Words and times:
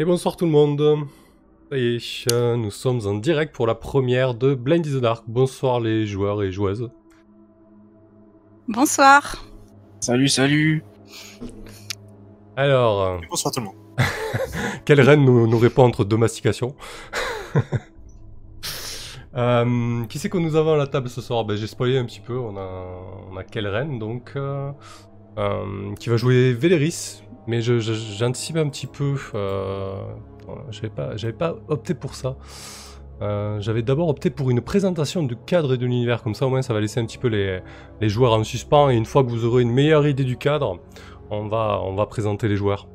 Et 0.00 0.04
bonsoir 0.04 0.36
tout 0.36 0.44
le 0.44 0.52
monde. 0.52 1.08
Ça 1.70 1.76
y 1.76 1.96
est, 1.96 2.32
euh, 2.32 2.56
nous 2.56 2.70
sommes 2.70 3.00
en 3.06 3.14
direct 3.14 3.52
pour 3.52 3.66
la 3.66 3.74
première 3.74 4.34
de 4.34 4.54
Blind 4.54 4.86
is 4.86 4.92
the 4.92 5.00
Dark. 5.00 5.24
Bonsoir 5.26 5.80
les 5.80 6.06
joueurs 6.06 6.40
et 6.44 6.52
joueuses. 6.52 6.88
Bonsoir. 8.68 9.44
Salut, 10.00 10.28
salut. 10.28 10.84
Alors, 12.56 13.02
euh, 13.02 13.18
Bonsoir 13.28 13.52
tout 13.52 13.58
le 13.58 13.66
monde. 13.66 13.74
quelle 14.84 15.00
reine 15.00 15.24
nous, 15.24 15.48
nous 15.48 15.58
répond 15.58 15.82
entre 15.82 16.04
deux 16.04 16.16
mastications 16.16 16.76
Euh, 19.36 20.04
Qui 20.06 20.18
c'est 20.18 20.30
que 20.30 20.38
nous 20.38 20.56
avons 20.56 20.72
à 20.72 20.76
la 20.76 20.86
table 20.86 21.08
ce 21.08 21.20
soir? 21.20 21.44
Ben, 21.44 21.56
J'ai 21.56 21.66
spoilé 21.66 21.98
un 21.98 22.04
petit 22.06 22.18
peu, 22.18 22.36
on 22.36 22.56
a, 22.56 22.98
on 23.30 23.36
a 23.36 23.44
quelle 23.44 23.68
reine 23.68 23.98
donc 23.98 24.32
euh, 24.34 24.72
Qui 26.00 26.08
va 26.08 26.16
jouer 26.16 26.52
Véléris, 26.52 27.22
mais 27.46 27.60
j'anticipe 27.60 28.56
un 28.56 28.68
petit 28.68 28.86
peu. 28.86 29.16
Euh, 29.34 30.02
J'avais 30.70 30.90
pas, 30.90 31.14
pas 31.38 31.56
opté 31.68 31.94
pour 31.94 32.14
ça. 32.14 32.36
Euh, 33.20 33.60
J'avais 33.60 33.82
d'abord 33.82 34.08
opté 34.08 34.30
pour 34.30 34.50
une 34.50 34.60
présentation 34.60 35.22
du 35.22 35.36
cadre 35.36 35.74
et 35.74 35.78
de 35.78 35.84
l'univers, 35.84 36.22
comme 36.22 36.34
ça 36.34 36.46
au 36.46 36.50
moins 36.50 36.62
ça 36.62 36.74
va 36.74 36.80
laisser 36.80 37.00
un 37.00 37.06
petit 37.06 37.18
peu 37.18 37.28
les, 37.28 37.60
les 38.00 38.08
joueurs 38.08 38.32
en 38.32 38.44
suspens, 38.44 38.90
et 38.90 38.96
une 38.96 39.06
fois 39.06 39.24
que 39.24 39.28
vous 39.30 39.44
aurez 39.44 39.62
une 39.62 39.72
meilleure 39.72 40.06
idée 40.06 40.24
du 40.24 40.36
cadre, 40.36 40.80
on 41.30 41.46
va, 41.48 41.80
on 41.82 41.94
va 41.94 42.06
présenter 42.06 42.48
les 42.48 42.56
joueurs. 42.56 42.88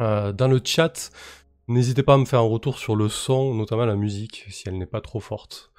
Euh, 0.00 0.32
dans 0.32 0.48
le 0.48 0.60
chat, 0.62 1.10
n'hésitez 1.68 2.02
pas 2.02 2.14
à 2.14 2.18
me 2.18 2.24
faire 2.24 2.40
un 2.40 2.48
retour 2.48 2.78
sur 2.78 2.96
le 2.96 3.08
son, 3.08 3.54
notamment 3.54 3.86
la 3.86 3.96
musique, 3.96 4.46
si 4.50 4.68
elle 4.68 4.78
n'est 4.78 4.86
pas 4.86 5.00
trop 5.00 5.20
forte. 5.20 5.72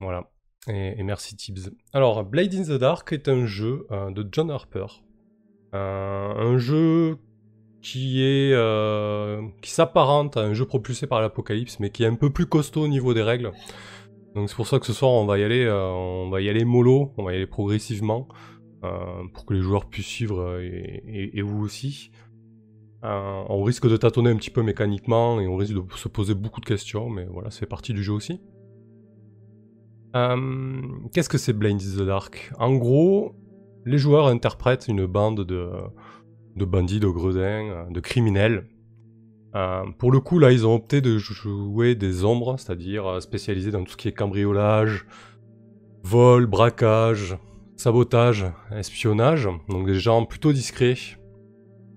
Voilà. 0.00 0.30
Et, 0.68 1.02
merci 1.02 1.36
Tibbs. 1.36 1.70
Alors, 1.92 2.24
Blade 2.24 2.54
in 2.54 2.62
the 2.64 2.78
Dark 2.78 3.12
est 3.12 3.28
un 3.28 3.46
jeu 3.46 3.86
euh, 3.90 4.10
de 4.10 4.26
John 4.30 4.50
Harper. 4.50 4.86
Euh, 5.74 6.32
un 6.34 6.58
jeu 6.58 7.18
euh, 7.94 9.42
qui 9.62 9.70
s'apparente 9.70 10.36
à 10.36 10.40
un 10.40 10.54
jeu 10.54 10.64
propulsé 10.64 11.06
par 11.06 11.20
l'apocalypse, 11.20 11.78
mais 11.78 11.90
qui 11.90 12.02
est 12.02 12.06
un 12.06 12.16
peu 12.16 12.30
plus 12.30 12.46
costaud 12.46 12.82
au 12.82 12.88
niveau 12.88 13.14
des 13.14 13.22
règles. 13.22 13.52
Donc 14.34 14.48
c'est 14.48 14.56
pour 14.56 14.66
ça 14.66 14.78
que 14.80 14.86
ce 14.86 14.92
soir 14.92 15.12
on 15.12 15.24
va 15.24 15.38
y 15.38 15.44
aller, 15.44 15.68
on 15.70 16.28
va 16.28 16.40
y 16.40 16.48
aller 16.48 16.64
mollo, 16.64 17.12
on 17.16 17.22
va 17.22 17.32
y 17.32 17.36
aller 17.36 17.46
progressivement 17.46 18.28
pour 19.32 19.46
que 19.46 19.54
les 19.54 19.60
joueurs 19.60 19.86
puissent 19.86 20.06
suivre 20.06 20.60
et, 20.60 21.30
et- 21.32 21.42
vous 21.42 21.62
aussi. 21.64 22.10
On 23.02 23.62
risque 23.62 23.88
de 23.88 23.96
tâtonner 23.96 24.30
un 24.30 24.36
petit 24.36 24.50
peu 24.50 24.62
mécaniquement 24.62 25.40
et 25.40 25.46
on 25.46 25.56
risque 25.56 25.74
de 25.74 25.82
se 25.94 26.08
poser 26.08 26.34
beaucoup 26.34 26.60
de 26.60 26.66
questions, 26.66 27.08
mais 27.08 27.24
voilà, 27.24 27.50
c'est 27.50 27.66
partie 27.66 27.94
du 27.94 28.02
jeu 28.02 28.12
aussi. 28.12 28.40
Euh, 30.16 30.80
Qu'est-ce 31.12 31.28
que 31.28 31.38
c'est 31.38 31.52
Blind 31.52 31.80
is 31.80 31.96
the 31.96 32.02
Dark? 32.02 32.50
En 32.58 32.74
gros, 32.74 33.34
les 33.84 33.98
joueurs 33.98 34.28
interprètent 34.28 34.88
une 34.88 35.06
bande 35.06 35.44
de, 35.44 36.64
bandits, 36.64 37.00
de 37.00 37.08
gredins, 37.08 37.68
euh, 37.68 37.90
de 37.90 38.00
criminels. 38.00 38.66
Euh, 39.54 39.84
pour 39.98 40.10
le 40.10 40.20
coup, 40.20 40.38
là, 40.38 40.52
ils 40.52 40.66
ont 40.66 40.74
opté 40.74 41.00
de 41.00 41.18
jouer 41.18 41.94
des 41.94 42.24
ombres, 42.24 42.58
c'est-à-dire 42.58 43.20
spécialisés 43.20 43.70
dans 43.70 43.84
tout 43.84 43.92
ce 43.92 43.96
qui 43.96 44.08
est 44.08 44.12
cambriolage, 44.12 45.06
vol, 46.02 46.46
braquage, 46.46 47.36
sabotage, 47.76 48.46
espionnage. 48.74 49.48
Donc 49.68 49.86
des 49.86 49.98
gens 49.98 50.24
plutôt 50.24 50.52
discrets 50.52 50.96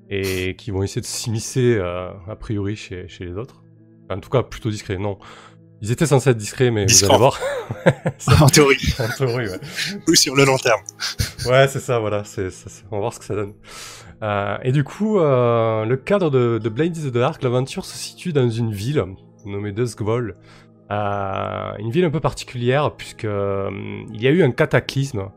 et 0.10 0.56
qui 0.58 0.72
vont 0.72 0.84
essayer 0.84 1.02
de 1.02 1.06
s'immiscer 1.06 1.80
a 1.80 2.36
priori 2.36 2.76
chez, 2.76 3.08
chez 3.08 3.26
les 3.26 3.34
autres. 3.34 3.62
En 4.10 4.20
tout 4.20 4.30
cas, 4.30 4.42
plutôt 4.42 4.70
discrets, 4.70 4.98
non. 4.98 5.20
Ils 5.82 5.92
étaient 5.92 6.06
censés 6.06 6.32
être 6.32 6.38
discrets, 6.38 6.72
mais 6.72 6.86
vous 6.86 7.06
allez 7.06 7.18
voir. 7.18 7.40
en 8.42 8.48
théorie. 8.48 8.78
En 9.00 9.08
théorie, 9.18 9.48
ouais. 9.48 9.60
Ou 10.08 10.16
sur 10.16 10.36
le 10.36 10.44
long 10.46 10.58
terme. 10.58 10.82
Ouais, 11.46 11.68
c'est 11.68 11.80
ça, 11.80 12.00
voilà. 12.00 12.24
c'est 12.26 12.50
c'est- 12.52 12.70
c'est- 12.70 12.84
on 12.92 12.96
va 12.98 13.00
voir 13.02 13.14
ce 13.14 13.20
que 13.20 13.26
ça 13.26 13.36
donne. 13.36 13.54
Euh, 14.22 14.58
et 14.64 14.74
du 14.74 14.84
coup, 14.84 15.20
euh, 15.20 15.86
le 15.86 15.96
cadre 15.96 16.30
de, 16.30 16.60
de 16.62 16.70
Blade 16.70 16.98
is 16.98 17.10
the 17.10 17.14
Dark, 17.14 17.42
l'aventure 17.44 17.86
se 17.86 17.98
situe 17.98 18.34
dans 18.34 18.50
une 18.50 18.74
ville 18.74 19.04
nommée 19.46 19.72
Duskvol. 19.72 20.36
Euh, 20.92 21.72
une 21.80 21.92
ville 21.92 22.04
un 22.04 22.10
peu 22.10 22.20
particulière, 22.20 22.96
puisque 22.98 23.24
euh, 23.26 23.70
il 24.14 24.22
y 24.22 24.28
a 24.28 24.32
eu 24.32 24.44
un 24.44 24.52
cataclysme 24.52 25.30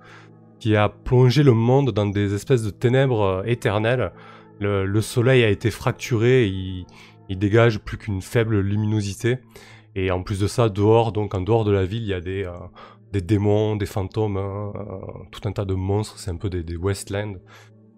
qui 0.58 0.74
a 0.76 0.88
plongé 0.88 1.42
le 1.42 1.52
monde 1.52 1.90
dans 1.92 2.06
des 2.06 2.34
espèces 2.34 2.62
de 2.62 2.70
ténèbres 2.70 3.22
euh, 3.22 3.42
éternelles. 3.44 4.12
Le, 4.60 4.86
le 4.86 5.00
soleil 5.00 5.44
a 5.44 5.48
été 5.50 5.70
fracturé, 5.70 6.46
il, 6.46 6.86
il 7.28 7.38
dégage 7.38 7.78
plus 7.78 7.98
qu'une 7.98 8.22
faible 8.22 8.58
luminosité. 8.60 9.38
Et 9.94 10.10
en 10.10 10.22
plus 10.22 10.40
de 10.40 10.46
ça, 10.46 10.68
dehors, 10.68 11.12
donc 11.12 11.34
en 11.34 11.40
dehors 11.40 11.64
de 11.64 11.72
la 11.72 11.84
ville, 11.84 12.02
il 12.02 12.08
y 12.08 12.14
a 12.14 12.20
des, 12.20 12.44
euh, 12.44 12.52
des 13.12 13.20
démons, 13.20 13.76
des 13.76 13.86
fantômes, 13.86 14.38
hein, 14.38 14.72
euh, 14.74 15.24
tout 15.30 15.46
un 15.46 15.52
tas 15.52 15.64
de 15.64 15.74
monstres, 15.74 16.18
c'est 16.18 16.30
un 16.30 16.36
peu 16.36 16.48
des, 16.48 16.62
des 16.62 16.76
Westlands. 16.76 17.34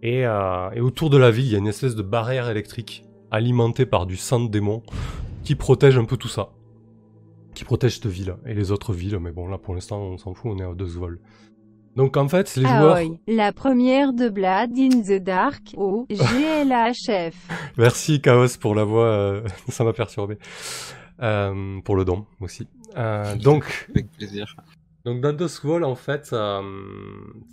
Et, 0.03 0.27
euh, 0.27 0.71
et 0.73 0.81
autour 0.81 1.09
de 1.09 1.17
la 1.17 1.31
ville, 1.31 1.47
il 1.47 1.53
y 1.53 1.55
a 1.55 1.59
une 1.59 1.69
espèce 1.69 1.95
de 1.95 2.03
barrière 2.03 2.51
électrique 2.51 3.05
alimentée 3.31 3.87
par 3.87 4.07
du 4.07 4.17
sang 4.17 4.41
de 4.41 4.51
démon 4.51 4.83
qui 5.45 5.55
protège 5.55 5.97
un 5.97 6.05
peu 6.05 6.17
tout 6.17 6.29
ça. 6.29 6.51
Qui 7.55 7.65
protège 7.65 7.95
cette 7.95 8.07
ville 8.07 8.35
et 8.47 8.55
les 8.55 8.73
autres 8.73 8.93
villes, 8.93 9.19
mais 9.21 9.31
bon, 9.31 9.47
là 9.47 9.59
pour 9.59 9.75
l'instant, 9.75 10.01
on 10.01 10.19
s'en 10.19 10.35
fout, 10.35 10.53
on 10.55 10.59
est 10.59 10.65
à 10.65 10.75
deux 10.75 10.85
vols. 10.85 11.21
Donc 11.97 12.17
en 12.17 12.29
fait, 12.29 12.57
les 12.57 12.63
joueurs. 12.63 12.97
Aoi, 12.97 13.17
la 13.29 13.53
première 13.53 14.13
de 14.13 14.29
Blood 14.29 14.77
in 14.77 15.03
the 15.03 15.23
Dark 15.23 15.75
au 15.77 16.07
GLHF. 16.11 17.35
Merci 17.79 18.21
Chaos 18.21 18.59
pour 18.61 18.75
la 18.75 18.83
voix, 18.83 19.07
euh, 19.07 19.43
ça 19.69 19.85
m'a 19.85 19.93
perturbé. 19.93 20.39
Euh, 21.23 21.81
pour 21.83 21.97
le 21.97 22.05
don 22.05 22.27
aussi. 22.41 22.67
Euh, 22.97 23.35
donc, 23.37 23.87
Avec 23.91 24.11
plaisir. 24.13 24.57
Donc 25.05 25.25
en 25.25 25.95
fait, 25.95 26.31
euh, 26.33 26.63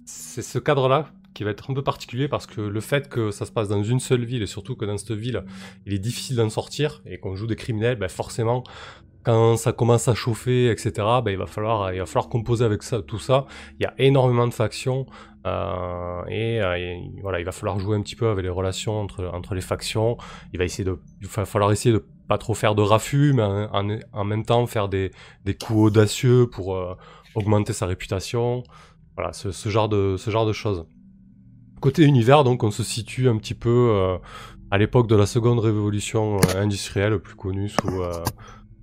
c'est 0.05 0.41
ce 0.41 0.57
cadre-là 0.57 1.11
qui 1.33 1.43
va 1.43 1.51
être 1.51 1.69
un 1.69 1.73
peu 1.73 1.83
particulier 1.83 2.27
parce 2.27 2.47
que 2.47 2.61
le 2.61 2.81
fait 2.81 3.07
que 3.07 3.29
ça 3.31 3.45
se 3.45 3.51
passe 3.51 3.67
dans 3.67 3.83
une 3.83 3.99
seule 3.99 4.25
ville 4.25 4.41
et 4.41 4.47
surtout 4.47 4.75
que 4.75 4.85
dans 4.85 4.97
cette 4.97 5.11
ville, 5.11 5.43
il 5.85 5.93
est 5.93 5.99
difficile 5.99 6.37
d'en 6.37 6.49
sortir 6.49 7.01
et 7.05 7.19
qu'on 7.19 7.35
joue 7.35 7.47
des 7.47 7.55
criminels, 7.55 7.97
ben 7.97 8.09
forcément, 8.09 8.63
quand 9.23 9.57
ça 9.57 9.73
commence 9.73 10.07
à 10.07 10.15
chauffer, 10.15 10.71
etc., 10.71 10.91
ben 11.23 11.31
il 11.31 11.37
va 11.37 11.45
falloir, 11.45 11.93
il 11.93 11.99
va 11.99 12.05
falloir 12.05 12.29
composer 12.29 12.65
avec 12.65 12.83
ça, 12.83 13.01
tout 13.01 13.19
ça. 13.19 13.45
Il 13.79 13.83
y 13.83 13.85
a 13.85 13.93
énormément 13.97 14.47
de 14.47 14.53
factions 14.53 15.05
euh, 15.45 16.23
et, 16.27 16.61
euh, 16.61 16.97
voilà, 17.21 17.39
il 17.39 17.45
va 17.45 17.51
falloir 17.51 17.79
jouer 17.79 17.97
un 17.97 18.01
petit 18.01 18.15
peu 18.15 18.29
avec 18.29 18.43
les 18.43 18.49
relations 18.49 18.99
entre, 18.99 19.25
entre 19.33 19.55
les 19.55 19.61
factions. 19.61 20.17
Il 20.53 20.59
va 20.59 20.65
essayer 20.65 20.83
de, 20.83 20.99
il 21.21 21.27
va 21.27 21.45
falloir 21.45 21.71
essayer 21.71 21.93
de 21.93 22.05
pas 22.27 22.37
trop 22.37 22.53
faire 22.53 22.75
de 22.75 22.81
raffus, 22.81 23.33
mais 23.33 23.43
en, 23.43 24.23
même 24.23 24.45
temps 24.45 24.65
faire 24.67 24.87
des, 24.87 25.11
des 25.45 25.55
coups 25.55 25.79
audacieux 25.79 26.47
pour 26.47 26.75
euh, 26.75 26.95
augmenter 27.35 27.73
sa 27.73 27.85
réputation. 27.85 28.63
Voilà, 29.15 29.33
ce, 29.33 29.69
genre 29.69 29.89
de, 29.89 30.15
ce 30.17 30.29
genre 30.31 30.45
de 30.45 30.53
choses. 30.53 30.85
Côté 31.81 32.03
univers, 32.03 32.43
donc, 32.43 32.63
on 32.63 32.71
se 32.71 32.83
situe 32.83 33.27
un 33.27 33.37
petit 33.37 33.55
peu 33.55 34.17
à 34.69 34.77
l'époque 34.77 35.07
de 35.07 35.15
la 35.15 35.25
seconde 35.25 35.59
révolution 35.59 36.39
industrielle, 36.55 37.19
plus 37.19 37.35
connue 37.35 37.67
sous 37.67 38.03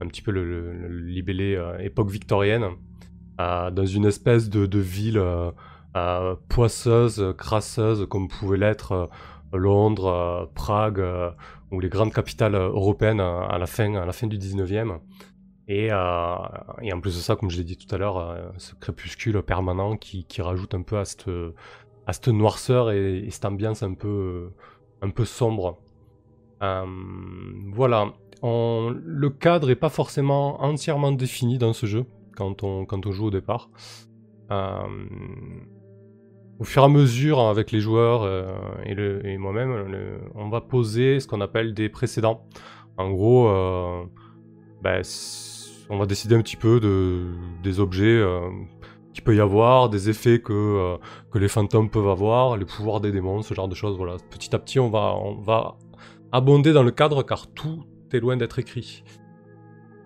un 0.00 0.06
petit 0.06 0.20
peu 0.20 0.32
le, 0.32 0.98
libellé 1.00 1.58
époque 1.80 2.10
victorienne, 2.10 2.66
dans 3.38 3.86
une 3.86 4.04
espèce 4.04 4.50
de 4.50 4.78
ville 4.78 5.22
euh, 5.96 6.36
poisseuse, 6.48 7.34
crasseuse, 7.38 8.06
comme 8.08 8.28
pouvait 8.28 8.58
l'être 8.58 8.92
euh, 8.92 9.06
Londres, 9.56 10.06
euh, 10.06 10.46
Prague, 10.54 11.02
ou 11.70 11.80
les 11.80 11.88
grandes 11.88 12.12
capitales 12.12 12.54
européennes 12.54 13.20
à 13.20 13.58
la 13.58 13.66
fin, 13.66 13.94
à 13.94 14.04
la 14.04 14.12
fin 14.12 14.26
du 14.26 14.38
19e. 14.38 14.98
Et, 15.66 15.92
en 15.92 17.00
plus 17.00 17.16
de 17.16 17.20
ça, 17.20 17.36
comme 17.36 17.50
je 17.50 17.58
l'ai 17.58 17.64
dit 17.64 17.76
tout 17.76 17.92
à 17.94 17.98
l'heure, 17.98 18.52
ce 18.56 18.74
crépuscule 18.74 19.42
permanent 19.42 19.96
qui, 19.96 20.24
rajoute 20.40 20.74
un 20.74 20.80
peu 20.82 20.98
à 20.98 21.04
cette, 21.04 22.28
noirceur 22.28 22.90
et, 22.90 23.18
et 23.18 23.30
cette 23.30 23.44
ambiance 23.44 23.82
un 23.82 23.92
peu, 23.92 24.50
sombre. 25.24 25.78
Voilà. 26.60 28.14
Le 28.42 29.28
cadre 29.28 29.68
est 29.70 29.76
pas 29.76 29.90
forcément 29.90 30.62
entièrement 30.62 31.12
défini 31.12 31.58
dans 31.58 31.74
ce 31.74 31.84
jeu 31.84 32.06
quand 32.34 32.62
on, 32.62 32.86
quand 32.86 33.04
on 33.04 33.12
joue 33.12 33.26
au 33.26 33.30
départ. 33.30 33.68
Au 36.60 36.64
fur 36.64 36.82
et 36.82 36.84
à 36.84 36.88
mesure, 36.88 37.40
avec 37.40 37.70
les 37.70 37.80
joueurs 37.80 38.22
euh, 38.24 38.52
et, 38.84 39.38
moi-même, 39.38 39.86
on 40.34 40.48
va 40.48 40.60
poser 40.60 41.20
ce 41.20 41.28
qu'on 41.28 41.40
appelle 41.40 41.72
des 41.72 41.88
précédents. 41.88 42.46
En 42.96 43.10
gros, 43.10 43.48
euh, 43.48 44.02
ben, 44.82 45.02
on 45.88 45.98
va 45.98 46.06
décider 46.06 46.34
un 46.34 46.42
petit 46.42 46.56
peu 46.56 46.80
de, 46.80 47.28
des 47.62 47.78
objets 47.78 48.06
euh, 48.06 48.50
qu'il 49.14 49.22
peut 49.22 49.36
y 49.36 49.40
avoir, 49.40 49.88
des 49.88 50.10
effets 50.10 50.40
que, 50.40 50.96
que 51.30 51.38
les 51.38 51.48
fantômes 51.48 51.90
peuvent 51.90 52.08
avoir, 52.08 52.56
les 52.56 52.64
pouvoirs 52.64 53.00
des 53.00 53.12
démons, 53.12 53.42
ce 53.42 53.54
genre 53.54 53.68
de 53.68 53.76
choses. 53.76 53.96
Voilà. 53.96 54.16
Petit 54.28 54.52
à 54.54 54.58
petit, 54.58 54.80
on 54.80 54.90
va, 54.90 55.14
on 55.14 55.34
va 55.36 55.76
abonder 56.32 56.72
dans 56.72 56.82
le 56.82 56.90
cadre 56.90 57.22
car 57.22 57.46
tout 57.46 57.84
est 58.12 58.18
loin 58.18 58.36
d'être 58.36 58.58
écrit. 58.58 59.04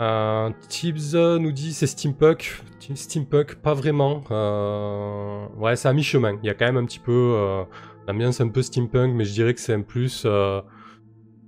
Euh, 0.02 0.50
Tibbs 0.68 1.14
nous 1.14 1.52
dit 1.52 1.72
c'est 1.72 1.86
steampunk. 1.86 2.62
Steampunk, 2.94 3.54
pas 3.56 3.74
vraiment. 3.74 4.24
Euh, 4.32 5.46
ouais, 5.56 5.76
c'est 5.76 5.88
à 5.88 5.92
mi-chemin. 5.92 6.38
Il 6.42 6.46
y 6.46 6.50
a 6.50 6.54
quand 6.54 6.66
même 6.66 6.76
un 6.76 6.84
petit 6.84 6.98
peu 6.98 7.34
euh, 7.36 7.62
l'ambiance 8.08 8.40
un 8.40 8.48
peu 8.48 8.62
steampunk, 8.62 9.14
mais 9.14 9.24
je 9.24 9.32
dirais 9.32 9.54
que 9.54 9.60
c'est 9.60 9.74
un 9.74 9.82
plus 9.82 10.24
euh, 10.26 10.60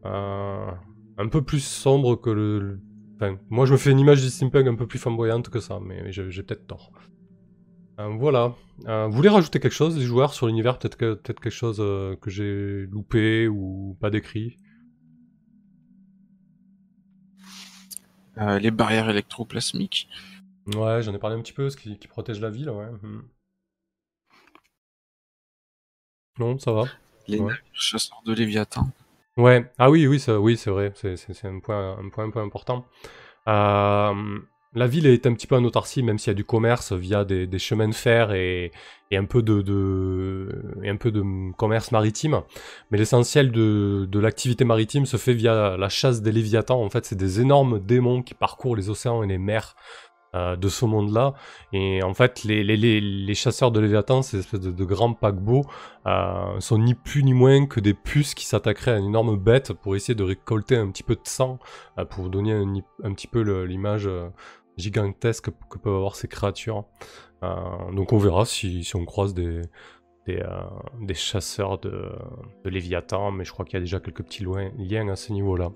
un 0.04 1.28
peu 1.28 1.42
plus 1.42 1.64
sombre 1.64 2.14
que 2.14 2.30
le. 2.30 2.80
Enfin, 3.16 3.36
moi, 3.50 3.66
je 3.66 3.72
me 3.72 3.76
fais 3.76 3.90
une 3.90 3.98
image 3.98 4.22
du 4.22 4.30
steampunk 4.30 4.68
un 4.68 4.76
peu 4.76 4.86
plus 4.86 5.00
flamboyante 5.00 5.48
que 5.48 5.58
ça, 5.58 5.80
mais 5.84 6.12
j'ai 6.12 6.42
peut-être 6.42 6.66
tort. 6.68 6.92
Voilà. 7.98 8.54
Vous 8.86 9.12
voulez 9.12 9.28
rajouter 9.28 9.58
quelque 9.60 9.72
chose, 9.72 9.96
les 9.96 10.04
joueurs, 10.04 10.32
sur 10.34 10.46
l'univers? 10.46 10.78
Peut-être 10.78 10.96
que, 10.96 11.14
peut 11.14 11.32
quelque 11.32 11.50
chose 11.50 11.78
que 12.20 12.30
j'ai 12.30 12.86
loupé 12.86 13.48
ou 13.48 13.96
pas 14.00 14.10
décrit? 14.10 14.56
Euh, 18.38 18.58
les 18.58 18.70
barrières 18.70 19.08
électroplasmiques. 19.08 20.08
Ouais, 20.74 21.02
j'en 21.02 21.14
ai 21.14 21.18
parlé 21.18 21.36
un 21.36 21.40
petit 21.42 21.52
peu, 21.52 21.70
ce 21.70 21.76
qui, 21.76 21.98
qui 21.98 22.08
protège 22.08 22.40
la 22.40 22.50
ville, 22.50 22.70
ouais. 22.70 22.86
Hmm. 23.02 23.22
Non, 26.38 26.58
ça 26.58 26.72
va. 26.72 26.84
Les 27.28 27.38
Ouais. 27.38 27.46
navires 27.46 27.62
chasseurs 27.72 28.22
de 28.26 28.32
Léviathan. 28.32 28.88
Ouais, 29.36 29.70
ah 29.78 29.90
oui, 29.90 30.06
oui, 30.06 30.20
ça, 30.20 30.38
oui, 30.38 30.56
c'est 30.56 30.70
vrai, 30.70 30.92
c'est 30.94 31.44
un 31.44 31.58
point, 31.60 31.98
un 31.98 32.08
point 32.08 32.24
un 32.24 32.30
peu 32.30 32.40
important. 32.40 32.86
Euh, 33.48 34.38
la 34.74 34.86
ville 34.86 35.06
est 35.06 35.26
un 35.26 35.34
petit 35.34 35.46
peu 35.46 35.56
en 35.56 35.64
autarcie, 35.64 36.02
même 36.02 36.18
s'il 36.18 36.30
y 36.30 36.32
a 36.32 36.34
du 36.34 36.44
commerce 36.44 36.92
via 36.92 37.24
des, 37.24 37.58
chemins 37.58 37.88
de 37.88 37.94
fer 37.94 38.32
et, 38.32 38.72
un 39.12 39.24
peu 39.24 39.42
de, 39.42 40.48
commerce 41.56 41.92
maritime. 41.92 42.42
Mais 42.90 42.98
l'essentiel 42.98 43.52
de, 43.52 44.18
l'activité 44.18 44.64
maritime 44.64 45.06
se 45.06 45.16
fait 45.16 45.34
via 45.34 45.76
la 45.76 45.88
chasse 45.88 46.22
des 46.22 46.32
léviathans. 46.32 46.82
En 46.82 46.90
fait, 46.90 47.04
c'est 47.04 47.16
des 47.16 47.40
énormes 47.40 47.80
démons 47.80 48.22
qui 48.22 48.34
parcourent 48.34 48.76
les 48.76 48.90
océans 48.90 49.22
et 49.22 49.26
les 49.26 49.38
mers 49.38 49.76
euh, 50.34 50.56
de 50.56 50.68
ce 50.68 50.84
monde-là. 50.84 51.34
Et 51.72 52.02
en 52.02 52.12
fait, 52.12 52.42
les, 52.42 53.34
chasseurs 53.34 53.70
de 53.70 53.78
léviathans, 53.78 54.22
ces 54.22 54.40
espèces 54.40 54.62
de, 54.62 54.84
grands 54.84 55.14
paquebots, 55.14 55.64
euh, 56.06 56.58
sont 56.58 56.78
ni 56.78 56.94
plus 56.94 57.22
ni 57.22 57.32
moins 57.32 57.66
que 57.66 57.78
des 57.78 57.94
puces 57.94 58.34
qui 58.34 58.44
s'attaqueraient 58.44 58.94
à 58.94 58.98
une 58.98 59.06
énorme 59.06 59.36
bête 59.36 59.72
pour 59.74 59.94
essayer 59.94 60.16
de 60.16 60.24
récolter 60.24 60.76
un 60.76 60.90
petit 60.90 61.04
peu 61.04 61.14
de 61.14 61.20
sang, 61.22 61.60
euh, 61.98 62.04
pour 62.04 62.30
donner 62.30 62.52
un, 62.52 63.12
petit 63.14 63.28
peu 63.28 63.42
l'image 63.62 64.08
gigantesque 64.76 65.50
que 65.70 65.78
peuvent 65.78 65.94
avoir 65.94 66.16
ces 66.16 66.28
créatures. 66.28 66.84
Euh, 67.42 67.92
donc 67.92 68.12
on 68.12 68.18
verra 68.18 68.44
si, 68.44 68.88
on 68.94 69.04
croise 69.04 69.34
euh, 69.38 69.62
des 70.26 71.14
chasseurs 71.14 71.78
de, 71.78 72.12
de 72.64 72.70
Léviathan, 72.70 73.30
mais 73.30 73.44
je 73.44 73.52
crois 73.52 73.64
qu'il 73.64 73.74
y 73.74 73.76
a 73.78 73.80
déjà 73.80 74.00
quelques 74.00 74.22
petits 74.22 74.42
loin- 74.42 74.70
liens 74.78 75.08
à 75.08 75.16
ce 75.16 75.32
niveau-là. 75.32 75.72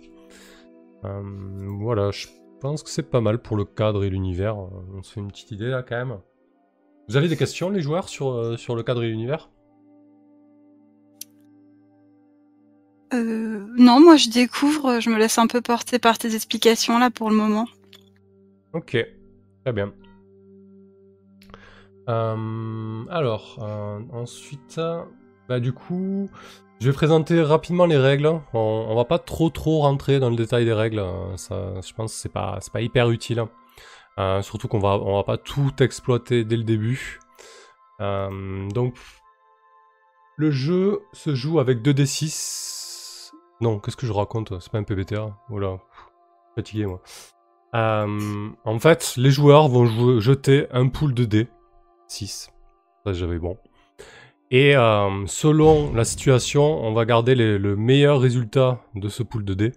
Euh, 1.05 1.23
voilà, 1.81 2.11
je 2.11 2.27
pense 2.61 2.83
que 2.83 2.91
c'est 2.91 3.09
pas 3.11 3.21
mal 3.21 3.41
pour 3.41 3.57
le 3.57 3.65
cadre 3.65 4.05
et 4.05 4.11
l'univers. 4.11 4.57
On 4.59 5.03
se 5.03 5.13
fait 5.13 5.21
une 5.21 5.29
petite 5.29 5.51
idée 5.51 5.69
là 5.69 5.83
quand 5.83 5.97
même. 5.97 6.19
Vous 7.09 7.17
avez 7.17 7.29
des 7.29 7.37
questions 7.37 7.71
les 7.71 7.81
joueurs 7.81 8.09
sur, 8.09 8.33
le 8.33 8.83
cadre 8.83 9.03
et 9.03 9.09
l'univers? 9.09 9.51
Non, 13.79 14.01
moi 14.01 14.17
je 14.17 14.29
découvre, 14.29 14.99
je 15.01 15.09
me 15.09 15.17
laisse 15.17 15.39
un 15.39 15.47
peu 15.47 15.61
porter 15.61 15.99
par 16.01 16.19
tes 16.19 16.35
explications 16.35 16.99
là 16.99 17.11
pour 17.11 17.31
le 17.31 17.37
moment. 17.37 17.67
Ok, 18.75 18.97
très 19.65 19.73
bien. 19.73 19.93
Euh, 22.09 23.05
alors, 23.11 23.59
euh, 23.63 24.01
ensuite, 24.13 24.81
bah 25.49 25.61
du 25.61 25.73
coup, 25.73 26.31
je 26.81 26.87
vais 26.87 26.93
présenter 26.93 27.43
rapidement 27.43 27.87
les 27.87 27.97
règles. 27.97 28.41
On, 28.53 28.95
va 28.95 29.05
pas 29.05 29.19
trop 29.19 29.51
trop 29.51 29.81
rentrer 29.81 30.21
dans 30.21 30.31
le 30.31 30.37
détail 30.37 30.65
des 30.65 30.73
règles. 30.73 31.05
Ça, 31.37 31.81
je 31.81 31.93
pense 31.95 32.13
que 32.13 32.19
c'est 32.19 32.33
pas 32.33 32.59
pas 32.73 32.81
hyper 32.81 33.11
utile. 33.11 33.45
Euh, 34.19 34.43
surtout 34.43 34.69
qu'on 34.69 34.81
va 34.81 34.99
on 34.99 35.17
va 35.17 35.25
pas 35.25 35.39
tout 35.39 35.73
exploiter 35.83 36.45
dès 36.45 36.57
le 36.57 36.65
début. 36.65 37.21
Donc, 38.01 38.97
le 40.37 40.51
jeu 40.51 41.01
se 41.13 41.35
joue 41.35 41.59
avec 41.59 41.83
2d6. 41.83 43.33
Non, 43.61 43.81
qu'est-ce 43.81 43.97
que 43.97 44.07
je 44.07 44.13
raconte? 44.13 44.59
C'est 44.61 44.71
pas 44.71 44.79
un 44.79 44.85
PBTA. 44.85 45.37
Voilà, 45.49 45.79
fatigué 46.55 46.87
moi. 46.87 47.03
Euh, 47.75 48.49
en 48.65 48.79
fait, 48.79 49.15
les 49.17 49.31
joueurs 49.31 49.69
vont 49.69 50.21
jeter 50.21 50.67
un 50.71 50.89
pool 50.89 51.15
de 51.15 51.25
dés. 51.25 51.49
6. 52.09 52.51
Ça, 53.05 53.13
j'avais 53.13 53.39
bon. 53.39 53.57
Et 54.51 54.75
euh, 54.77 55.27
selon 55.27 55.93
la 55.93 56.05
situation, 56.05 56.63
on 56.63 56.93
va 56.95 57.05
garder 57.05 57.35
le 57.35 57.77
meilleur 57.77 58.21
résultat 58.21 58.81
de 58.95 59.09
ce 59.09 59.23
pool 59.23 59.45
de 59.45 59.55
dés. 59.55 59.73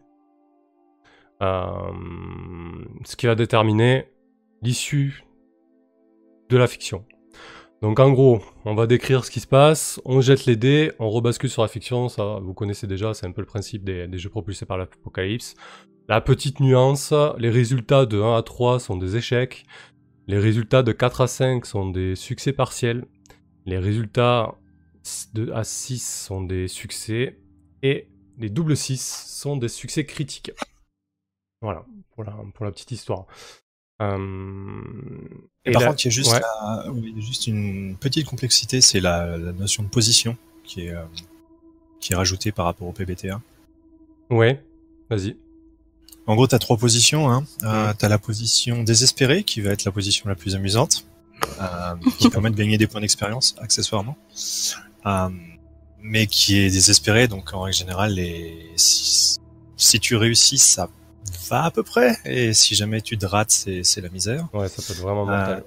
Euh, 1.41 1.65
ce 3.03 3.15
qui 3.15 3.25
va 3.25 3.35
déterminer 3.35 4.05
l'issue 4.61 5.25
de 6.49 6.57
la 6.57 6.67
fiction. 6.67 7.03
Donc 7.81 7.99
en 7.99 8.11
gros, 8.11 8.41
on 8.63 8.75
va 8.75 8.85
décrire 8.85 9.25
ce 9.25 9.31
qui 9.31 9.39
se 9.39 9.47
passe, 9.47 9.99
on 10.05 10.21
jette 10.21 10.45
les 10.45 10.55
dés, 10.55 10.91
on 10.99 11.09
rebascule 11.09 11.49
sur 11.49 11.63
la 11.63 11.67
fiction, 11.67 12.09
ça 12.09 12.37
vous 12.39 12.53
connaissez 12.53 12.85
déjà, 12.85 13.15
c'est 13.15 13.25
un 13.25 13.31
peu 13.31 13.41
le 13.41 13.47
principe 13.47 13.83
des 13.83 14.17
jeux 14.19 14.29
propulsés 14.29 14.67
par 14.67 14.77
l'apocalypse. 14.77 15.55
La 16.11 16.19
petite 16.19 16.59
nuance, 16.59 17.13
les 17.37 17.49
résultats 17.49 18.05
de 18.05 18.19
1 18.21 18.35
à 18.35 18.43
3 18.43 18.81
sont 18.81 18.97
des 18.97 19.15
échecs, 19.15 19.65
les 20.27 20.37
résultats 20.37 20.83
de 20.83 20.91
4 20.91 21.21
à 21.21 21.27
5 21.27 21.65
sont 21.65 21.89
des 21.89 22.17
succès 22.17 22.51
partiels, 22.51 23.05
les 23.65 23.77
résultats 23.77 24.55
de 25.33 25.49
à 25.53 25.63
6 25.63 26.05
sont 26.25 26.41
des 26.43 26.67
succès, 26.67 27.39
et 27.81 28.09
les 28.37 28.49
doubles 28.49 28.75
6 28.75 29.25
sont 29.25 29.55
des 29.55 29.69
succès 29.69 30.05
critiques. 30.05 30.51
Voilà, 31.61 31.85
pour 32.13 32.25
la, 32.25 32.33
pour 32.55 32.65
la 32.65 32.71
petite 32.73 32.91
histoire. 32.91 33.25
Euh, 34.01 34.81
Et 35.63 35.71
par 35.71 35.83
la- 35.83 35.87
contre, 35.87 36.03
il 36.03 36.07
y 36.07 36.09
a 36.09 36.11
juste, 36.11 36.33
ouais. 36.33 36.41
la- 36.41 36.91
oui, 36.91 37.13
il 37.15 37.21
y 37.21 37.23
a 37.23 37.25
juste 37.25 37.47
une 37.47 37.95
petite 37.95 38.27
complexité, 38.27 38.81
c'est 38.81 38.99
la, 38.99 39.37
la 39.37 39.53
notion 39.53 39.81
de 39.83 39.87
position 39.87 40.35
qui 40.65 40.87
est, 40.87 40.91
euh, 40.93 41.05
qui 42.01 42.11
est 42.11 42.17
rajoutée 42.17 42.51
par 42.51 42.65
rapport 42.65 42.89
au 42.89 42.91
PBTA. 42.91 43.39
Ouais, 44.29 44.61
vas-y. 45.09 45.37
En 46.27 46.35
gros, 46.35 46.47
tu 46.47 46.55
as 46.55 46.59
trois 46.59 46.77
positions. 46.77 47.31
Hein. 47.31 47.45
Euh, 47.63 47.93
tu 47.97 48.05
as 48.05 48.09
la 48.09 48.17
position 48.19 48.83
désespérée, 48.83 49.43
qui 49.43 49.61
va 49.61 49.71
être 49.71 49.85
la 49.85 49.91
position 49.91 50.29
la 50.29 50.35
plus 50.35 50.55
amusante, 50.55 51.05
euh, 51.59 51.95
qui 52.19 52.29
permet 52.33 52.49
de 52.51 52.55
gagner 52.55 52.77
des 52.77 52.87
points 52.87 53.01
d'expérience, 53.01 53.55
accessoirement. 53.59 54.15
Euh, 55.05 55.29
mais 56.03 56.27
qui 56.27 56.59
est 56.59 56.69
désespérée, 56.69 57.27
donc 57.27 57.53
en 57.53 57.61
règle 57.61 57.77
générale, 57.77 58.13
les... 58.13 58.71
si, 58.75 59.37
si 59.77 59.99
tu 59.99 60.15
réussis, 60.15 60.57
ça 60.57 60.89
va 61.49 61.63
à 61.65 61.71
peu 61.71 61.83
près, 61.83 62.17
et 62.25 62.53
si 62.53 62.75
jamais 62.75 63.01
tu 63.01 63.17
te 63.17 63.25
rates, 63.25 63.51
c'est 63.83 64.01
la 64.01 64.09
misère. 64.09 64.47
Ouais, 64.53 64.67
ça 64.67 64.81
peut 64.81 64.93
être 64.93 65.01
vraiment 65.01 65.27
Euh, 65.29 65.37
mortel. 65.37 65.63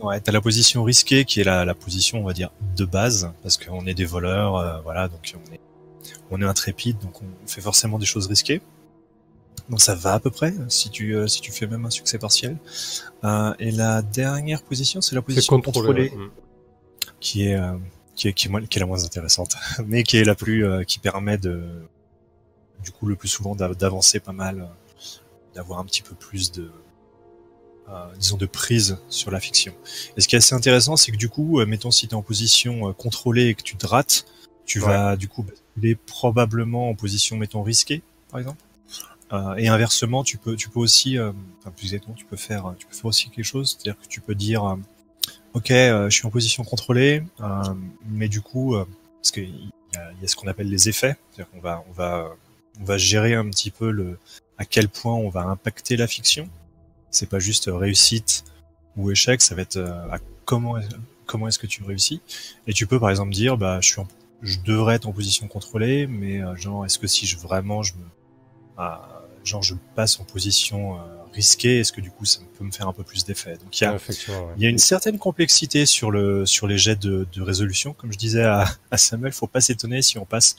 Ouais, 0.00 0.20
t'as 0.20 0.32
la 0.32 0.40
position 0.40 0.82
risquée 0.82 1.24
qui 1.24 1.40
est 1.40 1.44
la, 1.44 1.64
la 1.64 1.74
position, 1.74 2.20
on 2.20 2.24
va 2.24 2.32
dire, 2.32 2.50
de 2.76 2.84
base, 2.84 3.30
parce 3.42 3.56
qu'on 3.56 3.86
est 3.86 3.94
des 3.94 4.04
voleurs, 4.04 4.56
euh, 4.56 4.80
voilà, 4.82 5.06
donc 5.08 5.34
on 5.36 5.52
est, 5.54 5.60
on 6.32 6.40
est 6.42 6.44
intrépide, 6.44 6.98
donc 6.98 7.22
on 7.22 7.46
fait 7.46 7.60
forcément 7.60 7.98
des 7.98 8.06
choses 8.06 8.26
risquées. 8.26 8.60
Donc 9.68 9.80
ça 9.80 9.94
va 9.94 10.14
à 10.14 10.20
peu 10.20 10.30
près, 10.30 10.52
si 10.68 10.90
tu, 10.90 11.14
euh, 11.16 11.26
si 11.28 11.40
tu 11.40 11.52
fais 11.52 11.66
même 11.66 11.84
un 11.86 11.90
succès 11.90 12.18
partiel. 12.18 12.56
Euh, 13.24 13.54
et 13.58 13.70
la 13.70 14.02
dernière 14.02 14.62
position, 14.62 15.00
c'est 15.00 15.14
la 15.14 15.22
position 15.22 15.60
contrôlé. 15.60 16.08
contrôlée, 16.08 16.24
ouais. 16.26 16.30
Qui 17.20 17.46
est, 17.46 17.54
euh, 17.54 17.76
qui 18.16 18.28
est, 18.28 18.32
qui 18.32 18.48
est, 18.48 18.66
qui 18.68 18.78
est 18.78 18.80
la 18.80 18.86
moins 18.86 19.04
intéressante, 19.04 19.54
mais 19.86 20.02
qui 20.02 20.16
est 20.16 20.24
la 20.24 20.34
plus, 20.34 20.66
euh, 20.66 20.82
qui 20.84 20.98
permet 20.98 21.38
de, 21.38 21.62
du 22.82 22.90
coup, 22.90 23.06
le 23.06 23.14
plus 23.16 23.28
souvent 23.28 23.54
d'av- 23.54 23.76
d'avancer 23.76 24.18
pas 24.20 24.32
mal, 24.32 24.68
d'avoir 25.54 25.78
un 25.78 25.84
petit 25.84 26.02
peu 26.02 26.14
plus 26.16 26.50
de, 26.50 26.70
euh, 27.88 28.06
disons, 28.18 28.36
de 28.36 28.46
prise 28.46 28.98
sur 29.08 29.30
la 29.30 29.38
fiction. 29.40 29.72
Et 30.16 30.20
ce 30.20 30.28
qui 30.28 30.34
est 30.34 30.38
assez 30.38 30.54
intéressant, 30.54 30.96
c'est 30.96 31.12
que 31.12 31.16
du 31.16 31.28
coup, 31.28 31.64
mettons 31.64 31.90
si 31.92 32.08
tu 32.08 32.14
es 32.14 32.16
en 32.16 32.22
position 32.22 32.92
contrôlée 32.94 33.46
et 33.48 33.54
que 33.54 33.62
tu 33.62 33.76
te 33.76 33.86
rates, 33.86 34.26
tu 34.66 34.80
Ouais. 34.80 34.86
vas 34.86 35.16
du 35.16 35.28
coup 35.28 35.42
basculer 35.44 35.94
probablement 35.94 36.88
en 36.90 36.94
position, 36.94 37.36
mettons, 37.36 37.62
risquée, 37.62 38.02
par 38.30 38.40
exemple. 38.40 38.58
Euh, 39.32 39.54
et 39.56 39.68
inversement, 39.68 40.24
tu 40.24 40.36
peux, 40.36 40.56
tu 40.56 40.68
peux 40.68 40.80
aussi, 40.80 41.18
euh, 41.18 41.32
enfin 41.60 41.70
plus 41.70 41.86
exactement, 41.94 42.14
tu 42.14 42.24
peux 42.26 42.36
faire, 42.36 42.74
tu 42.78 42.86
peux 42.86 42.94
faire 42.94 43.06
aussi 43.06 43.30
quelque 43.30 43.44
chose, 43.44 43.70
c'est-à-dire 43.70 44.00
que 44.00 44.06
tu 44.06 44.20
peux 44.20 44.34
dire, 44.34 44.64
euh, 44.64 44.76
ok, 45.54 45.70
euh, 45.70 46.10
je 46.10 46.14
suis 46.16 46.26
en 46.26 46.30
position 46.30 46.64
contrôlée, 46.64 47.22
euh, 47.40 47.62
mais 48.06 48.28
du 48.28 48.42
coup, 48.42 48.74
euh, 48.74 48.84
parce 49.20 49.30
qu'il 49.30 49.48
y 49.48 49.96
a, 49.96 50.12
y 50.20 50.24
a 50.24 50.28
ce 50.28 50.36
qu'on 50.36 50.48
appelle 50.48 50.68
les 50.68 50.88
effets, 50.88 51.16
c'est-à-dire 51.30 51.50
qu'on 51.50 51.60
va, 51.60 51.82
on 51.88 51.92
va, 51.92 52.28
on 52.80 52.84
va 52.84 52.98
gérer 52.98 53.34
un 53.34 53.48
petit 53.48 53.70
peu 53.70 53.90
le, 53.90 54.18
à 54.58 54.64
quel 54.66 54.88
point 54.88 55.14
on 55.14 55.30
va 55.30 55.42
impacter 55.44 55.96
la 55.96 56.06
fiction. 56.06 56.48
C'est 57.10 57.28
pas 57.28 57.38
juste 57.38 57.70
réussite 57.72 58.44
ou 58.96 59.10
échec, 59.10 59.40
ça 59.42 59.54
va 59.54 59.62
être 59.62 59.78
à 59.78 60.18
comment 60.44 60.76
comment 61.26 61.48
est-ce 61.48 61.58
que 61.58 61.66
tu 61.66 61.82
réussis. 61.82 62.20
Et 62.66 62.72
tu 62.72 62.86
peux 62.86 62.98
par 62.98 63.10
exemple 63.10 63.32
dire 63.32 63.56
bah 63.58 63.80
je 63.80 63.88
suis 63.88 64.00
en- 64.00 64.08
je 64.42 64.58
devrais 64.64 64.94
être 64.96 65.06
en 65.06 65.12
position 65.12 65.46
contrôlée, 65.46 66.06
mais 66.06 66.40
genre 66.56 66.84
est-ce 66.86 66.98
que 66.98 67.06
si 67.06 67.26
je 67.26 67.38
vraiment 67.38 67.82
je 67.82 67.92
me 67.94 68.04
ah, 68.78 69.21
genre 69.44 69.62
je 69.62 69.74
passe 69.94 70.18
en 70.20 70.24
position 70.24 70.96
euh, 70.96 70.98
risquée, 71.32 71.80
est-ce 71.80 71.92
que 71.92 72.00
du 72.00 72.10
coup 72.10 72.24
ça 72.24 72.40
peut 72.58 72.64
me 72.64 72.70
faire 72.70 72.88
un 72.88 72.92
peu 72.92 73.02
plus 73.04 73.24
d'effet? 73.24 73.56
Donc 73.62 73.78
il 73.80 73.84
y 73.84 73.86
a 73.86 73.90
Ouais, 73.90 73.96
effectivement, 73.96 74.40
ouais. 74.46 74.52
il 74.56 74.62
y 74.62 74.66
a 74.66 74.68
une 74.70 74.78
certaine 74.78 75.18
complexité 75.18 75.86
sur 75.86 76.10
le 76.10 76.44
sur 76.46 76.66
les 76.66 76.78
jets 76.78 76.96
de, 76.96 77.26
de 77.32 77.42
résolution, 77.42 77.92
comme 77.94 78.12
je 78.12 78.18
disais 78.18 78.44
à, 78.44 78.66
à 78.90 78.98
Samuel, 78.98 79.32
faut 79.32 79.46
pas 79.46 79.60
s'étonner 79.60 80.02
si 80.02 80.18
on 80.18 80.24
passe 80.24 80.56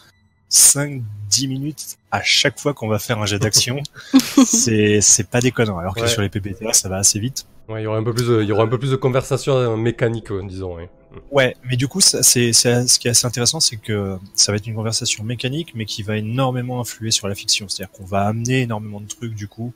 5-10 0.51 1.47
minutes 1.47 1.97
à 2.11 2.21
chaque 2.21 2.59
fois 2.59 2.73
qu'on 2.73 2.87
va 2.87 2.99
faire 2.99 3.19
un 3.19 3.25
jet 3.25 3.39
d'action. 3.39 3.81
c'est 4.45 5.01
c'est 5.01 5.27
pas 5.27 5.41
déconnant. 5.41 5.77
Alors 5.79 5.95
que 5.95 6.01
Ouais. 6.01 6.07
sur 6.07 6.21
les 6.21 6.29
PPTA, 6.29 6.73
ça 6.73 6.89
va 6.89 6.97
assez 6.97 7.19
vite. 7.19 7.45
Ouais, 7.69 7.81
il 7.81 7.83
y 7.83 7.87
aura 7.87 7.97
un 7.97 8.03
peu 8.03 8.13
plus 8.13 8.27
de, 8.27 8.41
il 8.41 8.47
y 8.47 8.51
aura 8.51 8.63
un 8.63 8.67
peu 8.67 8.77
plus 8.77 8.91
de 8.91 8.95
conversation 8.97 9.55
euh, 9.55 9.75
mécanique, 9.77 10.31
euh, 10.31 10.43
disons. 10.45 10.75
ouais. 10.75 10.89
Ouais, 11.31 11.55
mais 11.63 11.77
du 11.77 11.87
coup, 11.87 12.01
c'est 12.01 12.21
ce 12.23 12.99
qui 12.99 13.07
est 13.07 13.11
assez 13.11 13.27
intéressant, 13.27 13.59
c'est 13.59 13.77
que 13.77 14.17
ça 14.33 14.51
va 14.51 14.57
être 14.57 14.65
une 14.65 14.73
conversation 14.75 15.23
mécanique, 15.23 15.73
mais 15.75 15.85
qui 15.85 16.01
va 16.01 16.17
énormément 16.17 16.81
influer 16.81 17.11
sur 17.11 17.27
la 17.27 17.35
fiction. 17.35 17.69
C'est-à-dire 17.69 17.91
qu'on 17.91 18.03
va 18.05 18.25
amener 18.25 18.61
énormément 18.61 18.99
de 18.99 19.07
trucs 19.07 19.35
du 19.35 19.47
coup 19.47 19.73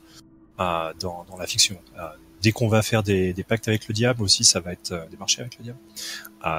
dans 0.58 1.24
dans 1.30 1.36
la 1.38 1.46
fiction. 1.46 1.78
Dès 2.42 2.50
qu'on 2.50 2.66
va 2.68 2.82
faire 2.82 3.04
des, 3.04 3.32
des 3.32 3.44
pactes 3.44 3.68
avec 3.68 3.86
le 3.88 3.94
diable 3.94 4.22
aussi, 4.22 4.42
ça 4.44 4.58
va 4.60 4.72
être 4.72 4.92
euh, 4.92 5.06
des 5.10 5.16
marchés 5.16 5.40
avec 5.40 5.58
le 5.58 5.64
diable. 5.64 5.78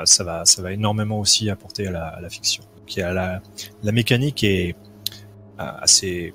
ça 0.05 0.23
va 0.23 0.45
ça 0.45 0.61
va 0.61 0.71
énormément 0.71 1.19
aussi 1.19 1.49
apporter 1.49 1.87
à 1.87 1.91
la, 1.91 2.07
à 2.07 2.21
la 2.21 2.29
fiction. 2.29 2.63
Donc 2.77 2.95
la 2.95 3.41
la 3.83 3.91
mécanique 3.91 4.43
est 4.45 4.75
assez 5.57 6.33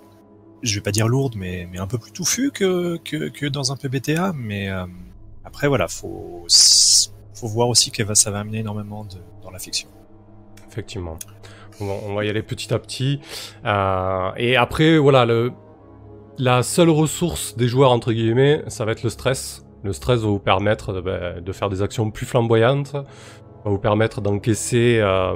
je 0.65 0.75
vais 0.75 0.81
pas 0.81 0.91
dire 0.91 1.07
lourde, 1.07 1.35
mais, 1.37 1.69
un 1.79 1.87
peu 1.87 1.99
plus 1.99 2.11
touffue 2.11 2.51
que, 2.51 3.49
dans 3.49 3.71
un 3.71 3.77
PBTA. 3.77 4.33
Mais 4.35 4.71
euh, 4.71 4.87
après, 5.45 5.69
voilà, 5.69 5.87
faut, 5.89 6.47
faut 7.35 7.49
voir 7.49 7.69
aussi 7.69 7.91
que 7.91 8.15
ça 8.15 8.31
va 8.31 8.41
amener 8.41 8.59
énormément 8.61 9.07
dans 9.43 9.51
la 9.51 9.59
fiction. 9.59 9.89
Effectivement. 10.69 11.19
On 11.81 12.15
va, 12.15 12.25
y 12.25 12.29
aller 12.29 12.43
petit 12.43 12.73
à 12.73 12.79
petit. 12.79 13.21
Euh, 13.65 14.31
et 14.37 14.57
après, 14.57 14.97
voilà, 14.97 15.27
la 16.39 16.63
seule 16.63 16.91
ressource 16.91 17.57
des 17.57 17.69
joueurs, 17.69 17.91
entre 17.91 18.13
guillemets, 18.13 18.63
ça 18.69 18.85
va 18.85 18.93
être 18.93 19.03
le 19.03 19.11
stress. 19.11 19.67
Le 19.83 19.93
stress 19.93 20.21
va 20.21 20.29
vous 20.29 20.39
permettre 20.39 20.93
de, 20.93 21.01
ben, 21.01 21.53
faire 21.53 21.69
des 21.69 21.83
actions 21.83 22.11
plus 22.11 22.27
flamboyantes, 22.27 22.95
va 22.95 23.71
vous 23.71 23.79
permettre 23.79 24.21
d'encaisser 24.21 24.99
euh, 25.01 25.35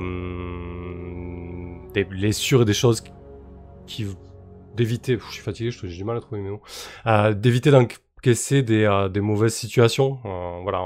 des 1.93 2.05
blessures 2.05 2.63
et 2.63 2.65
des 2.65 2.73
choses 2.73 3.01
qui... 3.01 3.13
qui- 3.87 4.07
d'éviter... 4.79 5.19
Je 5.19 5.33
suis 5.33 5.43
fatigué, 5.43 5.71
j'ai 5.71 5.89
du 5.89 6.05
mal 6.05 6.17
à 6.17 6.21
trouver 6.21 6.41
mes 6.41 6.51
mots. 6.51 6.63
Euh, 7.07 7.35
d'éviter 7.35 7.71
d'encaisser 7.71 8.63
des, 8.63 8.85
euh, 8.85 9.11
mauvaises 9.21 9.55
situations. 9.55 10.21
Euh, 10.25 10.61
voilà, 10.63 10.83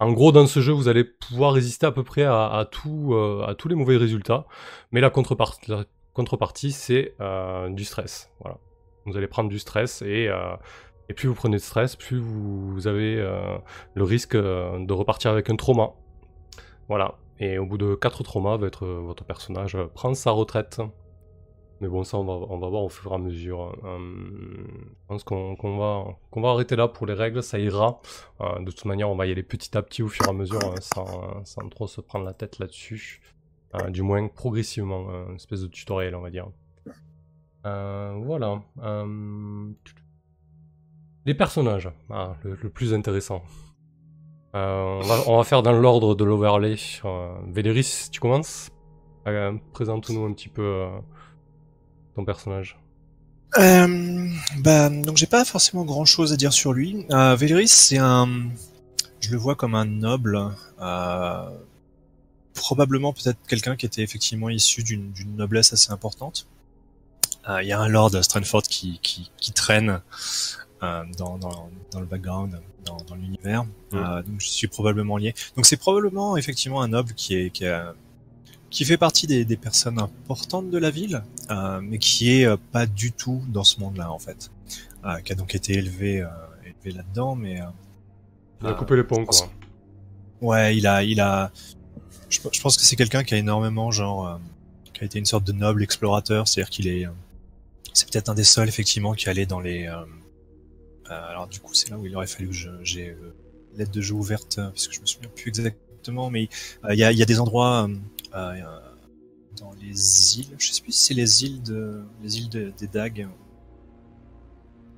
en, 0.00 0.12
gros, 0.12 0.32
dans 0.32 0.46
ce 0.46 0.60
jeu, 0.60 0.72
vous 0.72 0.88
allez 0.88 1.04
pouvoir 1.04 1.52
résister 1.52 1.86
à 1.86 1.92
peu 1.92 2.02
près 2.02 2.24
à, 2.24 2.68
tous 2.70 3.14
les 3.68 3.74
mauvais 3.76 3.96
résultats. 3.96 4.46
Mais 4.90 5.00
la 5.00 5.10
contrepartie, 5.10 6.72
c'est 6.72 7.14
du 7.70 7.84
stress. 7.84 8.30
Voilà. 8.40 8.58
Vous 9.06 9.16
allez 9.16 9.28
prendre 9.28 9.48
du 9.48 9.60
stress 9.60 10.02
et, 10.02 10.28
et 11.08 11.14
plus 11.14 11.28
vous 11.28 11.34
prenez 11.34 11.58
de 11.58 11.62
stress, 11.62 11.94
plus 11.94 12.18
vous, 12.18 12.88
avez 12.88 13.16
le 13.94 14.04
risque 14.04 14.36
de 14.36 14.92
repartir 14.92 15.30
avec 15.30 15.48
un 15.50 15.56
trauma. 15.56 15.90
Voilà. 16.88 17.14
Et 17.38 17.58
au 17.58 17.66
bout 17.66 17.78
de 17.78 17.94
4 17.94 18.24
traumas, 18.24 18.56
votre 18.56 19.24
personnage 19.24 19.78
prend 19.94 20.12
sa 20.14 20.32
retraite. 20.32 20.80
Mais 21.80 21.88
bon, 21.88 22.04
ça, 22.04 22.16
on 22.16 22.24
va, 22.24 22.32
on 22.32 22.58
va 22.58 22.68
voir 22.68 22.84
au 22.84 22.88
fur 22.88 23.12
et 23.12 23.14
à 23.14 23.18
mesure. 23.18 23.76
Euh, 23.84 23.98
je 23.98 25.06
pense 25.08 25.24
qu'on 25.24 25.54
va, 25.78 26.16
qu'on 26.30 26.40
va 26.40 26.50
arrêter 26.50 26.74
là 26.74 26.88
pour 26.88 27.06
les 27.06 27.12
règles, 27.12 27.42
ça 27.42 27.58
ira. 27.58 28.00
Euh, 28.40 28.60
de 28.60 28.70
toute 28.70 28.86
manière, 28.86 29.10
on 29.10 29.16
va 29.16 29.26
y 29.26 29.30
aller 29.30 29.42
petit 29.42 29.76
à 29.76 29.82
petit 29.82 30.02
au 30.02 30.08
fur 30.08 30.26
et 30.26 30.30
à 30.30 30.32
mesure, 30.32 30.64
hein, 30.64 30.74
sans, 30.80 31.44
sans 31.44 31.68
trop 31.68 31.86
se 31.86 32.00
prendre 32.00 32.24
la 32.24 32.32
tête 32.32 32.58
là-dessus. 32.58 33.20
Euh, 33.74 33.90
du 33.90 34.02
moins 34.02 34.26
progressivement, 34.28 35.06
euh, 35.10 35.28
une 35.28 35.36
espèce 35.36 35.60
de 35.60 35.66
tutoriel, 35.66 36.14
on 36.14 36.22
va 36.22 36.30
dire. 36.30 36.48
Voilà. 37.62 38.62
Les 41.26 41.34
personnages, 41.34 41.90
ah, 42.10 42.36
le, 42.44 42.70
plus 42.70 42.94
intéressant. 42.94 43.42
On, 44.54 45.00
va, 45.02 45.16
on 45.26 45.36
va 45.36 45.44
faire 45.44 45.62
dans 45.62 45.72
l'ordre 45.72 46.14
de 46.14 46.24
l'overlay. 46.24 46.76
Véléris, 47.48 48.08
tu 48.10 48.20
commences? 48.20 48.70
Présente-nous 49.72 50.24
un 50.24 50.32
petit 50.32 50.48
peu 50.48 50.86
ton 52.16 52.24
personnage. 52.24 52.76
Euh, 53.58 54.28
bah, 54.58 54.90
donc 54.90 55.16
j'ai 55.16 55.26
pas 55.26 55.44
forcément 55.44 55.84
grand 55.84 56.04
chose 56.04 56.32
à 56.32 56.36
dire 56.36 56.52
sur 56.52 56.72
lui. 56.72 57.06
Euh, 57.10 57.36
Véléris, 57.36 57.68
c'est 57.68 57.98
un, 57.98 58.28
je 59.20 59.30
le 59.30 59.36
vois 59.36 59.54
comme 59.54 59.74
un 59.74 59.84
noble, 59.84 60.50
euh, 60.80 61.50
probablement 62.54 63.12
peut-être 63.12 63.38
quelqu'un 63.48 63.76
qui 63.76 63.86
était 63.86 64.02
effectivement 64.02 64.48
issu 64.48 64.82
d'une 64.82 65.12
noblesse 65.36 65.72
assez 65.72 65.92
importante. 65.92 66.46
Euh, 67.48 67.62
Il 67.62 67.68
y 67.68 67.72
a 67.72 67.78
un 67.80 67.88
lord 67.88 68.10
Stranford 68.24 68.62
qui, 68.62 68.98
qui, 69.02 69.30
qui 69.36 69.52
traîne 69.52 70.00
dans, 70.80 71.38
dans, 71.38 71.70
dans 71.90 72.00
le 72.00 72.06
background, 72.06 72.60
dans, 72.84 72.98
dans 73.08 73.14
l'univers. 73.14 73.64
Mm. 73.92 74.22
Donc 74.26 74.40
je 74.40 74.48
suis 74.48 74.68
probablement 74.68 75.16
lié. 75.16 75.34
Donc 75.56 75.66
c'est 75.66 75.76
probablement 75.76 76.36
effectivement 76.36 76.80
un 76.82 76.88
noble 76.88 77.12
qui 77.14 77.34
est 77.36 77.50
qui, 77.50 77.66
a- 77.66 77.94
qui 78.76 78.84
fait 78.84 78.98
partie 78.98 79.26
des, 79.26 79.46
des 79.46 79.56
personnes 79.56 79.98
importantes 79.98 80.68
de 80.70 80.76
la 80.78 80.90
ville, 80.90 81.22
euh, 81.50 81.80
mais 81.82 81.98
qui 81.98 82.30
est 82.34 82.44
euh, 82.46 82.56
pas 82.72 82.84
du 82.84 83.10
tout 83.12 83.40
dans 83.48 83.64
ce 83.64 83.80
monde-là 83.80 84.12
en 84.12 84.18
fait, 84.18 84.50
Euh, 85.06 85.18
qui 85.24 85.32
a 85.32 85.34
donc 85.34 85.54
été 85.54 85.72
élevé 85.74 86.12
élevé 86.68 86.90
là-dedans, 86.98 87.34
mais 87.36 87.56
Il 88.60 88.66
a 88.66 88.74
coupé 88.74 88.96
les 88.96 89.04
ponts, 89.04 89.24
pense- 89.24 89.42
quoi. 89.42 89.50
Ouais, 90.48 90.76
il 90.76 90.86
a, 90.86 91.02
il 91.02 91.20
a. 91.20 91.50
Je, 92.28 92.38
je 92.52 92.60
pense 92.60 92.76
que 92.76 92.82
c'est 92.82 92.96
quelqu'un 92.96 93.24
qui 93.24 93.32
a 93.34 93.38
énormément, 93.38 93.90
genre, 93.90 94.38
qui 94.92 95.00
a 95.02 95.04
été 95.06 95.18
une 95.18 95.24
sorte 95.34 95.44
de 95.44 95.52
noble 95.52 95.82
explorateur, 95.82 96.46
c'est-à-dire 96.46 96.70
qu'il 96.70 96.86
est, 96.88 97.06
c'est 97.94 98.06
peut-être 98.10 98.28
un 98.28 98.34
des 98.34 98.44
seuls 98.44 98.68
effectivement 98.68 99.14
qui 99.14 99.28
allait 99.30 99.46
dans 99.46 99.60
les. 99.60 99.86
alors 101.08 101.46
du 101.46 101.60
coup, 101.60 101.72
c'est 101.72 101.88
là 101.90 101.96
où 101.98 102.04
il 102.06 102.14
aurait 102.16 102.26
fallu 102.26 102.48
que 102.48 102.56
j'ai 102.82 103.16
l'aide 103.76 103.90
de 103.90 104.00
jeu 104.02 104.14
ouverte, 104.14 104.56
parce 104.56 104.86
que 104.88 104.94
je 104.94 105.00
me 105.00 105.06
souviens 105.06 105.30
plus 105.34 105.48
exactement, 105.48 106.28
mais 106.30 106.48
il 106.90 106.98
y, 106.98 107.04
a, 107.04 107.12
il 107.12 107.18
y 107.18 107.22
a 107.22 107.26
des 107.26 107.40
endroits 107.40 107.88
euh, 108.36 108.78
dans 109.58 109.72
les 109.80 110.38
îles, 110.38 110.48
je 110.58 110.72
sais 110.72 110.82
plus 110.82 110.92
si 110.92 111.04
c'est 111.06 111.14
les 111.14 111.44
îles 111.44 111.62
de, 111.62 112.02
les 112.22 112.38
îles 112.38 112.48
de- 112.48 112.72
des 112.78 112.86
Dagues. 112.86 113.26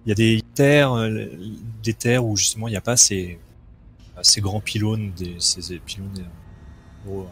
Il 0.04 0.08
y 0.08 0.12
a 0.12 0.14
des 0.14 0.42
terres, 0.54 0.92
euh, 0.94 1.26
des 1.82 1.94
terres 1.94 2.24
où 2.24 2.36
justement 2.36 2.68
il 2.68 2.72
n'y 2.72 2.76
a 2.76 2.80
pas 2.82 2.96
ces 2.96 3.38
ces 4.22 4.40
grands 4.40 4.60
pylônes, 4.60 5.12
des, 5.12 5.36
ces 5.38 5.78
pylônes 5.78 6.10
euh, 7.06 7.10
euh, 7.12 7.24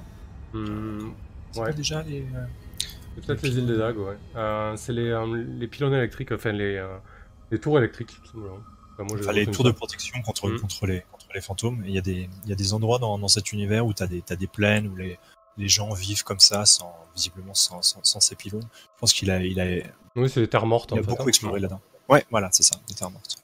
Hmm, 0.53 1.13
Ouais. 1.57 1.65
pas 1.67 1.73
déjà 1.73 2.03
les. 2.03 2.21
euh, 2.21 3.21
peut-être 3.21 3.43
les 3.43 3.59
îles 3.59 3.67
des 3.67 3.77
Dagues, 3.79 3.99
ouais. 3.99 4.17
Euh, 4.37 4.77
c'est 4.77 4.93
les, 4.93 5.09
euh, 5.09 5.45
les 5.59 5.67
pylônes 5.67 5.95
électriques, 5.95 6.31
enfin 6.33 6.53
les, 6.53 6.77
euh, 6.77 6.97
les 7.51 7.59
tours 7.59 7.79
électriques, 7.79 8.15
tout 8.21 8.27
simplement. 8.33 8.59
Enfin, 8.93 9.05
moi, 9.05 9.17
j'ai 9.17 9.25
enfin, 9.25 9.33
les 9.33 9.47
tours 9.47 9.65
de 9.65 9.71
protection 9.73 10.21
contre, 10.23 10.49
Mm. 10.49 10.61
contre, 10.61 10.87
les, 10.87 11.01
contre 11.11 11.27
les 11.35 11.41
fantômes. 11.41 11.83
Il 11.87 11.93
y, 11.93 11.99
a 11.99 12.03
des- 12.03 12.29
il 12.45 12.51
y 12.51 12.53
a 12.53 12.57
des 12.57 12.73
endroits 12.73 12.99
dans, 12.99 13.19
dans 13.19 13.29
cet 13.29 13.53
univers 13.53 13.85
où 13.87 13.93
tu 13.93 14.03
as 14.03 14.07
des, 14.07 14.23
t'as 14.23 14.37
des 14.37 14.47
plaines 14.47 14.87
où 14.87 14.97
les, 14.97 15.19
les 15.57 15.69
gens 15.69 15.93
vivent 15.95 16.25
comme 16.25 16.41
ça, 16.41 16.67
sans, 16.67 16.95
visiblement 17.15 17.55
sans, 17.55 17.83
sans, 17.83 18.01
sans 18.03 18.21
ces 18.21 18.35
pylônes. 18.35 18.69
Je 18.73 19.01
pense 19.01 19.13
qu'il 19.13 19.31
a, 19.31 19.41
il 19.43 19.59
a, 19.61 19.71
il 19.71 19.93
Oui, 20.17 20.31
c'est 20.31 20.41
les 20.41 20.49
terres 20.49 20.67
mortes, 20.67 20.93
a 20.93 20.95
en 20.95 20.99
fait. 20.99 21.05
beaucoup 21.05 21.23
hein. 21.25 21.29
exploré 21.29 21.61
là-dedans. 21.61 21.81
Ouais, 22.09 22.25
voilà, 22.31 22.49
c'est 22.53 22.63
ça, 22.63 22.77
les 22.89 22.95
terres 22.95 23.11
mortes. 23.11 23.37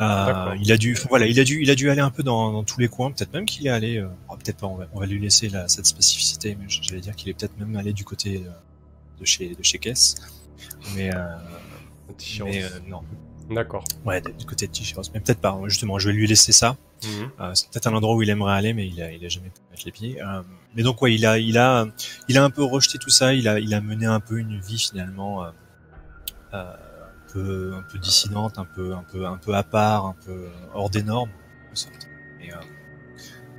Euh, 0.00 0.54
il 0.60 0.70
a 0.70 0.76
dû, 0.76 0.94
voilà, 1.08 1.26
il 1.26 1.40
a 1.40 1.44
dû, 1.44 1.60
il 1.60 1.70
a 1.70 1.74
dû 1.74 1.90
aller 1.90 2.00
un 2.00 2.10
peu 2.10 2.22
dans, 2.22 2.52
dans 2.52 2.62
tous 2.62 2.78
les 2.78 2.86
coins. 2.86 3.10
Peut-être 3.10 3.32
même 3.32 3.46
qu'il 3.46 3.66
est 3.66 3.70
allé, 3.70 3.96
euh, 3.96 4.06
oh, 4.28 4.36
peut-être 4.36 4.58
pas. 4.58 4.68
On 4.68 4.76
va, 4.76 4.86
on 4.92 5.00
va 5.00 5.06
lui 5.06 5.18
laisser 5.18 5.48
la, 5.48 5.66
cette 5.66 5.86
spécificité, 5.86 6.54
mais 6.54 6.66
j'allais 6.68 7.00
dire 7.00 7.16
qu'il 7.16 7.28
est 7.28 7.34
peut-être 7.34 7.58
même 7.58 7.74
allé 7.74 7.92
du 7.92 8.04
côté 8.04 8.44
euh, 8.46 8.50
de 9.18 9.24
chez, 9.24 9.56
de 9.56 9.62
chez 9.64 9.80
Kess. 9.80 10.14
Mais, 10.94 11.10
non. 12.86 13.02
D'accord. 13.50 13.82
Ouais, 14.04 14.20
du 14.20 14.46
côté 14.46 14.66
de 14.66 14.72
T-Shirt. 14.72 15.10
Mais 15.14 15.20
peut-être 15.20 15.40
pas. 15.40 15.58
Justement, 15.66 15.98
je 15.98 16.10
vais 16.10 16.14
lui 16.14 16.26
laisser 16.26 16.52
ça. 16.52 16.76
Mhm. 17.04 17.30
Euh, 17.40 17.54
c'est 17.54 17.68
peut-être 17.70 17.86
un 17.86 17.94
endroit 17.94 18.14
où 18.14 18.22
il 18.22 18.30
aimerait 18.30 18.54
aller, 18.54 18.72
mais 18.74 18.86
il 18.86 19.00
a, 19.02 19.12
il 19.12 19.24
a 19.24 19.28
jamais 19.28 19.50
pu 19.50 19.60
mettre 19.70 19.84
les 19.84 19.92
pieds. 19.92 20.22
Euh, 20.22 20.42
mais 20.74 20.82
donc, 20.82 21.00
ouais, 21.02 21.14
il 21.14 21.24
a, 21.26 21.38
il 21.38 21.56
a, 21.58 21.86
il 22.28 22.38
a 22.38 22.44
un 22.44 22.50
peu 22.50 22.62
rejeté 22.64 22.98
tout 22.98 23.10
ça. 23.10 23.34
Il 23.34 23.48
a, 23.48 23.58
il 23.58 23.72
a 23.74 23.80
mené 23.80 24.06
un 24.06 24.20
peu 24.20 24.38
une 24.38 24.58
vie 24.60 24.78
finalement 24.78 25.44
euh, 25.44 25.50
euh, 26.54 26.72
un 26.72 27.32
peu, 27.32 27.74
un 27.74 27.82
peu 27.90 27.98
dissidente, 27.98 28.58
un 28.58 28.64
peu, 28.64 28.94
un 28.94 29.04
peu, 29.04 29.26
un 29.26 29.36
peu 29.36 29.54
à 29.54 29.62
part, 29.62 30.06
un 30.06 30.16
peu 30.24 30.48
hors 30.74 30.90
des 30.90 31.02
normes, 31.02 31.30
en 31.70 31.74
sorte. 31.74 32.08
Et, 32.42 32.52
euh, 32.52 32.56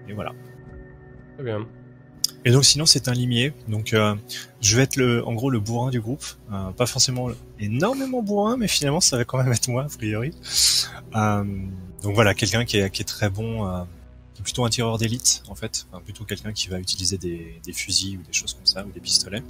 et 0.08 0.14
voilà. 0.14 0.34
Très 1.36 1.44
bien. 1.44 1.66
Et 2.46 2.52
donc 2.52 2.64
sinon 2.64 2.86
c'est 2.86 3.10
un 3.10 3.14
limier, 3.14 3.54
donc 3.68 3.94
euh, 3.94 4.16
je 4.62 4.78
vais 4.78 4.84
être 4.84 4.96
le, 4.96 5.28
en 5.28 5.34
gros 5.34 5.50
le 5.50 5.60
bourrin 5.60 5.90
du 5.90 6.00
groupe, 6.00 6.24
Euh, 6.54 6.72
pas 6.72 6.86
forcément 6.86 7.28
énormément 7.60 8.24
bourrin, 8.24 8.56
mais 8.56 8.70
finalement 8.70 9.02
ça 9.02 9.18
va 9.18 9.26
quand 9.26 9.38
même 9.38 9.52
être 9.52 9.68
moi 9.68 9.84
a 9.84 9.90
priori. 9.90 10.32
Euh, 11.16 11.44
donc 12.02 12.16
voilà, 12.16 12.34
quelqu'un 12.34 12.66
qui 12.66 12.78
est, 12.78 12.90
qui 12.90 13.02
est 13.02 13.06
très 13.06 13.30
bon, 13.30 13.68
euh, 13.68 13.84
qui 14.34 14.42
est 14.42 14.44
plutôt 14.44 14.66
un 14.66 14.70
tireur 14.70 14.98
d'élite 14.98 15.44
en 15.50 15.56
fait, 15.56 15.86
enfin, 15.92 16.02
plutôt 16.02 16.24
quelqu'un 16.26 16.54
qui 16.54 16.68
va 16.70 16.80
utiliser 16.80 17.18
des, 17.18 17.60
des 17.64 17.74
fusils 17.74 18.18
ou 18.18 18.24
des 18.24 18.34
choses 18.34 18.54
comme 18.54 18.66
ça 18.66 18.86
ou 18.86 18.92
des 18.92 19.00
pistolets, 19.02 19.44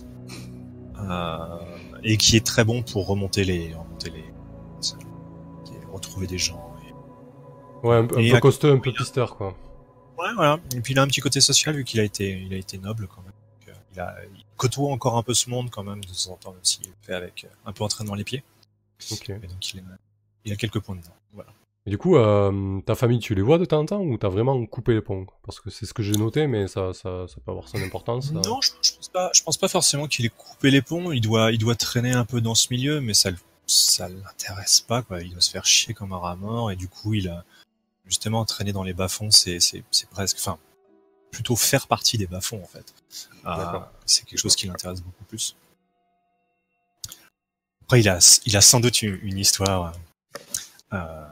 Euh, 1.00 1.60
et 2.04 2.18
qui 2.18 2.36
est 2.36 2.46
très 2.46 2.66
bon 2.66 2.84
pour 2.84 3.08
remonter 3.08 3.46
les, 3.46 3.74
remonter 3.74 4.10
les, 4.10 4.20
et 4.20 5.86
retrouver 5.94 6.28
des 6.28 6.38
gens. 6.38 6.76
et- 6.86 7.88
Ouais, 7.88 7.96
un, 7.96 8.06
peu- 8.06 8.18
un 8.36 8.40
costeux, 8.42 8.72
un 8.74 8.78
peu 8.80 8.92
pisteur, 8.92 9.38
quoi. 9.38 9.56
Ouais, 10.18 10.34
voilà. 10.36 10.60
Et 10.76 10.82
puis 10.82 10.94
il 10.94 11.00
a 11.00 11.02
un 11.04 11.08
petit 11.08 11.22
côté 11.22 11.40
social 11.40 11.74
vu 11.76 11.86
qu'il 11.86 12.02
a 12.02 12.04
été, 12.04 12.32
il 12.46 12.54
a 12.54 12.58
été 12.58 12.78
noble 12.78 13.08
quand 13.08 13.22
même. 13.22 13.32
Donc, 13.32 13.70
euh, 13.70 13.80
il, 13.94 14.00
a, 14.02 14.16
il 14.36 14.44
côtoie 14.58 14.92
encore 14.92 15.16
un 15.16 15.24
peu 15.24 15.34
ce 15.34 15.50
monde 15.50 15.70
quand 15.70 15.84
même 15.84 16.04
de 16.04 16.08
temps 16.10 16.34
en 16.34 16.36
temps, 16.36 16.52
même 16.52 16.60
s'il 16.64 16.86
le 16.88 16.94
fait 17.02 17.14
avec 17.14 17.46
euh, 17.46 17.48
un 17.66 17.72
peu 17.72 17.86
entraînement 17.86 18.16
les 18.16 18.26
pieds. 18.26 18.44
Ok. 19.12 19.30
Et 19.30 19.48
donc 19.48 19.74
il, 19.74 19.80
est- 19.80 19.84
il 20.44 20.52
a 20.52 20.58
quelques 20.58 20.80
points 20.82 20.98
dedans. 20.98 21.16
Voilà. 21.34 21.52
Et 21.90 21.92
du 21.92 21.98
coup, 21.98 22.18
euh, 22.18 22.80
ta 22.82 22.94
famille, 22.94 23.18
tu 23.18 23.34
les 23.34 23.42
vois 23.42 23.58
de 23.58 23.66
temps 23.66 23.80
en 23.80 23.86
temps 23.88 24.02
ou 24.02 24.16
t'as 24.16 24.30
vraiment 24.30 24.64
coupé 24.68 24.94
les 24.94 25.02
ponts? 25.02 25.26
Parce 25.44 25.60
que 25.60 25.72
c'est 25.72 25.88
ce 25.88 25.94
que 25.96 26.04
j'ai 26.04 26.12
noté, 26.12 26.46
mais 26.46 26.68
ça, 26.68 26.94
ça, 26.94 27.26
ça 27.28 27.36
peut 27.44 27.50
avoir 27.50 27.68
son 27.68 27.82
importance. 27.82 28.32
Non, 28.32 28.62
je, 28.62 28.70
je 28.84 28.92
pense 28.92 29.10
pas. 29.10 29.32
Je 29.34 29.42
pense 29.42 29.58
pas 29.58 29.68
forcément 29.68 30.06
qu'il 30.06 30.24
ait 30.24 30.30
coupé 30.30 30.70
les 30.70 30.84
ponts. 30.84 31.12
Il 31.12 31.22
doit, 31.22 31.52
il 31.52 31.58
doit 31.58 31.74
traîner 31.74 32.12
un 32.12 32.26
peu 32.26 32.42
dans 32.42 32.54
ce 32.54 32.68
milieu, 32.70 33.02
mais 33.02 33.16
ça, 33.16 33.32
ça 33.66 34.08
l'intéresse 34.08 34.82
pas. 34.82 35.02
Quoi. 35.02 35.24
Il 35.24 35.32
doit 35.32 35.42
se 35.42 35.50
faire 35.50 35.66
chier 35.66 35.96
comme 35.96 36.14
un 36.14 36.20
rat 36.20 36.36
mort, 36.36 36.70
et 36.70 36.76
du 36.76 36.88
coup, 36.88 37.16
il 37.16 37.28
a 37.28 37.44
justement 38.06 38.46
traîné 38.46 38.72
dans 38.72 38.84
les 38.84 38.94
bas 38.94 39.08
fonds. 39.08 39.32
C'est, 39.32 39.60
c'est, 39.60 39.84
c'est 39.90 40.12
presque, 40.12 40.38
enfin, 40.38 40.60
plutôt 41.32 41.56
faire 41.56 41.88
partie 41.88 42.20
des 42.20 42.28
bas 42.28 42.42
fonds 42.42 42.62
en 42.62 42.68
fait. 42.68 42.94
Euh, 43.48 43.56
D'accord. 43.56 43.90
c'est 44.06 44.26
quelque 44.26 44.38
chose 44.38 44.56
qui 44.56 44.68
l'intéresse 44.68 45.02
beaucoup 45.02 45.24
plus. 45.24 45.56
Après, 47.82 48.00
il 48.00 48.10
a, 48.10 48.20
il 48.46 48.56
a 48.56 48.62
sans 48.62 48.80
doute 48.80 49.02
une, 49.02 49.18
une 49.24 49.40
histoire. 49.40 49.94
Euh, 50.94 51.26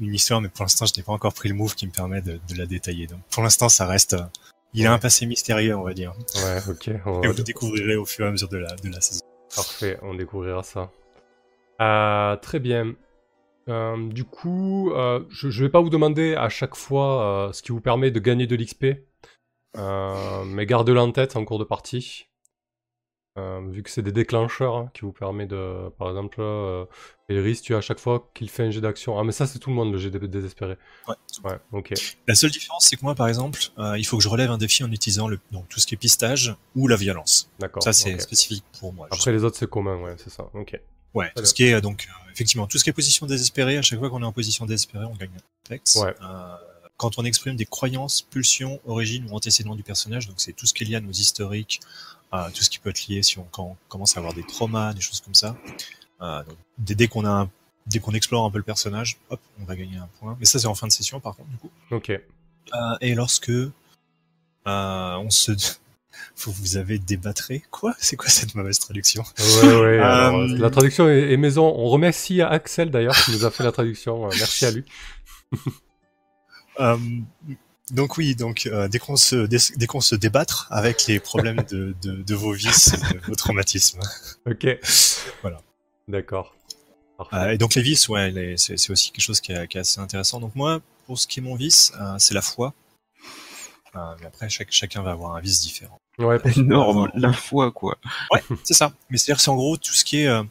une 0.00 0.14
histoire, 0.14 0.40
mais 0.40 0.48
pour 0.48 0.64
l'instant, 0.64 0.86
je 0.86 0.92
n'ai 0.96 1.02
pas 1.02 1.12
encore 1.12 1.34
pris 1.34 1.48
le 1.48 1.54
move 1.54 1.74
qui 1.74 1.86
me 1.86 1.92
permet 1.92 2.20
de, 2.22 2.40
de 2.48 2.54
la 2.58 2.66
détailler. 2.66 3.06
Donc, 3.06 3.20
pour 3.30 3.42
l'instant, 3.42 3.68
ça 3.68 3.86
reste. 3.86 4.14
euh, 4.14 4.22
il 4.74 4.86
a 4.86 4.92
un 4.92 4.98
passé 4.98 5.26
mystérieux, 5.26 5.76
on 5.76 5.82
va 5.82 5.92
dire. 5.92 6.14
Ouais, 6.36 6.58
ok. 6.68 6.90
on 7.04 7.22
Et 7.22 7.28
vous 7.28 7.36
le 7.36 7.42
découvrirez 7.42 7.96
au 7.96 8.06
fur 8.06 8.24
et 8.24 8.28
à 8.28 8.30
mesure 8.30 8.48
de 8.48 8.56
la, 8.56 8.74
de 8.76 8.88
la 8.88 9.00
saison. 9.00 9.20
Parfait, 9.54 9.98
on 10.02 10.14
découvrira 10.14 10.62
ça. 10.62 10.90
Euh, 11.80 12.36
très 12.36 12.58
bien. 12.58 12.94
Euh, 13.68 14.08
du 14.08 14.24
coup, 14.24 14.90
euh, 14.92 15.20
je 15.30 15.48
ne 15.48 15.66
vais 15.66 15.68
pas 15.68 15.80
vous 15.80 15.90
demander 15.90 16.34
à 16.34 16.48
chaque 16.48 16.74
fois 16.74 17.50
ce 17.52 17.62
qui 17.62 17.70
vous 17.72 17.80
permet 17.82 18.10
de 18.10 18.18
gagner 18.18 18.46
de 18.46 18.56
l'XP, 18.56 18.84
mais 19.76 20.66
gardez-le 20.66 21.00
en 21.00 21.12
tête 21.12 21.36
en 21.36 21.44
cours 21.44 21.58
de 21.58 21.64
partie. 21.64 22.26
Euh, 23.38 23.60
vu 23.70 23.82
que 23.82 23.88
c'est 23.88 24.02
des 24.02 24.12
déclencheurs 24.12 24.76
hein, 24.76 24.90
qui 24.92 25.00
vous 25.02 25.12
permet 25.12 25.46
de, 25.46 25.88
par 25.98 26.10
exemple, 26.10 26.36
euh, 26.40 26.84
Elris, 27.30 27.60
tu 27.62 27.74
as 27.74 27.78
à 27.78 27.80
chaque 27.80 27.98
fois 27.98 28.28
qu'il 28.34 28.50
fait 28.50 28.64
un 28.64 28.70
jet 28.70 28.82
d'action. 28.82 29.18
Ah 29.18 29.24
mais 29.24 29.32
ça 29.32 29.46
c'est 29.46 29.58
tout 29.58 29.70
le 29.70 29.76
monde 29.76 29.90
le 29.90 29.96
jet 29.98 30.10
dé- 30.10 30.28
désespéré. 30.28 30.76
Ouais. 31.08 31.14
Ouais, 31.44 31.56
ok. 31.72 31.94
La 32.28 32.34
seule 32.34 32.50
différence, 32.50 32.84
c'est 32.86 32.96
que 32.96 33.02
moi, 33.02 33.14
par 33.14 33.28
exemple, 33.28 33.58
euh, 33.78 33.96
il 33.96 34.04
faut 34.04 34.18
que 34.18 34.22
je 34.22 34.28
relève 34.28 34.50
un 34.50 34.58
défi 34.58 34.84
en 34.84 34.92
utilisant 34.92 35.28
le, 35.28 35.40
donc, 35.50 35.66
tout 35.70 35.80
ce 35.80 35.86
qui 35.86 35.94
est 35.94 35.96
pistage 35.96 36.54
ou 36.76 36.88
la 36.88 36.96
violence. 36.96 37.50
D'accord. 37.58 37.82
Ça, 37.82 37.94
c'est 37.94 38.20
spécifique 38.20 38.64
pour 38.78 38.92
moi. 38.92 39.08
Après 39.10 39.32
les 39.32 39.44
autres 39.44 39.56
c'est 39.56 39.68
commun, 39.70 39.96
ouais, 40.02 40.14
c'est 40.18 40.30
ça. 40.30 40.50
Ok. 40.52 40.78
Ouais, 41.14 41.30
tout 41.34 41.44
ce 41.46 41.54
qui 41.54 41.64
est 41.64 41.72
euh, 41.74 41.80
donc 41.80 42.06
effectivement 42.32 42.66
tout 42.66 42.76
ce 42.78 42.84
qui 42.84 42.90
est 42.90 42.94
position 42.94 43.24
désespérée. 43.26 43.78
À 43.78 43.82
chaque 43.82 43.98
fois 43.98 44.10
qu'on 44.10 44.22
est 44.22 44.26
en 44.26 44.32
position 44.32 44.66
désespérée, 44.66 45.06
on 45.06 45.14
gagne 45.14 45.30
un 45.36 45.68
texte. 45.68 46.02
Ouais. 46.02 46.14
Quand 46.96 47.18
on 47.18 47.24
exprime 47.24 47.56
des 47.56 47.64
croyances, 47.66 48.22
pulsions, 48.22 48.80
origines 48.86 49.26
ou 49.30 49.34
antécédents 49.34 49.74
du 49.74 49.82
personnage, 49.82 50.28
donc 50.28 50.36
c'est 50.38 50.52
tout 50.52 50.66
ce 50.66 50.74
qui 50.74 50.84
est 50.84 50.86
lié 50.86 50.96
à 50.96 51.00
nos 51.00 51.10
historiques, 51.10 51.80
euh, 52.32 52.48
tout 52.54 52.62
ce 52.62 52.70
qui 52.70 52.78
peut 52.78 52.90
être 52.90 53.06
lié 53.08 53.22
si 53.22 53.38
on, 53.38 53.44
quand 53.50 53.64
on 53.64 53.76
commence 53.88 54.16
à 54.16 54.20
avoir 54.20 54.34
des 54.34 54.44
traumas, 54.44 54.92
des 54.94 55.00
choses 55.00 55.20
comme 55.20 55.34
ça. 55.34 55.56
Euh, 56.20 56.42
donc, 56.44 56.56
dès, 56.78 56.94
dès 56.94 57.08
qu'on 57.08 57.24
a 57.24 57.30
un- 57.30 57.50
dès 57.86 57.98
qu'on 57.98 58.12
explore 58.12 58.44
un 58.44 58.50
peu 58.50 58.58
le 58.58 58.64
personnage, 58.64 59.18
hop, 59.30 59.40
on 59.60 59.64
va 59.64 59.74
gagner 59.74 59.96
un 59.96 60.08
point. 60.20 60.36
Mais 60.38 60.46
ça 60.46 60.58
c'est 60.60 60.66
en 60.68 60.74
fin 60.76 60.86
de 60.86 60.92
session 60.92 61.18
par 61.18 61.34
contre 61.34 61.48
du 61.50 61.56
coup. 61.56 61.70
Ok. 61.90 62.10
Euh, 62.10 62.20
et 63.00 63.14
lorsque 63.16 63.48
euh, 63.50 63.72
on 64.66 65.30
se 65.30 65.52
vous 66.36 66.52
vous 66.52 66.76
avez 66.76 66.98
débattré 66.98 67.64
quoi? 67.72 67.94
C'est 67.98 68.16
quoi 68.16 68.28
cette 68.28 68.54
mauvaise 68.54 68.78
traduction? 68.78 69.24
Ouais, 69.64 69.80
ouais. 69.80 69.98
alors, 70.02 70.38
La 70.46 70.70
traduction 70.70 71.08
est, 71.08 71.32
est 71.32 71.36
maison. 71.36 71.64
On 71.76 71.88
remercie 71.88 72.40
à 72.40 72.48
Axel 72.50 72.90
d'ailleurs 72.92 73.16
qui 73.16 73.32
nous 73.32 73.44
a 73.44 73.50
fait 73.50 73.64
la 73.64 73.72
traduction. 73.72 74.28
Merci 74.28 74.66
à 74.66 74.70
lui. 74.70 74.84
Euh, 76.80 76.96
donc 77.90 78.16
oui, 78.16 78.34
donc 78.34 78.66
euh, 78.66 78.88
dès 78.88 78.98
qu'on 78.98 79.16
se 79.16 79.46
dès, 79.46 79.58
dès 79.76 79.86
qu'on 79.86 80.00
se 80.00 80.14
débattre 80.14 80.66
avec 80.70 81.06
les 81.06 81.20
problèmes 81.20 81.62
de, 81.70 81.94
de, 82.02 82.22
de 82.22 82.34
vos 82.34 82.52
vices, 82.52 82.94
et 82.94 83.14
de 83.14 83.20
vos 83.26 83.34
traumatismes. 83.34 84.00
Ok. 84.46 84.66
Voilà. 85.42 85.60
D'accord. 86.08 86.54
Euh, 87.32 87.50
et 87.50 87.58
donc 87.58 87.74
les 87.74 87.82
vices, 87.82 88.08
ouais, 88.08 88.54
c'est 88.56 88.76
c'est 88.76 88.90
aussi 88.90 89.12
quelque 89.12 89.24
chose 89.24 89.40
qui 89.40 89.52
est, 89.52 89.68
qui 89.68 89.78
est 89.78 89.82
assez 89.82 90.00
intéressant. 90.00 90.40
Donc 90.40 90.54
moi, 90.56 90.80
pour 91.06 91.18
ce 91.18 91.26
qui 91.26 91.40
est 91.40 91.42
mon 91.42 91.54
vice, 91.54 91.92
euh, 92.00 92.16
c'est 92.18 92.34
la 92.34 92.42
foi. 92.42 92.74
Euh, 93.94 94.14
mais 94.20 94.26
après, 94.26 94.48
chaque, 94.48 94.70
chacun 94.70 95.02
va 95.02 95.12
avoir 95.12 95.34
un 95.36 95.40
vice 95.40 95.60
différent. 95.60 96.00
Ouais, 96.18 96.38
Énorme, 96.56 97.10
la 97.14 97.32
foi, 97.32 97.72
quoi. 97.72 97.98
Ouais, 98.30 98.42
c'est 98.64 98.74
ça. 98.74 98.92
Mais 99.10 99.18
c'est-à-dire 99.18 99.36
que 99.36 99.42
c'est 99.42 99.50
en 99.50 99.56
gros 99.56 99.76
tout 99.76 99.92
ce 99.92 100.04
qui 100.04 100.18
est 100.18 100.28
euh, 100.28 100.42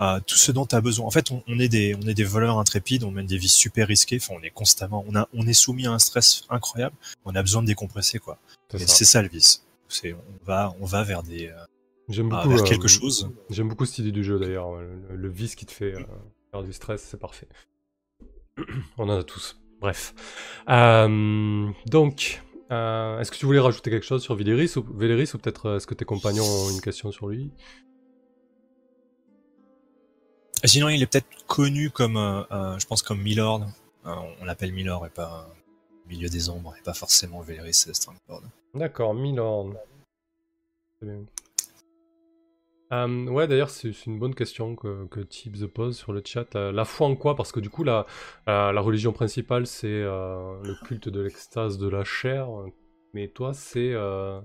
euh, 0.00 0.20
tout 0.26 0.36
ce 0.36 0.52
dont 0.52 0.66
tu 0.66 0.74
as 0.74 0.80
besoin. 0.80 1.06
En 1.06 1.10
fait, 1.10 1.30
on, 1.30 1.42
on 1.46 1.58
est 1.58 1.68
des 1.68 1.94
on 1.94 2.06
est 2.06 2.14
des 2.14 2.24
voleurs 2.24 2.58
intrépides, 2.58 3.04
on 3.04 3.10
mène 3.10 3.26
des 3.26 3.38
vies 3.38 3.48
super 3.48 3.88
risquées. 3.88 4.18
Enfin, 4.20 4.34
on 4.38 4.42
est 4.42 4.50
constamment, 4.50 5.04
on 5.08 5.14
a 5.16 5.28
on 5.34 5.46
est 5.46 5.52
soumis 5.54 5.86
à 5.86 5.92
un 5.92 5.98
stress 5.98 6.42
incroyable. 6.50 6.96
On 7.24 7.34
a 7.34 7.42
besoin 7.42 7.62
de 7.62 7.66
décompresser 7.66 8.18
quoi. 8.18 8.38
c'est 8.76 9.04
ça. 9.04 9.22
le 9.22 9.28
vice. 9.28 9.64
C'est 9.88 10.12
on 10.12 10.44
va 10.44 10.74
on 10.80 10.86
va 10.86 11.02
vers 11.02 11.22
des 11.22 11.48
euh, 11.48 11.54
J'aime 12.10 12.28
ah, 12.32 12.42
beaucoup. 12.42 12.50
vers 12.50 12.62
euh, 12.62 12.66
quelque 12.66 12.88
chose. 12.88 13.30
J'aime 13.50 13.68
beaucoup 13.68 13.86
cette 13.86 13.98
idée 13.98 14.12
du 14.12 14.24
jeu 14.24 14.38
d'ailleurs. 14.38 14.76
Le, 14.76 15.16
le 15.16 15.28
vice 15.28 15.54
qui 15.54 15.64
te 15.64 15.72
fait 15.72 15.94
euh, 15.94 16.02
faire 16.50 16.62
du 16.62 16.72
stress, 16.72 17.06
c'est 17.08 17.20
parfait. 17.20 17.46
On 18.98 19.08
en 19.08 19.18
a 19.18 19.22
tous. 19.22 19.58
Bref. 19.80 20.12
Euh, 20.68 21.70
donc, 21.86 22.42
euh, 22.70 23.18
est-ce 23.18 23.30
que 23.30 23.36
tu 23.36 23.46
voulais 23.46 23.58
rajouter 23.58 23.90
quelque 23.90 24.06
chose 24.06 24.22
sur 24.22 24.34
Véléris 24.34 24.72
ou, 24.76 24.84
Véléris, 24.96 25.30
ou 25.34 25.38
peut-être 25.38 25.66
euh, 25.66 25.76
est-ce 25.76 25.86
que 25.86 25.94
tes 25.94 26.04
compagnons 26.04 26.44
ont 26.44 26.70
une 26.70 26.80
question 26.80 27.10
sur 27.10 27.28
lui? 27.28 27.50
Sinon, 30.64 30.88
il 30.88 31.02
est 31.02 31.06
peut-être 31.06 31.46
connu 31.46 31.90
comme, 31.90 32.16
euh, 32.16 32.78
je 32.78 32.86
pense, 32.86 33.02
comme 33.02 33.20
Milord. 33.20 33.66
Euh, 34.06 34.14
on 34.40 34.44
l'appelle 34.44 34.72
Milord 34.72 35.06
et 35.06 35.10
pas 35.10 35.48
Milieu 36.06 36.28
des 36.28 36.48
Ombres 36.48 36.74
et 36.78 36.82
pas 36.82 36.94
forcément 36.94 37.40
Véléris 37.40 37.86
Strangford. 37.92 38.42
D'accord, 38.74 39.14
Milorn. 39.14 39.76
Euh, 42.92 43.26
ouais, 43.26 43.46
d'ailleurs, 43.46 43.70
c'est 43.70 44.06
une 44.06 44.18
bonne 44.18 44.34
question 44.34 44.74
que, 44.74 45.06
que 45.06 45.20
Tibbs 45.20 45.66
pose 45.68 45.96
sur 45.96 46.12
le 46.12 46.22
chat. 46.24 46.56
Euh, 46.56 46.72
la 46.72 46.84
foi 46.84 47.06
en 47.06 47.14
quoi? 47.14 47.36
Parce 47.36 47.52
que 47.52 47.60
du 47.60 47.70
coup, 47.70 47.84
la, 47.84 48.06
la, 48.46 48.72
la 48.72 48.80
religion 48.80 49.12
principale, 49.12 49.66
c'est 49.66 49.86
euh, 49.86 50.60
le 50.64 50.74
culte 50.84 51.08
de 51.08 51.20
l'extase 51.20 51.78
de 51.78 51.88
la 51.88 52.04
chair. 52.04 52.48
Mais 53.14 53.28
toi, 53.28 53.54
c'est 53.54 53.92
euh, 53.92 54.40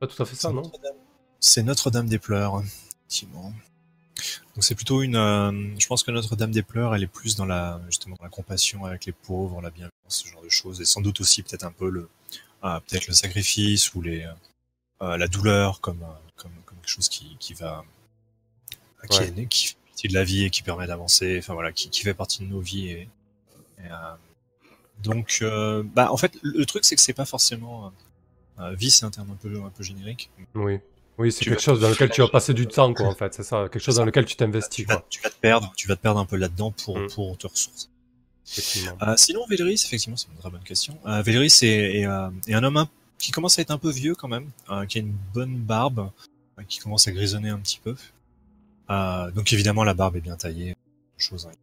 pas 0.00 0.06
tout 0.06 0.20
à 0.20 0.26
fait 0.26 0.36
ça, 0.36 0.50
non? 0.50 0.62
C'est 1.38 1.62
Notre-Dame 1.62 2.08
des 2.08 2.18
Pleurs, 2.18 2.60
effectivement. 2.60 3.52
Donc 4.54 4.64
c'est 4.64 4.74
plutôt 4.74 5.02
une. 5.02 5.16
euh, 5.16 5.52
je 5.78 5.86
pense 5.86 6.02
que 6.02 6.10
Notre-Dame 6.10 6.50
des 6.50 6.62
Pleurs, 6.62 6.94
elle 6.94 7.02
est 7.02 7.06
plus 7.06 7.36
dans 7.36 7.44
la 7.44 7.80
justement 7.86 8.16
la 8.22 8.30
compassion 8.30 8.84
avec 8.86 9.04
les 9.04 9.12
pauvres, 9.12 9.60
la 9.60 9.70
bienveillance, 9.70 9.92
ce 10.08 10.26
genre 10.26 10.42
de 10.42 10.48
choses, 10.48 10.80
et 10.80 10.86
sans 10.86 11.02
doute 11.02 11.20
aussi 11.20 11.42
peut-être 11.42 11.64
un 11.64 11.72
peu 11.72 11.90
le 11.90 12.08
peut-être 12.62 13.06
le 13.06 13.12
sacrifice 13.12 13.94
ou 13.94 14.02
les 14.02 14.24
euh, 15.02 15.16
la 15.18 15.28
douleur 15.28 15.74
euh, 15.74 15.78
comme 15.80 16.04
quelque 16.86 16.94
chose 16.94 17.08
qui 17.08 17.36
qui 17.40 17.54
va 17.54 17.84
qui, 19.10 19.18
Ouais. 19.18 19.28
est, 19.36 19.46
qui 19.46 19.66
fait 19.68 19.76
partie 19.86 20.08
de 20.08 20.14
la 20.14 20.24
vie 20.24 20.44
et 20.44 20.50
qui 20.50 20.62
permet 20.62 20.86
d'avancer. 20.86 21.36
Enfin 21.38 21.54
voilà, 21.54 21.72
qui 21.72 21.90
qui 21.90 22.02
fait 22.02 22.14
partie 22.14 22.42
de 22.44 22.48
nos 22.48 22.60
vies 22.60 22.88
et, 22.88 23.00
et, 23.78 23.90
euh, 23.90 24.14
donc 25.02 25.38
euh, 25.42 25.82
bah 25.84 26.10
en 26.12 26.16
fait 26.16 26.32
le, 26.42 26.64
truc 26.64 26.84
c'est 26.84 26.96
que 26.96 27.02
c'est 27.02 27.12
pas 27.12 27.24
forcément 27.26 27.92
euh, 28.60 28.72
vie, 28.74 28.90
c'est 28.90 29.04
un 29.04 29.10
terme 29.10 29.30
un 29.30 29.34
peu 29.36 29.60
un 29.62 29.70
peu 29.70 29.82
générique. 29.82 30.30
Oui. 30.54 30.78
Oui, 31.18 31.32
c'est 31.32 31.46
quelque 31.46 31.62
chose 31.62 31.80
dans 31.80 31.88
lequel 31.88 32.10
tu 32.10 32.20
vas 32.20 32.28
passer 32.28 32.52
du 32.52 32.66
temps, 32.66 32.92
quoi, 32.92 33.06
en 33.12 33.14
fait. 33.14 33.32
C'est 33.32 33.42
ça, 33.42 33.68
quelque 33.72 33.78
chose 33.82 33.94
dans 33.96 34.04
lequel 34.04 34.26
tu 34.26 34.36
t'investis, 34.36 34.84
tu 34.84 34.84
vas, 34.84 34.96
quoi. 34.96 35.06
tu 35.08 35.22
vas 35.22 35.30
te 35.30 35.36
perdre, 35.36 35.72
tu 35.74 35.88
vas 35.88 35.96
te 35.96 36.02
perdre 36.02 36.20
un 36.20 36.26
peu 36.26 36.36
là-dedans 36.36 36.72
pour, 36.72 36.98
Mm. 36.98 37.06
pour 37.08 37.38
te 37.38 37.46
ressourcer. 37.46 37.88
Sinon, 38.44 39.46
Véléris, 39.48 39.82
effectivement, 39.86 40.18
c'est 40.18 40.28
une 40.28 40.36
très 40.36 40.50
bonne 40.50 40.62
question. 40.62 40.98
Véléris 41.24 41.54
est, 41.62 42.00
est, 42.02 42.06
est 42.48 42.54
un 42.54 42.62
homme 42.64 42.86
qui 43.18 43.30
commence 43.32 43.58
à 43.58 43.62
être 43.62 43.70
un 43.70 43.78
peu 43.78 43.88
vieux 43.90 44.14
quand 44.14 44.28
même, 44.28 44.50
qui 44.88 44.98
a 44.98 45.00
une 45.00 45.16
bonne 45.32 45.56
barbe, 45.56 46.10
qui 46.64 46.78
commence 46.78 47.06
à 47.08 47.12
grisonner 47.12 47.50
un 47.50 47.58
petit 47.58 47.80
peu. 47.82 47.96
Euh, 48.90 49.30
donc 49.32 49.52
évidemment, 49.52 49.84
la 49.84 49.94
barbe 49.94 50.16
est 50.16 50.20
bien 50.20 50.36
taillée, 50.36 50.76
chose 51.18 51.46
hein. 51.46 51.54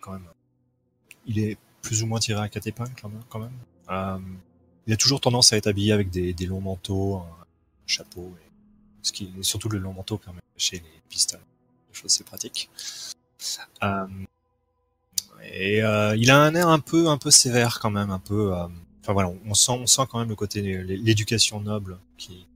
quand 0.00 0.12
même. 0.12 0.26
Il 1.26 1.38
est 1.38 1.56
plus 1.82 2.02
ou 2.02 2.06
moins 2.06 2.18
tiré 2.18 2.40
à 2.40 2.48
quatre 2.48 2.66
épingles 2.66 2.92
quand 3.30 3.38
même. 3.38 3.52
Euh, 3.90 4.18
il 4.86 4.92
a 4.92 4.96
toujours 4.96 5.20
tendance 5.20 5.52
à 5.52 5.56
être 5.56 5.66
habillé 5.66 5.92
avec 5.92 6.10
des, 6.10 6.34
longs 6.46 6.60
manteaux, 6.60 7.16
un 7.16 7.46
chapeau, 7.86 8.34
et 8.40 8.50
ce 9.02 9.12
qui, 9.12 9.32
surtout 9.40 9.68
le 9.68 9.78
long 9.78 9.92
manteau 9.92 10.18
permet 10.18 10.40
de 10.40 10.58
cacher 10.58 10.76
les 10.76 11.00
pistolets. 11.08 11.42
Des 11.88 11.94
choses, 11.94 12.10
c'est 12.10 12.24
pratique. 12.24 12.68
Euh, 13.82 14.06
et 15.42 15.82
euh, 15.82 16.16
il 16.16 16.30
a 16.30 16.38
un 16.38 16.54
air 16.54 16.68
un 16.68 16.80
peu, 16.80 17.08
un 17.08 17.18
peu 17.18 17.30
sévère 17.30 17.78
quand 17.80 17.90
même, 17.90 18.10
un 18.10 18.18
peu. 18.18 18.54
euh, 18.54 18.66
Enfin 19.04 19.12
voilà, 19.12 19.30
on, 19.44 19.52
sent, 19.52 19.72
on 19.72 19.86
sent 19.86 20.02
quand 20.10 20.18
même 20.18 20.30
le 20.30 20.34
côté 20.34 20.62
l'éducation 20.62 21.60
noble 21.60 21.98
qui, 22.16 22.46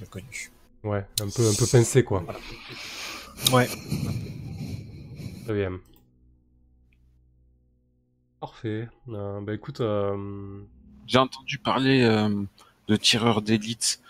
qu'il 0.00 0.06
a 0.06 0.10
connu. 0.10 0.50
Ouais, 0.82 1.04
un 1.20 1.28
peu, 1.28 1.48
un 1.48 1.54
peu 1.54 1.66
pincé, 1.66 2.04
quoi. 2.04 2.24
Ouais. 3.52 3.68
Très 5.44 5.54
bien. 5.54 5.78
Parfait. 8.40 8.88
Euh, 9.10 9.40
bah 9.42 9.52
écoute, 9.54 9.80
euh, 9.80 10.60
J'ai 11.06 11.18
entendu 11.18 11.58
parler 11.58 12.02
euh, 12.02 12.42
de 12.88 12.96
tireurs 12.96 13.42
d'élite. 13.42 14.00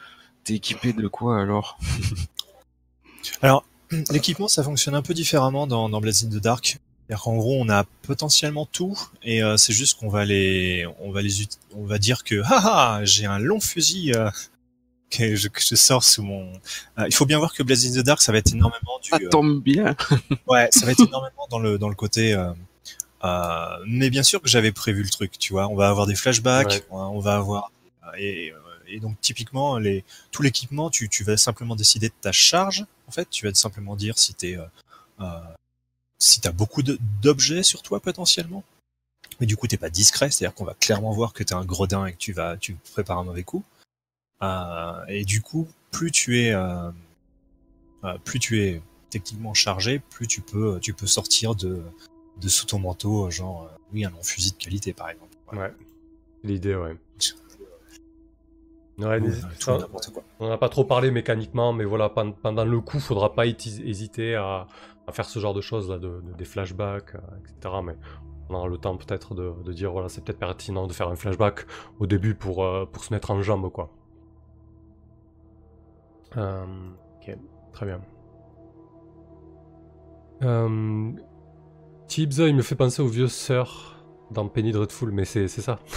T'es 0.44 0.54
équipé 0.54 0.92
de 0.92 1.08
quoi 1.08 1.40
alors? 1.40 1.78
Alors, 3.42 3.64
l'équipement, 4.10 4.48
ça 4.48 4.62
fonctionne 4.62 4.94
un 4.94 5.02
peu 5.02 5.14
différemment 5.14 5.66
dans, 5.66 5.88
dans 5.88 6.00
Blades 6.00 6.24
in 6.24 6.28
the 6.28 6.40
Dark. 6.40 6.78
C'est-à-dire 7.10 7.24
qu'en 7.24 7.36
gros, 7.36 7.60
on 7.60 7.68
a 7.68 7.82
potentiellement 8.02 8.66
tout, 8.66 8.96
et 9.24 9.42
euh, 9.42 9.56
c'est 9.56 9.72
juste 9.72 9.98
qu'on 9.98 10.08
va 10.08 10.24
les, 10.24 10.86
on 11.00 11.10
va 11.10 11.22
les, 11.22 11.32
on 11.74 11.84
va 11.84 11.98
dire 11.98 12.22
que, 12.22 12.40
haha, 12.44 13.04
j'ai 13.04 13.26
un 13.26 13.40
long 13.40 13.58
fusil 13.58 14.12
euh, 14.14 14.30
que, 15.10 15.34
je, 15.36 15.48
que 15.48 15.60
je 15.60 15.74
sors 15.74 16.04
sous 16.04 16.22
mon. 16.22 16.52
Euh, 16.98 17.06
il 17.06 17.14
faut 17.14 17.26
bien 17.26 17.38
voir 17.38 17.52
que 17.52 17.62
Blades 17.62 17.84
in 17.84 18.00
the 18.00 18.04
Dark, 18.04 18.20
ça 18.22 18.32
va 18.32 18.38
être 18.38 18.52
énormément 18.52 18.98
du. 19.02 19.10
Ça 19.10 19.16
euh, 19.16 19.28
tombe 19.28 19.60
bien. 19.62 19.96
Ouais, 20.46 20.68
ça 20.72 20.86
va 20.86 20.92
être 20.92 21.06
énormément 21.06 21.46
dans 21.50 21.58
le 21.58 21.78
dans 21.78 21.88
le 21.88 21.94
côté. 21.94 22.32
Euh, 22.34 22.52
euh, 23.24 23.76
mais 23.86 24.08
bien 24.10 24.22
sûr 24.22 24.40
que 24.40 24.48
j'avais 24.48 24.72
prévu 24.72 25.02
le 25.02 25.10
truc, 25.10 25.38
tu 25.38 25.52
vois. 25.52 25.68
On 25.68 25.76
va 25.76 25.88
avoir 25.88 26.06
des 26.06 26.14
flashbacks, 26.14 26.68
Ouais. 26.72 26.84
on 26.90 27.18
va 27.20 27.36
avoir 27.36 27.70
et, 28.18 28.52
et 28.88 28.98
donc 28.98 29.20
typiquement 29.20 29.78
les 29.78 30.04
tout 30.32 30.42
l'équipement, 30.42 30.90
tu 30.90 31.08
tu 31.08 31.22
vas 31.24 31.36
simplement 31.36 31.76
décider 31.76 32.08
de 32.08 32.14
ta 32.20 32.32
charge. 32.32 32.86
En 33.08 33.12
fait, 33.12 33.28
tu 33.30 33.46
vas 33.46 33.54
simplement 33.54 33.96
dire 33.96 34.18
si 34.18 34.34
t'es 34.34 34.56
euh, 35.20 35.24
si 36.18 36.40
t'as 36.40 36.52
beaucoup 36.52 36.82
d'objets 37.22 37.62
sur 37.62 37.82
toi 37.82 38.00
potentiellement. 38.00 38.64
Mais 39.40 39.46
du 39.46 39.56
coup, 39.56 39.66
t'es 39.66 39.76
pas 39.78 39.90
discret, 39.90 40.30
c'est-à-dire 40.30 40.54
qu'on 40.54 40.64
va 40.64 40.74
clairement 40.74 41.12
voir 41.12 41.32
que 41.32 41.42
t'es 41.42 41.54
un 41.54 41.64
gredin 41.64 42.06
et 42.06 42.12
que 42.12 42.18
tu 42.18 42.32
vas 42.32 42.56
tu 42.56 42.76
prépares 42.92 43.18
un 43.18 43.24
mauvais 43.24 43.42
coup. 43.42 43.64
Euh, 44.42 45.04
et 45.08 45.24
du 45.24 45.42
coup, 45.42 45.68
plus 45.90 46.10
tu 46.10 46.40
es 46.40 46.52
euh, 46.52 46.90
euh, 48.04 48.16
plus 48.24 48.38
tu 48.38 48.62
es 48.62 48.82
techniquement 49.10 49.54
chargé, 49.54 49.98
plus 49.98 50.26
tu 50.26 50.40
peux, 50.40 50.78
tu 50.80 50.94
peux 50.94 51.06
sortir 51.06 51.54
de, 51.54 51.82
de 52.40 52.48
sous 52.48 52.66
ton 52.66 52.78
manteau, 52.78 53.28
genre, 53.30 53.68
oui, 53.92 54.04
un 54.04 54.10
long 54.10 54.22
fusil 54.22 54.52
de 54.52 54.56
qualité, 54.56 54.92
par 54.92 55.10
exemple. 55.10 55.34
Voilà. 55.50 55.68
ouais. 55.68 55.74
L'idée, 56.44 56.74
ouais. 56.74 56.96
Ouais, 58.98 59.18
Ou, 59.18 59.26
n'hésite 59.28 59.44
euh, 59.68 59.78
tout 60.00 60.12
quoi. 60.12 60.22
On 60.40 60.48
n'a 60.48 60.58
pas 60.58 60.68
trop 60.68 60.84
parlé 60.84 61.10
mécaniquement, 61.10 61.72
mais 61.72 61.84
voilà, 61.84 62.10
pen- 62.10 62.34
pendant 62.34 62.64
le 62.66 62.80
coup, 62.80 63.00
faudra 63.00 63.34
pas 63.34 63.46
hésiter 63.46 64.34
à, 64.34 64.66
à 65.06 65.12
faire 65.12 65.24
ce 65.24 65.38
genre 65.38 65.54
de 65.54 65.62
choses 65.62 65.88
là, 65.90 65.96
de, 65.98 66.20
de- 66.20 66.32
des 66.36 66.44
flashbacks, 66.44 67.14
etc. 67.14 67.74
Mais 67.82 67.96
on 68.50 68.54
aura 68.54 68.68
le 68.68 68.76
temps 68.76 68.96
peut-être 68.98 69.34
de, 69.34 69.52
de 69.64 69.72
dire 69.72 69.90
voilà, 69.92 70.08
c'est 70.10 70.22
peut-être 70.22 70.38
pertinent 70.38 70.86
de 70.86 70.92
faire 70.92 71.08
un 71.08 71.16
flashback 71.16 71.66
au 71.98 72.06
début 72.06 72.34
pour, 72.34 72.62
euh, 72.64 72.84
pour 72.84 73.02
se 73.04 73.12
mettre 73.14 73.30
en 73.30 73.40
jambe, 73.42 73.70
quoi. 73.70 73.90
Euh, 76.36 76.64
ok, 77.20 77.36
très 77.72 77.86
bien. 77.86 78.00
Euh, 80.42 81.12
Tibbs, 82.08 82.38
il 82.38 82.54
me 82.56 82.62
fait 82.62 82.74
penser 82.76 83.02
au 83.02 83.08
vieux 83.08 83.28
sœur 83.28 84.02
dans 84.30 84.48
Penny 84.48 84.72
Dreadful, 84.72 85.10
mais 85.12 85.24
c'est 85.24 85.48
c'est 85.48 85.60
ça. 85.62 85.78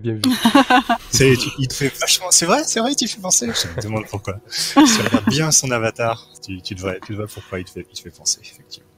Bien 0.00 0.14
vu. 0.14 0.22
C'est, 1.10 1.34
tu- 1.36 1.50
il 1.58 1.66
te 1.66 1.74
fait 1.74 1.88
vachement, 1.98 2.30
c'est 2.30 2.46
vrai, 2.46 2.62
c'est 2.64 2.78
vrai, 2.78 2.94
tu 2.94 3.08
fais 3.08 3.20
penser. 3.20 3.46
Je 3.46 3.66
me 3.68 3.82
demande 3.82 4.04
pourquoi. 4.08 4.38
si 4.46 4.74
tu 4.74 5.02
regardes 5.02 5.28
bien 5.28 5.50
son 5.50 5.68
avatar, 5.72 6.28
tu, 6.44 6.60
tu 6.62 6.74
devrais, 6.76 7.00
tu 7.00 7.12
devrais 7.12 7.26
pourquoi 7.26 7.58
il 7.58 7.64
te 7.64 7.70
fait, 7.70 7.86
il 7.90 7.96
te 7.96 8.00
fait 8.02 8.16
penser, 8.16 8.38
effectivement. 8.42 8.88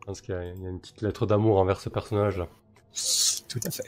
Je 0.00 0.04
pense 0.06 0.20
qu'il 0.20 0.34
y, 0.34 0.36
a 0.36 0.44
il 0.44 0.62
y 0.62 0.66
a 0.66 0.68
une 0.68 0.80
petite 0.80 1.00
lettre 1.00 1.24
d'amour 1.26 1.58
envers 1.58 1.80
ce 1.80 1.88
personnage-là. 1.88 2.46
Tout 3.48 3.60
à 3.64 3.70
fait. 3.70 3.84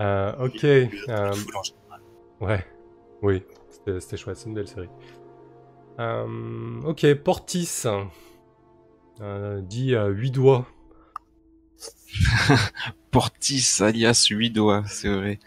Euh, 0.00 0.32
ok. 0.46 0.64
Euh, 0.64 1.32
full 1.32 1.56
en 1.56 1.62
général. 1.62 2.00
ouais. 2.40 2.66
Oui, 3.22 3.42
c'était 4.00 4.16
chouette, 4.16 4.36
c'est 4.36 4.48
une 4.48 4.54
belle 4.54 4.68
série. 4.68 4.88
Euh, 5.98 6.80
ok, 6.82 7.14
Portis. 7.14 7.84
Euh, 9.20 9.60
dit 9.60 9.94
à 9.94 10.06
8 10.06 10.30
doigts. 10.32 10.66
Portis 13.10 13.78
alias 13.80 14.26
huit 14.30 14.50
doigts, 14.50 14.84
c'est 14.86 15.12
vrai. 15.12 15.38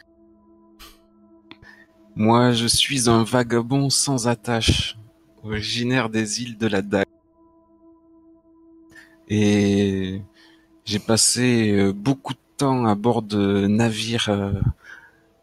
Moi, 2.16 2.54
je 2.54 2.66
suis 2.68 3.10
un 3.10 3.24
vagabond 3.24 3.90
sans 3.90 4.28
attache, 4.28 4.98
originaire 5.44 6.10
des 6.10 6.42
îles 6.42 6.58
de 6.58 6.68
la 6.68 6.82
Dague. 6.82 7.06
Et 9.28 10.22
j'ai 10.86 11.00
passé 11.00 11.72
euh, 11.74 11.92
beaucoup 11.92 12.34
de 12.34 12.40
temps 12.56 12.86
à 12.86 12.96
bord 12.96 13.22
de 13.22 13.68
navires 13.68 14.30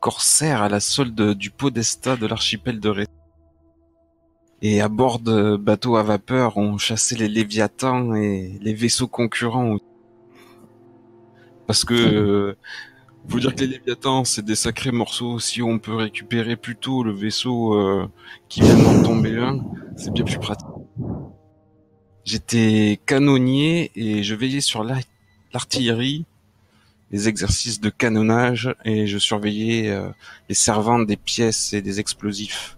corsaires 0.05 0.61
à 0.61 0.69
la 0.69 0.81
solde 0.81 1.33
du 1.33 1.49
Podesta 1.49 2.15
de 2.17 2.27
l'archipel 2.27 2.79
de 2.79 2.91
Ré. 2.91 3.07
Et 4.61 4.83
à 4.83 4.91
bord 4.91 5.19
de 5.19 5.57
bateaux 5.57 5.97
à 5.97 6.03
vapeur, 6.03 6.59
on 6.59 6.77
chassait 6.77 7.17
les 7.17 7.27
léviathans 7.27 8.15
et 8.15 8.59
les 8.61 8.75
vaisseaux 8.75 9.09
concurrents 9.09 9.79
parce 11.67 11.87
que 11.87 11.95
euh, 11.95 12.55
faut 13.31 13.41
dire 13.41 13.55
que 13.55 13.61
les 13.61 13.67
Léviathans 13.79 14.25
c'est 14.25 14.45
des 14.45 14.57
sacrés 14.57 14.93
morceaux. 14.93 15.39
Si 15.39 15.63
on 15.63 15.79
peut 15.79 15.95
récupérer 15.95 16.57
plutôt 16.57 17.03
le 17.03 17.13
vaisseau 17.13 17.73
euh, 17.73 18.07
qui 18.51 18.61
vient 18.61 18.77
d'en 18.77 19.03
tomber 19.03 19.39
un, 19.39 19.65
c'est 19.97 20.13
bien 20.13 20.25
plus 20.25 20.39
pratique. 20.39 20.67
J'étais 22.25 23.01
canonnier 23.07 23.91
et 23.97 24.23
je 24.23 24.35
veillais 24.35 24.61
sur 24.61 24.85
la- 24.85 25.01
l'artillerie, 25.55 26.27
les 27.15 27.29
exercices 27.29 27.81
de 27.81 27.91
canonnage 27.91 28.75
et 28.85 29.07
je 29.07 29.19
surveillais 29.19 29.89
euh, 29.89 30.09
les 30.49 30.57
servantes 30.57 31.07
des 31.07 31.17
pièces 31.17 31.73
et 31.73 31.81
des 31.81 32.01
explosifs 32.01 32.77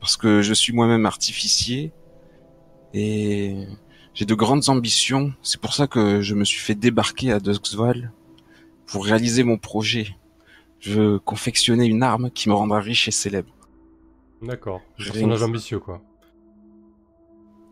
parce 0.00 0.18
que 0.18 0.42
je 0.42 0.52
suis 0.52 0.74
moi-même 0.74 1.06
artificier 1.06 1.90
et 2.92 3.64
j'ai 4.12 4.26
de 4.26 4.34
grandes 4.34 4.68
ambitions. 4.68 5.32
C'est 5.42 5.58
pour 5.58 5.72
ça 5.72 5.86
que 5.86 6.20
je 6.20 6.34
me 6.34 6.44
suis 6.44 6.60
fait 6.60 6.74
débarquer 6.74 7.32
à 7.32 7.40
Duxval 7.40 8.12
pour 8.84 9.06
réaliser 9.06 9.44
mon 9.44 9.56
projet. 9.56 10.14
Je 10.78 11.00
veux 11.00 11.18
confectionner 11.18 11.86
une 11.86 12.02
arme 12.02 12.30
qui 12.30 12.50
me 12.50 12.54
rendra 12.54 12.80
riche 12.80 13.08
et 13.08 13.12
célèbre. 13.12 13.54
D'accord. 14.42 14.82
Je 14.98 15.10
Personnage 15.10 15.42
ambitieux, 15.42 15.78
quoi. 15.78 16.02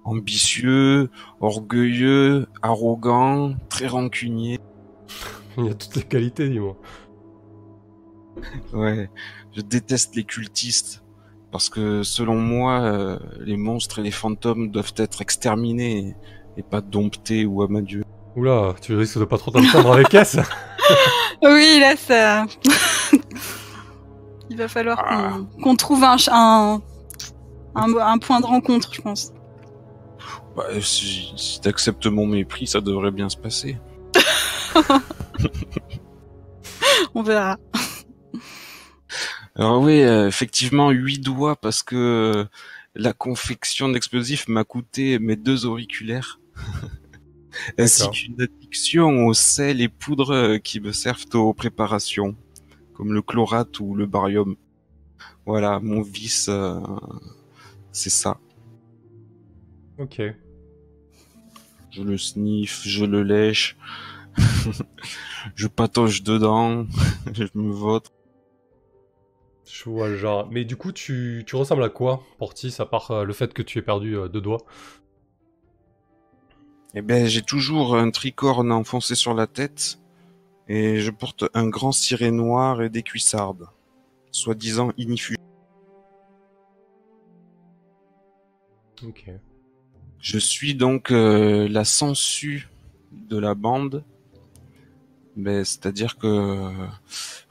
Ambitieux, 0.05 1.11
orgueilleux, 1.41 2.47
arrogant, 2.63 3.57
très 3.69 3.89
rancunier. 3.89 4.59
Il 5.59 5.67
y 5.67 5.71
a 5.71 5.75
toutes 5.75 5.97
les 5.97 6.03
qualités, 6.03 6.49
dis-moi. 6.49 6.77
Ouais, 8.73 9.11
je 9.57 9.61
déteste 9.61 10.15
les 10.15 10.25
cultistes 10.25 11.03
parce 11.51 11.69
que 11.69 12.03
selon 12.03 12.37
moi, 12.37 12.81
euh, 12.81 13.19
les 13.41 13.57
monstres 13.57 13.99
et 13.99 14.03
les 14.03 14.11
fantômes 14.11 14.71
doivent 14.71 14.93
être 14.97 15.21
exterminés 15.23 16.15
et 16.57 16.63
pas 16.63 16.81
domptés 16.81 17.45
ou 17.47 17.63
amadieux. 17.63 18.05
Oula, 18.37 18.75
tu 18.81 18.95
risques 18.95 19.19
de 19.19 19.25
pas 19.25 19.39
trop 19.39 19.51
t'entendre 19.51 19.93
avec 19.93 20.13
S. 20.15 20.39
Oui, 21.43 21.79
là, 21.81 21.95
ça. 21.97 22.47
Il 24.51 24.57
va 24.57 24.67
falloir 24.69 25.05
qu'on 25.05 25.45
qu'on 25.63 25.77
trouve 25.77 26.03
un, 26.03 26.17
ch- 26.19 26.31
un, 26.33 26.81
un, 27.77 27.95
un 27.97 28.19
point 28.19 28.41
de 28.41 28.47
rencontre, 28.47 28.93
je 28.93 29.01
pense. 29.03 29.33
Bah, 30.57 30.65
si 30.81 31.33
si 31.37 31.61
t'acceptes 31.61 32.07
mon 32.07 32.27
mépris, 32.27 32.67
ça 32.67 32.81
devrait 32.81 33.11
bien 33.13 33.29
se 33.29 33.37
passer. 33.37 33.77
On 37.15 37.23
verra. 37.23 37.59
Alors 39.55 39.81
oui, 39.83 40.03
euh, 40.03 40.29
effectivement, 40.29 40.91
huit 40.91 41.21
doigts 41.21 41.57
parce 41.57 41.83
que 41.83 41.97
euh, 41.97 42.45
la 42.95 43.13
confection 43.13 43.89
d'explosifs 43.89 44.49
m'a 44.49 44.65
coûté 44.65 45.19
mes 45.19 45.37
deux 45.37 45.67
auriculaires. 45.67 46.41
Ainsi 47.79 48.09
qu'une 48.11 48.41
addiction 48.41 49.27
aux 49.27 49.35
sels 49.35 49.81
et 49.81 49.89
poudres 49.89 50.31
euh, 50.31 50.59
qui 50.59 50.81
me 50.81 50.93
servent 50.93 51.25
aux 51.35 51.55
préparations, 51.55 52.37
comme 52.95 53.13
le 53.13 53.23
chlorate 53.23 53.81
ou 53.81 53.95
le 53.95 54.07
barium. 54.07 54.57
Voilà, 55.47 55.81
mon 55.81 56.03
vice, 56.03 56.49
euh, 56.49 56.81
c'est 57.93 58.11
ça. 58.11 58.39
ok. 59.99 60.23
Je 61.91 62.03
le 62.03 62.19
sniffe, 62.19 62.83
je 62.85 63.05
le 63.05 63.23
lèche, 63.23 63.77
je 65.55 65.67
patauge 65.67 66.23
dedans, 66.23 66.87
je 67.33 67.45
me 67.55 67.73
vote. 67.73 68.11
Je 69.65 69.85
vois 69.91 70.09
le 70.09 70.17
genre. 70.17 70.49
Mais 70.51 70.65
du 70.65 70.77
coup, 70.77 70.93
tu, 70.93 71.45
tu 71.47 71.57
ressembles 71.57 71.83
à 71.83 71.89
quoi, 71.89 72.23
Portis, 72.39 72.75
à 72.79 72.87
part 72.87 73.11
euh, 73.11 73.25
le 73.25 73.33
fait 73.33 73.53
que 73.53 73.63
tu 73.63 73.79
aies 73.79 73.83
perdu 73.83 74.17
euh, 74.17 74.29
deux 74.29 74.41
doigts? 74.41 74.63
Eh 76.95 77.03
ben, 77.03 77.27
j'ai 77.27 77.43
toujours 77.43 77.97
un 77.97 78.11
tricorne 78.11 78.73
enfoncé 78.73 79.15
sur 79.15 79.35
la 79.35 79.47
tête 79.47 79.99
et 80.69 81.01
je 81.01 81.11
porte 81.11 81.45
un 81.55 81.69
grand 81.69 81.93
ciré 81.93 82.31
noir 82.31 82.83
et 82.83 82.89
des 82.89 83.03
cuissardes, 83.03 83.67
soi-disant 84.31 84.93
ignifuges. 84.97 85.37
Ok. 89.07 89.31
Je 90.19 90.39
suis 90.39 90.75
donc 90.75 91.13
euh, 91.13 91.69
la 91.69 91.85
sangsue 91.85 92.69
de 93.13 93.39
la 93.39 93.55
bande, 93.55 94.03
ben, 95.39 95.65
c'est-à-dire 95.65 96.19
que 96.19 96.71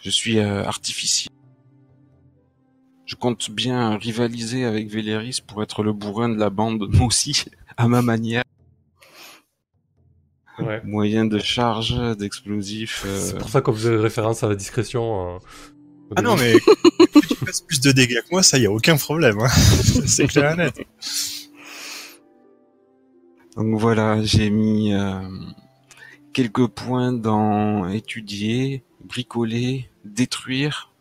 je 0.01 0.09
suis 0.09 0.39
euh, 0.39 0.63
artificiel. 0.63 1.31
Je 3.05 3.15
compte 3.15 3.49
bien 3.49 3.97
rivaliser 3.97 4.65
avec 4.65 4.89
Véléris 4.89 5.39
pour 5.45 5.63
être 5.63 5.81
le 5.83 5.93
bourrin 5.93 6.29
de 6.29 6.37
la 6.37 6.49
bande, 6.49 6.87
moi 6.93 7.07
aussi, 7.07 7.45
à 7.77 7.87
ma 7.87 8.01
manière. 8.01 8.43
Ouais. 10.59 10.81
Moyen 10.83 11.25
de 11.25 11.37
charge, 11.39 11.95
d'explosifs. 12.17 13.03
euh, 13.05 13.19
C'est 13.19 13.37
pour 13.37 13.49
ça 13.49 13.61
qu'on 13.61 13.73
faisait 13.73 13.95
référence 13.95 14.43
à 14.43 14.49
la 14.49 14.55
discrétion. 14.55 15.35
euh, 15.35 15.39
Ah 16.15 16.21
non, 16.21 16.35
mais 16.35 16.53
que 17.13 17.27
tu 17.27 17.35
fasses 17.35 17.61
plus 17.61 17.79
de 17.79 17.91
dégâts 17.91 18.21
que 18.21 18.29
moi, 18.31 18.41
ça 18.43 18.57
y 18.57 18.65
a 18.65 18.71
aucun 18.71 18.97
problème. 18.97 19.39
Hein. 19.39 19.47
C'est 20.07 20.25
clair 20.27 20.51
et 20.53 20.55
net. 20.57 20.75
Donc 23.55 23.79
voilà, 23.79 24.21
j'ai 24.23 24.49
mis 24.49 24.93
euh, 24.93 25.19
quelques 26.37 26.67
points 26.67 27.13
dans 27.13 27.89
étudier, 27.89 28.83
bricoler, 29.03 29.89
détruire 30.05 30.93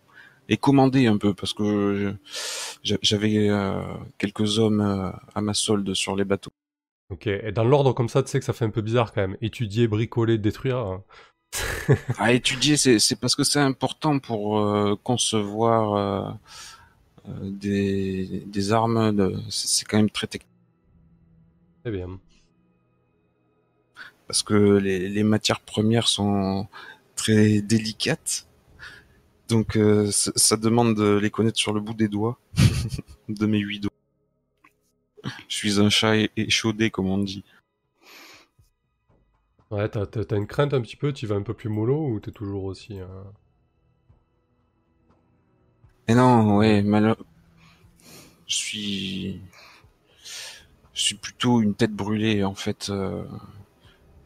et 0.48 0.56
commander 0.56 1.06
un 1.08 1.18
peu 1.18 1.34
parce 1.34 1.52
que 1.52 2.14
j'avais 2.82 3.50
euh, 3.50 3.82
quelques 4.16 4.58
hommes 4.58 4.80
euh, 4.80 5.10
à 5.34 5.42
ma 5.42 5.52
solde 5.52 5.92
sur 5.92 6.16
les 6.16 6.24
bateaux. 6.24 6.52
Ok. 7.10 7.26
Et 7.26 7.52
dans 7.52 7.64
l'ordre 7.64 7.92
comme 7.92 8.08
ça, 8.08 8.22
tu 8.22 8.30
sais 8.30 8.38
que 8.38 8.46
ça 8.46 8.54
fait 8.54 8.64
un 8.64 8.70
peu 8.70 8.80
bizarre 8.80 9.12
quand 9.12 9.20
même. 9.20 9.36
Étudier, 9.42 9.88
bricoler, 9.88 10.38
détruire. 10.38 11.00
À 12.18 12.32
étudier, 12.32 12.78
c'est 12.78 13.20
parce 13.20 13.36
que 13.36 13.44
c'est 13.44 13.60
important 13.60 14.18
pour 14.18 14.58
euh, 14.58 14.96
concevoir 15.04 16.38
euh, 17.28 17.30
des, 17.42 18.42
des 18.46 18.72
armes. 18.72 19.14
de- 19.14 19.36
C'est 19.50 19.84
quand 19.86 19.98
même 19.98 20.10
très 20.10 20.26
technique 20.28 20.48
C'est 21.84 21.92
bien. 21.92 22.18
Parce 24.26 24.42
que 24.42 24.54
les, 24.78 25.08
les 25.08 25.22
matières 25.24 25.60
premières 25.60 26.08
sont 26.08 26.68
très 27.16 27.60
délicates. 27.62 28.46
Donc 29.48 29.76
euh, 29.76 30.10
ça 30.12 30.56
demande 30.56 30.94
de 30.96 31.16
les 31.18 31.30
connaître 31.30 31.58
sur 31.58 31.72
le 31.72 31.80
bout 31.80 31.94
des 31.94 32.08
doigts, 32.08 32.38
de 33.28 33.46
mes 33.46 33.58
huit 33.58 33.80
doigts. 33.80 33.92
Je 35.48 35.56
suis 35.56 35.80
un 35.80 35.90
chat 35.90 36.14
échaudé, 36.36 36.90
comme 36.90 37.06
on 37.08 37.18
dit. 37.18 37.42
Ouais, 39.70 39.88
t'as, 39.88 40.06
t'as- 40.06 40.36
une 40.36 40.48
crainte 40.48 40.74
un 40.74 40.80
petit 40.80 40.96
peu, 40.96 41.12
tu 41.12 41.28
vas 41.28 41.36
un 41.36 41.42
peu 41.42 41.54
plus 41.54 41.68
mollo 41.68 42.08
ou 42.08 42.18
t'es 42.18 42.32
toujours 42.32 42.64
aussi. 42.64 42.98
euh, 43.00 43.06
Et 46.08 46.14
non, 46.14 46.56
ouais, 46.56 46.82
malheur... 46.82 47.16
Je 48.46 48.54
suis... 48.56 49.40
je 50.94 51.02
suis 51.02 51.14
plutôt 51.14 51.60
une 51.60 51.74
tête 51.74 51.92
brûlée 51.92 52.42
en 52.44 52.54
fait. 52.54 52.88
euh, 52.90 53.24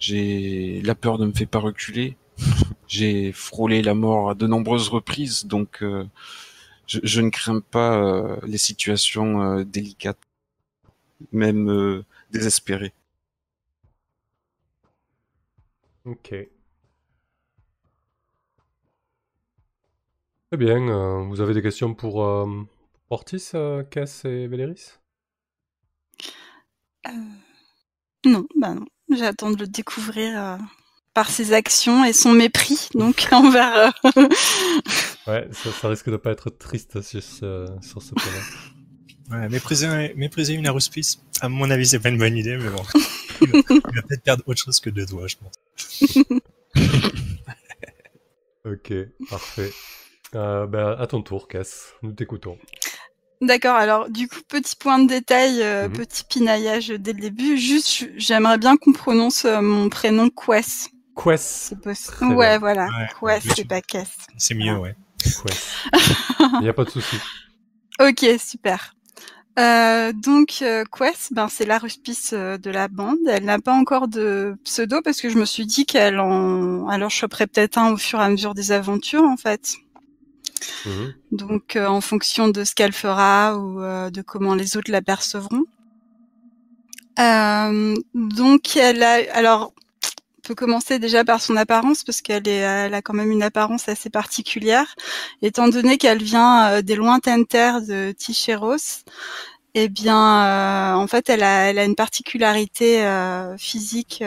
j'ai 0.01 0.83
la 0.83 0.97
peur 0.97 1.19
ne 1.21 1.27
me 1.29 1.35
fait 1.35 1.47
pas 1.47 1.61
reculer. 1.61 2.19
j'ai 2.89 3.33
frôlé 3.33 3.83
la 3.83 3.95
mort 3.95 4.31
à 4.31 4.37
de 4.37 4.49
nombreuses 4.49 4.91
reprises, 4.91 5.47
donc 5.47 5.83
euh, 5.83 6.07
je, 6.89 7.01
je 7.05 7.23
ne 7.23 7.31
crains 7.31 7.61
pas 7.61 7.99
euh, 8.03 8.39
les 8.47 8.59
situations 8.59 9.43
euh, 9.43 9.65
délicates, 9.65 10.19
même 11.33 11.69
euh, 11.69 12.05
désespérées. 12.31 12.93
Ok. 16.05 16.29
Très 16.33 16.51
bien. 20.59 20.89
euh, 20.89 21.23
vous 21.25 21.41
avez 21.41 21.55
des 21.55 21.63
questions 21.63 21.95
pour 21.95 22.25
euh, 22.25 22.47
Ortis, 23.11 23.51
euh, 23.55 23.83
Cass 23.83 24.25
et 24.25 24.47
Véléris? 24.47 24.99
Euh, 27.07 27.11
Non, 28.25 28.47
bah 28.57 28.75
non. 28.75 28.87
J'attends 29.17 29.51
de 29.51 29.59
le 29.59 29.67
découvrir 29.67 30.43
euh, 30.43 30.57
par 31.15 31.29
ses 31.31 31.53
actions 31.53 32.05
et 32.05 32.13
son 32.13 32.33
mépris, 32.33 32.89
donc 32.95 33.27
envers. 33.33 33.93
euh, 34.05 34.11
Ouais, 35.27 35.49
ça, 35.53 35.71
ça 35.73 35.89
risque 35.89 36.11
de 36.11 36.17
pas 36.17 36.31
être 36.33 36.51
triste 36.51 37.03
sur 37.03 37.23
ce, 37.23 37.67
sur 37.83 38.03
ce 38.03 38.15
point-là. 38.15 38.41
Ouais, 39.31 39.49
mépriser, 39.49 40.13
mépriser 40.17 40.55
une 40.55 40.67
aruspice, 40.67 41.21
à 41.41 41.49
mon 41.49 41.71
avis, 41.71 41.87
c'est 41.87 42.01
pas 42.01 42.09
une 42.09 42.19
bonne 42.19 42.37
idée, 42.37 42.57
mais 42.57 42.69
bon. 42.69 42.83
il 43.41 43.47
va, 43.49 43.59
il 43.71 43.81
va 43.81 44.03
peut-être 44.03 44.25
perdre 44.25 44.43
autre 44.47 44.61
chose 44.61 44.81
que 44.81 44.91
deux 44.91 45.07
doigts, 45.07 45.29
je 45.29 45.37
pense. 45.37 45.53
Ok, 48.65 48.93
parfait. 49.29 49.71
Euh, 50.35 50.67
ben, 50.67 50.97
à 50.99 51.07
ton 51.07 51.23
tour, 51.23 51.47
Cass. 51.47 51.95
Nous 52.03 52.11
t'écoutons. 52.13 52.59
D'accord, 53.43 53.77
alors 53.77 54.11
du 54.11 54.29
coup, 54.29 54.41
petit 54.49 54.77
point 54.77 54.99
de 54.99 55.09
détail, 55.09 55.63
euh, 55.63 55.89
Mhm. 55.89 55.97
petit 55.97 56.25
pinaillage 56.25 56.89
dès 56.89 57.13
le 57.15 57.21
début. 57.21 57.57
Juste, 57.57 58.09
j'aimerais 58.17 58.59
bien 58.59 58.77
qu'on 58.77 58.93
prononce 58.93 59.47
euh, 59.47 59.61
mon 59.63 59.89
prénom 59.89 60.29
Quest. 60.29 60.91
Quest. 61.17 61.75
Ouais, 62.21 62.35
bien. 62.35 62.59
voilà. 62.59 62.89
Ouais, 63.23 63.41
Quest, 63.41 63.57
c'est 63.57 63.65
pas 63.65 63.81
Cass. 63.81 64.11
C'est 64.37 64.55
mieux, 64.55 64.77
ouais. 64.77 64.95
Quest. 65.23 65.67
Il 66.55 66.61
n'y 66.63 66.69
a 66.69 66.73
pas 66.75 66.85
de 66.85 66.91
souci. 66.91 67.17
Ok, 68.01 68.25
super. 68.39 68.95
Euh, 69.59 70.13
donc 70.13 70.63
Quest, 70.97 71.33
ben 71.33 71.49
c'est 71.51 71.67
la 71.67 71.79
ruspice 71.79 72.31
euh, 72.35 72.57
de 72.57 72.71
la 72.71 72.89
bande. 72.89 73.19
Elle 73.27 73.45
n'a 73.45 73.59
pas 73.59 73.75
encore 73.75 74.07
de 74.09 74.57
pseudo 74.65 75.01
parce 75.03 75.21
que 75.21 75.29
je 75.29 75.39
me 75.39 75.45
suis 75.45 75.67
dit 75.67 75.85
qu'elle 75.87 76.21
en, 76.21 76.89
alors 76.89 77.11
je 77.11 77.17
choperais 77.17 77.47
peut-être 77.47 77.77
un 77.79 77.93
au 77.93 77.97
fur 77.97 78.21
et 78.21 78.25
à 78.25 78.29
mesure 78.31 78.55
des 78.55 78.71
aventures 78.73 79.25
en 79.25 79.37
fait. 79.37 79.75
Mhm. 80.87 81.15
Donc 81.33 81.77
euh, 81.77 81.87
en 81.87 82.01
fonction 82.01 82.49
de 82.49 82.65
ce 82.65 82.75
qu'elle 82.75 82.93
fera 82.93 83.57
ou 83.57 83.81
euh, 83.83 84.11
de 84.11 84.23
comment 84.23 84.55
les 84.55 84.77
autres 84.77 84.91
l'apercevront. 84.91 85.65
Euh, 87.19 87.95
donc 88.15 88.77
elle 88.77 89.03
a, 89.03 89.21
alors 89.33 89.73
on 90.39 90.43
peut 90.43 90.55
commencer 90.55 90.99
déjà 90.99 91.25
par 91.25 91.41
son 91.41 91.57
apparence 91.57 92.03
parce 92.03 92.23
qu'elle 92.23 92.49
a 92.49 93.03
quand 93.03 93.15
même 93.15 93.31
une 93.31 93.43
apparence 93.43 93.89
assez 93.89 94.11
particulière, 94.11 94.97
étant 95.43 95.69
donné 95.69 95.99
qu'elle 95.99 96.23
vient 96.23 96.71
euh, 96.71 96.83
des 96.83 96.97
lointaines 96.97 97.47
terres 97.47 97.83
de 97.83 98.13
Ticheros. 98.13 99.05
Eh 99.75 99.89
bien, 99.89 100.97
en 100.97 101.07
fait, 101.07 101.31
elle 101.31 101.45
a, 101.45 101.85
une 101.85 101.95
particularité 101.95 103.07
physique 103.57 104.25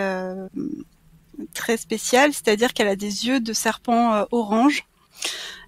très 1.53 1.75
spéciale, 1.75 2.31
c'est-à-dire 2.31 2.71
qu'elle 2.71 2.87
a 2.87 2.95
des 2.95 3.27
yeux 3.27 3.41
de 3.41 3.51
serpent 3.51 4.25
orange. 4.31 4.85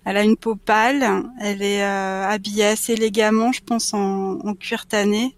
Elle 0.05 0.17
a 0.17 0.23
une 0.23 0.37
peau 0.37 0.55
pâle. 0.55 1.23
Elle 1.41 1.63
est 1.63 1.83
euh, 1.83 2.27
habillée 2.27 2.65
assez 2.65 2.93
élégamment, 2.93 3.51
je 3.51 3.61
pense, 3.61 3.93
en, 3.93 4.39
en 4.39 4.53
cuir 4.53 4.85
tanné. 4.85 5.35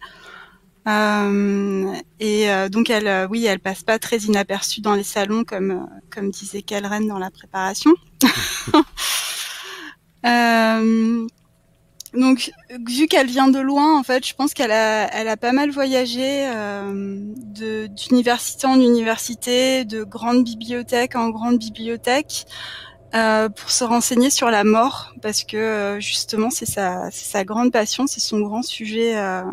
Euh, 0.87 1.93
et 2.19 2.51
euh, 2.51 2.69
donc, 2.69 2.89
elle, 2.89 3.27
oui, 3.29 3.45
elle 3.45 3.59
passe 3.59 3.83
pas 3.83 3.97
très 3.97 4.17
inaperçue 4.17 4.81
dans 4.81 4.95
les 4.95 5.03
salons, 5.03 5.43
comme 5.43 5.87
comme 6.13 6.31
disait 6.31 6.61
Kalren 6.61 7.07
dans 7.07 7.19
la 7.19 7.31
préparation. 7.31 7.91
Donc, 12.13 12.51
vu 12.87 13.07
qu'elle 13.07 13.27
vient 13.27 13.49
de 13.49 13.59
loin, 13.59 13.99
en 13.99 14.01
fait, 14.01 14.25
je 14.25 14.33
pense 14.33 14.53
qu'elle 14.53 14.71
a, 14.71 15.13
elle 15.13 15.27
a 15.27 15.37
pas 15.37 15.51
mal 15.51 15.69
voyagé 15.69 16.49
d'université 17.89 18.65
en 18.65 18.79
université, 18.79 19.85
de 19.85 20.03
grande 20.03 20.43
bibliothèque 20.43 21.15
en 21.15 21.29
grande 21.29 21.59
bibliothèque, 21.59 22.47
euh, 23.17 23.49
pour 23.49 23.71
se 23.71 23.83
renseigner 23.83 24.29
sur 24.29 24.49
la 24.49 24.63
mort, 24.63 25.13
parce 25.21 25.43
que 25.43 25.57
euh, 25.57 25.99
justement, 25.99 26.49
c'est 26.49 26.65
sa, 26.65 27.43
grande 27.43 27.71
passion, 27.71 28.07
c'est 28.07 28.19
son 28.19 28.39
grand 28.39 28.61
sujet 28.61 29.17
euh, 29.17 29.43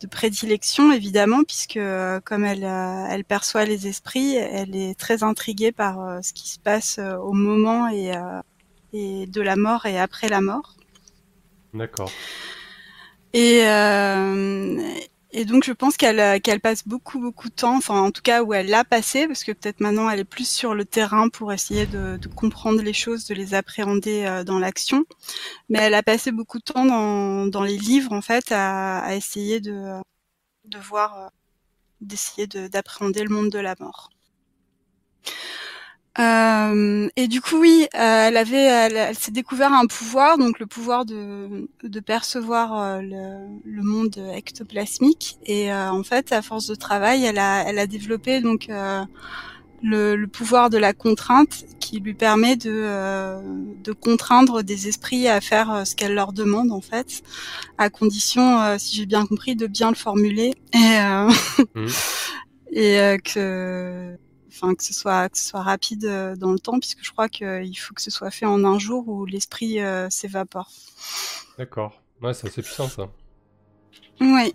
de 0.00 0.06
prédilection, 0.06 0.92
évidemment, 0.92 1.42
puisque 1.44 1.80
comme 2.24 2.44
elle, 2.44 2.64
elle 2.64 3.24
perçoit 3.24 3.64
les 3.64 3.86
esprits, 3.86 4.36
elle 4.36 4.76
est 4.76 4.98
très 4.98 5.22
intriguée 5.22 5.72
par 5.72 6.22
ce 6.22 6.32
qui 6.32 6.48
se 6.48 6.58
passe 6.58 6.98
au 6.98 7.32
moment 7.32 7.88
et, 7.88 8.12
et 8.92 9.26
de 9.26 9.40
la 9.40 9.56
mort 9.56 9.86
et 9.86 9.98
après 9.98 10.28
la 10.28 10.40
mort. 10.40 10.76
D'accord. 11.72 12.10
Et, 13.32 13.66
euh, 13.66 14.82
et 15.36 15.44
donc 15.44 15.64
je 15.64 15.72
pense 15.72 15.96
qu'elle 15.96 16.20
euh, 16.20 16.38
qu'elle 16.40 16.60
passe 16.60 16.86
beaucoup 16.88 17.20
beaucoup 17.20 17.48
de 17.50 17.54
temps, 17.54 17.76
enfin 17.76 18.00
en 18.00 18.10
tout 18.12 18.22
cas 18.22 18.42
où 18.42 18.54
elle 18.54 18.68
l'a 18.68 18.84
passé, 18.84 19.26
parce 19.28 19.44
que 19.44 19.52
peut-être 19.52 19.80
maintenant 19.80 20.10
elle 20.10 20.20
est 20.20 20.24
plus 20.24 20.48
sur 20.48 20.74
le 20.74 20.84
terrain 20.84 21.28
pour 21.28 21.52
essayer 21.52 21.86
de, 21.86 22.16
de 22.18 22.28
comprendre 22.28 22.82
les 22.82 22.94
choses, 22.94 23.26
de 23.26 23.34
les 23.34 23.54
appréhender 23.54 24.24
euh, 24.26 24.44
dans 24.44 24.58
l'action. 24.58 25.04
Mais 25.70 25.80
elle 25.80 25.94
a 25.94 26.02
passé 26.02 26.32
beaucoup 26.32 26.58
de 26.58 26.64
temps 26.64 26.86
dans, 26.86 27.46
dans 27.48 27.64
les 27.64 27.78
livres 27.78 28.12
en 28.12 28.22
fait 28.22 28.52
à, 28.52 28.98
à 29.00 29.14
essayer 29.16 29.60
de, 29.60 29.94
de 30.66 30.78
voir, 30.78 31.18
euh, 31.18 31.28
d'essayer 32.02 32.46
de- 32.48 32.68
d'appréhender 32.68 33.24
le 33.24 33.30
monde 33.30 33.50
de 33.50 33.60
la 33.60 33.76
mort. 33.80 34.10
Euh, 36.18 37.08
et 37.16 37.28
du 37.28 37.40
coup, 37.40 37.56
oui, 37.60 37.86
euh, 37.94 38.28
elle 38.28 38.36
avait, 38.36 38.56
elle, 38.56 38.96
elle 38.96 39.18
s'est 39.18 39.32
découvert 39.32 39.72
un 39.72 39.86
pouvoir, 39.86 40.38
donc 40.38 40.58
le 40.58 40.66
pouvoir 40.66 41.04
de, 41.04 41.68
de 41.82 42.00
percevoir 42.00 42.78
euh, 42.80 43.00
le, 43.02 43.46
le 43.64 43.82
monde 43.82 44.16
ectoplasmique. 44.34 45.36
Et 45.44 45.72
euh, 45.72 45.90
en 45.90 46.02
fait, 46.02 46.32
à 46.32 46.40
force 46.42 46.66
de 46.66 46.74
travail, 46.74 47.24
elle 47.24 47.38
a, 47.38 47.64
elle 47.68 47.78
a 47.78 47.86
développé 47.86 48.40
donc 48.40 48.68
euh, 48.70 49.02
le, 49.82 50.16
le 50.16 50.26
pouvoir 50.26 50.70
de 50.70 50.78
la 50.78 50.94
contrainte, 50.94 51.64
qui 51.80 52.00
lui 52.00 52.14
permet 52.14 52.56
de, 52.56 52.72
euh, 52.72 53.38
de 53.84 53.92
contraindre 53.92 54.62
des 54.64 54.88
esprits 54.88 55.28
à 55.28 55.40
faire 55.40 55.86
ce 55.86 55.94
qu'elle 55.94 56.14
leur 56.14 56.32
demande, 56.32 56.72
en 56.72 56.80
fait, 56.80 57.22
à 57.78 57.90
condition, 57.90 58.60
euh, 58.62 58.76
si 58.78 58.96
j'ai 58.96 59.06
bien 59.06 59.26
compris, 59.26 59.54
de 59.54 59.66
bien 59.66 59.90
le 59.90 59.96
formuler 59.96 60.54
et, 60.72 60.98
euh, 60.98 61.30
Mhm. 61.74 61.88
et 62.72 62.98
euh, 62.98 63.18
que 63.18 64.16
enfin 64.56 64.74
que 64.74 64.82
ce 64.82 64.94
soit 64.94 65.28
que 65.28 65.38
ce 65.38 65.44
soit 65.44 65.62
rapide 65.62 66.04
euh, 66.06 66.34
dans 66.36 66.52
le 66.52 66.58
temps 66.58 66.78
puisque 66.78 67.04
je 67.04 67.12
crois 67.12 67.28
qu'il 67.28 67.78
faut 67.78 67.94
que 67.94 68.02
ce 68.02 68.10
soit 68.10 68.30
fait 68.30 68.46
en 68.46 68.64
un 68.64 68.78
jour 68.78 69.06
où 69.08 69.26
l'esprit 69.26 69.80
euh, 69.80 70.08
s'évapore. 70.10 70.70
D'accord. 71.58 72.00
Ouais, 72.22 72.34
c'est 72.34 72.48
assez 72.48 72.62
puissant 72.62 72.88
ça. 72.88 73.08
Oui. 74.20 74.54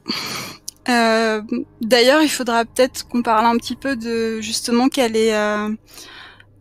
Euh, 0.90 1.42
D'ailleurs, 1.82 2.22
il 2.22 2.30
faudra 2.30 2.66
peut-être 2.66 3.08
qu'on 3.08 3.22
parle 3.22 3.46
un 3.46 3.58
petit 3.58 3.76
peu 3.76 3.96
de 3.96 4.42
justement 4.42 4.90
quelle 4.90 5.16
est 5.16 5.36
euh, 5.36 5.70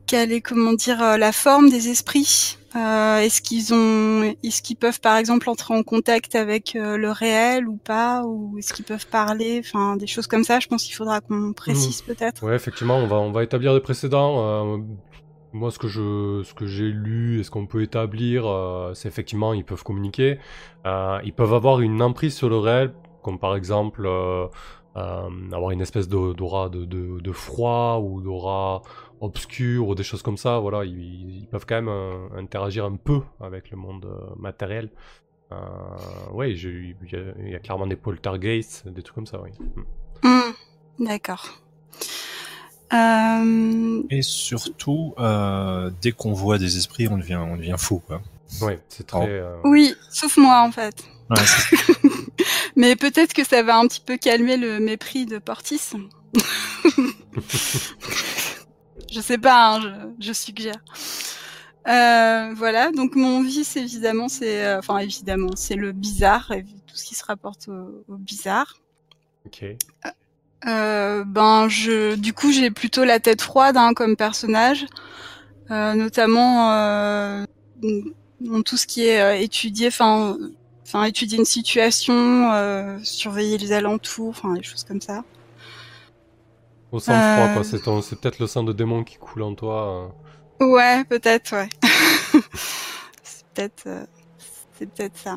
quelle 0.07 0.33
est 0.33 0.40
comment 0.40 0.72
dire 0.72 1.03
euh, 1.03 1.16
la 1.16 1.33
forme 1.33 1.70
des 1.70 1.88
esprits. 1.88 2.59
Euh, 2.76 3.18
est-ce 3.18 3.42
qu'ils 3.42 3.74
ont, 3.74 4.35
est-ce 4.44 4.62
qu'ils 4.62 4.76
peuvent 4.76 5.00
par 5.00 5.16
exemple 5.16 5.48
entrer 5.50 5.74
en 5.74 5.83
contact 5.83 6.37
avec 6.37 6.76
euh, 6.76 6.96
le 6.96 7.11
réel 7.11 7.66
ou 7.66 7.76
pas, 7.76 8.22
ou 8.24 8.56
est-ce 8.59 8.72
qu'ils 8.72 8.85
peuvent 8.85 9.06
parler, 9.06 9.61
enfin 9.64 9.96
des 9.96 10.06
choses 10.06 10.28
comme 10.28 10.44
ça. 10.44 10.61
Je 10.61 10.68
pense 10.68 10.85
qu'il 10.85 10.94
faudra 10.94 11.20
qu'on 11.20 11.52
précise 11.52 12.02
peut-être. 12.02 12.44
Ouais, 12.44 12.54
effectivement, 12.54 12.96
on 12.96 13.06
va, 13.06 13.16
on 13.16 13.33
va 13.33 13.42
établir 13.42 13.74
des 13.74 13.80
précédents. 13.80 14.37
Euh, 14.38 14.78
moi, 15.52 15.72
ce 15.72 15.80
que 15.80 15.88
je, 15.88 16.42
ce 16.44 16.54
que 16.54 16.66
j'ai 16.66 16.90
lu 16.90 17.40
et 17.40 17.42
ce 17.42 17.50
qu'on 17.50 17.66
peut 17.66 17.83
établir, 17.83 18.44
c'est 18.94 19.09
effectivement, 19.09 19.52
ils 19.52 19.64
peuvent 19.64 19.83
communiquer. 19.83 20.38
Ils 20.85 21.33
peuvent 21.35 21.54
avoir 21.54 21.80
une 21.80 22.00
emprise 22.02 22.37
sur 22.37 22.48
le 22.48 22.59
réel, 22.59 22.92
comme 23.24 23.40
par 23.40 23.56
exemple 23.56 24.09
avoir 24.94 25.70
une 25.70 25.81
espèce 25.81 26.09
d'aura 26.09 26.68
de, 26.68 26.85
de, 26.85 27.20
de 27.20 27.33
froid 27.33 27.98
ou 28.03 28.20
d'aura 28.20 28.83
obscur 29.20 29.88
ou 29.88 29.94
des 29.94 30.03
choses 30.03 30.22
comme 30.22 30.37
ça. 30.37 30.59
Voilà, 30.59 30.85
ils, 30.85 31.40
ils 31.42 31.46
peuvent 31.46 31.66
quand 31.66 31.76
même 31.76 31.88
euh, 31.88 32.29
interagir 32.37 32.85
un 32.85 32.96
peu 32.96 33.20
avec 33.40 33.70
le 33.70 33.76
monde 33.76 34.05
euh, 34.07 34.35
matériel. 34.38 34.90
Euh, 35.53 35.57
ouais, 36.33 36.53
il 36.53 36.59
y, 37.12 37.16
a- 37.16 37.35
il 37.44 37.50
y 37.50 37.55
a 37.55 37.59
clairement 37.59 37.87
des 37.87 37.96
poltergeists, 37.96 38.87
des 38.88 39.03
trucs 39.03 39.14
comme 39.16 39.26
ça, 39.26 39.40
oui. 39.42 39.50
Mm. 40.22 40.29
Hmm, 40.29 41.05
D'accord. 41.07 41.46
Euh, 42.92 44.03
Et 44.11 44.22
surtout, 44.22 45.14
euh, 45.18 45.90
dès 46.03 46.12
qu'on 46.12 46.33
voit 46.33 46.59
des 46.59 46.76
esprits, 46.76 47.09
on 47.09 47.18
devient, 47.18 47.37
on 47.37 47.57
devient 47.57 47.76
fou, 47.79 48.03
quoi. 48.07 48.20
Ouais, 48.62 48.81
c'est 48.88 49.07
très. 49.07 49.20
Oh. 49.20 49.24
euh, 49.29 49.57
oui, 49.64 49.94
sauf 50.11 50.37
moi 50.37 50.62
en 50.62 50.72
fait. 50.72 51.05
Ouais, 51.31 51.37
c'est- 51.44 51.76
Mais 52.76 52.96
peut-être 52.96 53.33
que 53.33 53.44
ça 53.44 53.62
va 53.62 53.78
un 53.78 53.87
petit 53.87 54.00
peu 54.00 54.16
calmer 54.16 54.56
le 54.56 54.80
mépris 54.80 55.26
de 55.26 55.38
Portis. 55.38 55.92
je 59.11 59.20
sais 59.20 59.38
pas, 59.38 59.74
hein, 59.74 59.80
je, 59.80 60.26
je 60.26 60.33
suggère. 60.33 60.83
Euh, 61.88 62.52
voilà, 62.54 62.90
donc 62.92 63.16
mon 63.16 63.42
vice 63.42 63.76
évidemment 63.76 64.28
c'est, 64.28 64.66
euh, 64.66 64.78
enfin 64.80 64.98
évidemment 64.98 65.56
c'est 65.56 65.76
le 65.76 65.92
bizarre 65.92 66.52
et 66.52 66.62
tout 66.62 66.94
ce 66.94 67.04
qui 67.04 67.14
se 67.14 67.24
rapporte 67.24 67.68
au, 67.68 68.04
au 68.06 68.16
bizarre. 68.18 68.76
Ok. 69.46 69.64
Euh, 70.66 71.24
ben 71.24 71.68
je, 71.68 72.16
du 72.16 72.35
coup, 72.35 72.52
j'ai 72.52 72.70
plutôt 72.70 73.04
la 73.04 73.18
tête 73.18 73.40
froide 73.40 73.76
hein, 73.76 73.94
comme 73.94 74.16
personnage, 74.16 74.87
euh, 75.70 75.94
notamment 75.94 76.72
euh, 76.72 77.44
dans 78.40 78.62
tout 78.62 78.76
ce 78.76 78.87
qui 78.87 79.06
est 79.06 79.42
étudier, 79.42 79.88
enfin, 79.88 80.37
enfin 80.92 81.05
étudier 81.05 81.38
une 81.38 81.44
situation, 81.44 82.53
euh, 82.53 82.98
surveiller 83.05 83.59
les 83.59 83.72
alentours, 83.72 84.31
enfin 84.31 84.55
des 84.55 84.62
choses 84.62 84.85
comme 84.85 85.00
ça. 85.00 85.24
Au 86.92 87.00
sang 87.00 87.22
froid, 87.22 87.48
Euh. 87.48 87.55
quoi. 87.55 87.64
C'est 87.64 87.81
ton- 87.81 88.03
c'est 88.03 88.16
peut-être 88.20 88.38
le 88.38 88.46
sang 88.46 88.62
de 88.64 88.72
démon 88.72 89.05
qui 89.05 89.16
coule 89.18 89.42
en 89.42 89.55
toi. 89.55 90.12
euh. 90.61 90.64
Ouais, 90.66 91.05
peut-être, 91.05 91.53
ouais. 91.55 91.68
c'est 93.22 93.46
peut-être, 93.55 93.87
euh, 93.87 94.07
c'est 94.72 94.87
peut-être 94.92 95.16
ça. 95.18 95.37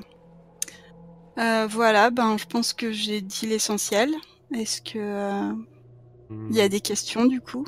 Euh, 1.39 1.67
voilà, 1.69 2.09
ben 2.11 2.37
je 2.37 2.45
pense 2.45 2.73
que 2.73 2.91
j'ai 2.91 3.21
dit 3.21 3.47
l'essentiel. 3.47 4.13
Est-ce 4.53 4.81
que 4.81 4.99
euh, 4.99 5.53
il 6.49 6.55
y 6.55 6.61
a 6.61 6.65
Hmm. 6.65 6.69
des 6.69 6.81
questions 6.81 7.25
du 7.25 7.41
coup? 7.41 7.65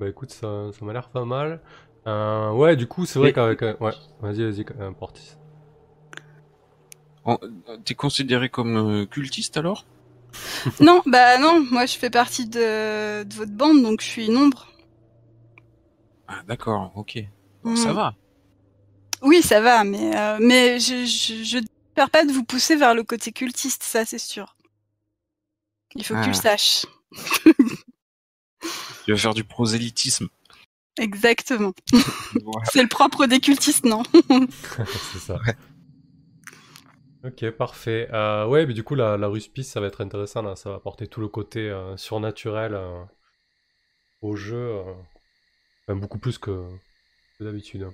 Bah 0.00 0.08
écoute, 0.08 0.30
ça, 0.32 0.70
ça 0.72 0.84
m'a 0.84 0.92
l'air 0.92 1.10
pas 1.10 1.24
mal. 1.24 1.60
Euh, 2.06 2.50
ouais, 2.52 2.76
du 2.76 2.86
coup, 2.86 3.06
c'est 3.06 3.18
vrai 3.18 3.32
qu'avec. 3.32 3.62
un- 3.62 3.76
Ouais, 3.80 3.92
vas-y, 4.20 4.42
vas-y, 4.44 4.64
euh, 4.80 4.90
Portis. 4.92 5.36
T'es 7.84 7.94
considéré 7.94 8.48
comme 8.48 8.76
euh, 8.76 9.06
cultiste 9.06 9.56
alors? 9.56 9.86
Non, 10.80 11.02
bah 11.06 11.38
non, 11.38 11.64
moi 11.70 11.86
je 11.86 11.96
fais 11.96 12.10
partie 12.10 12.46
de, 12.48 13.22
de 13.22 13.34
votre 13.34 13.52
bande, 13.52 13.82
donc 13.82 14.00
je 14.00 14.06
suis 14.06 14.26
une 14.26 14.36
ombre. 14.36 14.68
Ah 16.26 16.42
d'accord, 16.48 16.90
ok. 16.96 17.18
Bon, 17.62 17.76
Ça 17.76 17.92
Mm. 17.92 17.96
va. 17.96 18.14
Oui, 19.22 19.40
ça 19.42 19.60
va, 19.60 19.84
mais 19.84 20.16
euh, 20.18 20.38
mais 20.40 20.80
je 20.80 21.04
je 21.06 21.44
je 21.44 21.58
n'espère 21.58 22.10
pas 22.10 22.24
de 22.24 22.32
vous 22.32 22.42
pousser 22.44 22.74
vers 22.74 22.94
le 22.94 23.04
côté 23.04 23.30
cultiste, 23.30 23.84
ça 23.84 24.04
c'est 24.04 24.18
sûr. 24.18 24.56
Il 25.94 26.04
faut 26.04 26.14
que 26.14 26.24
tu 26.24 26.30
le 26.30 26.34
Ah. 26.36 26.40
saches. 26.40 26.86
Tu 29.04 29.12
vas 29.12 29.18
faire 29.18 29.34
du 29.34 29.44
prosélytisme. 29.44 30.28
Exactement. 30.98 31.72
Voilà. 32.44 32.64
C'est 32.70 32.82
le 32.82 32.88
propre 32.88 33.26
des 33.26 33.40
cultistes, 33.40 33.84
non 33.84 34.02
c'est 35.12 35.18
ça. 35.18 35.38
Ok, 37.24 37.48
parfait. 37.52 38.08
Euh, 38.12 38.46
ouais, 38.46 38.66
mais 38.66 38.74
du 38.74 38.82
coup, 38.82 38.94
la, 38.96 39.16
la 39.16 39.28
ruspice, 39.28 39.70
ça 39.70 39.80
va 39.80 39.86
être 39.86 40.00
intéressant, 40.00 40.42
là. 40.42 40.56
Ça 40.56 40.70
va 40.70 40.76
apporter 40.76 41.06
tout 41.06 41.20
le 41.20 41.28
côté 41.28 41.60
euh, 41.70 41.96
surnaturel 41.96 42.74
euh, 42.74 43.04
au 44.20 44.36
jeu. 44.36 44.56
euh. 44.56 44.94
Enfin, 45.88 45.96
beaucoup 45.98 46.18
plus 46.18 46.38
que, 46.38 46.68
que 47.38 47.44
d'habitude. 47.44 47.88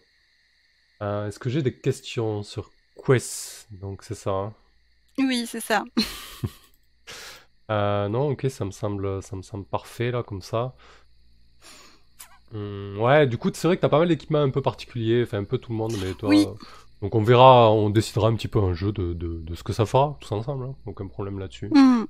Euh, 1.02 1.28
Est-ce 1.28 1.38
que 1.38 1.50
j'ai 1.50 1.62
des 1.62 1.78
questions 1.78 2.42
sur 2.42 2.70
Quest? 3.04 3.68
Donc, 3.72 4.02
c'est 4.02 4.14
ça. 4.14 4.30
hein 4.30 4.54
Oui, 5.18 5.46
c'est 5.46 5.60
ça. 5.60 5.84
Euh, 7.70 8.08
non, 8.08 8.30
ok, 8.30 8.46
ça 8.48 8.64
me 8.64 8.70
semble, 8.70 9.22
ça 9.22 9.36
me 9.36 9.42
semble 9.42 9.66
parfait 9.66 10.10
là, 10.10 10.22
comme 10.22 10.40
ça. 10.40 10.74
Hum, 12.54 12.98
ouais, 13.00 13.26
du 13.26 13.36
coup, 13.38 13.50
c'est 13.52 13.68
vrai 13.68 13.76
que 13.76 13.82
t'as 13.82 13.88
pas 13.88 13.98
mal 13.98 14.08
d'équipements 14.08 14.40
un 14.42 14.50
peu 14.50 14.62
particuliers, 14.62 15.22
enfin 15.24 15.38
un 15.38 15.44
peu 15.44 15.58
tout 15.58 15.72
le 15.72 15.78
monde, 15.78 15.92
mais 16.02 16.12
toi. 16.14 16.28
Oui. 16.30 16.46
euh, 16.48 16.54
Donc 17.02 17.14
on 17.14 17.22
verra, 17.22 17.70
on 17.70 17.90
décidera 17.90 18.28
un 18.28 18.34
petit 18.34 18.48
peu 18.48 18.58
un 18.60 18.72
jeu 18.74 18.90
de, 18.92 19.12
de, 19.12 19.40
de 19.40 19.54
ce 19.54 19.62
que 19.62 19.72
ça 19.72 19.84
fera, 19.86 20.16
tous 20.20 20.32
ensemble, 20.32 20.64
hein. 20.64 20.74
aucun 20.86 21.06
problème 21.06 21.38
là-dessus. 21.38 21.68
Hmm. 21.72 22.04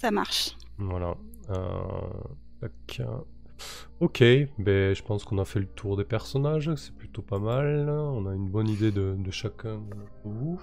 Ça 0.00 0.10
marche. 0.10 0.56
Voilà. 0.78 1.14
Euh. 1.50 2.68
Ok, 4.00 4.22
ben 4.58 4.94
je 4.94 5.02
pense 5.02 5.24
qu'on 5.24 5.38
a 5.38 5.44
fait 5.44 5.58
le 5.60 5.66
tour 5.66 5.96
des 5.96 6.04
personnages, 6.04 6.72
c'est 6.76 6.94
plutôt 6.94 7.22
pas 7.22 7.38
mal. 7.38 7.88
On 7.88 8.26
a 8.26 8.34
une 8.34 8.48
bonne 8.48 8.68
idée 8.68 8.92
de, 8.92 9.16
de 9.18 9.30
chacun 9.30 9.78
de 9.78 9.96
vous. 10.24 10.60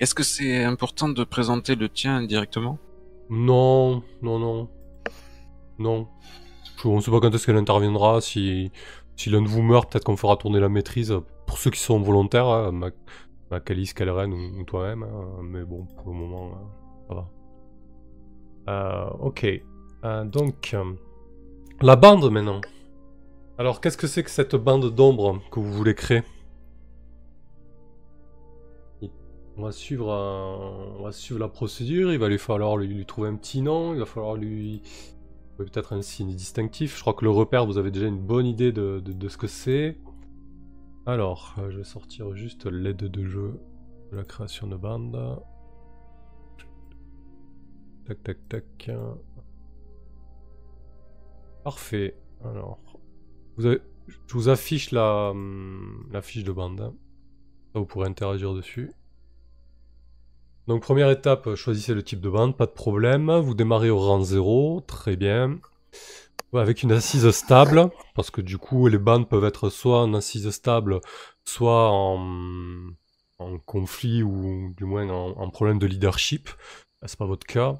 Est-ce 0.00 0.14
que 0.14 0.22
c'est 0.22 0.64
important 0.64 1.08
de 1.08 1.24
présenter 1.24 1.74
le 1.74 1.88
tien 1.88 2.22
directement? 2.22 2.78
Non, 3.28 4.02
non, 4.22 4.38
non. 4.38 4.68
Non. 5.78 6.08
On 6.84 7.00
sait 7.00 7.10
pas 7.10 7.20
quand 7.20 7.34
est-ce 7.34 7.46
qu'elle 7.46 7.56
interviendra. 7.56 8.20
Si, 8.20 8.70
si 9.16 9.30
l'un 9.30 9.42
de 9.42 9.48
vous 9.48 9.62
meurt, 9.62 9.90
peut-être 9.90 10.04
qu'on 10.04 10.16
fera 10.16 10.36
tourner 10.36 10.60
la 10.60 10.68
maîtrise. 10.68 11.14
Pour 11.46 11.58
ceux 11.58 11.70
qui 11.70 11.80
sont 11.80 12.00
volontaires, 12.00 12.46
hein, 12.46 12.72
Ma- 12.72 12.90
ou, 14.32 14.64
toi-même. 14.64 15.02
hein. 15.04 15.40
Mais 15.42 15.64
bon, 15.64 15.86
pour 15.96 16.12
le 16.12 16.18
moment, 16.18 16.50
hein, 16.54 16.68
ça 17.08 17.14
va. 17.14 17.30
Euh, 18.68 19.10
ok. 19.20 19.46
Euh, 20.04 20.24
donc, 20.24 20.76
la 21.80 21.96
bande 21.96 22.30
maintenant. 22.30 22.60
Alors, 23.58 23.80
qu'est-ce 23.80 23.96
que 23.96 24.06
c'est 24.06 24.22
que 24.22 24.30
cette 24.30 24.56
bande 24.56 24.94
d'ombre 24.94 25.40
que 25.50 25.60
vous 25.60 25.72
voulez 25.72 25.94
créer? 25.94 26.22
On 29.58 29.62
va 29.62 29.72
suivre, 29.72 30.08
on 30.08 31.02
va 31.02 31.12
suivre 31.12 31.40
la 31.40 31.48
procédure. 31.48 32.12
Il 32.12 32.18
va 32.18 32.28
lui 32.28 32.38
falloir 32.38 32.76
lui, 32.76 33.06
trouver 33.06 33.30
un 33.30 33.36
petit 33.36 33.62
nom. 33.62 33.94
Il 33.94 34.00
va 34.00 34.04
falloir 34.04 34.34
lui 34.34 34.82
peut-être 35.64 35.92
un 35.92 36.02
signe 36.02 36.34
distinctif. 36.34 36.96
Je 36.96 37.00
crois 37.00 37.14
que 37.14 37.24
le 37.24 37.30
repère, 37.30 37.66
vous 37.66 37.78
avez 37.78 37.90
déjà 37.90 38.06
une 38.06 38.20
bonne 38.20 38.46
idée 38.46 38.72
de, 38.72 39.28
ce 39.28 39.36
que 39.36 39.46
c'est. 39.46 39.98
Alors, 41.06 41.54
euh, 41.58 41.70
je 41.70 41.78
vais 41.78 41.84
sortir 41.84 42.34
juste 42.34 42.66
l'aide 42.66 42.96
de 42.96 43.24
jeu 43.24 43.60
de 44.12 44.16
la 44.16 44.24
création 44.24 44.66
de 44.66 44.76
bande. 44.76 45.40
Tac, 48.06 48.22
tac, 48.22 48.48
tac. 48.48 48.90
Parfait. 51.64 52.16
Alors, 52.44 52.78
vous 53.56 53.66
avez- 53.66 53.80
je 54.08 54.34
vous 54.34 54.48
affiche 54.48 54.92
la, 54.92 55.30
hum, 55.30 56.08
fiche 56.22 56.44
de 56.44 56.52
bande. 56.52 56.92
vous 57.74 57.84
pourrez 57.84 58.08
interagir 58.08 58.54
dessus. 58.54 58.92
Donc 60.66 60.82
première 60.82 61.10
étape, 61.10 61.54
choisissez 61.54 61.94
le 61.94 62.02
type 62.02 62.20
de 62.20 62.28
bande, 62.28 62.56
pas 62.56 62.66
de 62.66 62.72
problème. 62.72 63.30
Vous 63.38 63.54
démarrez 63.54 63.88
au 63.88 63.98
rang 63.98 64.20
0, 64.20 64.82
très 64.86 65.16
bien. 65.16 65.60
Avec 66.52 66.82
une 66.82 66.90
assise 66.90 67.30
stable, 67.30 67.90
parce 68.14 68.30
que 68.30 68.40
du 68.40 68.58
coup 68.58 68.88
les 68.88 68.98
bandes 68.98 69.28
peuvent 69.28 69.44
être 69.44 69.68
soit 69.68 70.02
en 70.02 70.14
assise 70.14 70.50
stable, 70.50 71.00
soit 71.44 71.90
en, 71.92 72.18
conflit 73.66 74.22
ou 74.22 74.72
du 74.76 74.84
moins 74.84 75.08
en, 75.08 75.50
problème 75.50 75.78
de 75.78 75.86
leadership. 75.86 76.48
Là, 77.02 77.08
C'est 77.08 77.18
pas 77.18 77.26
votre 77.26 77.46
cas. 77.46 77.78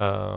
Euh, 0.00 0.36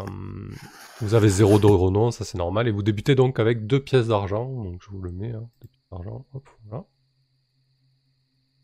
vous 1.01 1.15
avez 1.15 1.29
0 1.29 1.59
d'euro 1.59 1.89
non, 1.89 2.11
ça 2.11 2.25
c'est 2.25 2.37
normal. 2.37 2.67
Et 2.67 2.71
vous 2.71 2.83
débutez 2.83 3.15
donc 3.15 3.39
avec 3.39 3.65
deux 3.65 3.79
pièces 3.79 4.07
d'argent. 4.07 4.47
Donc 4.63 4.81
je 4.83 4.89
vous 4.91 5.01
le 5.01 5.11
mets, 5.11 5.31
hein, 5.31 5.49
deux 5.61 5.67
pièces 5.67 5.87
d'argent. 5.91 6.25
Hop, 6.33 6.47
voilà. 6.67 6.85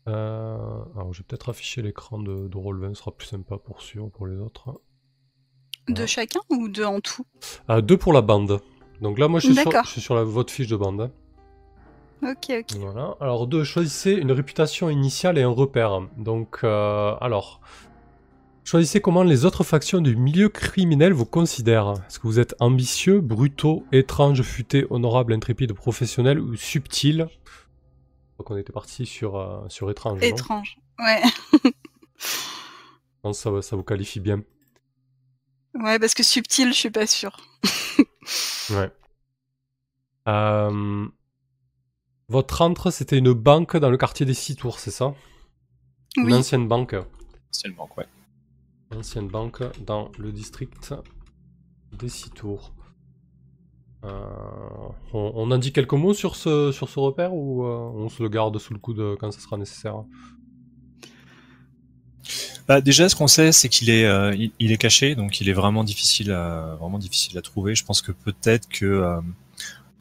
Euh, 0.06 0.56
alors, 0.96 1.12
je 1.12 1.20
vais 1.20 1.24
peut-être 1.26 1.48
afficher 1.48 1.82
l'écran 1.82 2.18
de, 2.18 2.48
de 2.48 2.56
Roll20, 2.56 2.94
ce 2.94 3.00
sera 3.00 3.12
plus 3.12 3.26
sympa 3.26 3.56
pour 3.58 3.80
sûr, 3.82 4.10
pour 4.10 4.26
les 4.26 4.36
autres. 4.38 4.80
De 5.88 6.06
chacun 6.06 6.40
ou 6.50 6.68
de 6.68 6.84
en 6.84 7.00
tout? 7.00 7.26
Euh, 7.70 7.80
deux 7.80 7.96
pour 7.96 8.12
la 8.12 8.22
bande. 8.22 8.60
Donc 9.00 9.18
là, 9.18 9.28
moi, 9.28 9.40
je 9.40 9.46
suis 9.46 9.54
sur, 9.54 9.64
D'accord. 9.64 9.84
je 9.84 9.90
suis 9.90 10.00
sur 10.00 10.14
la, 10.14 10.24
votre 10.24 10.52
fiche 10.52 10.68
de 10.68 10.76
bande. 10.76 11.10
Ok, 12.22 12.50
ok. 12.50 12.76
Voilà. 12.78 13.16
Alors, 13.20 13.46
deux, 13.46 13.64
choisissez 13.64 14.12
une 14.12 14.32
réputation 14.32 14.88
initiale 14.88 15.36
et 15.36 15.42
un 15.42 15.50
repère. 15.50 16.00
Donc, 16.16 16.60
euh, 16.64 17.14
alors, 17.20 17.60
choisissez 18.64 19.00
comment 19.00 19.22
les 19.22 19.44
autres 19.44 19.64
factions 19.64 20.00
du 20.00 20.16
milieu 20.16 20.48
criminel 20.48 21.12
vous 21.12 21.26
considèrent. 21.26 21.94
Est-ce 22.06 22.18
que 22.18 22.26
vous 22.26 22.40
êtes 22.40 22.54
ambitieux, 22.60 23.20
brutaux, 23.20 23.84
étrange, 23.92 24.40
futé, 24.42 24.86
honorable, 24.88 25.34
intrépide, 25.34 25.74
professionnel 25.74 26.40
ou 26.40 26.56
subtil? 26.56 27.26
Je 28.34 28.42
crois 28.42 28.46
qu'on 28.46 28.56
était 28.60 28.72
parti 28.72 29.06
sur, 29.06 29.36
euh, 29.36 29.68
sur 29.68 29.88
étrange. 29.90 30.20
non? 30.20 30.26
Étrange. 30.26 30.76
Ouais. 30.98 31.22
Je 31.62 31.70
pense 33.22 33.38
que 33.44 33.60
ça, 33.60 33.62
ça 33.62 33.76
vous 33.76 33.84
qualifie 33.84 34.18
bien. 34.18 34.42
Ouais, 35.74 35.98
parce 36.00 36.14
que 36.14 36.22
subtil, 36.24 36.68
je 36.72 36.78
suis 36.78 36.90
pas 36.90 37.06
sûre. 37.06 37.36
Ouais. 38.70 38.90
Euh, 40.26 41.06
Votre 42.28 42.62
entre, 42.62 42.90
c'était 42.90 43.18
une 43.18 43.34
banque 43.34 43.76
dans 43.76 43.90
le 43.90 43.98
quartier 43.98 44.24
des 44.24 44.32
Six 44.32 44.56
Tours, 44.56 44.78
c'est 44.80 44.90
ça? 44.90 45.14
Une 46.16 46.32
ancienne 46.32 46.66
banque. 46.66 46.96
C'est 47.50 47.68
le 47.68 47.74
manque, 47.74 47.94
ouais. 47.98 48.06
Ancienne 48.96 49.28
banque 49.28 49.62
dans 49.84 50.10
le 50.18 50.32
district 50.32 50.94
des 51.92 52.08
Six 52.08 52.30
Tours. 52.30 52.73
Euh, 54.04 54.26
on, 55.14 55.32
on 55.34 55.50
en 55.50 55.58
dit 55.58 55.72
quelques 55.72 55.92
mots 55.94 56.12
sur 56.14 56.36
ce, 56.36 56.72
sur 56.72 56.88
ce 56.88 56.98
repère 57.00 57.32
ou 57.34 57.64
euh, 57.64 57.68
on 57.94 58.08
se 58.10 58.22
le 58.22 58.28
garde 58.28 58.58
sous 58.58 58.74
le 58.74 58.78
coude 58.78 59.16
quand 59.18 59.30
ça 59.32 59.40
sera 59.40 59.56
nécessaire 59.56 60.04
Bah, 62.68 62.80
déjà, 62.80 63.08
ce 63.08 63.16
qu'on 63.16 63.26
sait, 63.26 63.52
c'est 63.52 63.68
qu'il 63.68 63.90
est, 63.90 64.04
euh, 64.06 64.34
il, 64.34 64.50
il 64.58 64.72
est 64.72 64.76
caché, 64.78 65.14
donc 65.14 65.40
il 65.40 65.48
est 65.48 65.52
vraiment 65.52 65.84
difficile 65.84 66.32
à, 66.32 66.76
vraiment 66.80 66.98
difficile 66.98 67.36
à 67.38 67.42
trouver. 67.42 67.74
Je 67.74 67.84
pense 67.84 68.00
que 68.02 68.12
peut-être 68.12 68.68
que, 68.68 68.86
euh, 68.86 69.20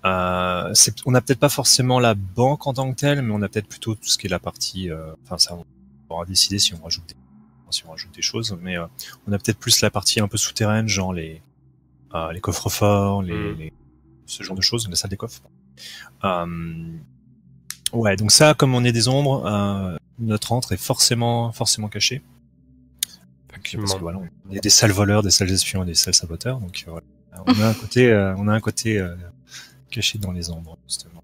euh, 0.06 0.74
on 1.06 1.12
n'a 1.12 1.22
peut-être 1.22 1.40
pas 1.40 1.50
forcément 1.50 2.00
la 2.00 2.14
banque 2.14 2.68
en 2.68 2.74
tant 2.74 2.92
que 2.92 2.96
telle, 2.98 3.22
mais 3.22 3.34
on 3.34 3.42
a 3.42 3.50
peut-être 3.50 3.68
plutôt 3.68 3.96
tout 3.96 4.08
ce 4.08 4.18
qui 4.18 4.28
est 4.28 4.30
la 4.30 4.40
partie, 4.40 4.90
euh, 4.90 5.14
enfin, 5.24 5.38
ça, 5.38 5.56
on 5.56 5.66
pourra 6.08 6.26
décider 6.26 6.60
si 6.60 6.74
on 6.74 6.82
rajoute 6.84 7.06
des, 7.08 7.16
si 7.70 7.86
on 7.86 7.92
rajoute 7.92 8.14
des 8.14 8.22
choses, 8.22 8.58
mais 8.62 8.78
euh, 8.78 8.86
on 9.28 9.32
a 9.34 9.38
peut-être 9.38 9.60
plus 9.60 9.82
la 9.82 9.90
partie 9.90 10.20
un 10.22 10.28
peu 10.28 10.38
souterraine, 10.38 10.88
genre 10.88 11.12
les, 11.14 11.42
euh, 12.16 12.32
les 12.32 12.40
coffres 12.42 12.70
forts, 12.70 13.22
les, 13.24 13.34
Mm. 13.34 13.58
les- 13.60 13.74
ce 14.26 14.44
genre 14.44 14.56
de 14.56 14.62
choses, 14.62 14.88
la 14.90 14.96
salle 14.96 15.10
des 15.10 15.18
coffres. 15.18 15.42
Euh, 16.24 16.98
ouais, 17.92 18.16
donc 18.16 18.32
ça, 18.32 18.54
comme 18.54 18.76
on 18.76 18.84
est 18.84 18.92
des 18.92 19.08
ombres, 19.08 19.46
euh, 19.46 19.98
notre 20.20 20.52
entre 20.52 20.72
est 20.74 20.78
forcément, 20.78 21.52
forcément 21.52 21.88
caché. 21.88 22.22
Effectivement. 23.50 23.84
parce 23.84 23.96
que 23.96 24.02
voilà, 24.02 24.20
on 24.50 24.54
est 24.54 24.60
des 24.60 24.70
sales 24.70 24.92
voleurs, 24.92 25.22
des 25.22 25.32
sales 25.32 25.52
espions 25.52 25.86
des 25.86 25.94
sales 25.94 26.16
saboteurs, 26.16 26.60
donc 26.60 26.84
euh, 26.88 26.92
voilà. 26.92 27.06
On 27.48 27.62
a 27.62 27.68
un 27.68 27.74
côté, 27.74 28.12
euh, 28.12 28.36
on 28.38 28.48
a 28.48 28.54
un 28.54 28.60
côté 28.60 29.00
euh, 29.00 29.16
caché 29.90 30.18
dans 30.20 30.32
les 30.32 30.50
ombres 30.50 30.78
justement. 30.88 31.24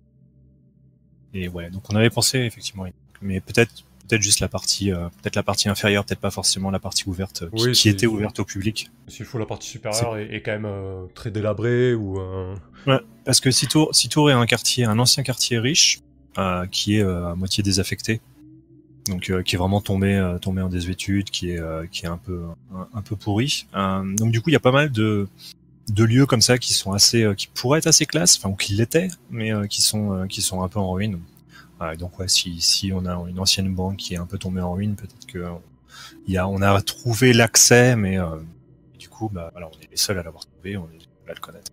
Et 1.33 1.47
ouais, 1.47 1.69
donc 1.69 1.83
on 1.91 1.95
avait 1.95 2.09
pensé 2.09 2.39
effectivement, 2.39 2.85
mais 3.21 3.41
peut-être 3.41 3.71
peut-être 4.09 4.21
juste 4.21 4.39
la 4.41 4.47
partie, 4.49 4.91
euh, 4.91 5.07
peut-être 5.21 5.35
la 5.35 5.43
partie 5.43 5.69
inférieure, 5.69 6.03
peut-être 6.03 6.19
pas 6.19 6.31
forcément 6.31 6.71
la 6.71 6.79
partie 6.79 7.07
ouverte 7.07 7.43
euh, 7.43 7.49
qui, 7.55 7.63
Oui, 7.63 7.71
qui 7.73 7.81
c'est- 7.83 7.89
était 7.89 8.07
ouverte 8.07 8.39
au 8.39 8.45
public. 8.45 8.89
S'il 9.07 9.25
faut 9.25 9.37
la 9.37 9.45
partie 9.45 9.69
supérieure 9.69 10.17
est, 10.17 10.33
est 10.33 10.41
quand 10.41 10.51
même 10.51 10.65
euh, 10.65 11.05
très 11.13 11.31
délabrée 11.31 11.93
ou 11.93 12.19
euh, 12.19 12.55
Parce 13.23 13.39
que 13.39 13.51
Citour, 13.51 13.93
Citour 13.95 14.29
est 14.29 14.33
un 14.33 14.45
quartier, 14.45 14.83
un 14.85 14.99
ancien 14.99 15.23
quartier 15.23 15.59
riche, 15.59 15.99
qui 16.71 16.95
est 16.97 17.01
à 17.03 17.35
moitié 17.35 17.63
désaffecté. 17.63 18.21
Donc, 19.07 19.31
qui 19.43 19.55
est 19.55 19.57
vraiment 19.57 19.81
tombé, 19.81 20.37
tombé 20.41 20.61
en 20.61 20.69
désuétude, 20.69 21.29
qui 21.31 21.51
est, 21.51 21.59
qui 21.91 22.05
est 22.05 22.09
un 22.09 22.17
peu, 22.17 22.43
un, 22.73 22.87
un 22.93 23.01
peu 23.01 23.15
pourri. 23.15 23.65
Donc, 23.73 24.31
du 24.31 24.39
coup, 24.41 24.49
il 24.49 24.53
y 24.53 24.55
a 24.55 24.59
pas 24.61 24.71
mal 24.71 24.91
de, 24.91 25.27
de 25.91 26.03
lieux 26.03 26.25
comme 26.25 26.41
ça 26.41 26.57
qui 26.57 26.73
sont 26.73 26.93
assez, 26.93 27.25
qui 27.35 27.47
pourraient 27.47 27.79
être 27.79 27.87
assez 27.87 28.05
classe, 28.05 28.37
enfin, 28.37 28.49
ou 28.49 28.55
qui 28.55 28.73
l'étaient, 28.73 29.07
mais 29.31 29.51
qui 29.67 29.81
sont, 29.81 30.27
qui 30.29 30.41
sont 30.41 30.61
un 30.63 30.67
peu 30.69 30.79
en 30.79 30.91
ruine. 30.91 31.19
Ouais, 31.79 31.95
donc, 31.97 32.19
ouais, 32.19 32.27
si, 32.27 32.59
si 32.59 32.91
on 32.93 33.05
a 33.05 33.15
une 33.29 33.39
ancienne 33.39 33.73
banque 33.73 33.97
qui 33.97 34.13
est 34.13 34.17
un 34.17 34.25
peu 34.25 34.37
tombée 34.37 34.61
en 34.61 34.73
ruine, 34.73 34.95
peut-être 34.95 35.25
que 35.25 35.45
il 36.27 36.33
y 36.33 36.37
a, 36.37 36.47
on 36.47 36.61
a 36.61 36.81
trouvé 36.81 37.33
l'accès, 37.33 37.95
mais 37.95 38.19
euh, 38.19 38.37
du 38.97 39.09
coup, 39.09 39.29
bah, 39.31 39.49
voilà, 39.53 39.67
on 39.67 39.79
est 39.79 39.89
les 39.89 39.97
seuls 39.97 40.19
à 40.19 40.23
l'avoir 40.23 40.45
trouvé, 40.45 40.77
on 40.77 40.85
est 40.89 40.93
les 40.93 40.99
seuls 40.99 41.29
à 41.29 41.33
le 41.33 41.39
connaître. 41.39 41.71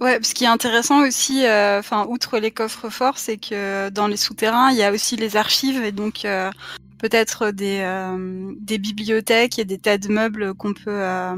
Ouais, 0.00 0.18
ce 0.22 0.34
qui 0.34 0.44
est 0.44 0.48
intéressant 0.48 1.06
aussi, 1.06 1.46
euh, 1.46 1.78
enfin, 1.78 2.06
outre 2.08 2.38
les 2.38 2.50
coffres 2.50 2.90
forts, 2.90 3.16
c'est 3.18 3.38
que 3.38 3.88
dans 3.90 4.08
les 4.08 4.18
souterrains, 4.18 4.70
il 4.70 4.76
y 4.76 4.82
a 4.82 4.92
aussi 4.92 5.16
les 5.16 5.36
archives 5.36 5.82
et 5.82 5.92
donc 5.92 6.24
euh, 6.26 6.50
peut-être 6.98 7.50
des, 7.50 7.80
euh, 7.80 8.52
des 8.60 8.76
bibliothèques 8.78 9.58
et 9.58 9.64
des 9.64 9.78
tas 9.78 9.96
de 9.96 10.08
meubles 10.08 10.52
qu'on 10.52 10.74
peut, 10.74 10.90
euh, 10.90 11.34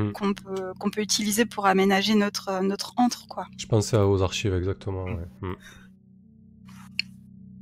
Mm. 0.00 0.12
qu'on 0.12 0.34
peut 0.34 0.72
qu'on 0.78 0.90
peut 0.90 1.00
utiliser 1.02 1.44
pour 1.44 1.66
aménager 1.66 2.14
notre 2.14 2.62
notre 2.62 2.94
antre, 2.96 3.26
quoi. 3.28 3.46
je 3.58 3.66
pensais 3.66 3.96
aux 3.98 4.22
archives 4.22 4.54
exactement. 4.54 5.04
Ouais. 5.04 5.48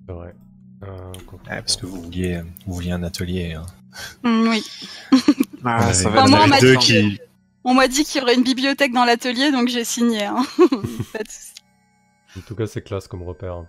C'est 0.09 0.15
vrai. 0.15 0.35
Euh, 0.85 1.13
Ouais, 1.33 1.61
parce 1.61 1.77
que 1.77 1.87
vous 1.87 2.03
vouliez, 2.03 2.41
vous 2.67 2.75
vouliez 2.75 2.93
un 2.93 3.03
atelier. 3.03 3.55
Hein. 3.55 3.67
Oui. 4.25 4.65
Ah, 5.65 5.89
On 5.91 5.93
ça 5.93 6.09
va 6.09 6.23
Enfin, 6.23 6.31
moi, 6.31 6.47
m'a 6.47 6.61
deux 6.61 6.77
dit 6.77 6.87
qui, 6.87 7.21
On 7.65 7.75
m'a 7.75 7.89
dit 7.89 8.05
qu'il 8.05 8.21
y 8.21 8.23
aurait 8.23 8.37
une 8.37 8.45
bibliothèque 8.45 8.93
dans 8.93 9.05
l'atelier, 9.05 9.51
donc 9.51 9.67
j'ai 9.69 9.83
signé. 9.83 10.25
Hein. 10.25 10.47
Pas 11.13 11.19
de 11.19 11.29
souci. 11.29 11.53
En 12.37 12.41
tout 12.43 12.55
cas, 12.55 12.69
c'est 12.69 12.81
classe 12.81 13.09
comme 13.09 13.25
repère. 13.25 13.65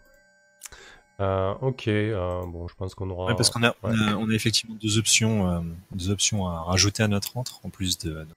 Euh, 1.19 1.53
ok, 1.61 1.87
euh, 1.87 2.45
bon, 2.45 2.67
je 2.67 2.75
pense 2.75 2.93
qu'on 2.93 3.09
aura. 3.09 3.25
Ouais, 3.25 3.35
parce 3.35 3.49
qu'on 3.49 3.63
a, 3.63 3.75
on 3.81 3.91
a, 3.91 4.15
on 4.15 4.29
a 4.29 4.33
effectivement 4.33 4.75
deux 4.79 4.99
options, 4.99 5.49
euh, 5.49 5.59
deux 5.91 6.11
options 6.11 6.47
à 6.47 6.61
rajouter 6.61 7.01
à 7.01 7.07
notre 7.07 7.35
entre, 7.35 7.59
en 7.65 7.69
plus 7.71 7.97
de, 7.97 8.27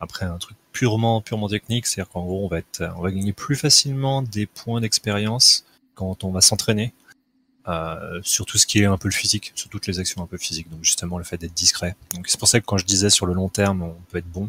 après 0.00 0.26
un 0.26 0.38
truc 0.38 0.56
purement, 0.72 1.20
purement 1.20 1.48
technique, 1.48 1.86
c'est-à-dire 1.86 2.12
qu'en 2.12 2.24
gros, 2.24 2.44
on 2.44 2.48
va 2.48 2.58
être, 2.58 2.82
on 2.96 3.02
va 3.02 3.12
gagner 3.12 3.32
plus 3.32 3.56
facilement 3.56 4.22
des 4.22 4.46
points 4.46 4.80
d'expérience 4.80 5.64
quand 5.94 6.24
on 6.24 6.32
va 6.32 6.40
s'entraîner, 6.40 6.92
euh, 7.68 8.20
sur 8.22 8.46
tout 8.46 8.58
ce 8.58 8.66
qui 8.66 8.80
est 8.80 8.86
un 8.86 8.96
peu 8.98 9.08
le 9.08 9.14
physique, 9.14 9.52
sur 9.54 9.68
toutes 9.68 9.86
les 9.86 9.98
actions 9.98 10.22
un 10.22 10.26
peu 10.26 10.38
physiques. 10.38 10.70
Donc 10.70 10.82
justement, 10.82 11.18
le 11.18 11.24
fait 11.24 11.36
d'être 11.38 11.54
discret. 11.54 11.94
Donc 12.14 12.28
c'est 12.28 12.38
pour 12.38 12.48
ça 12.48 12.60
que 12.60 12.66
quand 12.66 12.78
je 12.78 12.84
disais 12.86 13.10
sur 13.10 13.26
le 13.26 13.34
long 13.34 13.48
terme, 13.48 13.82
on 13.82 13.96
peut 14.10 14.18
être 14.18 14.30
bon. 14.30 14.48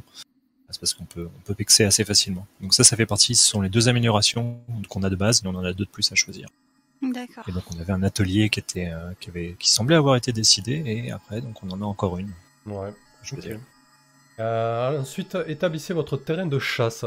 C'est 0.71 0.79
parce 0.79 0.93
qu'on 0.93 1.05
peut, 1.05 1.27
on 1.35 1.41
peut 1.41 1.55
pexer 1.55 1.83
assez 1.83 2.05
facilement. 2.05 2.45
Donc 2.61 2.75
ça, 2.75 2.83
ça 2.83 2.95
fait 2.95 3.07
partie, 3.07 3.35
ce 3.35 3.43
sont 3.43 3.61
les 3.61 3.69
deux 3.69 3.89
améliorations 3.89 4.59
qu'on 4.87 5.01
a 5.01 5.09
de 5.09 5.15
base, 5.15 5.41
mais 5.43 5.49
on 5.49 5.55
en 5.55 5.63
a 5.63 5.73
deux 5.73 5.85
de 5.85 5.89
plus 5.89 6.11
à 6.11 6.15
choisir. 6.15 6.47
D'accord. 7.01 7.43
Et 7.47 7.51
donc 7.51 7.63
on 7.75 7.79
avait 7.79 7.93
un 7.93 8.03
atelier 8.03 8.49
qui 8.49 8.59
était, 8.59 8.89
euh, 8.91 9.11
qui 9.19 9.29
avait, 9.29 9.55
qui 9.57 9.69
semblait 9.69 9.95
avoir 9.95 10.15
été 10.15 10.31
décidé, 10.31 10.83
et 10.85 11.11
après 11.11 11.41
donc 11.41 11.63
on 11.63 11.69
en 11.71 11.81
a 11.81 11.85
encore 11.85 12.17
une. 12.19 12.31
Ouais. 12.67 12.93
Je 13.23 13.35
veux 13.35 13.41
Ok. 13.41 13.47
dire. 13.47 13.59
Euh, 14.39 15.01
ensuite, 15.01 15.37
établissez 15.47 15.93
votre 15.93 16.17
terrain 16.17 16.45
de 16.45 16.59
chasse. 16.59 17.03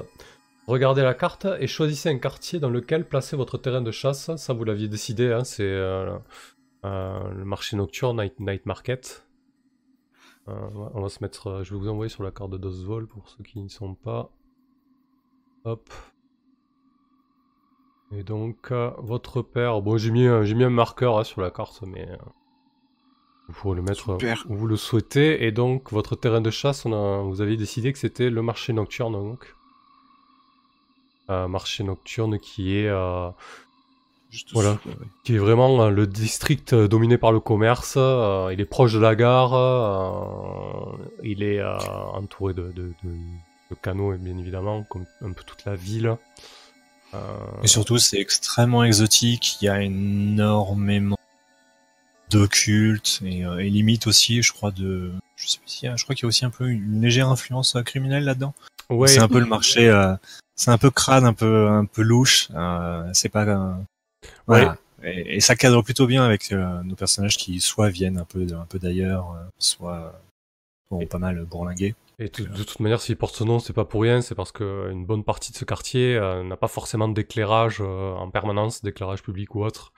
Regardez 0.67 1.03
la 1.03 1.15
carte 1.15 1.47
et 1.59 1.67
choisissez 1.67 2.09
un 2.09 2.19
quartier 2.19 2.61
dans 2.61 2.71
lequel 2.71 3.07
placer 3.09 3.37
votre 3.37 3.59
terrain 3.59 3.83
de 3.83 3.91
chasse. 3.91 4.35
Ça, 4.37 4.53
vous 4.53 4.65
l'aviez 4.65 4.89
décidé, 4.89 5.33
hein, 5.33 5.43
c'est 5.45 5.65
euh, 5.65 6.17
euh, 6.85 7.31
le 7.31 7.45
marché 7.45 7.77
nocturne, 7.77 8.21
Night, 8.21 8.39
night 8.39 8.65
Market. 8.67 9.27
Euh, 10.49 10.53
on 10.95 11.03
va 11.03 11.09
se 11.09 11.19
mettre. 11.23 11.63
je 11.65 11.75
vais 11.75 11.81
vous 11.81 11.89
envoyer 11.89 12.09
sur 12.09 12.23
la 12.23 12.31
carte 12.31 12.51
de 12.51 12.59
Dosvol 12.59 13.07
pour 13.09 13.29
ceux 13.29 13.43
qui 13.43 13.61
n'y 13.61 13.71
sont 13.71 13.95
pas. 13.95 14.31
Hop. 15.65 15.89
Et 18.13 18.23
donc, 18.23 18.71
votre 18.99 19.39
repère. 19.39 19.81
Bon, 19.83 19.97
j'ai 19.97 20.11
mis, 20.11 20.27
un- 20.27 20.45
j'ai 20.45 20.55
mis 20.55 20.65
un 20.65 20.71
marqueur 20.71 21.19
hein, 21.19 21.25
sur 21.25 21.41
la 21.41 21.51
carte, 21.51 21.83
mais. 21.87 22.07
vous 23.49 23.55
pourrez 23.55 23.77
le 23.77 23.83
mettre 23.83 24.01
Super. 24.13 24.45
où 24.49 24.55
vous 24.55 24.67
le 24.67 24.77
souhaitez. 24.77 25.45
Et 25.45 25.51
donc, 25.51 25.91
votre 25.93 26.15
terrain 26.15 26.41
de 26.41 26.51
chasse, 26.51 26.85
on 26.87 26.93
a, 26.93 27.23
vous 27.23 27.41
aviez 27.41 27.57
décidé 27.57 27.93
que 27.93 27.99
c'était 27.99 28.31
le 28.31 28.43
marché 28.43 28.73
nocturne. 28.73 29.13
Donc. 29.15 29.57
Marché 31.49 31.85
nocturne 31.85 32.39
qui 32.39 32.77
est. 32.77 32.89
euh, 32.89 33.29
Juste 34.31 34.49
Voilà. 34.55 34.79
ouais. 34.87 34.93
qui 35.25 35.35
est 35.35 35.39
vraiment 35.39 35.83
euh, 35.83 35.91
le 35.91 36.07
district 36.07 36.73
euh, 36.73 36.89
dominé 36.89 37.19
par 37.19 37.33
le 37.33 37.41
commerce. 37.41 37.95
euh, 37.99 38.49
il 38.53 38.61
est 38.63 38.65
proche 38.65 38.95
de 38.95 38.99
la 38.99 39.15
gare. 39.15 39.53
il 41.23 41.43
est 41.43 41.63
entouré 42.15 42.55
de, 42.55 42.73
de- 42.73 42.95
de- 43.05 43.17
de 43.71 43.75
canaux, 43.83 44.15
bien 44.17 44.37
évidemment, 44.39 44.85
comme 44.85 45.05
un 45.23 45.33
peu 45.33 45.43
toute 45.45 45.65
la 45.65 45.75
ville. 45.75 46.17
Et 47.63 47.67
surtout, 47.67 47.99
c'est 47.99 48.19
extrêmement 48.19 48.85
exotique. 48.85 49.59
Il 49.61 49.67
y 49.67 49.69
a 49.69 49.83
énormément 49.83 51.19
d'occulte 52.31 53.21
et, 53.25 53.41
et 53.41 53.69
limite 53.71 54.07
aussi, 54.07 54.43
je 54.43 54.53
crois 54.53 54.71
de, 54.71 55.13
je 55.37 55.47
sais 55.49 55.59
pas 55.59 55.65
si, 55.67 55.87
je 55.95 56.03
crois 56.05 56.15
qu'il 56.15 56.25
y 56.25 56.27
a 56.27 56.29
aussi 56.29 56.45
un 56.47 56.51
peu 56.51 56.69
une 56.69 57.03
légère 57.03 57.29
influence 57.29 57.77
criminelle 57.85 58.25
là-dedans. 58.25 58.55
Ouais, 58.91 59.09
C'est 59.09 59.21
un 59.21 59.29
peu 59.29 59.41
le 59.41 59.47
marché, 59.47 59.89
euh, 59.89 60.15
c'est 60.55 60.71
un 60.71 60.79
peu 60.79 60.91
crade, 60.91 61.25
un 61.25 61.33
peu, 61.33 61.69
un 61.69 61.85
peu 61.85 62.03
louche. 62.03 62.49
euh, 62.55 63.09
c'est 63.13 63.29
pas, 63.29 63.45
euh, 63.45 63.75
voilà. 64.47 64.77
Et, 65.03 65.37
et 65.37 65.41
ça 65.41 65.57
cadre 65.57 65.83
plutôt 65.83 66.07
bien 66.07 66.25
avec 66.25 66.53
nos 66.53 66.95
personnages 66.95 67.37
qui 67.37 67.61
soit 67.61 67.89
viennent 67.89 68.19
un 68.19 68.25
peu, 68.25 68.47
un 68.53 68.67
peu 68.67 68.79
d'ailleurs, 68.79 69.37
soit 69.59 70.21
sont 70.89 71.05
pas 71.07 71.19
mal 71.19 71.45
bourlingués. 71.45 71.95
Et 72.19 72.29
de 72.29 72.63
toute 72.63 72.79
manière, 72.79 73.01
s'il 73.01 73.17
porte 73.17 73.35
ce 73.35 73.43
nom, 73.43 73.59
c'est 73.59 73.73
pas 73.73 73.85
pour 73.85 74.03
rien, 74.03 74.21
c'est 74.21 74.37
parce 74.37 74.53
qu'une 74.53 75.05
bonne 75.05 75.25
partie 75.25 75.51
de 75.51 75.57
ce 75.57 75.65
quartier 75.65 76.21
n'a 76.45 76.57
pas 76.57 76.69
forcément 76.69 77.09
d'éclairage 77.09 77.81
en 77.81 78.31
permanence, 78.31 78.83
d'éclairage 78.83 79.23
public 79.23 79.57
ou 79.57 79.65
autre, 79.65 79.93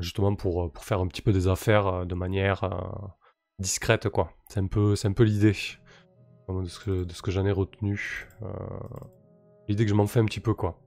justement 0.00 0.34
pour, 0.34 0.72
pour 0.72 0.84
faire 0.84 0.98
un 0.98 1.06
petit 1.06 1.22
peu 1.22 1.32
des 1.32 1.46
affaires 1.46 2.04
de 2.04 2.14
manière 2.16 2.68
discrète, 3.60 4.08
quoi. 4.08 4.32
C'est 4.48 4.60
un 4.60 4.66
peu, 4.66 4.96
c'est 4.96 5.06
un 5.06 5.12
peu 5.12 5.24
l'idée 5.24 5.54
de 6.48 6.68
ce 6.68 6.78
que, 6.80 7.04
de 7.04 7.12
ce 7.12 7.22
que 7.22 7.30
j'en 7.30 7.46
ai 7.46 7.52
retenu. 7.52 8.28
euh, 8.42 8.46
l'idée 9.68 9.84
que 9.84 9.90
je 9.90 9.94
m'en 9.94 10.06
fais 10.06 10.20
un 10.20 10.24
petit 10.24 10.40
peu, 10.40 10.54
quoi. 10.54 10.78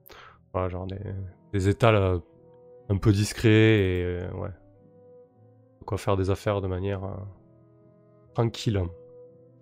Voilà, 0.54 0.70
genre 0.70 0.88
des, 0.88 1.00
des 1.54 1.70
étals 1.70 1.96
euh, 1.96 2.18
un 2.90 2.98
peu 2.98 3.12
discrets 3.12 3.50
et 3.50 4.04
euh, 4.04 4.32
ouais. 4.34 4.50
De 5.80 5.86
quoi 5.86 5.98
faire 5.98 6.18
des 6.18 6.30
affaires 6.30 6.62
de 6.62 6.68
manière 6.68 7.04
euh, 7.04 7.14
tranquille. 8.34 8.82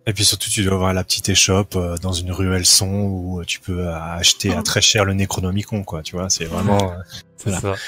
Et 0.07 0.13
puis 0.13 0.25
surtout, 0.25 0.49
tu 0.49 0.63
dois 0.63 0.73
avoir 0.73 0.93
la 0.93 1.03
petite 1.03 1.29
échoppe 1.29 1.75
euh, 1.75 1.95
dans 1.97 2.13
une 2.13 2.31
ruelle 2.31 2.65
son 2.65 2.89
où 3.03 3.39
euh, 3.41 3.43
tu 3.45 3.59
peux 3.59 3.87
euh, 3.87 3.93
acheter 3.95 4.53
à 4.55 4.63
très 4.63 4.81
cher 4.81 5.05
le 5.05 5.13
Necronomicon, 5.13 5.83
quoi. 5.83 6.01
Tu 6.01 6.15
vois, 6.15 6.29
c'est 6.29 6.45
vraiment. 6.45 6.93
euh, 6.93 6.95
C'est 7.35 7.51
Voilà. 7.51 7.75
ça. 7.77 7.81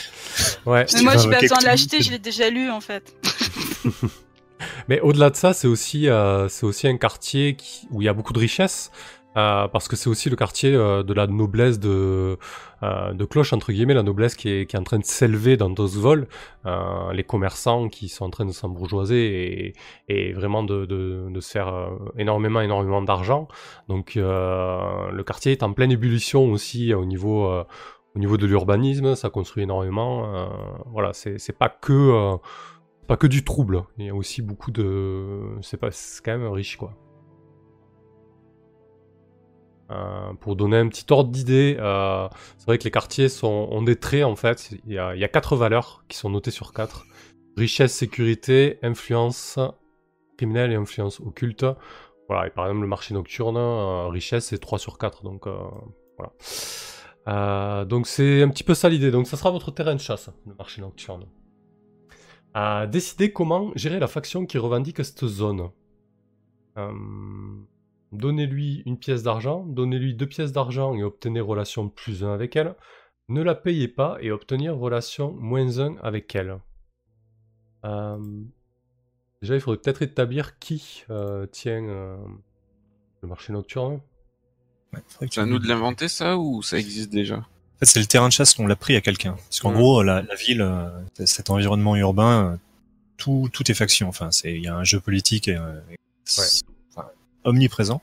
Ouais. 0.66 0.86
Mais 0.94 1.02
moi, 1.02 1.18
j'ai 1.18 1.30
pas 1.30 1.40
besoin 1.40 1.58
de 1.60 1.66
l'acheter, 1.66 2.02
je 2.02 2.12
l'ai 2.12 2.20
déjà 2.20 2.50
lu 2.50 2.70
en 2.70 2.82
fait. 2.82 3.16
Mais 4.88 5.00
au-delà 5.02 5.30
de 5.30 5.36
ça, 5.36 5.54
c'est 5.54 5.68
aussi, 5.68 6.08
euh, 6.10 6.48
aussi 6.64 6.88
un 6.88 6.98
quartier 6.98 7.58
où 7.92 8.02
il 8.02 8.06
y 8.06 8.10
a 8.10 8.14
beaucoup 8.14 8.34
de 8.34 8.40
richesses. 8.40 8.92
euh, 9.38 9.68
parce 9.68 9.88
que 9.88 9.96
c'est 9.96 10.10
aussi 10.10 10.30
le 10.30 10.36
quartier 10.36 10.74
euh, 10.76 11.04
de 11.04 11.14
la 11.14 11.28
noblesse 11.28 11.80
de, 11.80 12.38
de 12.82 13.26
cloche, 13.26 13.54
entre 13.54 13.72
guillemets, 13.72 13.94
la 13.94 14.04
noblesse 14.04 14.36
qui 14.36 14.50
est, 14.50 14.66
qui 14.66 14.76
est 14.76 14.80
en 14.80 14.84
train 14.84 15.00
de 15.00 15.06
s'élever 15.06 15.56
dans 15.56 15.70
Dosvol, 15.70 16.28
euh, 16.66 17.14
les 17.14 17.24
commerçants 17.24 17.88
qui 17.88 18.10
sont 18.10 18.26
en 18.26 18.30
train 18.30 18.46
de 18.46 18.52
s'embourgeoiser 18.52 19.68
et, 19.68 19.74
et 20.10 20.34
vraiment 20.34 20.64
de, 20.64 20.86
de, 20.86 21.28
de 21.30 21.40
se 21.40 21.52
faire 21.52 21.90
énormément, 22.18 22.62
énormément 22.62 23.02
d'argent. 23.02 23.48
Donc 23.88 24.14
le 24.16 25.22
quartier 25.24 25.54
est 25.54 25.64
en 25.64 25.74
pleine 25.74 25.92
ébullition 25.92 26.52
aussi 26.52 26.94
au 26.94 27.06
niveau, 27.06 27.48
au 28.16 28.20
niveau 28.20 28.38
de 28.38 28.46
l'urbanisme, 28.46 29.16
ça 29.16 29.30
construit 29.30 29.64
énormément. 29.64 30.50
voilà, 30.92 31.14
c'est 31.14 31.58
pas 31.58 31.70
que... 31.70 32.38
pas 33.12 33.18
que 33.18 33.28
du 33.28 33.44
trouble, 33.44 33.84
il 33.98 34.06
y 34.06 34.10
a 34.10 34.16
aussi 34.16 34.42
beaucoup 34.42 34.72
de... 34.72 35.58
C'est 35.62 35.76
pas... 35.76 35.92
c'est 35.92 36.24
quand 36.24 36.32
même 36.32 36.48
riche, 36.48 36.78
quoi. 36.78 36.94
Euh, 39.92 40.34
pour 40.36 40.56
donner 40.56 40.78
un 40.78 40.88
petit 40.88 41.04
ordre 41.10 41.30
d'idée, 41.30 41.76
euh, 41.78 42.30
c'est 42.58 42.68
vrai 42.68 42.78
que 42.78 42.86
les 42.86 42.92
quartiers 42.92 43.28
sont, 43.28 43.68
ont 43.70 43.82
des 43.82 43.98
traits, 43.98 44.24
en 44.24 44.38
fait. 44.38 44.72
Il 44.88 44.94
y, 44.94 44.98
a, 44.98 45.28
quatre 45.28 45.58
valeurs 45.58 46.06
qui 46.08 46.16
sont 46.16 46.30
notées 46.30 46.52
sur 46.52 46.72
quatre. 46.72 47.06
Richesse, 47.58 47.94
sécurité, 47.94 48.80
influence 48.82 49.60
criminelle 50.38 50.72
et 50.72 50.76
influence 50.76 51.20
occulte. 51.20 51.66
Voilà, 52.30 52.48
et 52.48 52.50
par 52.50 52.68
exemple, 52.68 52.84
le 52.84 52.88
marché 52.88 53.14
nocturne, 53.14 53.58
euh, 53.58 54.08
richesse, 54.08 54.46
c'est 54.46 54.58
3 54.58 54.80
sur 54.80 54.98
4, 54.98 55.26
donc 55.26 55.50
voilà. 57.28 57.84
Donc 57.84 58.08
c'est 58.08 58.42
un 58.42 58.48
petit 58.48 58.64
peu 58.64 58.74
ça 58.74 58.88
l'idée. 58.88 59.12
Donc 59.12 59.28
ça 59.28 59.36
sera 59.36 59.52
votre 59.52 59.70
terrain 59.72 59.96
de 59.96 60.00
chasse, 60.00 60.30
le 60.46 60.54
marché 60.54 60.80
nocturne 60.80 61.26
à 62.54 62.88
décider 62.88 63.32
comment 63.32 63.72
gérer 63.76 64.00
la 64.00 64.08
faction 64.08 64.46
qui 64.46 64.58
revendique 64.58 65.04
cette 65.04 65.26
zone. 65.26 65.70
Euh, 66.78 66.92
donnez-lui 68.12 68.84
une 68.86 68.98
pièce 68.98 69.24
d'argent, 69.24 69.66
donnez-lui 69.66 70.16
deux 70.16 70.28
pièces 70.28 70.52
d'argent 70.52 70.96
et 70.96 71.04
obtenez 71.04 71.40
relation 71.40 71.90
plus 71.90 72.24
1 72.24 72.34
avec 72.34 72.56
elle. 72.56 72.76
Ne 73.30 73.42
la 73.42 73.56
payez 73.56 73.88
pas 73.88 74.18
et 74.22 74.32
obtenir 74.32 74.78
relation 74.78 75.32
moins 75.34 75.80
1 75.80 75.98
avec 76.02 76.36
elle. 76.36 76.60
Euh, 77.86 78.18
déjà, 79.42 79.56
il 79.56 79.62
faudrait 79.62 79.82
peut-être 79.82 80.02
établir 80.02 80.60
qui 80.60 81.04
euh, 81.10 81.46
tient 81.48 81.84
euh, 81.84 82.18
le 83.22 83.28
marché 83.28 83.54
nocturne. 83.54 84.02
Ouais, 84.94 85.00
C'est 85.08 85.40
à 85.40 85.46
nous 85.46 85.60
de 85.60 85.68
l'inventer 85.68 86.10
ça 86.10 86.38
ou 86.38 86.62
ça 86.62 86.78
existe 86.78 87.12
déjà? 87.12 87.48
Fait, 87.82 87.86
c'est 87.86 88.00
le 88.00 88.06
terrain 88.06 88.30
de 88.30 88.34
chasse 88.34 88.54
qu'on 88.54 88.68
l'a 88.68 88.76
pris 88.76 88.96
à 88.96 89.02
quelqu'un. 89.02 89.34
Parce 89.34 89.60
qu'en 89.60 89.74
gros, 89.74 90.04
la, 90.04 90.22
la 90.22 90.36
ville, 90.36 90.62
euh, 90.62 90.90
cet 91.26 91.50
environnement 91.50 91.96
urbain, 91.98 92.54
euh, 92.54 92.58
tout, 93.18 93.50
tout 93.52 93.70
est 93.70 93.74
faction. 93.74 94.08
Enfin, 94.08 94.32
c'est, 94.32 94.54
il 94.54 94.64
y 94.64 94.68
a 94.68 94.76
un 94.76 94.84
jeu 94.84 95.00
politique 95.00 95.50
euh, 95.50 95.82
enfin, 96.28 97.10
omniprésent. 97.44 98.02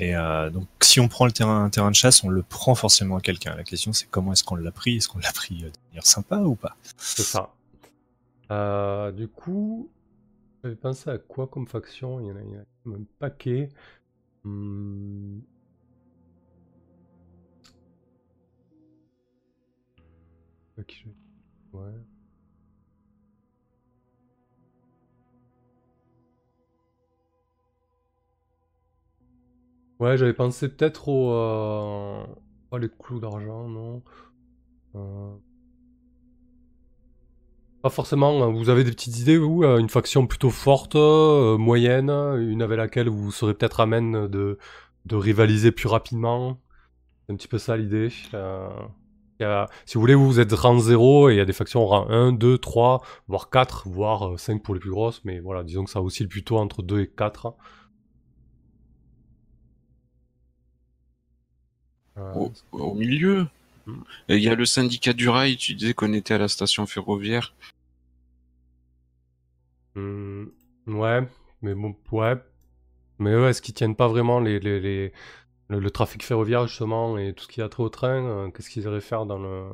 Et 0.00 0.16
euh, 0.16 0.48
donc, 0.50 0.66
si 0.80 1.00
on 1.00 1.08
prend 1.08 1.26
le 1.26 1.32
terrain, 1.32 1.64
un 1.64 1.70
terrain 1.70 1.90
de 1.90 1.96
chasse, 1.96 2.22
on 2.22 2.28
le 2.28 2.42
prend 2.42 2.74
forcément 2.76 3.16
à 3.16 3.20
quelqu'un. 3.20 3.54
La 3.56 3.64
question, 3.64 3.92
c'est 3.92 4.06
comment 4.08 4.32
est-ce 4.32 4.44
qu'on 4.44 4.56
l'a 4.56 4.70
pris? 4.70 4.96
Est-ce 4.96 5.08
qu'on 5.08 5.18
l'a 5.18 5.32
pris 5.32 5.58
de 5.58 5.72
manière 5.90 6.06
sympa 6.06 6.38
ou 6.38 6.54
pas? 6.54 6.76
C'est 6.96 7.22
ça. 7.22 7.50
Euh, 8.50 9.10
du 9.10 9.28
coup, 9.28 9.90
j'avais 10.62 10.76
pensé 10.76 11.10
à 11.10 11.18
quoi 11.18 11.48
comme 11.48 11.66
faction? 11.66 12.20
Il 12.20 12.28
y 12.28 12.30
en 12.30 12.36
a, 12.36 12.40
il 12.40 12.50
y 12.52 12.56
en 12.56 12.92
a 12.92 12.96
un 12.96 13.04
paquet. 13.18 13.68
Hmm. 14.44 15.40
Ouais. 21.72 21.92
Ouais, 29.98 30.16
j'avais 30.16 30.32
pensé 30.32 30.68
peut-être 30.68 31.08
au. 31.08 31.32
Euh... 31.32 32.24
Pas 32.70 32.78
les 32.78 32.88
clous 32.90 33.18
d'argent, 33.20 33.68
non. 33.68 34.02
Euh, 34.96 35.36
Pas 37.82 37.90
forcément, 37.90 38.42
hein, 38.42 38.52
vous 38.52 38.70
avez 38.70 38.82
des 38.82 38.90
petites 38.90 39.18
idées, 39.18 39.38
vous, 39.38 39.62
euh, 39.62 39.78
une 39.78 39.88
faction 39.88 40.26
plutôt 40.26 40.50
forte, 40.50 40.96
euh, 40.96 41.56
moyenne, 41.56 42.10
une 42.10 42.60
avec 42.60 42.76
laquelle 42.76 43.08
vous 43.08 43.30
serez 43.30 43.54
peut-être 43.54 43.78
amène 43.80 44.26
de, 44.26 44.58
de 45.06 45.16
rivaliser 45.16 45.70
plus 45.70 45.88
rapidement? 45.88 46.60
C'est 47.26 47.34
un 47.34 47.36
petit 47.36 47.48
peu 47.48 47.58
ça 47.58 47.76
l'idée. 47.76 48.10
Euh, 49.40 49.44
il 49.44 49.44
y 49.44 49.46
a- 49.46 49.66
si 49.86 49.94
vous 49.94 50.00
voulez, 50.00 50.14
vous, 50.14 50.40
êtes 50.40 50.52
rang 50.52 50.78
0 50.78 51.30
et 51.30 51.34
il 51.34 51.36
y 51.36 51.40
a 51.40 51.44
des 51.44 51.52
factions 51.52 51.86
rang 51.86 52.08
1, 52.10 52.32
2, 52.32 52.58
3, 52.58 53.02
voire 53.28 53.50
4, 53.50 53.88
voire 53.88 54.28
euh, 54.34 54.36
5 54.36 54.62
pour 54.62 54.74
les 54.74 54.80
plus 54.80 54.90
grosses, 54.90 55.22
mais 55.24 55.40
voilà, 55.40 55.62
disons 55.64 55.84
que 55.84 55.90
ça 55.90 56.02
oscille 56.02 56.28
plutôt 56.28 56.58
entre 56.58 56.82
2 56.82 57.00
et 57.00 57.06
4. 57.08 57.54
Euh, 62.18 62.34
au, 62.34 62.52
au 62.72 62.94
milieu 62.94 63.46
Hmm. 63.86 64.02
Il 64.28 64.36
y 64.40 64.50
a 64.50 64.54
le 64.54 64.66
syndicat 64.66 65.14
du 65.14 65.30
rail, 65.30 65.56
tu 65.56 65.72
disais 65.74 65.94
qu'on 65.94 66.12
était 66.12 66.34
à 66.34 66.38
la 66.38 66.48
station 66.48 66.86
ferroviaire. 66.86 67.54
Hmm, 69.94 70.46
ouais, 70.86 71.28
mais 71.62 71.74
bon, 71.74 71.96
ouais. 72.12 72.34
Mais 73.18 73.32
eux, 73.32 73.48
est-ce 73.48 73.62
qu'ils 73.62 73.74
tiennent 73.74 73.96
pas 73.96 74.08
vraiment 74.08 74.40
les, 74.40 74.60
les, 74.60 74.80
les- 74.80 75.12
le, 75.68 75.78
le 75.80 75.90
trafic 75.90 76.22
ferroviaire, 76.24 76.66
justement, 76.66 77.18
et 77.18 77.32
tout 77.34 77.44
ce 77.44 77.48
qui 77.48 77.62
a 77.62 77.68
trait 77.68 77.82
au 77.82 77.88
train 77.88 78.24
euh, 78.24 78.50
Qu'est-ce 78.50 78.70
qu'ils 78.70 78.84
iraient 78.84 79.00
faire 79.00 79.26
dans 79.26 79.38
le... 79.38 79.68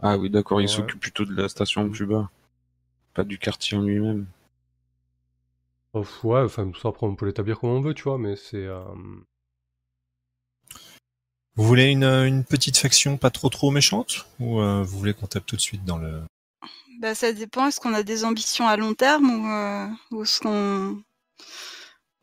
Ah 0.00 0.16
oui, 0.18 0.30
d'accord, 0.30 0.60
il 0.60 0.64
Ouais. 0.64 0.68
s'occupe 0.68 1.00
plutôt 1.00 1.24
de 1.24 1.34
la 1.34 1.48
station 1.48 1.88
plus 1.90 2.06
bas. 2.06 2.30
Pas 3.14 3.24
du 3.24 3.38
quartier 3.38 3.76
en 3.76 3.82
lui-même. 3.82 4.26
Oh, 5.94 6.04
ouais, 6.24 6.42
enfin, 6.42 6.70
ça, 6.80 6.88
après, 6.88 7.06
on 7.06 7.16
peut 7.16 7.26
l'établir 7.26 7.58
comme 7.58 7.70
on 7.70 7.80
veut, 7.80 7.94
tu 7.94 8.04
vois, 8.04 8.18
mais 8.18 8.36
c'est... 8.36 8.64
euh, 8.66 8.84
Vous 11.56 11.64
voulez 11.64 11.86
une, 11.86 12.04
euh, 12.04 12.26
une 12.26 12.44
petite 12.44 12.76
faction 12.76 13.16
pas 13.16 13.30
trop 13.30 13.48
trop 13.48 13.70
méchante? 13.70 14.26
Ou 14.38 14.60
euh, 14.60 14.82
vous 14.82 14.98
voulez 14.98 15.14
qu'on 15.14 15.26
tape 15.26 15.46
tout 15.46 15.56
de 15.56 15.60
suite 15.60 15.84
dans 15.84 15.98
le... 15.98 16.22
Bah, 17.00 17.14
ça 17.14 17.32
dépend. 17.32 17.66
Est-ce 17.66 17.80
qu'on 17.80 17.94
a 17.94 18.02
des 18.02 18.24
ambitions 18.24 18.66
à 18.68 18.76
long 18.76 18.94
terme 18.94 19.30
ou, 19.30 19.46
euh, 19.48 19.88
ou 20.12 20.22
est-ce 20.22 20.40
qu'on 20.40 21.02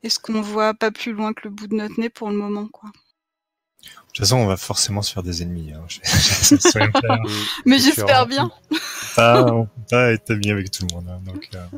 est-ce 0.06 0.20
qu'on 0.20 0.40
voit 0.40 0.76
pas 0.76 0.92
plus 0.92 1.14
loin 1.14 1.34
que 1.34 1.42
le 1.46 1.50
bout 1.50 1.66
de 1.66 1.76
notre 1.76 2.00
nez 2.00 2.10
pour 2.10 2.30
le 2.30 2.36
moment, 2.36 2.68
quoi? 2.68 2.92
De 2.92 3.90
toute 4.10 4.20
façon, 4.20 4.38
on 4.38 4.46
va 4.46 4.56
forcément 4.56 5.02
se 5.02 5.12
faire 5.12 5.24
des 5.24 5.42
ennemis. 5.42 5.74
Hein. 5.74 5.84
Mais 7.66 7.80
j'espère 7.80 8.28
bien. 8.28 8.52
pas, 9.16 9.52
on 9.52 9.66
peut 9.66 9.72
pas 9.90 10.12
être 10.12 10.32
ami 10.32 10.52
avec 10.52 10.70
tout 10.70 10.86
le 10.88 10.96
monde. 10.96 11.08
hein, 11.10 11.20
donc, 11.26 11.50
euh. 11.56 11.78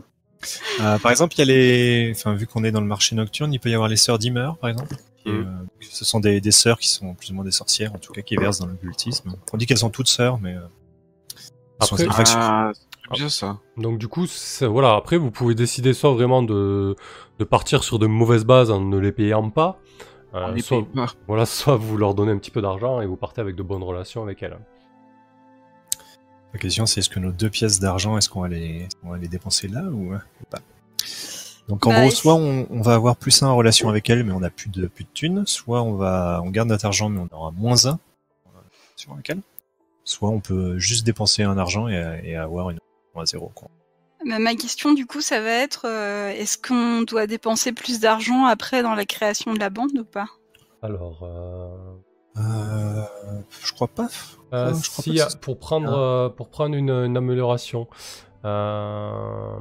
Euh, 0.82 1.00
par 1.00 1.12
exemple, 1.12 1.36
il 1.36 1.40
y 1.40 1.42
a 1.42 1.46
les, 1.46 2.12
enfin, 2.14 2.36
vu 2.36 2.48
qu'on 2.48 2.66
est 2.66 2.72
dans 2.72 2.82
le 2.82 2.88
marché 2.88 3.16
nocturne, 3.16 3.54
il 3.54 3.60
peut 3.60 3.70
y 3.70 3.74
avoir 3.74 3.90
les 3.90 3.96
sœurs 3.96 4.20
Dimmer, 4.20 4.52
par 4.60 4.70
exemple. 4.70 4.94
Mm. 5.26 5.30
euh, 5.30 5.44
ce 5.90 6.04
sont 6.04 6.20
des, 6.20 6.42
des 6.42 6.52
sœurs 6.52 6.80
qui 6.80 6.90
sont 6.90 7.16
plus 7.16 7.32
ou 7.32 7.34
moins 7.34 7.46
des 7.46 7.52
sorcières, 7.52 7.96
en 7.96 7.98
tout 7.98 8.12
cas, 8.12 8.22
qui 8.22 8.36
versent 8.36 8.60
dans 8.60 8.68
l'occultisme. 8.68 9.36
On 9.54 9.58
dit 9.58 9.66
qu'elles 9.66 9.78
sont 9.78 9.90
toutes 9.90 10.10
sœurs, 10.10 10.38
mais 10.40 10.56
Après-. 11.80 12.06
Ah, 12.36 12.72
bien 13.12 13.30
ça. 13.30 13.60
Donc 13.78 13.98
du 13.98 14.08
coup, 14.08 14.26
voilà, 14.62 14.96
après 14.96 15.18
vous 15.18 15.32
pouvez 15.32 15.56
décider 15.56 15.94
soit 15.94 16.14
vraiment 16.14 16.44
de, 16.44 16.96
de 17.40 17.44
partir 17.44 17.84
sur 17.84 18.00
de 18.00 18.08
mauvaises 18.08 18.46
bases 18.46 18.72
en 18.72 18.82
ne 18.82 18.98
les 18.98 19.12
payant 19.12 19.50
pas, 19.50 19.80
euh, 20.34 20.48
On 20.50 20.52
les 20.54 20.62
soit, 20.62 20.78
paye 20.84 20.88
pas. 20.94 21.08
voilà, 21.28 21.46
soit 21.46 21.76
vous 21.76 21.98
leur 21.98 22.14
donnez 22.14 22.32
un 22.32 22.38
petit 22.38 22.52
peu 22.52 22.62
d'argent 22.62 23.02
et 23.02 23.06
vous 23.06 23.16
partez 23.16 23.42
avec 23.42 23.56
de 23.56 23.64
bonnes 23.64 23.84
relations 23.84 24.24
avec 24.24 24.42
elles. 24.44 24.58
La 26.54 26.60
question, 26.60 26.86
c'est 26.86 27.02
est-ce 27.02 27.10
que 27.10 27.20
nos 27.20 27.32
deux 27.32 27.50
pièces 27.50 27.80
d'argent, 27.80 28.18
est-ce 28.18 28.30
qu'on 28.30 28.42
va 28.42 28.48
les, 28.48 28.88
va 29.04 29.18
dépenser 29.20 29.68
là 29.68 29.84
ou, 29.84 30.14
ou 30.14 30.46
pas? 30.50 30.60
Donc 31.68 31.86
en 31.86 31.90
Bah, 31.90 32.02
gros, 32.02 32.12
soit 32.12 32.36
on, 32.36 32.66
on 32.70 32.82
va 32.82 32.94
avoir 32.94 33.18
plus 33.18 33.44
un 33.44 33.48
en 33.48 33.56
relation 33.58 33.90
avec 33.90 34.10
elle, 34.10 34.24
mais 34.24 34.32
on 34.32 34.40
n'a 34.40 34.50
plus 34.50 34.70
de 34.70 34.88
plus 34.88 35.04
de 35.04 35.10
thunes, 35.14 35.46
soit 35.46 35.82
on 35.84 35.94
va, 35.96 36.42
on 36.44 36.50
garde 36.50 36.70
notre 36.70 36.86
argent, 36.86 37.10
mais 37.10 37.20
on 37.20 37.36
aura 37.36 37.52
moins 37.52 37.86
un 37.86 38.00
avec 39.12 39.30
elle. 39.30 39.42
Soit 40.04 40.30
on 40.30 40.40
peut 40.40 40.80
juste 40.80 41.06
dépenser 41.06 41.44
un 41.44 41.58
argent 41.58 41.88
et, 41.90 42.22
et 42.24 42.36
avoir 42.36 42.70
une 42.70 42.80
à 43.22 43.26
zéro. 43.26 43.52
Quoi. 43.56 43.70
Mais 44.26 44.40
ma 44.40 44.56
question, 44.56 44.94
du 44.94 45.06
coup, 45.06 45.22
ça 45.22 45.42
va 45.42 45.50
être 45.52 45.86
euh, 45.86 46.30
est-ce 46.32 46.58
qu'on 46.58 47.02
doit 47.04 47.28
dépenser 47.28 47.72
plus 47.72 48.00
d'argent 48.00 48.46
après 48.46 48.82
dans 48.84 48.96
la 48.96 49.06
création 49.06 49.54
de 49.54 49.60
la 49.60 49.70
bande 49.70 49.92
ou 49.98 50.04
pas? 50.06 50.28
Alors, 50.82 51.24
euh, 51.24 51.96
Euh, 52.38 53.04
je 53.64 53.74
crois 53.74 53.88
pas. 53.88 54.08
Euh, 54.54 54.72
Ouais, 54.72 54.80
je 54.84 54.90
crois 54.90 55.04
si, 55.04 55.16
pas 55.18 55.26
que 55.26 55.38
pour 55.38 55.58
prendre, 55.60 56.30
pour 56.36 56.50
prendre 56.50 56.76
une, 56.76 56.90
une 56.92 57.18
amélioration. 57.18 57.88
Euh, 58.46 59.58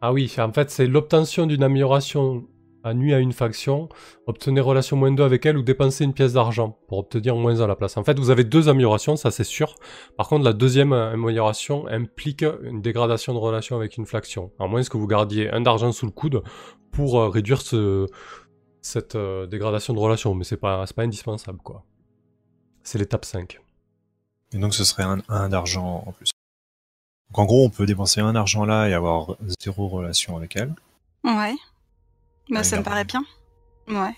Ah 0.00 0.12
oui, 0.12 0.32
en 0.38 0.52
fait, 0.52 0.70
c'est 0.70 0.86
l'obtention 0.86 1.46
d'une 1.46 1.62
amélioration 1.62 2.46
nuit 2.94 3.14
à 3.14 3.18
une 3.18 3.32
faction, 3.32 3.88
obtenir 4.26 4.64
relation 4.64 4.96
moins 4.96 5.12
2 5.12 5.22
avec 5.22 5.46
elle 5.46 5.56
ou 5.56 5.62
dépenser 5.62 6.04
une 6.04 6.12
pièce 6.12 6.32
d'argent 6.32 6.78
pour 6.88 6.98
obtenir 6.98 7.36
moins 7.36 7.60
1 7.60 7.64
à 7.64 7.66
la 7.66 7.76
place. 7.76 7.96
En 7.96 8.04
fait, 8.04 8.18
vous 8.18 8.30
avez 8.30 8.44
deux 8.44 8.68
améliorations, 8.68 9.16
ça 9.16 9.30
c'est 9.30 9.44
sûr. 9.44 9.74
Par 10.16 10.28
contre, 10.28 10.44
la 10.44 10.52
deuxième 10.52 10.92
amélioration 10.92 11.86
implique 11.88 12.44
une 12.62 12.80
dégradation 12.80 13.34
de 13.34 13.38
relation 13.38 13.76
avec 13.76 13.96
une 13.96 14.06
faction. 14.06 14.52
À 14.58 14.66
moins 14.66 14.82
que 14.82 14.96
vous 14.96 15.06
gardiez 15.06 15.50
un 15.50 15.60
d'argent 15.60 15.92
sous 15.92 16.06
le 16.06 16.12
coude 16.12 16.42
pour 16.92 17.20
euh, 17.20 17.28
réduire 17.28 17.60
ce, 17.60 18.06
cette 18.82 19.14
euh, 19.14 19.46
dégradation 19.46 19.94
de 19.94 19.98
relation, 19.98 20.34
mais 20.34 20.44
c'est 20.44 20.56
pas, 20.56 20.86
c'est 20.86 20.96
pas 20.96 21.02
indispensable 21.02 21.58
quoi. 21.62 21.84
C'est 22.82 22.98
l'étape 22.98 23.24
5. 23.24 23.60
Et 24.52 24.58
donc 24.58 24.74
ce 24.74 24.84
serait 24.84 25.02
un, 25.02 25.18
un 25.28 25.48
d'argent 25.48 26.04
en 26.06 26.12
plus. 26.12 26.30
Donc 27.30 27.38
en 27.38 27.44
gros, 27.44 27.64
on 27.64 27.70
peut 27.70 27.86
dépenser 27.86 28.20
un 28.20 28.34
argent 28.34 28.64
là 28.64 28.88
et 28.88 28.94
avoir 28.94 29.36
zéro 29.60 29.88
relation 29.88 30.36
avec 30.36 30.56
elle. 30.56 30.74
Ouais. 31.24 31.54
Bah, 32.50 32.62
ça 32.64 32.78
me 32.78 32.82
paraît 32.82 33.04
bien. 33.04 33.24
Ouais. 33.88 34.14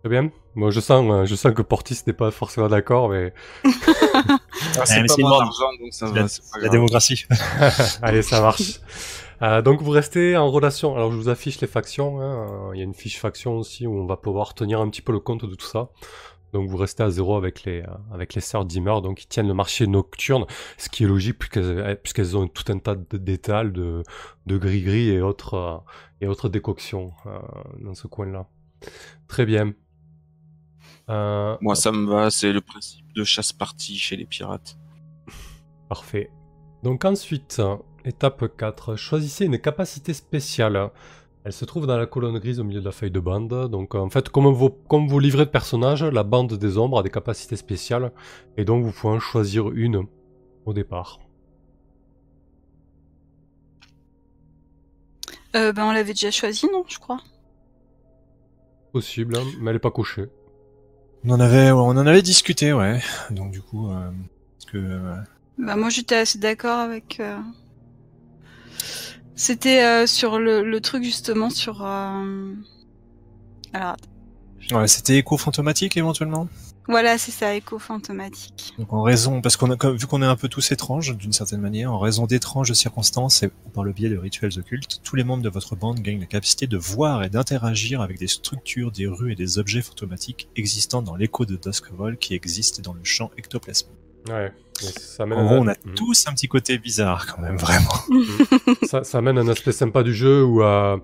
Très 0.00 0.08
bien. 0.08 0.30
Moi, 0.54 0.70
je 0.70 0.80
sens, 0.80 1.04
euh, 1.10 1.24
je 1.26 1.34
sens 1.34 1.52
que 1.54 1.62
Portis 1.62 1.98
n'est 2.06 2.12
pas 2.12 2.30
forcément 2.30 2.68
d'accord, 2.68 3.08
mais 3.10 3.32
Ah, 3.64 4.38
pas 4.76 4.86
c'est 4.86 5.22
mon 5.22 5.32
argent, 5.40 5.68
donc 5.80 5.92
ça 5.92 6.06
La, 6.06 6.22
va, 6.22 6.28
pas 6.52 6.58
la 6.58 6.68
démocratie. 6.68 7.24
allez, 8.02 8.22
ça 8.22 8.40
marche. 8.40 8.80
Euh, 9.42 9.62
donc, 9.62 9.80
vous 9.82 9.90
restez 9.90 10.36
en 10.36 10.50
relation. 10.50 10.96
Alors, 10.96 11.12
je 11.12 11.16
vous 11.16 11.28
affiche 11.28 11.60
les 11.60 11.66
factions. 11.66 12.20
hein. 12.20 12.70
Il 12.74 12.78
y 12.78 12.80
a 12.80 12.84
une 12.84 12.94
fiche 12.94 13.18
faction 13.18 13.56
aussi 13.56 13.86
où 13.86 13.94
on 13.96 14.06
va 14.06 14.16
pouvoir 14.16 14.54
tenir 14.54 14.80
un 14.80 14.88
petit 14.90 15.02
peu 15.02 15.12
le 15.12 15.20
compte 15.20 15.44
de 15.44 15.54
tout 15.54 15.66
ça. 15.66 15.88
Donc, 16.52 16.68
vous 16.68 16.76
restez 16.76 17.02
à 17.02 17.10
zéro 17.10 17.36
avec 17.36 17.64
les, 17.64 17.82
euh, 17.82 17.86
avec 18.12 18.34
les 18.34 18.40
sœurs 18.40 18.64
Dimmer, 18.64 19.00
donc 19.02 19.22
ils 19.22 19.26
tiennent 19.28 19.48
le 19.48 19.54
marché 19.54 19.86
nocturne, 19.86 20.46
ce 20.78 20.88
qui 20.88 21.04
est 21.04 21.06
logique 21.06 21.38
puisqu'elles 21.38 21.98
puisqu'elles 22.02 22.36
ont 22.36 22.48
tout 22.48 22.64
un 22.72 22.78
tas 22.78 22.94
de- 22.96 23.18
d'étals, 23.18 23.72
de, 23.72 24.02
de 24.46 24.58
gris-gris 24.58 25.10
et 25.10 25.20
autres, 25.20 25.54
euh, 25.54 25.76
et 26.20 26.26
autres 26.26 26.48
décoctions 26.48 27.12
euh, 27.26 27.38
dans 27.80 27.94
ce 27.94 28.06
coin-là. 28.08 28.48
Très 29.28 29.46
bien. 29.46 29.74
Euh, 31.08 31.56
Moi, 31.60 31.74
ça 31.74 31.92
me 31.92 32.06
va, 32.10 32.30
c'est 32.30 32.52
le 32.52 32.60
principe 32.60 33.12
de 33.14 33.24
chasse-partie 33.24 33.98
chez 33.98 34.16
les 34.16 34.26
pirates. 34.26 34.76
Parfait. 35.88 36.30
Donc 36.82 37.04
ensuite, 37.04 37.60
étape 38.04 38.56
4, 38.56 38.96
choisissez 38.96 39.44
une 39.46 39.58
capacité 39.58 40.14
spéciale. 40.14 40.90
Elle 41.44 41.52
se 41.54 41.64
trouve 41.64 41.86
dans 41.86 41.96
la 41.96 42.06
colonne 42.06 42.38
grise 42.38 42.60
au 42.60 42.64
milieu 42.64 42.80
de 42.80 42.84
la 42.84 42.92
feuille 42.92 43.10
de 43.10 43.20
bande. 43.20 43.70
Donc 43.70 43.94
en 43.94 44.10
fait, 44.10 44.28
comme 44.28 44.46
vos, 44.52 44.70
comme 44.70 45.08
vos 45.08 45.18
livrets 45.18 45.46
de 45.46 45.50
personnages, 45.50 46.04
la 46.04 46.22
bande 46.22 46.52
des 46.54 46.76
ombres 46.76 46.98
a 47.00 47.02
des 47.02 47.10
capacités 47.10 47.56
spéciales. 47.56 48.12
Et 48.58 48.64
donc 48.64 48.84
vous 48.84 48.92
pouvez 48.92 49.14
en 49.14 49.20
choisir 49.20 49.70
une 49.70 50.06
au 50.66 50.72
départ. 50.74 51.18
Euh, 55.56 55.72
ben, 55.72 55.84
on 55.84 55.92
l'avait 55.92 56.12
déjà 56.12 56.30
choisi, 56.30 56.66
non, 56.70 56.84
je 56.86 56.98
crois. 56.98 57.18
Possible, 58.92 59.36
hein, 59.36 59.44
mais 59.60 59.70
elle 59.70 59.76
est 59.76 59.80
pas 59.80 59.90
cochée. 59.90 60.26
On 61.24 61.30
en 61.30 61.40
avait, 61.40 61.70
on 61.70 61.88
en 61.88 62.06
avait 62.06 62.22
discuté, 62.22 62.72
ouais. 62.72 63.00
Donc 63.30 63.50
du 63.50 63.60
coup, 63.60 63.90
euh, 63.90 64.10
parce 64.58 64.70
que 64.72 64.78
euh, 64.78 65.16
Bah, 65.58 65.76
moi, 65.76 65.88
j'étais 65.88 66.16
assez 66.16 66.38
d'accord 66.38 66.78
avec. 66.78 67.20
C'était 69.40 69.82
euh, 69.82 70.06
sur 70.06 70.38
le, 70.38 70.62
le 70.62 70.80
truc 70.82 71.02
justement 71.02 71.48
sur. 71.48 71.82
euh, 71.82 72.52
Alors, 73.72 73.96
ouais, 74.72 74.86
c'était 74.86 75.16
éco-fantomatique 75.16 75.96
éventuellement? 75.96 76.46
voilà, 76.86 77.16
c'est 77.16 77.30
ça, 77.30 77.54
écho 77.54 77.78
fantomatique. 77.78 78.74
Donc 78.78 78.92
en 78.92 79.00
raison, 79.00 79.40
parce 79.40 79.56
qu'on 79.56 79.70
a, 79.70 79.92
vu 79.92 80.06
qu'on 80.06 80.20
est 80.20 80.26
un 80.26 80.36
peu 80.36 80.48
tous 80.48 80.72
étranges 80.72 81.16
d'une 81.16 81.32
certaine 81.32 81.62
manière, 81.62 81.90
en 81.90 81.98
raison 81.98 82.26
d'étranges 82.26 82.74
circonstances 82.74 83.42
et 83.42 83.50
par 83.72 83.82
le 83.82 83.94
biais 83.94 84.10
de 84.10 84.18
rituels 84.18 84.58
occultes, 84.58 85.00
tous 85.02 85.16
les 85.16 85.24
membres 85.24 85.42
de 85.42 85.48
votre 85.48 85.74
bande 85.74 86.00
gagnent 86.00 86.20
la 86.20 86.26
capacité 86.26 86.66
de 86.66 86.76
voir 86.76 87.22
et 87.22 87.30
d'interagir 87.30 88.02
avec 88.02 88.18
des 88.18 88.28
structures, 88.28 88.92
des 88.92 89.06
rues 89.06 89.32
et 89.32 89.36
des 89.36 89.58
objets 89.58 89.80
fantomatiques 89.80 90.50
existant 90.54 91.00
dans 91.00 91.16
l'écho 91.16 91.46
de 91.46 91.56
Duskwall 91.56 92.18
qui 92.18 92.34
existent 92.34 92.82
dans 92.82 92.92
le 92.92 93.04
champ 93.04 93.30
ectoplasmique. 93.38 93.96
Ouais. 94.28 94.52
ça 94.74 95.22
amène 95.24 95.38
En 95.38 95.42
un- 95.42 95.46
gros, 95.46 95.56
on 95.56 95.68
a 95.68 95.74
Mhm. 95.84 95.94
tous 95.94 96.24
un 96.28 96.32
petit 96.32 96.48
côté 96.48 96.78
bizarre 96.78 97.26
quand 97.26 97.40
même, 97.42 97.56
vraiment. 97.56 97.94
ça, 98.82 99.04
ça 99.04 99.18
amène 99.18 99.38
un 99.38 99.48
aspect 99.48 99.72
sympa 99.72 100.02
du 100.02 100.14
jeu 100.14 100.44
où, 100.44 100.62
euh, 100.62 100.96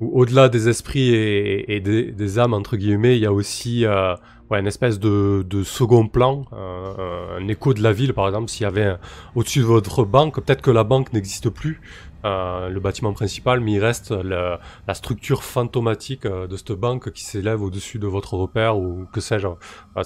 où 0.00 0.20
au-delà 0.20 0.48
des 0.48 0.68
esprits 0.68 1.10
et, 1.14 1.74
et 1.76 1.80
des, 1.80 2.12
des 2.12 2.38
âmes, 2.38 2.54
entre 2.54 2.76
guillemets, 2.76 3.16
il 3.16 3.22
y 3.22 3.26
a 3.26 3.32
aussi 3.32 3.84
euh, 3.84 4.14
ouais, 4.50 4.60
une 4.60 4.66
espèce 4.66 4.98
de, 4.98 5.44
de 5.48 5.62
second 5.62 6.06
plan, 6.08 6.44
euh, 6.52 7.38
un 7.38 7.48
écho 7.48 7.74
de 7.74 7.82
la 7.82 7.92
ville, 7.92 8.14
par 8.14 8.26
exemple, 8.28 8.48
s'il 8.48 8.62
y 8.62 8.66
avait 8.66 8.84
un- 8.84 8.98
au-dessus 9.34 9.60
de 9.60 9.64
votre 9.64 10.04
banque, 10.04 10.40
peut-être 10.40 10.62
que 10.62 10.70
la 10.70 10.84
banque 10.84 11.12
n'existe 11.12 11.50
plus, 11.50 11.80
euh, 12.24 12.68
le 12.68 12.80
bâtiment 12.80 13.12
principal, 13.12 13.60
mais 13.60 13.72
il 13.72 13.78
reste 13.80 14.10
le- 14.12 14.56
la 14.86 14.94
structure 14.94 15.42
fantomatique 15.44 16.26
euh, 16.26 16.46
de 16.46 16.56
cette 16.56 16.72
banque 16.72 17.12
qui 17.12 17.24
s'élève 17.24 17.62
au-dessus 17.62 17.98
de 17.98 18.06
votre 18.06 18.34
repère 18.34 18.76
ou 18.78 19.06
que 19.12 19.20
sais-je. 19.20 19.48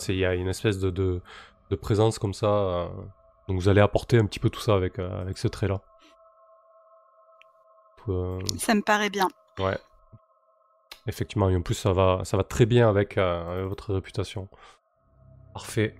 Il 0.08 0.16
y 0.16 0.24
a 0.24 0.34
une 0.34 0.48
espèce 0.48 0.78
de, 0.78 0.90
de, 0.90 1.20
de 1.72 1.76
présence 1.76 2.18
comme 2.18 2.34
ça. 2.34 2.46
euh, 2.46 2.86
donc 3.48 3.58
vous 3.58 3.68
allez 3.68 3.80
apporter 3.80 4.18
un 4.18 4.26
petit 4.26 4.38
peu 4.38 4.50
tout 4.50 4.60
ça 4.60 4.74
avec, 4.74 4.98
euh, 4.98 5.20
avec 5.20 5.38
ce 5.38 5.48
trait-là. 5.48 5.80
Euh, 8.08 8.38
Ça 8.58 8.74
me 8.74 8.82
paraît 8.82 9.10
bien. 9.10 9.28
Ouais. 9.58 9.78
Effectivement, 11.06 11.48
et 11.48 11.56
en 11.56 11.62
plus 11.62 11.74
ça 11.74 11.92
va, 11.92 12.20
ça 12.24 12.36
va 12.36 12.44
très 12.44 12.66
bien 12.66 12.88
avec, 12.88 13.18
avec 13.18 13.66
votre 13.66 13.92
réputation. 13.94 14.48
Parfait. 15.54 15.96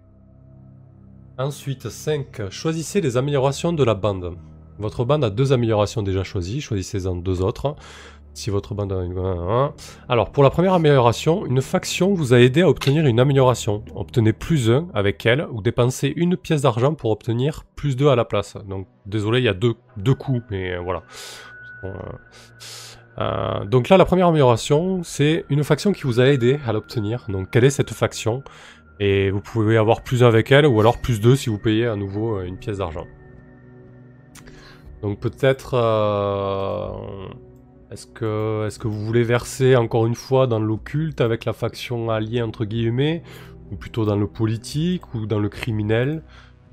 Ensuite, 1.38 1.88
5. 1.88 2.50
Choisissez 2.50 3.00
les 3.00 3.16
améliorations 3.16 3.72
de 3.72 3.82
la 3.82 3.94
bande. 3.94 4.36
Votre 4.78 5.04
bande 5.04 5.24
a 5.24 5.30
deux 5.30 5.52
améliorations 5.52 6.02
déjà 6.02 6.22
choisies, 6.24 6.60
choisissez-en 6.60 7.16
deux 7.16 7.40
autres. 7.42 7.74
Si 8.35 8.49
votre 8.49 8.74
bande 8.74 8.93
a 8.93 9.03
une... 9.03 9.18
un. 9.18 9.74
Alors, 10.09 10.33
pour 10.33 10.43
la 10.43 10.49
première 10.49 10.72
amélioration, 10.72 11.45
une 11.45 11.61
faction 11.61 12.14
vous 12.14 12.33
a 12.33 12.41
aidé 12.41 12.62
à 12.62 12.68
obtenir 12.68 13.07
une 13.07 13.20
amélioration. 13.20 13.85
Obtenez 13.95 14.33
plus 14.33 14.70
1 14.70 14.89
avec 14.95 15.26
elle, 15.26 15.47
ou 15.51 15.61
dépensez 15.61 16.12
une 16.16 16.37
pièce 16.37 16.62
d'argent 16.62 16.95
pour 16.95 17.11
obtenir 17.11 17.64
plus 17.76 17.95
2 17.95 18.09
à 18.09 18.16
la 18.16 18.24
place. 18.24 18.57
Donc, 18.66 18.87
désolé, 19.05 19.41
il 19.41 19.45
y 19.45 19.49
a 19.49 19.55
deux, 19.55 19.74
deux 19.99 20.14
coups, 20.14 20.43
mais 20.51 20.72
euh, 20.72 20.80
voilà. 20.80 21.03
Euh, 21.85 21.93
euh, 23.18 23.64
donc 23.66 23.91
là, 23.91 23.99
la 23.99 24.07
première 24.07 24.28
amélioration, 24.28 25.03
c'est 25.03 25.45
une 25.51 25.62
faction 25.62 25.93
qui 25.93 26.05
vous 26.05 26.18
a 26.18 26.26
aidé 26.26 26.59
à 26.66 26.72
l'obtenir. 26.72 27.26
Donc, 27.28 27.51
quelle 27.51 27.64
est 27.64 27.70
cette 27.70 27.91
faction? 27.91 28.43
Et 28.99 29.30
vous 29.30 29.41
pouvez 29.41 29.76
avoir 29.76 30.03
plus 30.03 30.22
1 30.22 30.26
avec 30.26 30.51
elle, 30.53 30.66
ou 30.66 30.80
alors 30.80 30.99
plus 31.03 31.20
2 31.20 31.37
si 31.37 31.51
vous 31.51 31.59
payez 31.59 31.87
à 31.87 31.97
nouveau 31.97 32.41
une 32.41 32.57
pièce 32.57 32.78
d'argent. 32.78 33.07
Donc 35.03 35.18
peut-être... 35.18 35.74
Est-ce 37.93 38.07
que, 38.07 38.66
est 38.66 38.78
que 38.78 38.88
vous 38.88 39.05
voulez 39.05 39.22
verser 39.22 39.76
encore 39.76 40.07
une 40.07 40.14
fois 40.14 40.47
dans 40.47 40.59
l'occulte 40.61 41.20
avec 41.20 41.45
la 41.45 41.53
faction 41.53 42.11
alliée, 42.11 42.40
entre 42.43 42.64
guillemets, 42.64 43.22
ou 43.70 43.76
plutôt 43.76 44.05
dans 44.05 44.16
le 44.16 44.26
politique, 44.26 45.14
ou 45.14 45.26
dans 45.26 45.38
le 45.38 45.49
criminel? 45.49 46.22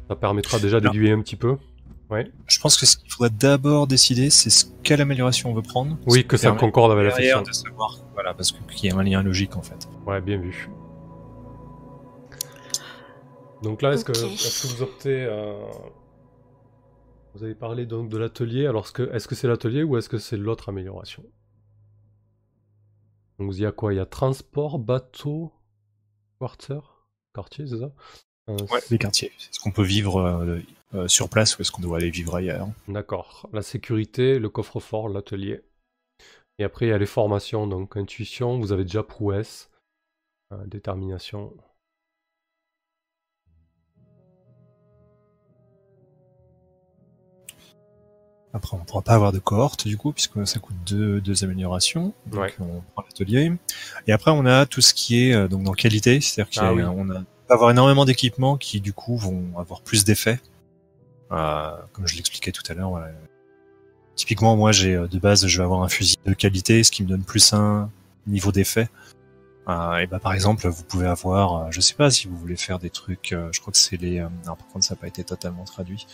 Ça 0.08 0.16
permettra 0.16 0.60
déjà 0.60 0.80
d'aiguiller 0.80 1.12
un 1.12 1.22
petit 1.22 1.36
peu. 1.36 1.58
Ouais. 2.10 2.32
Je 2.48 2.60
pense 2.60 2.78
que 2.78 2.86
ce 2.88 2.98
qu'il 2.98 3.12
faudrait 3.12 3.30
d'abord 3.38 3.86
décider, 3.86 4.30
c'est 4.32 4.50
ce- 4.50 4.66
quelle 4.82 5.02
amélioration 5.02 5.52
on 5.52 5.54
veut 5.54 5.62
prendre. 5.62 5.98
Oui, 6.08 6.26
que 6.26 6.38
ça 6.38 6.52
concorde 6.52 6.92
avec 6.92 7.06
la 7.06 7.12
faction. 7.12 7.42
de 7.44 7.52
savoir, 7.52 7.98
voilà, 8.14 8.34
parce 8.34 8.52
qu'il 8.52 8.90
y 8.90 8.92
a 8.92 8.98
un 8.98 9.04
lien 9.04 9.22
logique 9.22 9.56
en 9.56 9.62
fait. 9.62 9.88
Ouais, 10.08 10.20
bien 10.22 10.38
vu. 10.38 10.70
Donc 13.62 13.82
là, 13.82 13.92
est-ce 13.94 14.06
que, 14.06 14.12
est-ce 14.14 14.68
que 14.68 14.76
vous 14.76 14.82
optez... 14.84 15.10
euh, 15.30 15.54
Vous 17.36 17.44
avez 17.44 17.56
parlé 17.56 17.86
donc 17.86 18.10
de 18.10 18.18
l'atelier, 18.18 18.66
alors 18.66 18.86
est-ce 19.12 19.28
que 19.28 19.36
c'est 19.36 19.48
l'atelier 19.48 19.84
ou 19.84 19.98
est-ce 19.98 20.10
que 20.10 20.18
c'est 20.18 20.38
l'autre 20.38 20.70
amélioration? 20.70 21.24
Donc 23.38 23.54
il 23.54 23.62
y 23.62 23.66
a 23.66 23.72
quoi? 23.72 23.94
Il 23.94 23.98
y 23.98 24.00
a 24.00 24.06
transport, 24.06 24.80
bateau, 24.80 25.54
quarter, 26.40 26.80
quartier, 27.34 27.68
c'est 27.68 27.78
ça? 27.80 27.92
Euh, 28.50 28.58
Ouais, 28.72 28.82
les 28.90 28.98
quartiers. 28.98 29.32
Est-ce 29.40 29.60
qu'on 29.60 29.72
peut 29.72 29.84
vivre 29.84 30.18
euh, 30.18 30.60
euh, 30.96 31.08
sur 31.08 31.30
place 31.30 31.58
ou 31.58 31.62
est-ce 31.62 31.72
qu'on 31.72 31.82
doit 31.84 31.98
aller 31.98 32.10
vivre 32.10 32.36
ailleurs? 32.36 32.68
D'accord. 32.88 33.48
La 33.54 33.62
sécurité, 33.62 34.40
le 34.40 34.50
coffre-fort, 34.50 35.08
l'atelier. 35.08 35.62
Et 36.58 36.64
après, 36.64 36.88
il 36.88 36.90
y 36.90 36.94
a 36.94 36.98
les 36.98 37.06
formations. 37.06 37.68
Donc, 37.68 37.96
intuition, 37.96 38.60
vous 38.60 38.72
avez 38.72 38.84
déjà 38.84 39.04
prouesse. 39.04 39.70
euh, 40.52 40.66
détermination. 40.66 41.54
Après, 48.54 48.76
on 48.76 48.80
ne 48.80 48.86
pourra 48.86 49.04
pas 49.04 49.14
avoir 49.14 49.32
de 49.32 49.38
cohorte 49.40 49.88
du 49.88 49.96
coup, 49.98 50.12
puisque 50.12 50.46
ça 50.48 50.60
coûte 50.60 50.76
deux, 50.86 51.22
deux 51.22 51.44
améliorations. 51.44 52.14
Donc, 52.26 52.42
Ouais. 52.42 52.54
on 52.60 52.82
prend 52.94 53.04
l'atelier. 53.04 53.52
Et 54.08 54.12
après, 54.12 54.32
on 54.32 54.46
a 54.46 54.66
tout 54.66 54.82
ce 54.82 54.94
qui 54.94 55.28
est 55.30 55.34
euh, 55.36 55.48
donc 55.48 55.64
dans 55.64 55.74
qualité, 55.74 56.20
c'est-à-dire 56.22 56.52
Ah 56.64 56.70
qu'on 56.74 57.10
a 57.12 57.20
on 57.20 57.54
va 57.54 57.56
avoir 57.56 57.72
énormément 57.72 58.06
d'équipements 58.06 58.58
qui 58.58 58.80
du 58.82 58.94
coup 58.94 59.18
vont 59.18 59.44
avoir 59.58 59.82
plus 59.82 60.04
d'effets. 60.04 60.40
Euh, 61.32 61.72
comme 61.94 62.08
je 62.08 62.16
l'expliquais 62.16 62.52
tout 62.52 62.64
à 62.70 62.74
l'heure. 62.74 62.90
voilà. 62.90 63.10
Typiquement, 64.16 64.56
moi, 64.58 64.72
j'ai 64.72 64.96
euh, 64.96 65.08
de 65.08 65.20
base, 65.20 65.46
je 65.48 65.58
vais 65.58 65.64
avoir 65.64 65.82
un 65.84 65.88
fusil 65.90 66.16
de 66.26 66.34
qualité, 66.34 66.84
ce 66.84 66.92
qui 66.92 67.04
me 67.04 67.08
donne 67.08 67.24
plus 67.24 67.54
un 67.54 67.90
niveau 68.28 68.52
d'effet. 68.52 68.90
Euh, 69.68 69.98
et 69.98 70.08
bah 70.08 70.18
par 70.20 70.34
exemple, 70.34 70.68
vous 70.68 70.84
pouvez 70.84 71.06
avoir, 71.06 71.56
euh, 71.56 71.68
je 71.70 71.80
sais 71.82 71.94
pas 71.94 72.10
si 72.10 72.28
vous 72.28 72.36
voulez 72.36 72.56
faire 72.56 72.80
des 72.80 72.90
trucs, 72.90 73.32
euh, 73.34 73.50
je 73.52 73.60
crois 73.62 73.72
que 73.72 73.78
c'est 73.78 73.98
les, 73.98 74.20
euh, 74.20 74.28
non, 74.48 74.56
par 74.56 74.68
contre 74.68 74.84
ça 74.86 74.96
n'a 74.96 75.00
pas 75.02 75.08
été 75.08 75.24
totalement 75.24 75.64
traduit. 75.64 76.08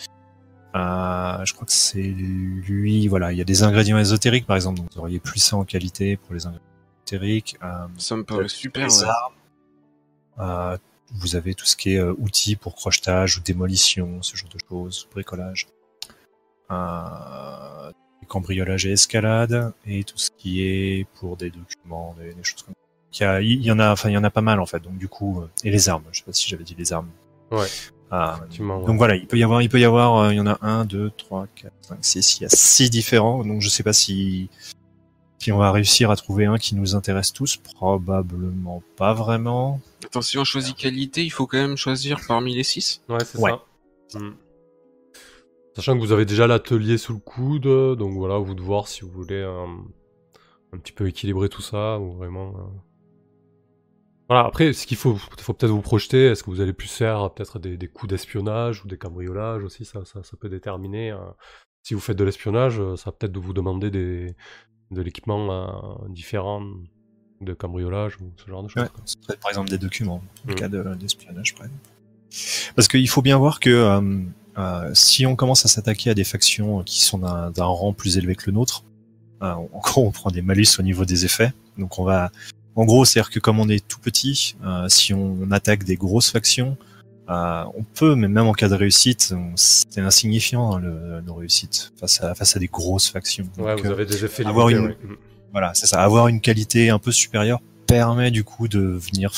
Euh, 0.75 1.45
je 1.45 1.53
crois 1.53 1.65
que 1.65 1.71
c'est 1.71 2.01
lui, 2.01 3.07
voilà, 3.07 3.31
il 3.31 3.37
y 3.37 3.41
a 3.41 3.45
des 3.45 3.63
ingrédients 3.63 3.97
ésotériques 3.97 4.45
par 4.45 4.57
exemple, 4.57 4.79
donc 4.79 4.89
vous 4.93 4.99
auriez 4.99 5.19
plus 5.19 5.39
ça 5.39 5.55
en 5.55 5.63
qualité 5.63 6.17
pour 6.17 6.33
les 6.33 6.45
ingrédients 6.45 6.67
ésotériques. 7.07 7.57
Euh, 7.63 7.87
Ça 7.97 8.15
me 8.17 8.23
paraît 8.25 8.47
super. 8.49 8.87
les 8.87 8.99
ouais. 8.99 9.05
armes. 9.05 9.33
Euh, 10.39 10.77
vous 11.13 11.35
avez 11.37 11.53
tout 11.55 11.65
ce 11.65 11.77
qui 11.77 11.93
est 11.93 11.99
euh, 11.99 12.13
outils 12.17 12.57
pour 12.57 12.75
crochetage 12.75 13.37
ou 13.37 13.41
démolition, 13.41 14.21
ce 14.21 14.35
genre 14.35 14.49
de 14.49 14.59
choses, 14.67 15.07
bricolage. 15.13 15.67
Euh, 16.71 17.91
cambriolage 18.27 18.85
et 18.87 18.91
escalade, 18.93 19.71
et 19.85 20.03
tout 20.03 20.17
ce 20.17 20.31
qui 20.31 20.63
est 20.63 21.05
pour 21.19 21.37
des 21.37 21.51
documents, 21.51 22.15
des, 22.19 22.33
des 22.33 22.43
choses 22.43 22.63
comme 22.63 22.73
ça. 22.73 22.79
Il 23.17 23.21
y, 23.21 23.25
a- 23.25 23.41
il 23.41 23.63
y 23.63 23.71
en 23.71 23.77
a, 23.79 23.91
enfin 23.91 24.09
il 24.09 24.13
y 24.13 24.17
en 24.17 24.23
a 24.23 24.31
pas 24.31 24.41
mal 24.41 24.59
en 24.59 24.65
fait. 24.65 24.79
Donc 24.81 24.97
du 24.97 25.07
coup, 25.07 25.41
euh, 25.41 25.47
et 25.63 25.69
les 25.71 25.87
armes. 25.89 26.03
Je 26.11 26.17
sais 26.19 26.25
pas 26.25 26.33
si 26.33 26.49
j'avais 26.49 26.63
dit 26.65 26.75
les 26.77 26.91
armes. 26.91 27.07
Ouais. 27.51 27.67
Ah, 28.11 28.35
Effectivement, 28.37 28.79
ouais. 28.79 28.85
donc 28.85 28.97
voilà, 28.97 29.15
il 29.15 29.25
peut 29.27 29.37
y 29.37 29.43
avoir, 29.43 29.61
il 29.61 29.69
peut 29.69 29.79
y 29.79 29.83
avoir, 29.85 30.17
euh, 30.17 30.33
il 30.33 30.37
y 30.37 30.39
en 30.39 30.47
a 30.47 30.57
un, 30.61 30.85
deux, 30.85 31.09
trois, 31.17 31.47
quatre, 31.55 31.73
cinq, 31.81 31.97
six, 32.05 32.37
il 32.39 32.43
y 32.43 32.45
a 32.45 32.49
six 32.49 32.89
différents. 32.89 33.43
Donc 33.43 33.61
je 33.61 33.69
sais 33.69 33.83
pas 33.83 33.93
si 33.93 34.49
si 35.39 35.51
on 35.51 35.57
va 35.57 35.71
réussir 35.71 36.09
à 36.11 36.15
trouver 36.15 36.45
un 36.45 36.57
qui 36.57 36.75
nous 36.75 36.95
intéresse 36.95 37.33
tous. 37.33 37.57
Probablement 37.57 38.81
pas 38.95 39.13
vraiment. 39.13 39.79
Attends, 40.05 40.21
si 40.21 40.37
on 40.37 40.43
choisit 40.43 40.75
qualité, 40.75 41.23
il 41.23 41.29
faut 41.29 41.45
quand 41.47 41.57
même 41.57 41.77
choisir 41.77 42.19
parmi 42.27 42.55
les 42.55 42.63
six. 42.63 43.01
Ouais, 43.09 43.23
c'est 43.25 43.39
Ouais. 43.39 43.51
ça. 44.07 44.19
Hmm. 44.19 44.33
Sachant 45.75 45.93
que 45.95 45.99
vous 45.99 46.11
avez 46.13 46.25
déjà 46.25 46.47
l'atelier 46.47 46.97
sous 46.97 47.13
le 47.13 47.19
coude, 47.19 47.97
donc 47.97 48.13
voilà, 48.13 48.37
vous 48.37 48.53
de 48.55 48.61
voir 48.61 48.87
si 48.87 49.01
vous 49.01 49.09
voulez 49.09 49.35
euh, 49.41 49.65
un 50.73 50.77
petit 50.77 50.93
peu 50.93 51.07
équilibrer 51.07 51.49
tout 51.49 51.61
ça, 51.61 51.99
ou 51.99 52.13
vraiment... 52.13 52.53
euh. 52.57 52.61
Voilà, 54.27 54.45
après, 54.45 54.73
ce 54.73 54.87
qu'il 54.87 54.97
faut, 54.97 55.15
faut 55.15 55.53
peut-être 55.53 55.71
vous 55.71 55.81
projeter, 55.81 56.25
est-ce 56.27 56.43
que 56.43 56.49
vous 56.49 56.59
allez 56.61 56.73
plus 56.73 56.87
faire 56.89 57.21
euh, 57.21 57.29
peut-être 57.29 57.59
des, 57.59 57.77
des 57.77 57.87
coups 57.87 58.09
d'espionnage 58.09 58.83
ou 58.83 58.87
des 58.87 58.97
cambriolages 58.97 59.63
aussi, 59.63 59.85
ça, 59.85 60.03
ça, 60.05 60.23
ça 60.23 60.37
peut 60.37 60.49
déterminer. 60.49 61.11
euh, 61.11 61.17
si 61.83 61.93
vous 61.93 61.99
faites 61.99 62.17
de 62.17 62.23
l'espionnage, 62.23 62.79
euh, 62.79 62.95
ça 62.95 63.05
va 63.05 63.11
peut-être 63.11 63.31
de 63.33 63.39
vous 63.39 63.53
demander 63.53 63.91
des, 63.91 64.35
de 64.89 65.01
l'équipement 65.03 65.51
euh, 65.51 66.07
différent 66.09 66.63
de 67.41 67.53
cambriolage 67.53 68.17
ou 68.21 68.31
ce 68.37 68.49
genre 68.49 68.63
de 68.63 68.67
choses. 68.69 68.83
Ouais, 68.83 68.89
ça 69.05 69.15
peut 69.27 69.33
être 69.33 69.39
par 69.41 69.51
exemple 69.51 69.69
des 69.69 69.77
documents, 69.77 70.23
en 70.47 70.51
Mm. 70.51 70.55
cas 70.55 70.69
de- 70.69 70.95
d'espionnage, 70.95 71.51
exemple. 71.51 71.69
Parce 72.75 72.87
qu'il 72.87 73.07
faut 73.07 73.21
bien 73.21 73.37
voir 73.37 73.59
que 73.59 73.69
euh, 74.57 74.93
si 74.95 75.25
on 75.27 75.35
commence 75.35 75.65
à 75.65 75.67
s'attaquer 75.67 76.09
à 76.09 76.13
des 76.15 76.23
factions 76.23 76.81
qui 76.83 77.03
sont 77.03 77.19
d'un 77.19 77.63
rang 77.65 77.93
plus 77.93 78.17
élevé 78.17 78.35
que 78.35 78.47
le 78.47 78.53
nôtre, 78.53 78.83
en 79.41 79.67
gros, 79.73 80.07
on 80.07 80.11
prend 80.11 80.31
des 80.31 80.41
malus 80.41 80.79
au 80.79 80.81
niveau 80.81 81.05
des 81.05 81.25
effets. 81.25 81.53
Donc 81.77 81.99
on 81.99 82.03
va, 82.03 82.31
en 82.75 82.85
gros, 82.85 83.05
c'est-à-dire 83.05 83.31
que 83.31 83.39
comme 83.39 83.59
on 83.59 83.69
est 83.69 83.85
tout 83.87 83.99
petit, 83.99 84.55
euh, 84.65 84.87
si 84.89 85.13
on 85.13 85.49
attaque 85.51 85.83
des 85.83 85.95
grosses 85.95 86.31
factions, 86.31 86.77
Euh, 87.27 87.63
on 87.73 87.81
peut, 87.81 88.13
mais 88.13 88.27
même 88.27 88.45
en 88.45 88.53
cas 88.53 88.69
de 88.69 88.75
réussite, 88.75 89.33
c'est 89.55 89.99
insignifiant 89.99 90.75
hein, 90.75 90.79
le, 90.79 91.21
nos 91.21 91.33
réussites 91.33 91.91
face 91.99 92.21
à 92.21 92.35
face 92.35 92.55
à 92.55 92.59
des 92.59 92.67
grosses 92.67 93.09
factions. 93.09 93.49
Ouais, 93.57 93.75
Donc, 93.75 93.83
vous 93.83 93.89
euh, 93.89 93.93
avez 93.93 94.05
des 94.05 94.23
effets 94.25 94.45
avoir 94.45 94.67
limités. 94.67 94.95
une- 95.03 95.09
ouais. 95.09 95.17
Voilà, 95.51 95.73
c'est 95.73 95.87
ça. 95.87 96.03
Avoir 96.03 96.27
une 96.27 96.39
qualité 96.39 96.91
un 96.91 96.99
peu 96.99 97.11
supérieure 97.11 97.61
permet 97.87 98.29
du 98.29 98.43
coup 98.43 98.67
de 98.67 98.79
venir 98.79 99.31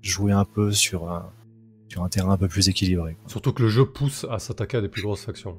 jouer 0.00 0.32
un 0.32 0.46
peu 0.46 0.72
sur 0.72 1.10
un, 1.10 1.30
sur 1.90 2.02
un 2.02 2.08
terrain 2.08 2.32
un 2.32 2.38
peu 2.38 2.48
plus 2.48 2.70
équilibré, 2.70 3.12
quoi. 3.20 3.28
Surtout 3.28 3.52
que 3.52 3.62
le 3.62 3.68
jeu 3.68 3.84
pousse 3.84 4.24
à 4.30 4.38
s'attaquer 4.38 4.78
à 4.78 4.80
des 4.80 4.88
plus 4.88 5.02
grosses 5.02 5.24
factions. 5.26 5.58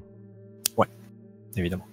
évidemment. 1.56 1.86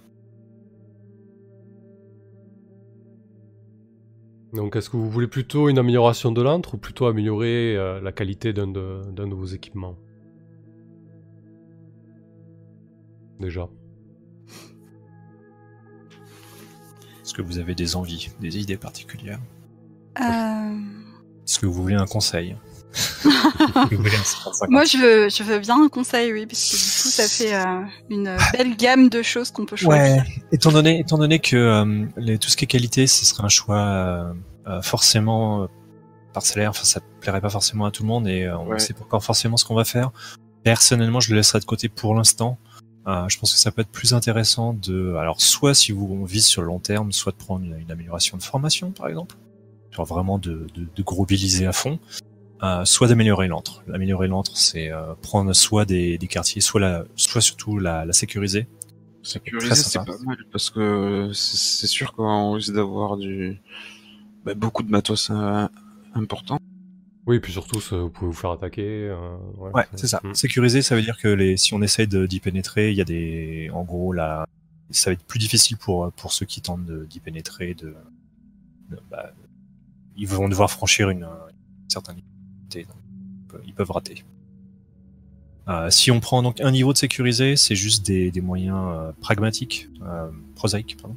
Donc, 4.54 4.76
est-ce 4.76 4.88
que 4.88 4.96
vous 4.96 5.10
voulez 5.10 5.26
plutôt 5.26 5.68
une 5.68 5.78
amélioration 5.78 6.30
de 6.30 6.40
l'antre 6.40 6.74
ou 6.74 6.78
plutôt 6.78 7.06
améliorer 7.06 7.76
euh, 7.76 8.00
la 8.00 8.12
qualité 8.12 8.52
d'un 8.52 8.68
de, 8.68 9.02
d'un 9.10 9.26
de 9.26 9.34
vos 9.34 9.46
équipements? 9.46 9.96
Déjà. 13.40 13.68
Est-ce 17.22 17.34
que 17.34 17.42
vous 17.42 17.58
avez 17.58 17.74
des 17.74 17.96
envies, 17.96 18.30
des 18.40 18.58
idées 18.58 18.76
particulières? 18.76 19.40
Euh, 20.20 20.78
Est-ce 21.44 21.58
que 21.58 21.66
vous 21.66 21.82
voulez 21.82 21.96
un 21.96 22.06
conseil? 22.06 22.56
Est-ce 22.94 23.88
que 23.90 23.94
vous 23.96 24.02
voulez 24.02 24.14
un 24.16 24.24
55? 24.24 24.68
Moi, 24.70 24.84
je 24.84 24.96
veux, 24.98 25.28
je 25.28 25.42
veux 25.42 25.58
bien 25.58 25.82
un 25.82 25.88
conseil, 25.88 26.32
oui, 26.32 26.46
parce 26.46 26.62
que 26.62 26.76
du 26.76 26.82
coup, 27.02 27.08
ça 27.08 27.28
fait 27.28 27.54
euh, 27.54 27.82
une 28.10 28.36
belle 28.52 28.76
gamme 28.76 29.08
de 29.08 29.22
choses 29.22 29.50
qu'on 29.50 29.66
peut 29.66 29.76
choisir. 29.76 30.16
Ouais, 30.16 30.22
étant 30.52 30.70
donné, 30.72 31.00
étant 31.00 31.18
donné 31.18 31.38
que 31.40 31.56
euh, 31.56 32.06
les, 32.16 32.38
tout 32.38 32.48
ce 32.48 32.56
qui 32.56 32.64
est 32.64 32.68
qualité, 32.68 33.06
ce 33.06 33.24
serait 33.24 33.42
un 33.44 33.48
choix 33.48 33.78
euh, 34.66 34.82
forcément 34.82 35.62
euh, 35.64 35.66
parcellaire, 36.32 36.70
enfin 36.70 36.84
ça 36.84 37.00
plairait 37.20 37.40
pas 37.40 37.50
forcément 37.50 37.84
à 37.86 37.90
tout 37.90 38.02
le 38.02 38.08
monde 38.08 38.26
et 38.28 38.44
euh, 38.44 38.58
on 38.58 38.64
ne 38.64 38.70
Ouais. 38.70 38.78
sait 38.78 38.92
pas 38.94 39.02
encore 39.02 39.22
forcément 39.24 39.56
ce 39.56 39.64
qu'on 39.64 39.74
va 39.74 39.84
faire. 39.84 40.10
Personnellement, 40.62 41.20
je 41.20 41.30
le 41.30 41.36
laisserai 41.36 41.60
de 41.60 41.64
côté 41.64 41.88
pour 41.88 42.14
l'instant. 42.14 42.58
Euh, 43.06 43.28
je 43.28 43.38
pense 43.38 43.52
que 43.52 43.58
ça 43.58 43.70
peut 43.70 43.82
être 43.82 43.90
plus 43.90 44.14
intéressant 44.14 44.72
de, 44.72 45.14
alors 45.16 45.40
soit 45.42 45.74
si 45.74 45.92
vous 45.92 46.08
on 46.10 46.24
vise 46.24 46.46
sur 46.46 46.62
le 46.62 46.68
long 46.68 46.78
terme, 46.78 47.12
soit 47.12 47.32
de 47.32 47.36
prendre 47.36 47.62
une, 47.64 47.76
une 47.78 47.90
amélioration 47.90 48.38
de 48.38 48.42
formation 48.42 48.92
par 48.92 49.08
exemple, 49.08 49.36
genre 49.90 50.06
vraiment 50.06 50.38
de, 50.38 50.66
de, 50.74 50.86
de 50.96 51.02
grobiliser 51.02 51.66
à 51.66 51.72
fond, 51.72 51.98
soit 52.84 53.08
d'améliorer 53.08 53.48
l'antre. 53.48 53.82
Améliorer 53.92 54.28
l'antre, 54.28 54.56
c'est 54.56 54.90
euh, 54.90 55.14
prendre 55.22 55.52
soit 55.54 55.84
des, 55.84 56.18
des 56.18 56.26
quartiers, 56.26 56.60
soit 56.60 56.80
la, 56.80 57.04
soit 57.16 57.40
surtout 57.40 57.78
la, 57.78 58.04
la 58.04 58.12
sécuriser. 58.12 58.66
Sécuriser, 59.22 59.74
c'est 59.74 59.98
pas 60.04 60.18
mal 60.26 60.36
parce 60.52 60.70
que 60.70 61.30
c'est 61.32 61.86
sûr 61.86 62.12
qu'on 62.12 62.52
risque 62.52 62.72
d'avoir 62.74 63.16
du 63.16 63.58
bah, 64.44 64.54
beaucoup 64.54 64.82
de 64.82 64.90
matos 64.90 65.30
euh, 65.30 65.66
important. 66.14 66.58
Oui, 67.26 67.40
puis 67.40 67.52
surtout, 67.52 67.80
ça, 67.80 67.96
vous 67.96 68.10
pouvez 68.10 68.30
vous 68.30 68.36
faire 68.36 68.50
attaquer. 68.50 69.08
euh, 69.08 69.36
Ouais, 69.58 69.84
c'est 69.94 70.06
ça. 70.08 70.20
Mm. 70.22 70.34
Sécuriser, 70.34 70.82
ça 70.82 70.94
veut 70.94 71.00
dire 71.00 71.16
que 71.16 71.28
les, 71.28 71.56
si 71.56 71.72
on 71.72 71.80
essaye 71.80 72.06
de- 72.06 72.26
d'y 72.26 72.38
pénétrer, 72.38 72.90
il 72.90 72.96
y 72.98 73.00
a 73.00 73.04
des, 73.06 73.70
en 73.72 73.82
gros, 73.84 74.12
là, 74.12 74.46
ça 74.90 75.08
va 75.08 75.14
être 75.14 75.24
plus 75.24 75.38
difficile 75.38 75.78
pour 75.78 76.12
pour 76.12 76.32
ceux 76.34 76.44
qui 76.44 76.60
tentent 76.60 76.84
de- 76.84 77.06
d'y 77.06 77.20
pénétrer. 77.20 77.72
De, 77.72 77.94
de- 78.90 78.98
bah, 79.10 79.32
ils 80.16 80.28
vont 80.28 80.50
devoir 80.50 80.70
franchir 80.70 81.08
une, 81.08 81.22
une 81.24 81.88
certaine 81.90 82.16
limite, 82.16 82.30
ils 83.66 83.74
peuvent 83.74 83.90
rater. 83.90 84.24
Euh, 85.68 85.88
si 85.90 86.10
on 86.10 86.20
prend 86.20 86.42
donc 86.42 86.60
un 86.60 86.70
niveau 86.70 86.92
de 86.92 86.98
sécurisé, 86.98 87.56
c'est 87.56 87.74
juste 87.74 88.04
des, 88.06 88.32
moyens 88.40 88.76
euh, 88.76 89.12
pragmatiques, 89.20 89.88
euh, 90.02 90.28
prosaïques, 90.54 90.96
pardon. 91.00 91.16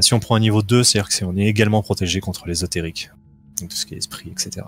Si 0.00 0.12
on 0.12 0.20
prend 0.20 0.34
un 0.34 0.40
niveau 0.40 0.60
2, 0.60 0.82
c'est-à-dire 0.82 1.08
que 1.08 1.14
c'est- 1.14 1.24
on 1.24 1.36
est 1.36 1.46
également 1.46 1.82
protégé 1.82 2.20
contre 2.20 2.46
l'ésotérique, 2.46 3.10
tout 3.58 3.66
ce 3.70 3.86
qui 3.86 3.94
est 3.94 3.96
esprit, 3.96 4.28
etc. 4.30 4.66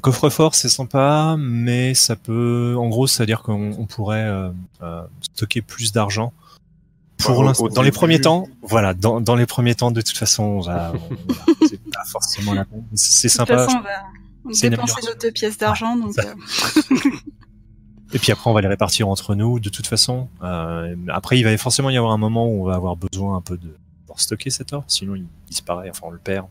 Coffre-fort, 0.00 0.54
c'est 0.54 0.68
sympa, 0.68 1.36
mais 1.38 1.92
ça 1.94 2.16
peut, 2.16 2.76
en 2.78 2.88
gros, 2.88 3.06
ça 3.06 3.24
veut 3.24 3.26
dire 3.26 3.42
qu'on 3.42 3.72
on 3.72 3.84
pourrait 3.84 4.50
stocker 5.20 5.60
plus 5.60 5.92
d'argent. 5.92 6.32
Pour 7.18 7.42
l'instant, 7.44 7.68
dans 7.68 7.82
les 7.82 7.90
premiers 7.90 8.20
temps, 8.20 8.46
voilà, 8.62 8.94
dans, 8.94 9.20
dans 9.20 9.34
les 9.34 9.46
premiers 9.46 9.74
temps, 9.74 9.90
de 9.90 10.00
toute 10.00 10.16
façon, 10.16 10.42
on 10.44 10.60
va, 10.60 10.92
c'est 11.68 11.80
pas 11.90 12.04
forcément 12.06 12.54
la 12.54 12.64
peine. 12.64 12.84
C'est 12.94 13.28
De 13.28 13.32
toute 13.32 13.36
sympa. 13.38 13.56
façon, 13.66 13.78
on 13.78 14.50
va 14.52 14.68
dépenser 14.70 15.06
nos 15.06 15.14
deux 15.20 15.32
pièces 15.32 15.58
d'argent, 15.58 15.96
donc 15.96 16.14
ça. 16.14 16.22
euh, 16.22 16.94
Et 18.14 18.18
puis 18.18 18.32
après, 18.32 18.48
on 18.48 18.54
va 18.54 18.62
les 18.62 18.68
répartir 18.68 19.08
entre 19.08 19.34
nous, 19.34 19.60
de 19.60 19.68
toute 19.68 19.86
façon. 19.86 20.28
Euh, 20.42 20.96
après, 21.08 21.38
il 21.38 21.42
va 21.42 21.56
forcément 21.58 21.90
y 21.90 21.96
avoir 21.98 22.12
un 22.12 22.18
moment 22.18 22.46
où 22.46 22.62
on 22.62 22.64
va 22.64 22.76
avoir 22.76 22.96
besoin 22.96 23.36
un 23.36 23.42
peu 23.42 23.58
de 23.58 23.76
pour 24.06 24.20
stocker 24.20 24.48
cet 24.48 24.72
or, 24.72 24.84
sinon 24.86 25.14
il 25.16 25.26
disparaît, 25.46 25.90
enfin 25.90 26.06
on 26.06 26.10
le 26.10 26.18
perd. 26.18 26.46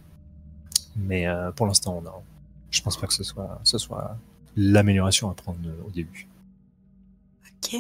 Mais 0.95 1.26
euh, 1.28 1.51
pour 1.51 1.65
l'instant, 1.65 1.99
on 2.03 2.07
a, 2.07 2.13
je 2.70 2.82
pense 2.84 2.97
pas 2.97 3.07
que 3.07 3.13
ce 3.13 3.24
soit, 3.24 3.59
ce 3.63 3.78
soit 3.80 4.15
l'amélioration 4.55 5.32
à 5.32 5.34
prendre 5.34 5.57
au 5.88 5.89
début. 5.89 6.28
ok. 7.63 7.78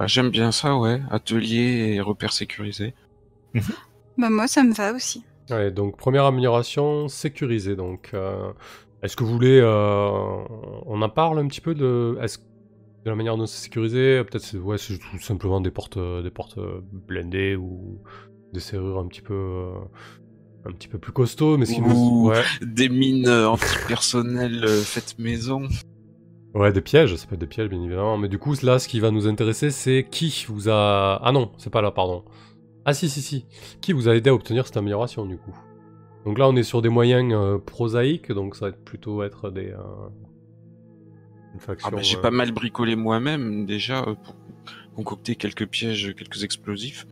Bah, 0.00 0.06
J'aime 0.06 0.30
bien 0.30 0.50
ça, 0.50 0.78
ouais. 0.78 1.02
Atelier 1.10 1.92
et 1.94 2.00
repères 2.00 2.32
sécurisés. 2.32 2.94
Bah, 4.16 4.30
moi, 4.30 4.48
ça 4.48 4.62
me 4.62 4.72
va 4.72 4.94
aussi. 4.94 5.22
Ouais, 5.50 5.70
donc 5.70 5.98
première 5.98 6.24
amélioration, 6.24 7.06
sécurisée. 7.08 7.76
Donc, 7.76 8.12
euh, 8.14 8.50
est-ce 9.02 9.14
que 9.14 9.24
vous 9.24 9.32
voulez, 9.34 9.60
euh, 9.62 10.08
on 10.86 11.02
en 11.02 11.08
parle 11.10 11.38
un 11.38 11.46
petit 11.48 11.60
peu 11.60 11.74
de, 11.74 12.16
de 12.18 13.10
la 13.10 13.14
manière 13.14 13.36
dont 13.36 13.44
c'est 13.44 13.62
sécurisé 13.62 14.24
Peut-être 14.24 14.42
c'est 14.42 14.56
ouais, 14.56 14.78
c'est 14.78 14.96
tout 14.98 15.18
simplement 15.20 15.60
des 15.60 15.70
portes, 15.70 15.98
euh, 15.98 16.22
des 16.22 16.30
portes 16.30 16.58
blindées 17.06 17.56
ou 17.56 17.98
des 18.54 18.60
serrures 18.60 19.00
un 19.00 19.06
petit 19.06 19.20
peu, 19.20 19.34
euh, 19.34 19.74
un 20.64 20.72
petit 20.72 20.88
peu 20.88 20.98
plus 20.98 21.12
costauds. 21.12 21.58
Mais 21.58 21.66
Ouh. 21.78 22.28
ouais, 22.30 22.42
Des 22.62 22.88
mines 22.88 23.28
euh, 23.28 23.50
antipersonnelles 23.50 24.64
euh, 24.64 24.80
faites 24.80 25.18
maison. 25.18 25.68
Ouais, 26.54 26.72
des 26.72 26.80
pièges, 26.80 27.14
ça 27.16 27.26
peut 27.26 27.34
être 27.34 27.40
des 27.40 27.46
pièges 27.46 27.68
bien 27.68 27.82
évidemment. 27.82 28.16
Mais 28.18 28.28
du 28.28 28.38
coup, 28.38 28.54
là, 28.62 28.78
ce 28.78 28.88
qui 28.88 29.00
va 29.00 29.10
nous 29.10 29.26
intéresser, 29.26 29.70
c'est 29.70 30.06
qui 30.10 30.44
vous 30.48 30.68
a, 30.68 31.16
ah 31.22 31.32
non, 31.32 31.52
c'est 31.58 31.70
pas 31.70 31.82
là, 31.82 31.90
pardon. 31.90 32.24
Ah 32.84 32.94
si 32.94 33.08
si 33.08 33.20
si, 33.20 33.46
qui 33.80 33.92
vous 33.92 34.08
a 34.08 34.16
aidé 34.16 34.30
à 34.30 34.34
obtenir 34.34 34.66
cette 34.66 34.76
amélioration 34.76 35.26
du 35.26 35.36
coup? 35.36 35.54
Donc 36.24 36.38
là, 36.38 36.48
on 36.48 36.56
est 36.56 36.62
sur 36.62 36.82
des 36.82 36.88
moyens 36.88 37.32
euh, 37.34 37.58
prosaïques, 37.58 38.32
donc 38.32 38.56
ça 38.56 38.66
va 38.66 38.68
être 38.70 38.84
plutôt 38.84 39.22
être 39.22 39.50
des 39.50 39.68
euh, 39.68 40.08
une 41.54 41.60
faction. 41.60 41.88
Ah 41.90 41.94
bah, 41.94 42.02
j'ai 42.02 42.16
euh, 42.16 42.20
pas 42.20 42.30
mal 42.30 42.52
bricolé 42.52 42.96
moi-même 42.96 43.66
déjà 43.66 44.02
pour 44.02 44.34
concocter 44.94 45.36
quelques 45.36 45.66
pièges, 45.66 46.14
quelques 46.16 46.42
explosifs. 46.42 47.06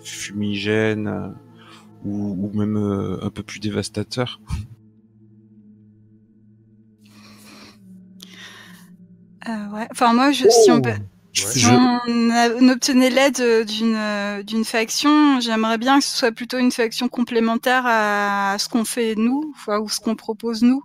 Fumigènes 0.00 1.34
ou, 2.04 2.46
ou 2.46 2.58
même 2.58 2.76
un 2.76 3.30
peu 3.30 3.42
plus 3.42 3.60
dévastateurs. 3.60 4.40
Ouais. 9.72 9.86
Enfin, 9.90 10.12
moi, 10.12 10.32
je, 10.32 10.48
si 10.48 10.70
on 10.70 10.80
peut, 10.80 10.90
si 11.32 11.60
Je- 11.60 11.68
on, 11.70 12.68
obtenait 12.68 13.10
l'aide 13.10 13.40
euh, 13.40 13.64
d'une 13.64 13.94
euh, 13.94 14.42
d'une 14.42 14.64
faction, 14.64 15.40
j'aimerais 15.40 15.78
bien 15.78 15.98
que 15.98 16.04
ce 16.04 16.16
soit 16.16 16.32
plutôt 16.32 16.58
une 16.58 16.72
faction 16.72 17.08
complémentaire 17.08 17.84
à 17.86 18.56
ce 18.58 18.68
qu'on 18.68 18.84
fait 18.84 19.14
nous, 19.16 19.54
ou 19.80 19.88
ce 19.88 20.00
qu'on 20.00 20.16
propose 20.16 20.62
nous, 20.62 20.82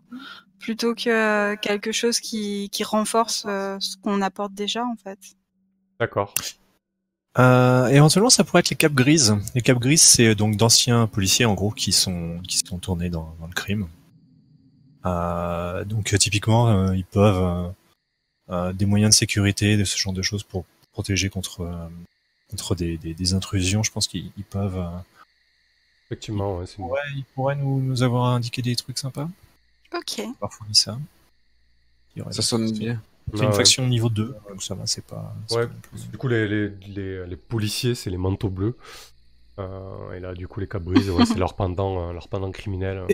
plutôt 0.59 0.93
que 0.93 1.09
euh, 1.09 1.55
quelque 1.55 1.91
chose 1.91 2.20
qui, 2.20 2.70
qui 2.72 2.84
renforce 2.84 3.45
euh, 3.47 3.78
ce 3.80 3.95
qu'on 3.97 4.22
apporte 4.22 4.53
déjà, 4.53 4.84
en 4.84 4.95
fait. 5.01 5.20
D'accord. 5.99 6.34
Euh, 7.39 7.88
éventuellement, 7.88 8.30
ça 8.30 8.43
pourrait 8.43 8.59
être 8.59 8.72
les 8.72 8.76
capes 8.76 8.93
grises. 8.93 9.38
Les 9.55 9.62
capes 9.62 9.80
grises, 9.80 10.01
c'est 10.01 10.28
euh, 10.28 10.36
donc 10.36 10.57
d'anciens 10.57 11.07
policiers, 11.07 11.45
en 11.45 11.53
gros, 11.53 11.72
qui 11.72 11.93
sont 11.93 12.39
qui 12.45 12.57
sont 12.57 12.78
tournés 12.78 13.09
dans, 13.09 13.34
dans 13.39 13.47
le 13.47 13.53
crime. 13.53 13.88
Euh, 15.05 15.84
donc, 15.86 16.14
euh, 16.14 16.18
typiquement, 16.18 16.68
euh, 16.68 16.95
ils 16.95 17.05
peuvent 17.05 17.41
euh, 17.41 17.70
euh, 17.70 17.72
des 18.74 18.86
moyens 18.86 19.14
de 19.14 19.16
sécurité, 19.18 19.78
de 19.78 19.84
ce 19.84 19.97
genre 19.97 20.14
de 20.14 20.22
choses 20.22 20.43
pour 20.43 20.66
protéger 20.93 21.30
contre 21.30 21.62
euh, 21.62 21.88
contre 22.49 22.76
des, 22.76 22.97
des, 22.97 23.14
des 23.14 23.34
intrusions. 23.34 23.82
Je 23.84 23.91
pense 23.91 24.08
qu'ils 24.08 24.32
ils 24.38 24.43
peuvent. 24.43 24.78
euh, 24.78 24.89
Effectivement, 26.08 26.58
ouais, 26.58 26.66
ils 27.16 27.24
pourraient 27.34 27.56
nous, 27.56 27.80
nous 27.80 28.04
avoir 28.04 28.26
indiqué 28.34 28.62
des 28.62 28.76
trucs 28.76 28.97
sympas. 28.97 29.30
Ok. 29.95 30.22
Parfois, 30.39 30.68
dit 30.70 30.78
ça. 30.78 30.97
Ça 32.18 32.24
des- 32.30 32.41
sonne 32.41 32.72
bien. 32.72 33.02
C'est 33.34 33.39
Ah 33.39 33.43
une 33.43 33.49
ouais. 33.52 33.56
faction 33.56 33.88
niveau 33.88 34.10
2, 34.10 34.36
donc 34.49 34.62
ça 34.62 34.76
va, 34.76 34.86
c'est 34.88 35.06
pas. 35.06 35.34
Ouais, 35.52 35.68
pas 35.68 35.74
non 35.74 35.80
plus- 35.80 36.08
Du 36.12 36.18
coup, 36.18 36.28
les, 36.28 36.47
les, 36.49 36.70
les, 36.88 37.26
les 37.26 37.36
policiers, 37.38 37.95
c'est 37.95 38.10
les 38.10 38.18
manteaux 38.18 38.49
bleus. 38.49 38.76
Euh, 39.60 40.12
et 40.14 40.20
là, 40.20 40.34
du 40.34 40.47
coup, 40.49 40.60
les 40.60 40.68
cabris, 40.68 41.10
ouais, 41.10 41.26
c'est 41.26 41.38
leur 41.38 41.54
pendant, 41.54 42.10
euh, 42.10 42.14
leur 42.14 42.28
pendant 42.28 42.52
criminel. 42.52 42.97
euh. 42.97 43.08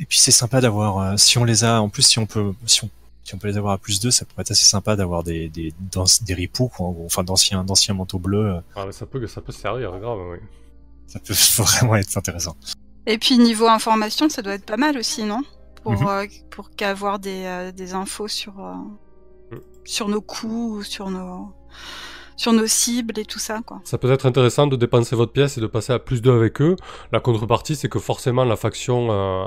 Et 0.00 0.06
puis 0.06 0.18
c'est 0.18 0.32
sympa 0.32 0.60
d'avoir, 0.60 0.98
euh, 0.98 1.16
si 1.16 1.38
on 1.38 1.44
les 1.44 1.62
a, 1.62 1.80
en 1.80 1.88
plus 1.88 2.02
si 2.02 2.18
on 2.18 2.26
peut, 2.26 2.52
si 2.66 2.82
on, 2.84 2.90
si 3.28 3.34
on 3.34 3.38
peut 3.38 3.48
les 3.48 3.56
avoir 3.58 3.74
à 3.74 3.78
plus 3.78 4.00
2, 4.00 4.10
ça 4.10 4.24
pourrait 4.24 4.42
être 4.42 4.50
assez 4.52 4.64
sympa 4.64 4.96
d'avoir 4.96 5.22
des 5.22 5.48
des 5.48 5.72
dans- 5.92 6.04
des 6.22 6.34
ripoux, 6.34 6.68
quoi, 6.68 6.86
en 6.86 6.92
gros. 6.92 7.04
enfin 7.06 7.22
d'anciens 7.24 7.62
d'anciens 7.64 7.94
manteaux 7.94 8.18
bleus, 8.18 8.46
euh, 8.56 8.60
Ah, 8.76 8.84
mais 8.86 8.92
ça 8.92 9.06
peut, 9.06 9.26
ça 9.26 9.40
peut 9.40 9.52
servir, 9.52 9.98
grave, 9.98 10.18
oui. 10.32 10.38
ça 11.06 11.18
peut 11.20 11.34
vraiment 11.62 11.96
être 11.96 12.16
intéressant. 12.16 12.56
Et 13.06 13.18
puis 13.18 13.38
niveau 13.38 13.66
information, 13.68 14.28
ça 14.28 14.42
doit 14.42 14.54
être 14.54 14.66
pas 14.66 14.76
mal 14.76 14.98
aussi, 14.98 15.24
non? 15.24 15.42
Pour 15.82 16.08
euh, 16.08 16.24
pour 16.50 16.70
qu'avoir 16.70 17.18
des 17.18 17.44
euh, 17.44 17.70
des 17.72 17.94
infos 17.94 18.28
sur 18.28 18.58
euh, 18.60 18.74
Mm. 19.50 19.56
sur 19.84 20.08
nos 20.08 20.20
coups, 20.20 20.78
ou 20.78 20.82
sur 20.82 21.08
nos 21.10 21.48
sur 22.36 22.52
nos 22.52 22.66
cibles 22.66 23.18
et 23.18 23.24
tout 23.24 23.38
ça, 23.38 23.60
quoi. 23.66 23.80
Ça 23.84 23.96
peut 23.98 24.12
être 24.12 24.26
intéressant 24.26 24.66
de 24.66 24.76
dépenser 24.76 25.16
votre 25.16 25.32
pièce 25.32 25.56
et 25.58 25.60
de 25.60 25.66
passer 25.66 25.92
à 25.92 25.98
plus 25.98 26.20
2 26.22 26.30
avec 26.32 26.60
eux. 26.60 26.76
La 27.12 27.20
contrepartie, 27.20 27.74
c'est 27.76 27.88
que 27.88 27.98
forcément, 27.98 28.44
la 28.44 28.56
faction 28.56 29.08
euh, 29.10 29.44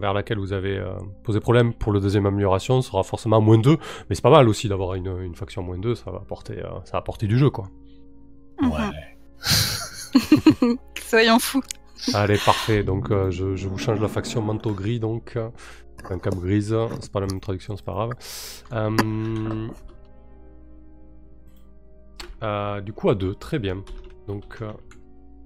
vers 0.00 0.12
laquelle 0.12 0.38
vous 0.38 0.52
avez 0.52 0.76
euh, 0.76 0.94
posé 1.22 1.40
problème 1.40 1.72
pour 1.72 1.92
le 1.92 2.00
deuxième 2.00 2.26
amélioration 2.26 2.82
sera 2.82 3.02
forcément 3.02 3.40
moins 3.40 3.58
2, 3.58 3.76
mais 4.08 4.14
c'est 4.16 4.22
pas 4.22 4.30
mal 4.30 4.48
aussi 4.48 4.68
d'avoir 4.68 4.94
une, 4.94 5.20
une 5.22 5.34
faction 5.34 5.62
moins 5.62 5.78
2, 5.78 5.94
ça 5.94 6.10
va 6.10 6.18
apporter, 6.18 6.58
euh, 6.58 6.68
ça 6.84 6.92
va 6.92 6.98
apporter 6.98 7.26
du 7.26 7.38
jeu 7.38 7.50
quoi. 7.50 7.68
Mhm. 8.60 8.70
Ouais. 8.70 9.16
Soyons 11.06 11.38
fous. 11.38 11.62
Allez, 12.14 12.38
parfait, 12.38 12.82
donc 12.82 13.10
euh, 13.10 13.30
je, 13.30 13.56
je 13.56 13.68
vous 13.68 13.78
change 13.78 14.00
la 14.00 14.08
faction 14.08 14.42
manteau 14.42 14.72
gris 14.72 15.00
donc, 15.00 15.34
euh, 15.36 15.48
un 16.10 16.18
cap 16.18 16.34
grise, 16.36 16.74
c'est 17.00 17.10
pas 17.10 17.20
la 17.20 17.26
même 17.26 17.40
traduction, 17.40 17.76
c'est 17.76 17.84
pas 17.84 17.92
grave. 17.92 18.10
Euh, 18.72 19.68
euh, 22.42 22.80
du 22.80 22.92
coup 22.92 23.10
à 23.10 23.14
2, 23.14 23.34
très 23.34 23.58
bien. 23.58 23.82
Donc, 24.28 24.58
euh, 24.62 24.72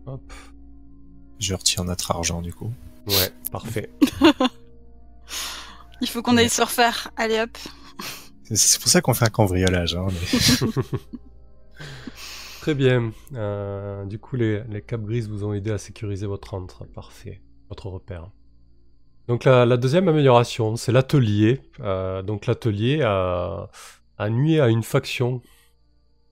hop, 0.06 0.32
Je 1.38 1.54
retire 1.54 1.84
notre 1.84 2.10
argent 2.10 2.42
du 2.42 2.52
coup. 2.52 2.70
Ouais, 3.06 3.30
parfait. 3.50 3.90
Il 6.00 6.08
faut 6.08 6.22
qu'on 6.22 6.36
aille 6.36 6.48
se 6.48 6.62
refaire. 6.62 7.10
Allez 7.16 7.40
hop. 7.40 7.56
C'est- 8.44 8.56
C'est 8.56 8.78
pour 8.80 8.88
ça 8.88 9.00
qu'on 9.00 9.14
fait 9.14 9.26
un 9.26 9.30
cambriolage. 9.30 9.94
Hein, 9.96 10.06
mais- 10.08 10.72
Très 12.60 12.74
bien. 12.74 13.12
Euh, 13.34 14.04
du 14.04 14.18
coup, 14.18 14.36
les, 14.36 14.62
les 14.64 14.82
capes 14.82 15.04
grises 15.04 15.28
vous 15.28 15.44
ont 15.44 15.52
aidé 15.54 15.70
à 15.70 15.78
sécuriser 15.78 16.26
votre 16.26 16.54
entre. 16.54 16.84
Parfait. 16.86 17.40
Votre 17.68 17.86
repère. 17.88 18.30
Donc 19.28 19.44
la, 19.44 19.64
la 19.64 19.76
deuxième 19.76 20.08
amélioration, 20.08 20.76
c'est 20.76 20.92
l'atelier. 20.92 21.60
Euh, 21.80 22.22
donc 22.22 22.46
l'atelier 22.46 23.02
a, 23.02 23.70
a 24.18 24.30
nué 24.30 24.60
à 24.60 24.68
une 24.68 24.82
faction. 24.82 25.40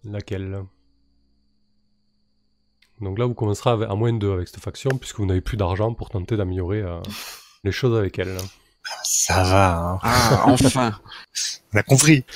Laquelle? 0.04 0.62
Donc 3.00 3.18
là, 3.18 3.26
vous 3.26 3.34
commencerez 3.34 3.84
à 3.84 3.94
moins 3.94 4.12
2 4.12 4.32
avec 4.32 4.48
cette 4.48 4.60
faction, 4.60 4.90
puisque 4.98 5.18
vous 5.18 5.26
n'avez 5.26 5.40
plus 5.40 5.56
d'argent 5.56 5.94
pour 5.94 6.10
tenter 6.10 6.36
d'améliorer 6.36 6.82
euh, 6.82 7.00
les 7.64 7.72
choses 7.72 7.96
avec 7.96 8.18
elle. 8.18 8.36
Ça 9.04 9.42
va, 9.44 9.76
hein. 9.76 9.98
Ah, 10.02 10.44
enfin. 10.46 10.98
on 11.72 11.78
a 11.78 11.82
compris. 11.82 12.24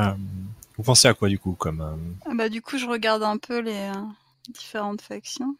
Euh, 0.00 0.14
vous 0.76 0.82
pensez 0.82 1.06
à 1.06 1.14
quoi 1.14 1.28
du 1.28 1.38
coup 1.38 1.54
comme 1.54 1.80
euh, 1.80 1.94
Ah 2.26 2.34
Bah 2.34 2.48
du 2.48 2.60
coup, 2.60 2.78
je 2.78 2.86
regarde 2.86 3.22
un 3.22 3.38
peu 3.38 3.60
les 3.60 3.92
euh, 3.94 4.02
différentes 4.48 5.02
factions. 5.02 5.56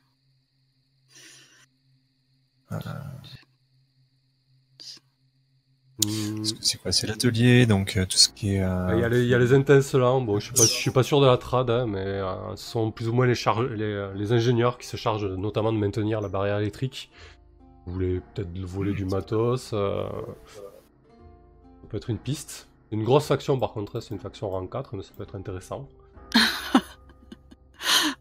Hmm. 6.05 6.43
C'est 6.61 6.81
quoi 6.83 6.91
C'est 6.91 7.07
l'atelier, 7.07 7.67
donc 7.67 7.97
euh, 7.97 8.05
tout 8.05 8.17
ce 8.17 8.29
qui 8.29 8.55
est. 8.57 8.63
euh, 8.65 8.95
Il 8.95 9.01
y, 9.01 9.05
a 9.05 9.09
les, 9.09 9.23
il 9.23 9.29
y 9.29 9.35
a 9.35 9.39
les 9.39 9.53
intenses 9.53 9.95
là, 9.95 10.19
bon, 10.19 10.41
je 10.41 10.47
suis 10.47 10.55
pas, 10.55 10.63
je 10.63 10.67
suis 10.69 10.91
pas 10.91 11.03
sûr 11.05 11.21
de 11.21 11.27
la 11.27 11.37
trad, 11.37 11.71
hein, 11.71 11.87
mais 11.87 12.01
euh, 12.05 12.57
ce 12.57 12.65
sont 12.71 12.91
plus 12.91 13.09
ou 13.09 13.13
moins 13.13 13.27
les, 13.27 13.37
charge- 13.37 13.71
les, 13.71 14.09
les 14.17 14.33
ingénieurs 14.33 14.77
qui 14.79 14.89
se 14.89 14.97
chargent 14.97 15.25
notamment 15.27 15.73
de 15.73 15.79
maintenir 15.79 16.21
la 16.21 16.29
barrière 16.29 16.59
électrique. 16.59 17.11
Vous 17.87 17.93
voulez 17.93 18.21
peut-être 18.35 18.59
voler 18.59 18.93
du 18.93 19.05
matos, 19.05 19.71
euh, 19.73 20.05
ça 20.57 21.89
peut 21.89 21.97
être 21.97 22.11
une 22.11 22.19
piste. 22.19 22.67
Une 22.91 23.05
grosse 23.05 23.27
faction 23.27 23.57
par 23.59 23.73
contre, 23.73 24.01
c'est 24.01 24.15
une 24.15 24.21
faction 24.21 24.51
rang 24.51 24.67
4, 24.67 24.97
mais 24.97 25.03
ça 25.05 25.11
peut 25.17 25.23
être 25.23 25.37
intéressant. 25.37 25.89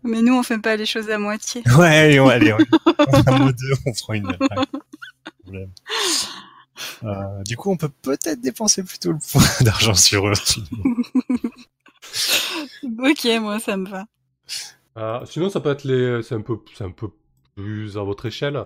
Mais 0.04 0.22
nous, 0.22 0.34
on 0.38 0.44
fait 0.44 0.60
pas 0.60 0.76
les 0.76 0.86
choses 0.86 1.10
à 1.10 1.18
moitié. 1.18 1.64
Ouais, 1.78 1.88
allez, 1.88 2.20
on, 2.20 2.28
allez, 2.28 2.52
on, 2.54 2.58
deux, 3.48 3.74
on 3.86 3.92
prend 3.94 4.14
une. 4.14 4.28
Euh, 7.04 7.44
du 7.46 7.58
coup, 7.58 7.72
on 7.72 7.78
peut 7.78 7.90
peut-être 8.02 8.42
dépenser 8.42 8.84
plutôt 8.84 9.12
le 9.12 9.20
point 9.32 9.42
d'argent 9.62 9.94
sur 9.94 10.28
eux. 10.28 10.34
ok, 12.84 13.28
moi, 13.42 13.60
ça 13.60 13.78
me 13.78 13.90
va. 13.90 14.06
Euh, 14.98 15.26
sinon, 15.26 15.50
ça 15.50 15.60
peut 15.60 15.72
être 15.72 15.84
les. 15.84 16.22
C'est 16.24 16.36
un 16.36 16.42
peu, 16.42 16.58
c'est 16.76 16.84
un 16.84 16.92
peu 16.92 17.10
plus 17.56 17.98
à 17.98 18.04
votre 18.04 18.26
échelle. 18.26 18.66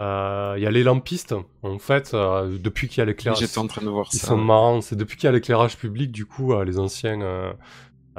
Euh, 0.00 0.54
Il 0.56 0.62
y 0.62 0.66
a 0.66 0.70
les 0.70 0.84
lampistes, 0.84 1.34
en 1.62 1.78
fait, 1.78 2.12
euh, 2.14 2.56
depuis 2.58 2.88
qu'il 2.88 2.98
y 2.98 3.00
a 3.00 3.04
l'éclairage. 3.04 3.40
J'étais 3.40 3.58
en 3.58 3.66
train 3.66 3.82
de 3.84 3.90
voir 3.90 4.08
Ils 4.12 4.18
ça. 4.18 4.28
sont 4.28 4.36
marrants, 4.36 4.80
c'est 4.80 4.94
depuis 4.96 5.16
qu'il 5.16 5.26
y 5.26 5.28
a 5.28 5.32
l'éclairage 5.32 5.76
public, 5.76 6.12
du 6.12 6.24
coup, 6.24 6.52
euh, 6.52 6.64
les 6.64 6.78
anciens, 6.78 7.20
euh, 7.20 7.50
euh, 7.50 7.52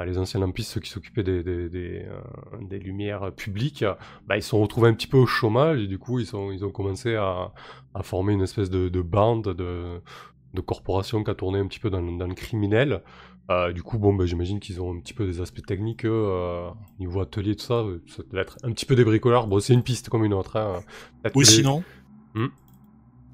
les 0.04 0.18
anciens 0.18 0.40
lampistes, 0.40 0.70
ceux 0.72 0.80
qui 0.80 0.90
s'occupaient 0.90 1.22
des, 1.22 1.42
des, 1.42 1.68
des, 1.68 2.04
euh, 2.06 2.20
des 2.68 2.78
lumières 2.78 3.32
publiques, 3.32 3.84
bah, 4.26 4.36
ils 4.36 4.42
se 4.42 4.50
sont 4.50 4.60
retrouvés 4.60 4.88
un 4.88 4.94
petit 4.94 5.06
peu 5.06 5.16
au 5.18 5.26
chômage 5.26 5.80
et 5.80 5.86
du 5.86 5.98
coup, 5.98 6.18
ils, 6.18 6.26
sont, 6.26 6.50
ils 6.52 6.64
ont 6.64 6.70
commencé 6.70 7.14
à, 7.16 7.52
à 7.94 8.02
former 8.02 8.32
une 8.32 8.42
espèce 8.42 8.70
de, 8.70 8.88
de 8.88 9.00
bande 9.02 9.54
de, 9.54 10.00
de 10.54 10.60
corporation 10.60 11.22
qui 11.24 11.30
a 11.30 11.34
tourné 11.34 11.58
un 11.58 11.66
petit 11.66 11.80
peu 11.80 11.90
dans, 11.90 12.00
le- 12.00 12.16
dans 12.18 12.26
le 12.26 12.34
criminel. 12.34 13.02
Euh, 13.50 13.72
du 13.72 13.82
coup, 13.82 13.98
bon, 13.98 14.14
bah, 14.14 14.26
j'imagine 14.26 14.60
qu'ils 14.60 14.80
ont 14.80 14.94
un 14.94 15.00
petit 15.00 15.12
peu 15.14 15.26
des 15.26 15.40
aspects 15.40 15.64
techniques, 15.66 16.04
euh, 16.04 16.68
niveau 17.00 17.20
atelier, 17.20 17.56
tout 17.56 17.64
ça, 17.64 17.74
euh, 17.74 18.00
ça 18.06 18.22
doit 18.30 18.42
être 18.42 18.58
un 18.62 18.70
petit 18.70 18.86
peu 18.86 18.94
des 18.94 19.04
bricolards. 19.04 19.48
Bon, 19.48 19.58
c'est 19.58 19.74
une 19.74 19.82
piste 19.82 20.08
comme 20.08 20.24
une 20.24 20.34
autre. 20.34 20.56
Hein. 20.56 20.80
Ou 21.34 21.42
sinon. 21.42 21.82
Hmm? 22.34 22.46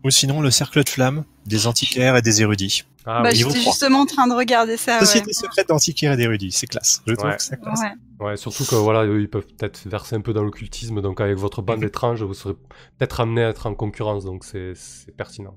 Ou 0.04 0.10
sinon, 0.10 0.40
le 0.40 0.50
cercle 0.50 0.82
de 0.82 0.88
flammes 0.88 1.24
des 1.44 1.66
antiquaires 1.66 2.16
et 2.16 2.22
des 2.22 2.40
érudits. 2.40 2.84
Ah, 3.08 3.22
bah, 3.22 3.28
oui. 3.32 3.36
j'étais 3.36 3.60
justement 3.60 4.00
en 4.00 4.06
train 4.06 4.26
de 4.26 4.32
regarder 4.34 4.76
ça. 4.76 4.98
Société 4.98 5.26
ouais. 5.28 5.32
secrète 5.32 5.68
d'antiquaires 5.68 6.12
et 6.12 6.16
d'érudits, 6.16 6.50
c'est 6.50 6.66
classe. 6.66 7.02
Je 7.06 7.14
trouve 7.14 7.30
Ouais. 7.30 7.36
que 7.36 7.42
c'est 7.42 7.60
classe. 7.60 7.80
Ouais. 7.80 8.26
Ouais, 8.26 8.36
surtout 8.36 8.64
que 8.64 8.74
voilà, 8.74 9.04
eux, 9.04 9.20
ils 9.20 9.28
peuvent 9.30 9.46
peut-être 9.46 9.86
verser 9.86 10.16
un 10.16 10.20
peu 10.22 10.32
dans 10.32 10.42
l'occultisme, 10.42 11.00
donc 11.02 11.20
avec 11.20 11.36
votre 11.38 11.62
bande 11.62 11.80
Mhm. 11.80 11.86
étrange, 11.88 12.22
vous 12.22 12.34
serez 12.34 12.54
peut-être 12.98 13.20
amené 13.20 13.44
à 13.44 13.50
être 13.50 13.66
en 13.66 13.74
concurrence, 13.74 14.24
donc 14.24 14.44
c'est 14.44 14.72
pertinent. 15.16 15.54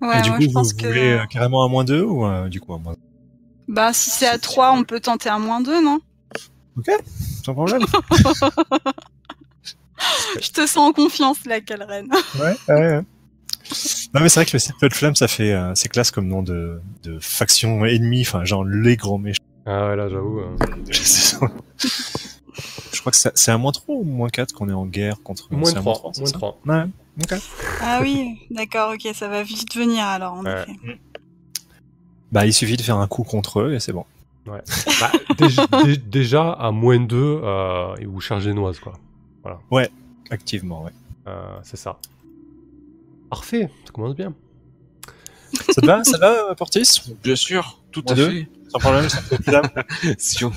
Ouais, 0.00 0.18
et 0.18 0.22
du 0.22 0.30
moi, 0.30 0.38
coup, 0.38 0.42
je 0.44 0.48
vous 0.48 0.54
pense 0.54 0.72
que. 0.72 0.86
voulez 0.86 1.12
euh, 1.12 1.26
carrément 1.26 1.62
un 1.64 1.68
moins 1.68 1.84
2 1.84 2.02
ou 2.02 2.24
euh, 2.24 2.48
du 2.48 2.60
coup 2.60 2.72
un 2.74 2.78
moins 2.78 2.96
Bah, 3.68 3.92
si 3.92 4.10
c'est 4.10 4.26
à 4.26 4.38
3, 4.38 4.72
on 4.72 4.82
peut 4.84 5.00
tenter 5.00 5.28
un 5.28 5.38
moins 5.38 5.60
2, 5.60 5.82
non? 5.84 6.00
Sans 7.44 7.52
problème. 7.54 7.82
Je 10.40 10.50
te 10.50 10.66
sens 10.66 10.78
en 10.78 10.92
confiance, 10.92 11.44
là, 11.44 11.60
Calren. 11.60 12.08
ouais, 12.40 12.56
ouais, 12.68 12.74
ouais. 12.74 13.00
Non 14.14 14.20
mais 14.20 14.28
c'est 14.28 14.40
vrai 14.40 14.46
que 14.46 14.52
le 14.54 14.58
cercle 14.58 14.88
de 14.88 14.94
flammes, 14.94 15.14
ça 15.16 15.28
fait, 15.28 15.52
euh, 15.52 15.72
c'est 15.74 15.88
classe 15.88 16.10
comme 16.10 16.26
nom 16.28 16.42
de, 16.42 16.80
de 17.04 17.18
faction 17.20 17.84
ennemie, 17.84 18.22
enfin 18.22 18.44
genre 18.44 18.64
les 18.64 18.96
grands 18.96 19.18
méchants. 19.18 19.42
Ah 19.66 19.88
ouais, 19.88 19.96
là, 19.96 20.08
j'avoue. 20.08 20.40
hein. 20.40 20.56
Je 22.92 23.00
crois 23.00 23.12
que 23.12 23.16
c'est 23.18 23.36
c'est 23.38 23.50
à 23.50 23.56
moins 23.58 23.72
3 23.72 23.94
ou 23.94 24.02
moins 24.02 24.28
4 24.28 24.52
qu'on 24.52 24.68
est 24.68 24.72
en 24.74 24.84
guerre 24.84 25.22
contre 25.22 25.46
Moins 25.52 25.70
c'est 25.70 25.76
à 25.78 25.80
3, 25.80 26.10
c'est 26.12 26.20
moins 26.20 26.30
ça 26.30 26.36
3. 26.38 26.58
Ouais. 26.66 26.82
ok. 27.22 27.34
Ah 27.82 28.00
oui, 28.02 28.38
d'accord, 28.50 28.92
ok, 28.94 29.08
ça 29.14 29.28
va 29.28 29.42
vite 29.42 29.74
venir 29.76 30.04
alors, 30.04 30.34
en 30.34 30.44
Ouais. 30.44 30.62
effet. 30.62 30.98
Bah 32.32 32.46
il 32.46 32.52
suffit 32.52 32.76
de 32.76 32.82
faire 32.82 32.96
un 32.96 33.06
coup 33.08 33.22
contre 33.24 33.60
eux 33.60 33.74
et 33.74 33.80
c'est 33.80 33.92
bon. 33.92 34.04
Bah, 34.46 34.60
déjà, 35.38 35.66
dé- 35.84 35.96
déjà, 35.96 36.50
à 36.52 36.70
moins 36.72 36.98
2, 36.98 37.16
euh, 37.16 37.94
et 38.00 38.04
vous 38.06 38.20
chargez 38.20 38.52
noise, 38.52 38.78
quoi. 38.80 38.92
Activement, 40.30 40.84
ouais. 40.84 40.92
Euh, 41.28 41.58
c'est 41.62 41.76
ça. 41.76 41.98
Parfait, 43.30 43.70
ça 43.84 43.92
commence 43.92 44.16
bien. 44.16 44.34
Ça 45.70 45.80
te 45.80 45.86
va, 45.86 46.04
ça 46.04 46.18
va, 46.18 46.54
Portis? 46.56 47.14
Bien 47.22 47.36
sûr, 47.36 47.80
tout 47.92 48.04
à 48.08 48.14
deux 48.14 48.30
fait. 48.30 48.48
Sans 48.68 48.78
problème, 48.78 49.08
ça 49.08 49.20
fait. 49.20 49.38
Si 50.18 50.44
on... 50.44 50.52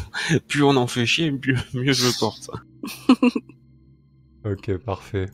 Plus 0.47 0.63
on 0.63 0.75
en 0.75 0.87
fait 0.87 1.05
chier, 1.05 1.31
plus... 1.31 1.57
mieux 1.73 1.93
je 1.93 2.07
le 2.07 2.19
porte. 2.19 2.49
Ok, 4.45 4.75
parfait. 4.77 5.27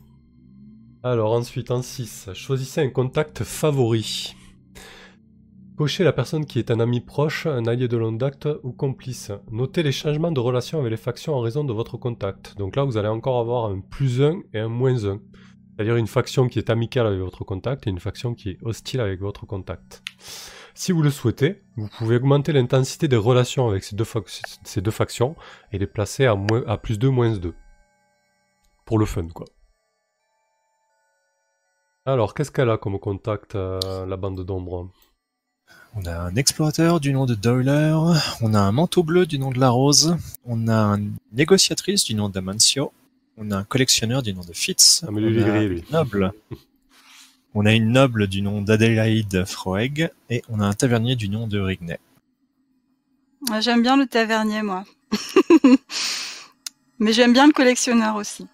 Alors 1.02 1.32
ensuite, 1.32 1.70
en 1.70 1.82
6, 1.82 2.30
choisissez 2.34 2.82
un 2.82 2.90
contact 2.90 3.42
favori. 3.42 4.34
Cochez 5.76 6.04
la 6.04 6.12
personne 6.12 6.44
qui 6.44 6.58
est 6.58 6.70
un 6.70 6.78
ami 6.78 7.00
proche, 7.00 7.46
un 7.46 7.64
allié 7.66 7.88
de 7.88 7.96
longue 7.96 8.18
date 8.18 8.46
ou 8.62 8.72
complice. 8.72 9.32
Notez 9.50 9.82
les 9.82 9.92
changements 9.92 10.30
de 10.30 10.38
relation 10.38 10.78
avec 10.78 10.90
les 10.90 10.98
factions 10.98 11.34
en 11.34 11.40
raison 11.40 11.64
de 11.64 11.72
votre 11.72 11.96
contact. 11.96 12.54
Donc 12.58 12.76
là, 12.76 12.84
vous 12.84 12.98
allez 12.98 13.08
encore 13.08 13.40
avoir 13.40 13.70
un 13.70 13.80
plus 13.80 14.20
1 14.22 14.40
et 14.52 14.58
un 14.58 14.68
moins 14.68 15.06
1. 15.06 15.20
C'est-à-dire 15.80 15.96
une 15.96 16.08
faction 16.08 16.46
qui 16.46 16.58
est 16.58 16.68
amicale 16.68 17.06
avec 17.06 17.20
votre 17.20 17.42
contact 17.42 17.86
et 17.86 17.90
une 17.90 18.00
faction 18.00 18.34
qui 18.34 18.50
est 18.50 18.58
hostile 18.60 19.00
avec 19.00 19.18
votre 19.18 19.46
contact. 19.46 20.02
Si 20.74 20.92
vous 20.92 21.00
le 21.00 21.08
souhaitez, 21.08 21.62
vous 21.76 21.88
pouvez 21.88 22.16
augmenter 22.16 22.52
l'intensité 22.52 23.08
des 23.08 23.16
relations 23.16 23.66
avec 23.66 23.82
ces 23.82 23.96
deux, 23.96 24.04
factions 24.90 25.36
et 25.72 25.78
les 25.78 25.86
placer 25.86 26.26
à 26.26 26.76
plus 26.76 26.98
2, 26.98 27.08
moins 27.08 27.34
2. 27.34 27.54
Pour 28.84 28.98
le 28.98 29.06
fun, 29.06 29.26
quoi. 29.28 29.46
Alors, 32.04 32.34
qu'est-ce 32.34 32.50
qu'elle 32.50 32.68
a 32.68 32.76
comme 32.76 32.98
contact, 32.98 33.54
euh, 33.54 34.04
la 34.04 34.18
bande 34.18 34.44
d'ombre? 34.44 34.90
On 35.94 36.04
a 36.04 36.14
un 36.14 36.36
explorateur 36.36 37.00
du 37.00 37.14
nom 37.14 37.24
de 37.24 37.34
Doyler, 37.34 37.96
on 38.42 38.52
a 38.52 38.60
un 38.60 38.72
manteau 38.72 39.02
bleu 39.02 39.24
du 39.24 39.38
nom 39.38 39.50
de 39.50 39.58
la 39.58 39.70
Rose, 39.70 40.14
on 40.44 40.68
a 40.68 40.76
une 40.76 41.16
négociatrice 41.32 42.04
du 42.04 42.14
nom 42.14 42.28
d'Amancio, 42.28 42.92
on 43.40 43.50
a 43.50 43.56
un 43.56 43.64
collectionneur 43.64 44.22
du 44.22 44.32
nom 44.34 44.42
de 44.42 44.52
Fitz, 44.52 45.02
Ah, 45.06 45.10
mais 45.10 45.20
lui, 45.20 45.34
il 45.36 45.42
on 45.42 45.46
a 45.46 45.50
gris, 45.56 45.68
lui. 45.68 45.78
une 45.80 45.92
noble. 45.92 46.32
On 47.52 47.66
a 47.66 47.72
une 47.72 47.90
noble 47.90 48.28
du 48.28 48.42
nom 48.42 48.62
d'Adélaïde 48.62 49.44
Froeg 49.44 50.12
et 50.28 50.40
on 50.48 50.60
a 50.60 50.66
un 50.66 50.72
tavernier 50.72 51.16
du 51.16 51.28
nom 51.28 51.48
de 51.48 51.58
Rigney. 51.58 51.98
Ah, 53.50 53.60
J'aime 53.60 53.82
bien 53.82 53.96
le 53.96 54.06
tavernier, 54.06 54.62
moi. 54.62 54.84
Mais 57.00 57.12
j'aime 57.12 57.32
bien 57.32 57.48
le 57.48 57.52
collectionneur 57.52 58.14
aussi. 58.14 58.46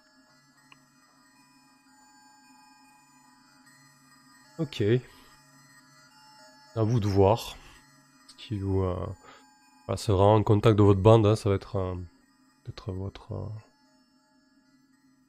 Ok. 4.57 4.81
À 6.75 6.81
vous 6.81 6.99
de 6.99 7.07
voir. 7.07 7.55
Ce 8.29 8.35
qui 8.47 8.57
vous 8.57 8.81
euh, 8.81 9.95
sera 9.95 10.23
en 10.25 10.41
contact 10.41 10.75
de 10.75 10.81
votre 10.81 11.01
bande, 11.01 11.27
hein, 11.27 11.35
ça 11.35 11.49
va 11.49 11.55
être 11.55 11.75
euh, 11.75 11.93
peut-être 12.63 12.91
votre 12.93 13.31
euh, 13.33 13.45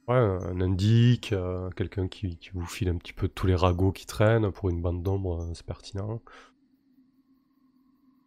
Ouais, 0.08 0.16
un 0.16 0.62
indique, 0.62 1.34
euh, 1.34 1.68
quelqu'un 1.76 2.08
qui, 2.08 2.38
qui 2.38 2.48
vous 2.54 2.64
file 2.64 2.88
un 2.88 2.96
petit 2.96 3.12
peu 3.12 3.28
tous 3.28 3.46
les 3.46 3.54
ragots 3.54 3.92
qui 3.92 4.06
traînent 4.06 4.50
pour 4.50 4.70
une 4.70 4.80
bande 4.80 5.02
d'ombre, 5.02 5.42
euh, 5.42 5.52
c'est 5.52 5.66
pertinent. 5.66 6.22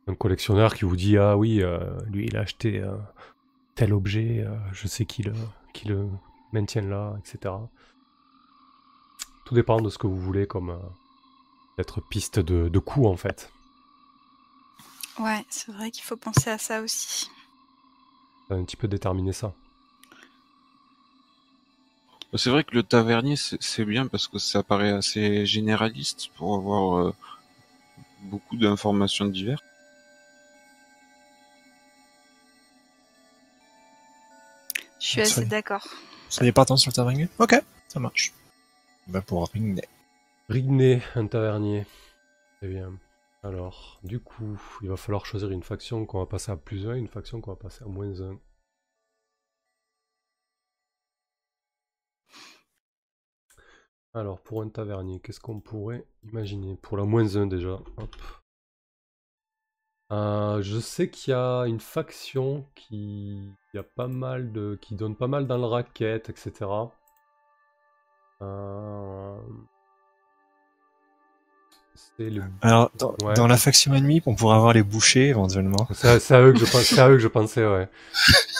Un 0.05 0.13
collectionneur 0.13 0.75
qui 0.75 0.85
vous 0.85 0.95
dit 0.95 1.17
Ah 1.17 1.35
oui, 1.37 1.63
euh, 1.63 1.99
lui 2.05 2.27
il 2.27 2.37
a 2.37 2.41
acheté 2.41 2.83
tel 3.73 3.93
objet, 3.93 4.45
je 4.73 4.87
sais 4.87 5.05
qui 5.05 5.23
le, 5.23 5.33
qui 5.73 5.87
le 5.87 6.07
maintient 6.53 6.83
là, 6.83 7.15
etc. 7.17 7.55
Tout 9.45 9.55
dépend 9.55 9.81
de 9.81 9.89
ce 9.89 9.97
que 9.97 10.05
vous 10.05 10.19
voulez 10.19 10.45
comme 10.45 10.77
être 11.79 11.99
piste 12.09 12.39
de, 12.39 12.69
de 12.69 12.79
coup 12.79 13.07
en 13.07 13.15
fait. 13.15 13.51
Ouais, 15.19 15.45
c'est 15.49 15.71
vrai 15.71 15.89
qu'il 15.89 16.03
faut 16.03 16.17
penser 16.17 16.49
à 16.49 16.57
ça 16.57 16.81
aussi. 16.81 17.29
Un 18.49 18.63
petit 18.63 18.77
peu 18.77 18.87
déterminer 18.87 19.33
ça. 19.33 19.53
C'est 22.35 22.49
vrai 22.49 22.63
que 22.63 22.73
le 22.73 22.83
tavernier, 22.83 23.35
c'est 23.35 23.83
bien 23.83 24.07
parce 24.07 24.27
que 24.27 24.39
ça 24.39 24.63
paraît 24.63 24.91
assez 24.91 25.45
généraliste 25.45 26.29
pour 26.37 26.55
avoir 26.55 26.99
euh, 26.99 27.13
beaucoup 28.23 28.55
d'informations 28.55 29.25
diverses. 29.25 29.61
Je 34.99 35.07
suis 35.07 35.21
assez 35.21 35.45
d'accord. 35.45 35.85
Ça 36.29 36.45
n'est 36.45 36.53
pas 36.53 36.63
tant 36.63 36.77
sur 36.77 36.91
le 36.91 36.95
tavernier 36.95 37.27
Ok, 37.37 37.61
ça 37.89 37.99
marche. 37.99 38.31
Bah 39.07 39.21
pour 39.21 39.49
Ringnet. 39.51 39.89
Rigné, 40.47 41.01
un 41.15 41.27
tavernier. 41.27 41.85
Très 42.59 42.69
bien. 42.69 42.93
Alors, 43.43 43.99
du 44.03 44.19
coup, 44.19 44.61
il 44.81 44.89
va 44.89 44.95
falloir 44.95 45.25
choisir 45.25 45.49
une 45.51 45.63
faction 45.63 46.05
qu'on 46.05 46.19
va 46.19 46.27
passer 46.27 46.51
à 46.51 46.55
plus 46.55 46.87
1 46.87 46.95
et 46.95 46.99
une 46.99 47.07
faction 47.07 47.41
qu'on 47.41 47.51
va 47.51 47.57
passer 47.57 47.83
à 47.83 47.87
moins 47.87 48.21
1. 48.21 48.37
Alors, 54.13 54.41
pour 54.41 54.61
un 54.61 54.67
tavernier, 54.67 55.21
qu'est-ce 55.21 55.39
qu'on 55.39 55.61
pourrait 55.61 56.05
imaginer? 56.23 56.75
Pour 56.75 56.97
la 56.97 57.05
moins 57.05 57.35
1 57.35 57.47
déjà. 57.47 57.79
Hop. 57.97 58.15
Euh, 60.11 60.61
je 60.61 60.79
sais 60.79 61.09
qu'il 61.09 61.31
y 61.31 61.33
a 61.33 61.61
une 61.63 61.79
faction 61.79 62.65
qui, 62.75 63.53
pas 63.95 64.07
mal 64.07 64.51
de, 64.51 64.77
qui 64.81 64.95
donne 64.95 65.15
pas 65.15 65.27
mal 65.27 65.47
dans 65.47 65.57
le 65.57 65.65
racket, 65.65 66.29
etc. 66.29 66.65
le 72.19 72.41
Alors, 72.61 72.91
dans, 72.97 73.15
Ouais. 73.23 73.33
dans 73.33 73.47
la 73.47 73.57
faction 73.57 73.93
ennemie, 73.93 74.21
on 74.25 74.35
pourrait 74.35 74.55
avoir 74.55 74.73
les 74.73 74.83
bouchers 74.83 75.27
éventuellement. 75.27 75.87
C'est 75.91 76.31
à, 76.31 76.41
eux 76.41 76.53
que 76.53 76.59
je 76.59 76.65
c'est 76.65 76.99
à 76.99 77.09
eux 77.09 77.15
que 77.15 77.21
je 77.21 77.27
pensais, 77.27 77.65
ouais. 77.65 77.87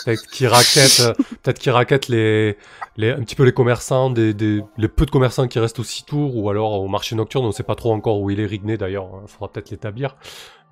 Peut-être 0.04 0.26
qu'ils 0.28 0.48
raquettent, 0.48 1.16
peut-être 1.42 1.58
qu'ils 1.58 1.72
raquettent 1.72 2.08
les, 2.08 2.56
les, 2.96 3.10
un 3.10 3.20
petit 3.22 3.34
peu 3.34 3.44
les 3.44 3.52
commerçants, 3.52 4.10
des, 4.10 4.34
des, 4.34 4.62
les 4.76 4.88
peu 4.88 5.06
de 5.06 5.10
commerçants 5.10 5.48
qui 5.48 5.58
restent 5.58 5.78
aussi 5.78 6.04
tours, 6.04 6.36
ou 6.36 6.50
alors 6.50 6.80
au 6.80 6.88
marché 6.88 7.14
nocturne, 7.14 7.44
on 7.44 7.48
ne 7.48 7.52
sait 7.52 7.62
pas 7.62 7.74
trop 7.74 7.92
encore 7.92 8.20
où 8.20 8.30
il 8.30 8.40
est 8.40 8.46
Rigné 8.46 8.76
d'ailleurs, 8.76 9.08
il 9.22 9.28
faudra 9.28 9.50
peut-être 9.52 9.70
l'établir. 9.70 10.16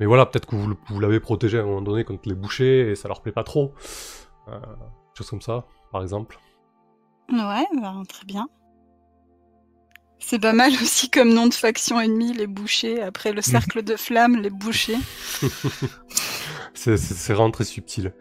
Mais 0.00 0.06
voilà, 0.06 0.26
peut-être 0.26 0.46
que 0.46 0.56
vous, 0.56 1.00
l'avez 1.00 1.20
protégé 1.20 1.58
à 1.58 1.62
un 1.62 1.66
moment 1.66 1.82
donné 1.82 2.04
contre 2.04 2.28
les 2.28 2.34
bouchers 2.34 2.90
et 2.90 2.94
ça 2.94 3.06
leur 3.08 3.20
plaît 3.20 3.32
pas 3.32 3.44
trop. 3.44 3.74
Euh, 4.48 4.58
choses 5.14 5.28
comme 5.28 5.42
ça, 5.42 5.66
par 5.92 6.02
exemple. 6.02 6.38
Ouais, 7.30 7.66
bah, 7.80 7.94
très 8.08 8.24
bien. 8.24 8.48
C'est 10.22 10.38
pas 10.38 10.52
mal 10.52 10.72
aussi 10.74 11.10
comme 11.10 11.32
nom 11.32 11.46
de 11.46 11.54
faction 11.54 11.98
ennemie, 12.00 12.32
les 12.32 12.46
bouchers. 12.46 13.00
Après 13.02 13.32
le 13.32 13.42
cercle 13.42 13.82
de 13.82 13.96
flammes, 13.96 14.36
les 14.36 14.50
bouchers. 14.50 14.98
C'est 16.74 16.94
vraiment 17.32 17.50
très 17.50 17.64
subtil. 17.64 18.14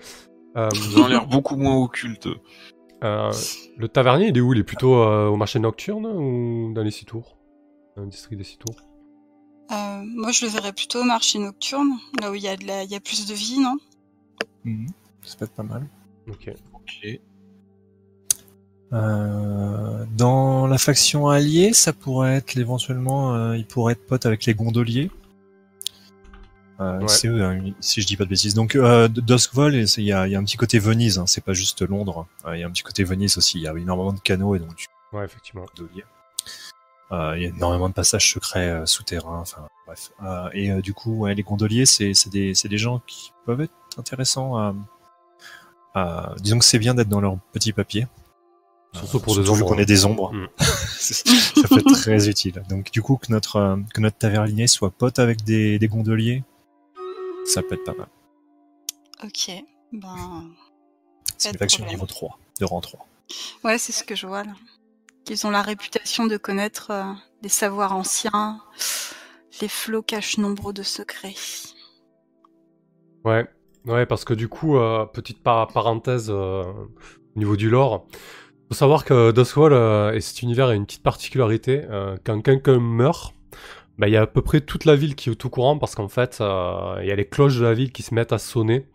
Euh, 0.57 0.69
Ils 0.73 0.97
ont 0.99 1.07
l'air 1.07 1.27
beaucoup 1.27 1.55
moins 1.55 1.75
occultes. 1.75 2.27
euh, 3.03 3.31
le 3.77 3.87
tavernier, 3.87 4.27
il 4.29 4.37
est 4.37 4.41
où? 4.41 4.53
Il 4.53 4.59
est 4.59 4.63
plutôt 4.63 4.95
euh, 4.95 5.27
au 5.27 5.35
marché 5.35 5.59
nocturne 5.59 6.05
ou 6.07 6.73
dans 6.73 6.81
les 6.83 6.91
six 6.91 7.05
tours? 7.05 7.37
Dans 7.95 8.03
le 8.03 8.09
district 8.09 8.37
des 8.37 8.43
six 8.43 8.57
tours? 8.57 8.75
Euh, 9.71 10.01
moi, 10.03 10.31
je 10.31 10.45
le 10.45 10.51
verrais 10.51 10.73
plutôt 10.73 11.01
au 11.01 11.05
marché 11.05 11.37
nocturne, 11.37 11.91
là 12.19 12.31
où 12.31 12.35
il 12.35 12.41
y, 12.41 12.47
a 12.47 12.57
de 12.57 12.65
la... 12.65 12.83
il 12.83 12.89
y 12.89 12.95
a 12.95 12.99
plus 12.99 13.27
de 13.27 13.33
vie, 13.35 13.59
non? 13.59 13.77
Mhm. 14.63 14.87
Ça 15.23 15.37
peut 15.37 15.45
être 15.45 15.53
pas 15.53 15.63
mal. 15.63 15.87
Ok. 16.27 16.49
Ok. 16.73 17.19
Euh, 18.91 20.05
dans 20.17 20.65
la 20.67 20.77
faction 20.77 21.27
alliée, 21.29 21.73
ça 21.73 21.93
pourrait 21.93 22.35
être 22.37 22.57
éventuellement, 22.57 23.35
euh, 23.35 23.55
il 23.57 23.65
pourrait 23.65 23.93
être 23.93 24.05
pote 24.07 24.25
avec 24.25 24.45
les 24.45 24.53
gondoliers. 24.53 25.11
Euh, 26.79 26.99
Ouais. 27.01 27.07
C'est 27.09 27.27
hein, 27.27 27.61
si 27.81 28.01
je 28.01 28.07
dis 28.07 28.15
pas 28.17 28.23
de 28.23 28.29
bêtises. 28.29 28.53
Donc 28.53 28.75
euh, 28.75 29.07
Duskvol, 29.09 29.75
il 29.75 30.03
y 30.03 30.13
a, 30.13 30.27
il 30.27 30.31
y 30.31 30.35
a 30.35 30.39
un 30.39 30.43
petit 30.43 30.55
côté 30.57 30.79
Venise, 30.79 31.19
hein, 31.19 31.25
c'est 31.27 31.43
pas 31.43 31.53
juste 31.53 31.81
Londres. 31.81 32.25
Euh, 32.45 32.55
Il 32.55 32.61
y 32.61 32.63
a 32.63 32.67
un 32.67 32.71
petit 32.71 32.83
côté 32.83 33.03
Venise 33.03 33.37
aussi. 33.37 33.57
Il 33.59 33.63
y 33.63 33.67
a 33.67 33.73
énormément 33.73 34.13
de 34.13 34.19
canaux 34.21 34.55
et 34.55 34.59
donc 34.59 34.75
du 34.75 34.85
Ouais, 35.11 35.25
effectivement. 35.25 35.65
gondolier. 35.75 36.03
Euh, 37.11 37.33
Il 37.35 37.43
y 37.43 37.45
a 37.45 37.49
énormément 37.49 37.89
de 37.89 37.93
passages 37.93 38.31
secrets 38.31 38.83
souterrains. 38.85 39.39
Enfin 39.41 39.67
bref. 39.85 40.11
Euh, 40.23 40.49
et 40.53 40.81
du 40.81 40.93
coup, 40.93 41.13
ouais, 41.19 41.35
les 41.35 41.43
gondoliers, 41.43 41.85
c'est 41.85 42.13
c'est 42.13 42.29
des, 42.29 42.53
c'est 42.55 42.69
des 42.69 42.77
gens 42.77 43.01
qui 43.05 43.33
peuvent 43.45 43.59
être 43.61 43.73
intéressants. 43.97 44.55
À, 44.57 44.73
à- 45.95 46.33
disons 46.39 46.59
que 46.59 46.65
c'est 46.65 46.79
bien 46.79 46.93
d'être 46.95 47.09
dans 47.09 47.19
leur 47.21 47.35
petit 47.51 47.73
papier. 47.73 48.07
Surtout 48.93 49.19
pour 49.19 49.37
Euh, 49.37 49.41
des 49.43 49.49
ombres. 49.49 49.65
qu'on 49.67 49.77
est 49.77 49.85
des 49.85 50.05
ombres. 50.05 50.33
Mm. 50.33 50.47
ça 50.59 51.67
peut 51.67 51.77
être 51.79 51.93
très 51.93 52.27
utile. 52.29 52.63
Donc 52.69 52.91
du 52.91 53.01
coup 53.01 53.17
que 53.17 53.31
notre 53.31 53.57
euh, 53.57 53.77
que 53.93 54.01
notre 54.01 54.17
tavernier 54.17 54.67
soit 54.67 54.89
pote 54.91 55.19
avec 55.19 55.43
des, 55.43 55.77
des 55.79 55.87
gondoliers, 55.87 56.43
ça 57.45 57.61
peut 57.61 57.75
être 57.75 57.83
pas 57.83 57.93
mal. 57.93 58.07
Ok, 59.23 59.51
ben... 59.93 60.49
C'est 61.37 61.51
une 61.51 61.57
problème. 61.57 61.89
niveau 61.89 62.05
3, 62.05 62.39
de 62.59 62.65
rang 62.65 62.81
3. 62.81 63.05
Ouais, 63.63 63.77
c'est 63.77 63.91
ce 63.91 64.03
que 64.03 64.15
je 64.15 64.25
vois 64.27 64.43
là. 64.43 64.53
Ils 65.29 65.45
ont 65.45 65.51
la 65.51 65.61
réputation 65.61 66.25
de 66.25 66.37
connaître 66.37 66.89
euh, 66.91 67.03
les 67.43 67.49
savoirs 67.49 67.93
anciens. 67.95 68.61
Les 69.61 69.67
flots 69.67 70.01
cachent 70.01 70.37
nombre 70.37 70.73
de 70.73 70.83
secrets. 70.83 71.35
Ouais, 73.25 73.47
ouais, 73.85 74.05
parce 74.05 74.25
que 74.25 74.33
du 74.33 74.47
coup, 74.47 74.77
euh, 74.77 75.05
petite 75.05 75.43
par- 75.43 75.67
parenthèse 75.67 76.29
euh, 76.29 76.63
au 77.35 77.39
niveau 77.39 77.55
du 77.57 77.69
lore, 77.69 78.07
faut 78.69 78.75
savoir 78.75 79.03
que 79.03 79.31
Dustwall 79.31 79.73
euh, 79.73 80.13
et 80.13 80.21
cet 80.21 80.43
univers 80.43 80.67
a 80.67 80.75
une 80.75 80.85
petite 80.85 81.03
particularité. 81.03 81.85
euh, 81.89 82.17
quand 82.23 82.39
quelqu'un 82.41 82.79
meurt, 82.79 83.33
bah, 83.97 84.07
il 84.07 84.13
y 84.13 84.17
a 84.17 84.21
à 84.21 84.27
peu 84.27 84.43
près 84.43 84.61
toute 84.61 84.85
la 84.85 84.95
ville 84.95 85.15
qui 85.15 85.29
est 85.29 85.45
au 85.45 85.49
courant 85.49 85.77
parce 85.79 85.95
qu'en 85.95 86.07
fait, 86.07 86.37
euh, 86.39 86.99
il 87.01 87.07
y 87.07 87.11
a 87.11 87.15
les 87.15 87.27
cloches 87.27 87.57
de 87.57 87.63
la 87.63 87.73
ville 87.73 87.91
qui 87.91 88.03
se 88.03 88.13
mettent 88.13 88.31
à 88.31 88.37
sonner 88.37 88.87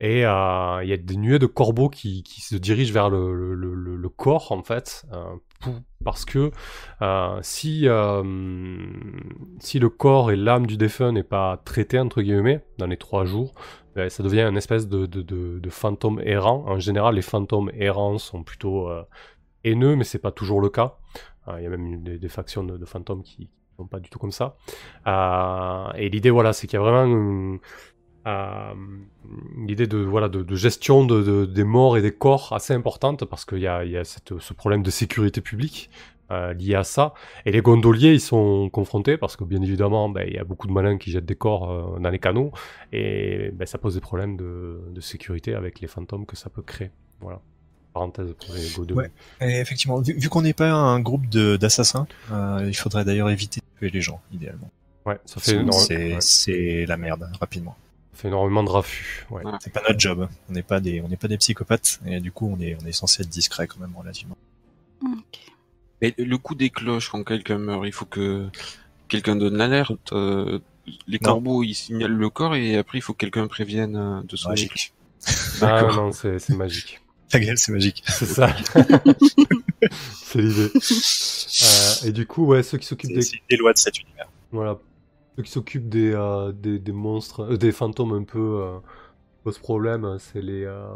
et 0.00 0.20
il 0.20 0.22
y 0.22 0.24
a 0.24 0.96
des 0.96 1.16
nuées 1.16 1.38
de 1.38 1.44
corbeaux 1.44 1.90
qui, 1.90 2.24
se 2.26 2.56
dirigent 2.56 2.94
vers 2.94 3.10
le, 3.10 4.08
corps 4.08 4.50
en 4.50 4.62
fait, 4.62 5.04
parce 6.02 6.24
que 6.24 6.50
si, 7.42 7.86
si 9.58 9.78
le 9.78 9.88
corps 9.90 10.30
et 10.30 10.36
l'âme 10.36 10.66
du 10.66 10.78
défunt 10.78 11.12
n'est 11.12 11.22
pas 11.22 11.60
traité 11.66 11.98
entre 11.98 12.22
guillemets 12.22 12.64
dans 12.78 12.86
les 12.86 12.96
trois 12.96 13.26
jours, 13.26 13.52
ça 14.08 14.22
devient 14.22 14.42
une 14.42 14.56
espèce 14.56 14.88
de, 14.88 15.70
fantôme 15.70 16.20
errant. 16.24 16.64
En 16.66 16.78
général, 16.78 17.14
les 17.14 17.22
fantômes 17.22 17.70
errants 17.74 18.18
sont 18.18 18.42
plutôt 18.42 18.88
euh, 18.88 19.02
haineux, 19.64 19.96
mais 19.96 20.04
c'est 20.04 20.18
pas 20.18 20.32
toujours 20.32 20.60
le 20.60 20.68
cas. 20.68 20.96
Euh, 21.48 21.54
Il 21.58 21.64
y 21.64 21.66
a 21.66 21.70
même 21.70 22.02
des, 22.02 22.28
factions 22.28 22.64
de, 22.64 22.84
fantômes 22.84 23.22
qui 23.22 23.50
sont 23.76 23.86
pas 23.86 24.00
du 24.00 24.10
tout 24.10 24.18
comme 24.18 24.32
ça. 24.32 24.56
Euh, 25.06 25.92
et 25.96 26.08
l'idée, 26.08 26.30
voilà, 26.30 26.52
c'est 26.52 26.66
qu'il 26.66 26.78
y 26.78 26.82
a 26.82 26.84
vraiment 26.84 27.04
une, 27.04 27.58
l'idée 29.66 29.86
de, 29.86 29.98
voilà, 29.98 30.28
de, 30.28 30.54
gestion 30.54 31.04
de, 31.04 31.22
de- 31.22 31.46
des 31.46 31.64
morts 31.64 31.96
et 31.96 32.02
des 32.02 32.12
corps 32.12 32.52
assez 32.52 32.74
importante 32.74 33.24
parce 33.24 33.44
qu'il 33.44 33.58
y 33.58 33.66
a, 33.66 33.84
y 33.84 33.96
a 33.96 34.04
ce 34.04 34.52
problème 34.52 34.82
de 34.82 34.90
sécurité 34.90 35.40
publique 35.40 35.90
euh, 36.30 36.52
lié 36.54 36.74
à 36.74 36.84
ça. 36.84 37.14
Et 37.46 37.52
les 37.52 37.60
gondoliers, 37.62 38.12
ils 38.12 38.20
sont 38.20 38.68
confrontés 38.70 39.16
parce 39.16 39.36
que 39.36 39.44
bien 39.44 39.60
évidemment, 39.62 40.08
ben, 40.08 40.24
il 40.26 40.34
y 40.34 40.38
a 40.38 40.44
beaucoup 40.44 40.66
de 40.66 40.72
malins 40.72 40.98
qui 40.98 41.10
jettent 41.10 41.26
des 41.26 41.34
corps 41.36 41.70
euh, 41.70 41.98
dans 41.98 42.10
les 42.10 42.18
canaux 42.18 42.52
et 42.92 43.50
ben, 43.52 43.66
ça 43.66 43.78
pose 43.78 43.94
des 43.94 44.00
problèmes 44.00 44.36
de, 44.36 44.80
de 44.90 45.00
sécurité 45.00 45.54
avec 45.54 45.80
les 45.80 45.88
fantômes 45.88 46.26
que 46.26 46.36
ça 46.36 46.50
peut 46.50 46.62
créer. 46.62 46.90
Voilà. 47.20 47.40
Parenthèse 47.92 48.32
pour 48.34 48.54
les 48.54 48.68
gondoliers. 48.76 49.10
Ouais. 49.40 49.48
Et 49.48 49.58
effectivement, 49.60 50.00
vu, 50.00 50.12
vu 50.16 50.28
qu'on 50.28 50.42
n'est 50.42 50.52
pas 50.52 50.70
un 50.70 51.00
groupe 51.00 51.28
de- 51.28 51.56
d'assassins, 51.56 52.06
euh, 52.30 52.64
il 52.66 52.74
faudrait 52.76 53.04
d'ailleurs 53.04 53.30
éviter 53.30 53.60
de 53.60 53.78
tuer 53.78 53.90
les 53.90 54.00
gens, 54.00 54.20
idéalement. 54.32 54.70
Ouais, 55.06 55.18
ça 55.24 55.40
fait, 55.40 55.58
C'est 56.20 56.52
ouais, 56.52 56.86
la 56.86 56.96
merde, 56.96 57.28
rapidement. 57.40 57.74
ça 58.12 58.20
fait 58.20 58.28
énormément 58.28 58.62
de 58.62 58.68
raffus. 58.70 59.26
Ouais. 59.30 59.44
Ouais. 59.44 59.52
C'est 59.60 59.72
pas 59.72 59.80
notre 59.88 59.98
job. 59.98 60.28
On 60.48 60.52
n'est 60.52 60.62
pas 60.62 60.78
des, 60.78 61.00
on 61.00 61.08
n'est 61.08 61.16
pas 61.16 61.26
des 61.26 61.38
psychopathes, 61.38 61.98
et 62.06 62.20
du 62.20 62.30
coup, 62.30 62.54
on 62.56 62.60
est, 62.60 62.76
on 62.80 62.86
est 62.86 62.92
censé 62.92 63.22
être 63.22 63.28
discret 63.28 63.66
quand 63.66 63.80
même 63.80 63.96
relativement. 63.96 64.36
Ok. 65.02 65.40
Et 66.02 66.14
le 66.18 66.38
coup 66.38 66.54
des 66.54 66.70
cloches 66.70 67.10
quand 67.10 67.22
quelqu'un 67.24 67.58
meurt, 67.58 67.84
il 67.86 67.92
faut 67.92 68.06
que 68.06 68.48
quelqu'un 69.08 69.36
donne 69.36 69.56
l'alerte. 69.56 70.12
euh, 70.12 70.58
les 71.06 71.18
Non. 71.22 71.32
corbeaux, 71.32 71.62
ils 71.62 71.74
signalent 71.74 72.16
le 72.16 72.30
corps 72.30 72.54
et 72.56 72.76
après 72.76 72.98
il 72.98 73.00
faut 73.02 73.12
que 73.12 73.18
quelqu'un 73.18 73.46
prévienne 73.46 73.96
euh, 73.96 74.22
de 74.22 74.34
son 74.36 74.48
Magique. 74.48 74.92
Ah 75.60 75.82
non, 75.94 76.10
c'est 76.12 76.38
c'est 76.38 76.56
magique. 76.56 77.00
Ta 77.28 77.38
gueule, 77.38 77.58
c'est 77.58 77.70
magique. 77.72 78.02
C'est 78.08 78.24
ça. 78.26 78.56
c'est 80.14 80.40
l'idée. 80.40 80.70
Euh, 80.74 82.06
et 82.08 82.12
du 82.12 82.26
coup, 82.26 82.46
ouais, 82.46 82.62
ceux 82.62 82.78
qui 82.78 82.86
s'occupent 82.86 83.12
des, 83.12 83.22
c'est 83.22 83.40
des 83.48 83.56
lois 83.56 83.72
de 83.72 83.78
cet 83.78 84.00
univers. 84.00 84.28
voilà, 84.50 84.78
ceux 85.36 85.42
qui 85.42 85.50
s'occupent 85.50 85.88
des, 85.88 86.12
euh, 86.12 86.52
des, 86.52 86.78
des 86.78 86.92
monstres, 86.92 87.52
euh, 87.52 87.56
des 87.56 87.72
fantômes 87.72 88.12
un 88.14 88.24
peu 88.24 88.38
euh, 88.62 88.78
pose 89.44 89.58
problème, 89.58 90.16
c'est 90.18 90.42
les, 90.42 90.64
euh, 90.64 90.88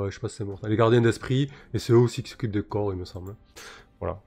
Ouais, 0.00 0.10
je 0.10 0.14
sais 0.14 0.20
pas 0.20 0.28
si 0.28 0.36
c'est 0.36 0.44
mortel. 0.44 0.70
Les 0.70 0.76
gardiens 0.76 1.00
d'esprit, 1.00 1.48
et 1.74 1.78
c'est 1.78 1.92
eux 1.92 1.96
aussi 1.98 2.22
qui 2.22 2.30
s'occupent 2.30 2.50
des 2.52 2.62
corps, 2.62 2.92
il 2.92 2.98
me 2.98 3.04
semble. 3.04 3.34
Voilà. 4.00 4.20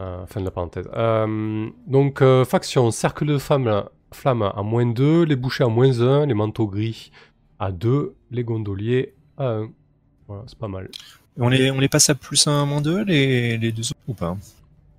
Euh, 0.00 0.26
fin 0.26 0.40
de 0.40 0.44
la 0.44 0.50
parenthèse. 0.50 0.88
Euh, 0.94 1.68
donc, 1.86 2.20
euh, 2.22 2.44
faction, 2.44 2.90
cercle 2.90 3.26
de 3.26 3.38
flamme, 3.38 3.84
flamme 4.12 4.42
à 4.42 4.62
moins 4.62 4.86
2, 4.86 5.22
les 5.24 5.36
bouchers 5.36 5.64
à 5.64 5.68
moins 5.68 6.00
1, 6.00 6.26
les 6.26 6.34
manteaux 6.34 6.66
gris 6.66 7.12
à 7.58 7.70
2, 7.72 8.14
les 8.30 8.44
gondoliers 8.44 9.14
à 9.38 9.48
1. 9.50 9.70
Voilà, 10.28 10.42
c'est 10.46 10.58
pas 10.58 10.68
mal. 10.68 10.90
On 11.38 11.48
les, 11.48 11.70
on 11.70 11.80
les 11.80 11.88
passe 11.88 12.10
à 12.10 12.14
plus 12.14 12.46
1, 12.46 12.64
moins 12.66 12.80
2, 12.80 13.04
les, 13.04 13.58
les 13.58 13.72
deux 13.72 13.82
autres 13.82 14.00
ou 14.08 14.14
pas? 14.14 14.36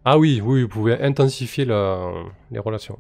Ah 0.03 0.17
oui, 0.19 0.41
oui, 0.43 0.61
vous 0.63 0.67
pouvez 0.69 1.01
intensifier 1.01 1.65
la- 1.65 2.11
les 2.51 2.59
relations. 2.59 2.97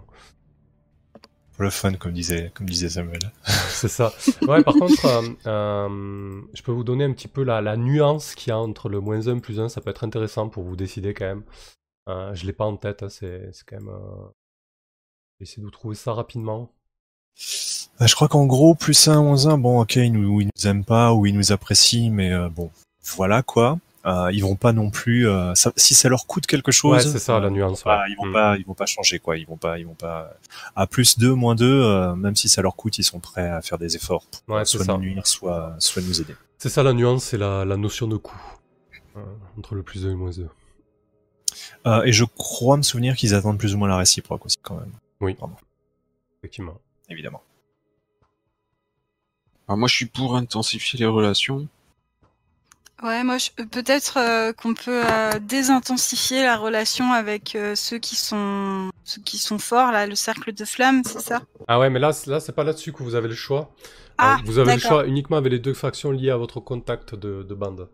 Pour 1.55 1.63
le 1.63 1.69
fun, 1.69 1.93
comme 1.93 2.11
disait, 2.11 2.51
comme 2.53 2.67
disait 2.67 2.89
Samuel. 2.89 3.31
C'est 3.69 3.87
ça. 3.87 4.11
Ouais, 4.41 4.61
par 4.61 4.73
contre, 4.73 5.05
euh, 5.05 5.21
euh, 5.45 6.41
je 6.53 6.61
peux 6.61 6.73
vous 6.73 6.83
donner 6.83 7.05
un 7.05 7.13
petit 7.13 7.29
peu 7.29 7.43
la, 7.43 7.61
la 7.61 7.77
nuance 7.77 8.35
qu'il 8.35 8.49
y 8.49 8.51
a 8.51 8.57
entre 8.57 8.89
le 8.89 8.99
moins 8.99 9.27
1 9.27 9.39
plus 9.39 9.61
1. 9.61 9.69
Ça 9.69 9.79
peut 9.79 9.89
être 9.89 10.03
intéressant 10.03 10.49
pour 10.49 10.63
vous 10.63 10.75
décider 10.75 11.13
quand 11.13 11.25
même. 11.25 11.43
Euh, 12.09 12.35
je 12.35 12.45
l'ai 12.45 12.51
pas 12.51 12.65
en 12.65 12.75
tête, 12.75 13.03
hein, 13.03 13.09
c'est 13.09 13.51
quand 13.65 13.77
même. 13.77 13.89
Je 13.89 15.39
vais 15.39 15.43
essayer 15.43 15.61
de 15.61 15.65
vous 15.65 15.71
trouver 15.71 15.95
ça 15.95 16.13
rapidement. 16.13 16.71
Bah, 17.99 18.05
je 18.05 18.15
crois 18.15 18.27
qu'en 18.27 18.45
gros, 18.45 18.75
plus 18.75 19.07
1, 19.07 19.21
moins 19.21 19.47
1, 19.47 19.57
bon, 19.57 19.79
ok, 19.79 19.95
ils 19.95 20.11
nous, 20.11 20.41
ils 20.41 20.49
nous 20.53 20.67
aiment 20.67 20.83
pas 20.83 21.13
ou 21.13 21.25
ils 21.25 21.35
nous 21.35 21.53
apprécient, 21.53 22.11
mais 22.11 22.31
bon, 22.49 22.69
voilà 23.15 23.43
quoi. 23.43 23.79
Euh, 24.05 24.29
ils 24.31 24.41
vont 24.41 24.55
pas 24.55 24.71
non 24.71 24.91
plus. 24.91 25.27
euh, 25.27 25.55
ça- 25.55 25.73
si 25.75 25.95
ça 25.95 26.09
leur 26.09 26.27
coûte 26.27 26.45
quelque 26.45 26.71
chose, 26.71 27.05
Ouais, 27.05 27.11
c'est 27.11 27.17
ça 27.19 27.39
la 27.39 27.47
euh, 27.47 27.49
nuance. 27.49 27.83
bah, 27.83 28.01
ouais. 28.01 28.11
ils 28.11 28.15
vont 28.17 28.27
Mm. 28.27 28.33
pas, 28.33 28.57
ils 28.57 28.65
vont 28.65 28.73
pas 28.75 28.85
changer 28.85 29.17
quoi. 29.19 29.37
Ils 29.37 29.47
vont 29.47 29.57
pas, 29.57 29.79
ils 29.79 29.85
vont 29.87 29.95
pas. 29.95 30.31
À 30.75 30.85
plus 30.85 31.17
2, 31.17 31.33
moins 31.33 31.55
2, 31.55 31.65
euh, 31.83 32.15
même 32.15 32.35
si 32.35 32.47
ça 32.47 32.61
leur 32.61 32.75
coûte, 32.75 32.97
ils 32.99 33.03
sont 33.03 33.19
prêts 33.19 33.49
à 33.49 33.61
faire 33.63 33.77
des 33.79 33.95
efforts 33.95 34.25
pour 34.45 34.55
Ouais, 34.55 34.63
soit 34.65 34.85
nous 34.85 34.97
nuire, 34.99 35.25
soit, 35.25 35.75
soit 35.79 36.01
nous 36.03 36.21
aider. 36.21 36.35
C'est 36.59 36.69
ça 36.69 36.83
la 36.83 36.93
nuance, 36.93 37.23
c'est 37.23 37.37
la, 37.37 37.65
la 37.65 37.77
notion 37.77 38.07
de 38.07 38.17
coût. 38.17 38.39
Euh, 39.17 39.21
entre 39.57 39.73
le 39.75 39.81
plus 39.83 40.01
2 40.03 40.07
et 40.09 40.11
le 40.11 40.17
moins 40.17 40.29
2. 40.31 40.47
Euh, 41.87 42.03
et 42.03 42.11
je 42.11 42.25
crois 42.25 42.77
me 42.77 42.81
souvenir 42.83 43.15
qu'ils 43.15 43.33
attendent 43.33 43.57
plus 43.57 43.73
ou 43.73 43.77
moins 43.77 43.87
la 43.87 43.97
réciproque 43.97 44.45
aussi 44.45 44.57
quand 44.61 44.75
même, 44.75 44.91
Effectivement. 46.41 46.79
évidemment. 47.09 47.41
Alors 49.67 49.77
moi, 49.79 49.87
je 49.87 49.95
suis 49.95 50.05
pour 50.05 50.35
intensifier 50.35 50.99
les 50.99 51.05
relations. 51.07 51.67
Ouais, 53.03 53.23
moi, 53.23 53.37
je- 53.37 53.51
peut-être 53.65 54.17
euh, 54.17 54.53
qu'on 54.53 54.73
peut 54.73 55.03
euh, 55.05 55.37
désintensifier 55.39 56.43
la 56.43 56.55
relation 56.57 57.11
avec 57.11 57.55
euh, 57.55 57.75
ceux 57.75 57.97
qui 57.97 58.15
sont 58.15 58.89
ceux 59.03 59.21
qui 59.21 59.37
sont 59.37 59.59
forts 59.59 59.91
là, 59.91 60.07
le 60.07 60.15
cercle 60.15 60.53
de 60.53 60.65
flamme, 60.65 61.03
c'est 61.05 61.19
ça? 61.19 61.41
Ah 61.67 61.77
ouais, 61.79 61.89
mais 61.89 61.99
là, 61.99 62.13
c'est- 62.13 62.29
là 62.31 62.39
c'est 62.39 62.53
pas 62.53 62.63
là-dessus 62.63 62.93
que 62.93 63.03
vous 63.03 63.15
avez 63.15 63.27
le 63.27 63.35
choix. 63.35 63.69
Ah, 64.17 64.37
Euh, 64.39 64.43
vous 64.45 64.59
avez 64.59 64.73
le 64.75 64.79
choix 64.79 65.05
uniquement 65.05 65.37
avec 65.37 65.51
les 65.51 65.59
deux 65.59 65.73
factions 65.73 66.11
liées 66.11 66.29
à 66.31 66.37
votre 66.37 66.61
contact 66.61 67.15
de, 67.15 67.43
de 67.43 67.53
bande. 67.53 67.89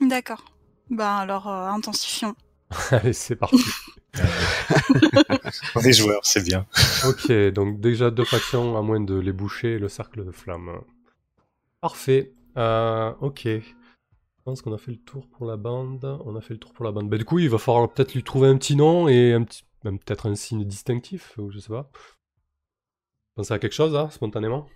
D'accord. 0.00 0.44
Ben 0.90 1.16
alors 1.16 1.46
euh, 1.48 1.68
intensifions. 1.68 2.34
Allez, 2.90 3.12
c'est 3.12 3.36
parti. 3.36 3.64
On 5.76 5.80
est 5.82 5.92
joueurs, 5.92 6.20
c'est 6.24 6.42
bien. 6.44 6.66
Ok, 7.06 7.30
donc 7.52 7.80
déjà 7.80 8.10
deux 8.10 8.24
factions 8.24 8.76
à 8.76 8.82
moins 8.82 9.00
de 9.00 9.14
les 9.14 9.32
boucher 9.32 9.74
et 9.74 9.78
le 9.78 9.88
cercle 9.88 10.24
de 10.24 10.32
flamme. 10.32 10.80
Parfait. 11.80 12.32
Euh, 12.56 13.12
ok. 13.20 13.48
Je 14.40 14.44
pense 14.44 14.62
qu'on 14.62 14.72
a 14.72 14.78
fait 14.78 14.92
le 14.92 14.96
tour 14.96 15.28
pour 15.28 15.44
la 15.44 15.58
bande. 15.58 16.18
On 16.24 16.34
a 16.34 16.40
fait 16.40 16.54
le 16.54 16.58
tour 16.58 16.72
pour 16.72 16.86
la 16.86 16.92
bande. 16.92 17.10
Bah, 17.10 17.18
du 17.18 17.26
coup, 17.26 17.38
il 17.38 17.50
va 17.50 17.58
falloir 17.58 17.92
peut-être 17.92 18.14
lui 18.14 18.24
trouver 18.24 18.48
un 18.48 18.56
petit 18.56 18.74
nom 18.74 19.06
et 19.06 19.34
un 19.34 19.42
petit, 19.44 19.64
même 19.84 19.98
peut-être 19.98 20.30
un 20.30 20.34
signe 20.34 20.64
distinctif, 20.64 21.36
ou 21.36 21.50
je 21.50 21.58
sais 21.58 21.68
pas. 21.68 21.90
Pensez 23.34 23.52
à 23.52 23.58
quelque 23.58 23.74
chose, 23.74 23.92
là, 23.92 24.08
spontanément 24.10 24.66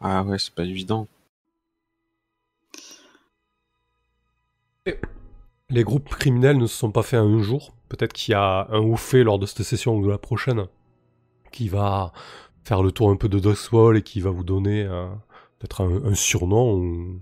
Ah 0.00 0.22
ouais, 0.24 0.38
c'est 0.38 0.54
pas 0.54 0.64
évident. 0.64 1.08
Les 5.70 5.84
groupes 5.84 6.10
criminels 6.10 6.58
ne 6.58 6.66
se 6.66 6.76
sont 6.76 6.92
pas 6.92 7.02
faits 7.02 7.20
en 7.20 7.26
un 7.32 7.40
jour. 7.40 7.72
Peut-être 7.88 8.12
qu'il 8.12 8.32
y 8.32 8.34
a 8.34 8.68
un 8.70 8.80
ou 8.80 8.96
fait 8.96 9.24
lors 9.24 9.38
de 9.38 9.46
cette 9.46 9.62
session 9.62 9.96
ou 9.96 10.04
de 10.04 10.10
la 10.10 10.18
prochaine 10.18 10.66
qui 11.50 11.68
va 11.68 12.12
faire 12.66 12.82
le 12.82 12.90
tour 12.92 13.10
un 13.10 13.16
peu 13.16 13.28
de 13.28 13.38
Dustwall 13.38 13.96
et 13.98 14.02
qui 14.02 14.20
va 14.20 14.30
vous 14.30 14.44
donner 14.44 14.82
euh, 14.82 15.06
peut-être 15.58 15.82
un, 15.82 16.10
un 16.10 16.14
surnom. 16.14 16.74
ou- 16.74 17.20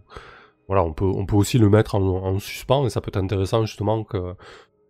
Voilà, 0.69 0.83
on 0.83 0.93
peut, 0.95 1.05
on 1.05 1.27
peut 1.27 1.37
aussi 1.37 1.59
le 1.59 1.69
mettre 1.69 1.95
en, 1.95 2.03
en 2.03 2.39
suspens 2.39 2.87
et 2.87 2.91
ça 2.91 3.01
peut 3.03 3.11
être 3.13 3.19
intéressant 3.23 3.67
justement 3.67 4.05
que, 4.05 4.35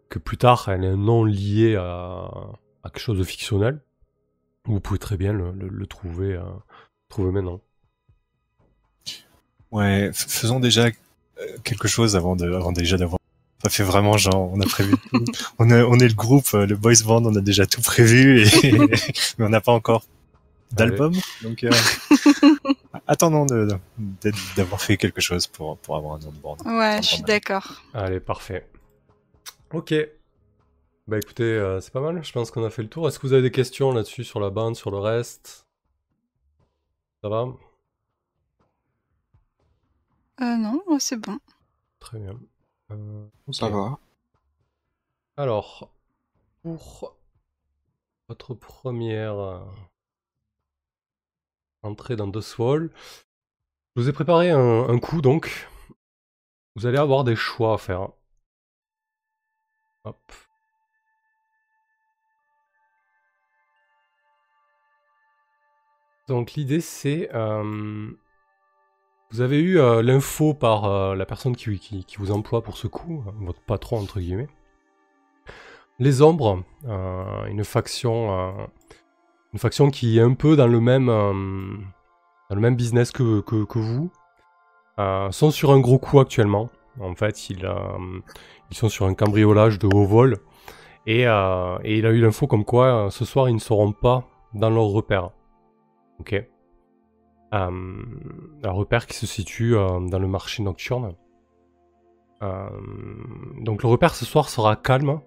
que 0.09 0.19
plus 0.21 0.37
tard 0.39 0.69
elle 0.69 0.85
ait 0.85 0.89
un 0.89 0.97
nom 0.97 1.25
lié 1.25 1.75
à, 1.77 2.31
à 2.85 2.91
quelque 2.91 3.01
chose 3.01 3.19
de 3.19 3.25
fictionnel. 3.25 3.81
Vous 4.67 4.81
pouvez 4.81 4.99
très 5.01 5.17
bien 5.17 5.33
le, 5.33 5.51
le- 5.53 5.69
le 5.69 5.87
trouver, 5.87 6.35
euh, 6.35 6.43
trouver 7.09 7.33
maintenant. 7.33 7.61
Ouais, 9.73 10.11
faisons 10.15 10.61
déjà 10.61 10.87
euh, 10.87 10.91
quelque 11.65 11.89
chose 11.89 12.15
avant 12.17 12.37
de, 12.37 12.51
avant 12.53 12.71
déjà 12.73 12.97
d'avoir. 12.97 13.19
Ça 13.63 13.71
fait 13.71 13.83
vraiment 13.83 14.17
genre, 14.17 14.51
on 14.53 14.61
a 14.61 14.67
prévu 14.67 14.95
tout. 15.11 15.25
on, 15.59 15.69
est, 15.71 15.83
on 15.83 15.95
est 15.95 16.09
le 16.09 16.15
groupe, 16.15 16.53
le 16.53 16.77
boys 16.77 16.93
band, 17.05 17.25
on 17.25 17.35
a 17.35 17.41
déjà 17.41 17.67
tout 17.67 17.81
prévu, 17.83 18.43
et... 18.47 18.73
mais 19.39 19.45
on 19.47 19.49
n'a 19.49 19.61
pas 19.61 19.73
encore 19.73 20.05
d'album. 20.73 21.15
Donc, 21.43 21.62
euh, 21.65 21.71
attendons 23.07 23.47
de- 23.47 23.69
de- 23.99 24.33
d'avoir 24.57 24.81
fait 24.81 24.97
quelque 24.97 25.21
chose 25.21 25.47
pour, 25.47 25.79
pour 25.79 25.97
avoir 25.97 26.15
un 26.17 26.19
nom 26.19 26.31
de 26.33 26.39
band. 26.39 26.57
Ouais, 26.65 27.01
je 27.03 27.09
suis 27.09 27.23
d'accord. 27.23 27.83
Allez, 27.93 28.21
parfait. 28.21 28.69
Ok. 29.73 29.95
Bah 31.07 31.19
écoutez, 31.19 31.43
euh, 31.45 31.81
c'est 31.81 31.93
pas 31.93 32.01
mal, 32.01 32.25
je 32.25 32.33
pense 32.33 32.51
qu'on 32.51 32.65
a 32.65 32.71
fait 32.71 32.83
le 32.83 32.89
tour. 32.89 33.07
Est-ce 33.07 33.19
que 33.19 33.27
vous 33.27 33.35
avez 33.35 33.43
des 33.43 33.51
questions 33.51 33.93
là-dessus, 33.93 34.25
sur 34.25 34.41
la 34.41 34.49
bande, 34.51 34.75
sur 34.75 34.91
le 34.91 34.99
reste? 34.99 35.67
Ça 37.23 37.29
va? 37.29 37.47
Euh, 40.41 40.57
non, 40.57 40.81
c'est 40.99 41.17
bon. 41.21 41.39
Très 42.01 42.19
bien. 42.19 42.39
Euh. 42.91 43.27
Ça 43.53 43.69
va. 43.69 43.99
Alors, 45.37 45.91
pour 46.62 47.17
votre 48.29 48.55
première 48.55 49.62
entrée 51.85 52.16
dans 52.16 52.30
The 52.30 52.59
Wall, 52.59 52.91
je 53.97 54.03
vous 54.03 54.09
ai 54.09 54.12
préparé 54.12 54.51
un, 54.51 54.99
coup 54.99 55.20
donc. 55.22 55.68
Vous 56.76 56.87
allez 56.87 56.99
avoir 56.99 57.22
des 57.22 57.37
choix 57.37 57.74
à 57.74 57.78
faire. 57.78 58.09
Hop. 60.05 60.18
Donc 66.26 66.54
l'idée 66.54 66.80
c'est... 66.80 67.30
euh, 67.34 68.11
vous 69.30 69.41
avez 69.41 69.61
eu 69.61 69.79
euh, 69.79 70.03
l'info 70.03 70.54
par 70.54 70.87
euh, 70.87 71.14
la 71.14 71.26
personne 71.26 71.54
qui, 71.54 72.07
vous 72.18 72.33
emploie 72.33 72.63
pour 72.63 72.76
ce 72.76 72.87
coup, 72.87 73.25
votre 73.41 73.61
patron 73.61 73.99
entre 73.99 74.21
guillemets. 74.21 74.49
Les 76.00 76.22
Ombres, 76.22 76.64
une 76.84 77.63
faction, 77.63 78.68
une 79.55 79.61
faction 79.61 79.89
qui 79.89 80.18
est 80.18 80.21
un 80.21 80.35
peu 80.35 80.57
dans 80.57 80.67
le 80.67 80.81
même, 80.81 81.09
euh, 81.09 81.33
dans 82.51 82.57
le 82.57 82.61
même 82.61 82.75
business 82.75 83.13
que, 83.13 83.41
que, 83.41 83.79
vous, 83.79 84.11
euh, 84.99 85.31
sont 85.31 85.53
sur 85.53 85.71
un 85.71 85.79
gros 85.79 86.01
coup 86.01 86.18
actuellement. 86.18 86.71
En 87.01 87.14
fait, 87.14 87.51
ils, 87.51 87.64
euh, 87.64 88.21
sont 88.72 88.89
sur 88.89 89.07
un 89.07 89.14
cambriolage 89.14 89.79
de 89.79 89.87
haut 89.87 90.07
vol 90.07 90.39
et, 91.07 91.22
et 91.22 91.99
il 91.99 92.07
a 92.07 92.11
eu 92.11 92.21
l'info 92.21 92.49
comme 92.49 92.64
quoi 92.64 93.09
ce 93.11 93.25
soir 93.25 93.49
ils 93.49 93.55
ne 93.55 93.61
seront 93.61 93.93
pas 93.93 94.25
dans 94.55 94.71
leur 94.71 94.87
repère. 94.87 95.31
Ok. 96.18 96.35
Un 97.53 97.71
repère 98.64 99.07
qui 99.07 99.17
se 99.17 99.26
situe 99.26 99.75
dans 99.75 100.18
le 100.18 100.26
marché 100.26 100.64
nocturne. 100.64 101.14
Donc 102.41 103.85
le 103.85 103.89
repère 103.89 104.17
ce 104.17 104.25
soir 104.25 104.49
sera 104.49 104.75
calme, 104.75 105.21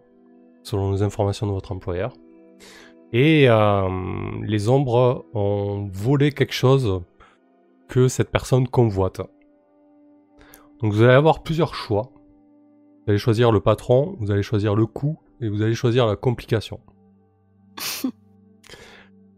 selon 0.64 0.91
les 0.91 1.04
informations 1.04 1.48
de 1.48 1.54
votre 1.54 1.72
employeur. 1.72 2.12
Et 3.14 3.50
euh, 3.50 3.90
les 4.44 4.70
ombres 4.70 5.26
ont 5.34 5.90
volé 5.94 6.32
quelque 6.32 6.54
chose 6.54 7.02
que 7.88 8.08
cette 8.08 8.32
personne 8.32 8.68
convoite. 8.68 9.22
Donc 10.82 10.94
vous 10.94 11.02
allez 11.04 11.14
avoir 11.14 11.42
plusieurs 11.42 11.74
choix. 11.74 12.12
Vous 13.06 13.12
allez 13.12 13.18
choisir 13.18 13.52
le 13.52 13.62
patron, 13.62 14.18
vous 14.20 14.32
allez 14.32 14.44
choisir 14.44 14.76
le 14.76 14.86
coût 14.86 15.18
et 15.40 15.48
vous 15.48 15.62
allez 15.62 15.74
choisir 15.74 16.06
la 16.06 16.18
complication. 16.18 16.82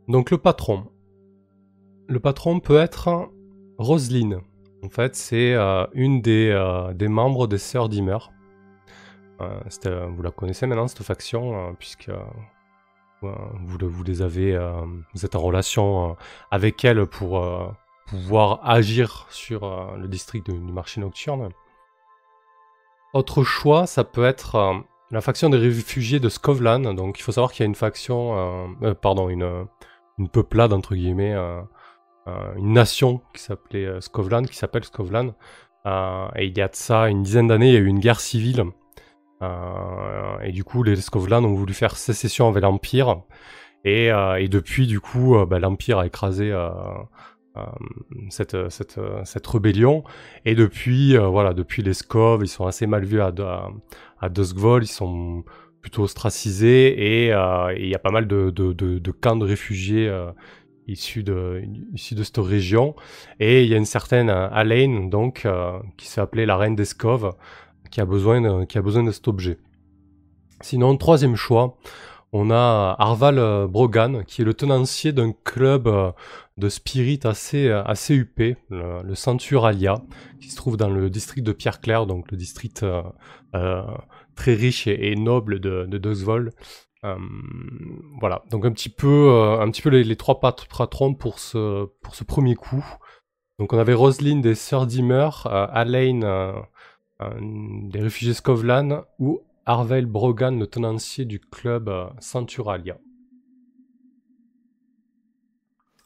Donc 0.07 0.31
le 0.31 0.39
patron. 0.39 0.85
Le 2.07 2.19
patron 2.19 2.59
peut 2.59 2.77
être 2.77 3.29
Roselyne. 3.77 4.39
En 4.83 4.89
fait, 4.89 5.15
c'est 5.15 5.53
euh, 5.53 5.85
une 5.93 6.21
des, 6.21 6.49
euh, 6.49 6.93
des 6.93 7.07
membres 7.07 7.45
des 7.45 7.59
Sœurs 7.59 7.89
Dimmer. 7.89 8.17
Vous 9.39 10.21
la 10.21 10.31
connaissez 10.31 10.67
maintenant, 10.67 10.87
cette 10.89 11.03
faction, 11.03 11.73
puisque 11.79 12.11
vous, 13.21 13.77
le- 13.77 13.87
vous 13.87 14.03
les 14.03 14.21
avez, 14.21 14.55
euh, 14.55 14.81
vous 15.13 15.25
êtes 15.25 15.35
en 15.35 15.41
relation 15.41 16.11
euh, 16.11 16.13
avec 16.51 16.83
elle 16.85 17.05
pour 17.05 17.43
euh, 17.43 17.67
pouvoir 18.07 18.59
agir 18.63 19.27
sur 19.29 19.95
le 19.97 20.07
district 20.07 20.49
du 20.49 20.71
marché 20.71 20.99
nocturne. 21.01 21.49
Autre 23.13 23.43
choix, 23.43 23.85
ça 23.87 24.03
peut 24.03 24.25
être 24.25 24.83
la 25.11 25.21
faction 25.21 25.49
des 25.49 25.57
réfugiés 25.57 26.19
de 26.19 26.29
Scovlan. 26.29 26.93
Donc, 26.93 27.19
il 27.19 27.21
faut 27.23 27.31
savoir 27.31 27.51
qu'il 27.51 27.63
y 27.63 27.65
a 27.65 27.67
une 27.67 27.75
faction, 27.75 28.75
pardon, 29.01 29.29
une, 29.29 29.65
une 30.17 30.27
peuplade 30.29 30.73
entre 30.73 30.95
guillemets, 30.95 31.35
une 32.25 32.73
nation 32.73 33.21
qui 33.33 33.41
s'appelait 33.43 34.01
Skovlan, 34.01 34.43
qui 34.43 34.55
s'appelle 34.55 34.83
Skovlan. 34.83 35.35
Et 36.35 36.45
il 36.47 36.57
y 36.57 36.61
a 36.61 36.67
de 36.67 36.75
ça 36.75 37.09
une 37.09 37.21
dizaine 37.23 37.47
d'années, 37.47 37.69
il 37.69 37.73
y 37.73 37.77
a 37.77 37.81
eu 37.81 37.85
une 37.87 37.99
guerre 37.99 38.19
civile. 38.19 38.65
Euh, 39.41 40.39
et 40.43 40.51
du 40.51 40.63
coup, 40.63 40.83
les 40.83 40.95
Skovlan 40.95 41.43
ont 41.43 41.53
voulu 41.53 41.73
faire 41.73 41.95
sécession 41.95 42.47
avec 42.47 42.63
l'Empire. 42.63 43.21
Et, 43.85 44.11
euh, 44.11 44.35
et 44.35 44.47
depuis, 44.49 44.87
du 44.87 44.99
coup, 44.99 45.37
euh, 45.37 45.45
bah, 45.45 45.59
l'Empire 45.59 45.99
a 45.99 46.07
écrasé 46.07 46.53
cette, 48.29 48.69
cette, 48.69 48.99
cette 49.25 49.47
rébellion. 49.47 50.03
Et 50.45 50.55
depuis, 50.55 51.17
voilà, 51.17 51.53
depuis 51.53 51.83
les 51.83 51.93
Skov, 51.93 52.41
ils 52.43 52.47
sont 52.47 52.65
assez 52.65 52.87
mal 52.87 53.03
vus 53.03 53.21
à, 53.21 53.33
à, 53.39 53.69
à 54.21 54.29
Duskvoll, 54.29 54.83
ils 54.83 54.87
sont 54.87 55.43
plutôt 55.81 56.03
ostracisés 56.03 56.87
et 56.87 57.27
il 57.27 57.87
y 57.87 57.95
a 57.95 57.99
pas 57.99 58.11
mal 58.11 58.27
de, 58.27 58.49
de, 58.49 58.73
de, 58.73 58.99
de 58.99 59.11
camps 59.11 59.35
de 59.35 59.45
réfugiés 59.45 60.07
euh, 60.07 60.31
issus 60.87 61.23
de, 61.23 61.63
issus 61.93 62.15
de 62.15 62.23
cette 62.23 62.37
région. 62.37 62.95
Et 63.39 63.63
il 63.63 63.69
y 63.69 63.73
a 63.73 63.77
une 63.77 63.85
certaine 63.85 64.29
Alain, 64.29 65.07
donc, 65.09 65.45
qui 65.97 66.19
appelée 66.19 66.45
la 66.45 66.55
reine 66.55 66.75
des 66.75 66.85
Skov, 66.85 67.33
qui 67.91 68.01
a 68.01 68.05
besoin 68.05 68.41
de, 68.41 68.65
qui 68.65 68.77
a 68.77 68.81
besoin 68.81 69.03
de 69.03 69.11
cet 69.11 69.27
objet. 69.27 69.57
Sinon, 70.61 70.97
troisième 70.97 71.35
choix, 71.35 71.77
on 72.31 72.51
a 72.51 72.95
Arval 72.99 73.39
euh, 73.39 73.67
Brogan, 73.67 74.23
qui 74.25 74.41
est 74.41 74.45
le 74.45 74.53
tenancier 74.53 75.11
d'un 75.11 75.31
club 75.43 75.87
euh, 75.87 76.11
de 76.57 76.69
spirit 76.69 77.19
assez, 77.23 77.67
euh, 77.67 77.83
assez 77.83 78.13
huppé, 78.13 78.57
le, 78.69 79.15
Centuralia, 79.15 80.01
qui 80.39 80.49
se 80.49 80.55
trouve 80.55 80.77
dans 80.77 80.89
le 80.89 81.09
district 81.09 81.43
de 81.43 81.53
Pierre-Claire, 81.53 82.05
donc 82.05 82.29
le 82.31 82.37
district 82.37 82.85
très 84.35 84.53
riche 84.53 84.87
et, 84.87 85.15
noble 85.15 85.59
de, 85.59 85.85
de 85.85 86.49
voilà, 88.19 88.43
donc 88.51 88.65
un 88.65 88.71
petit 88.71 88.89
peu, 88.89 89.57
un 89.59 89.69
petit 89.71 89.81
peu 89.81 89.89
les, 89.89 90.15
trois 90.15 90.39
pat- 90.39 90.65
patrons 90.65 91.13
pour 91.13 91.39
ce, 91.39 91.85
pour 92.01 92.15
ce 92.15 92.23
premier 92.23 92.55
coup. 92.55 92.85
Donc 93.57 93.73
on 93.73 93.77
avait 93.77 93.93
Roselyne 93.93 94.41
des 94.41 94.55
Sœurs 94.55 94.85
Dimmer, 94.85 95.29
Alain 95.45 96.53
des 97.19 97.99
réfugiés 97.99 98.33
Skovlan 98.33 99.03
ou 99.19 99.41
Arvel 99.65 100.05
Brogan, 100.05 100.57
le 100.57 100.67
tenancier 100.67 101.25
du 101.25 101.39
club 101.39 101.89
euh, 101.89 102.07
Centuralia. 102.19 102.97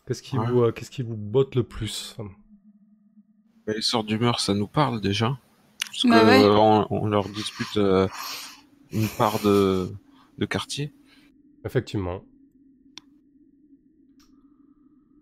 Qu'est-ce 0.05 0.21
qui, 0.21 0.37
Ouais. 0.37 0.45
vous, 0.47 0.63
euh, 0.63 0.71
qu'est-ce 0.71 0.91
qui 0.91 1.01
vous 1.01 1.15
botte 1.15 1.55
le 1.55 1.63
plus? 1.63 2.17
Les 3.67 3.81
sorts 3.81 4.03
d'humeur, 4.03 4.39
ça 4.39 4.53
nous 4.53 4.67
parle 4.67 4.99
déjà. 4.99 5.37
Parce 5.85 6.03
Bah 6.03 6.23
que, 6.23 6.27
ouais. 6.27 6.43
euh, 6.43 6.57
on, 6.57 6.87
on 6.89 7.07
leur 7.07 7.29
dispute 7.29 7.77
euh, 7.77 8.07
une 8.91 9.07
part 9.07 9.39
de, 9.43 9.89
de 10.37 10.45
quartier. 10.45 10.91
Effectivement. 11.63 12.21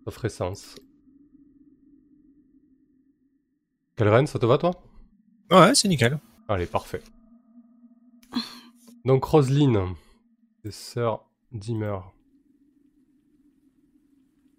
Ça 0.04 0.10
ferait 0.10 0.28
sens. 0.30 0.74
Ça 4.26 4.38
te 4.38 4.46
va 4.46 4.58
toi? 4.58 4.72
Ouais, 5.52 5.74
c'est 5.74 5.86
nickel. 5.86 6.18
Allez, 6.48 6.64
parfait. 6.64 7.02
Donc 9.04 9.22
Roselyne, 9.24 9.94
des 10.64 10.70
sœurs 10.70 11.24
Dimmer. 11.52 11.98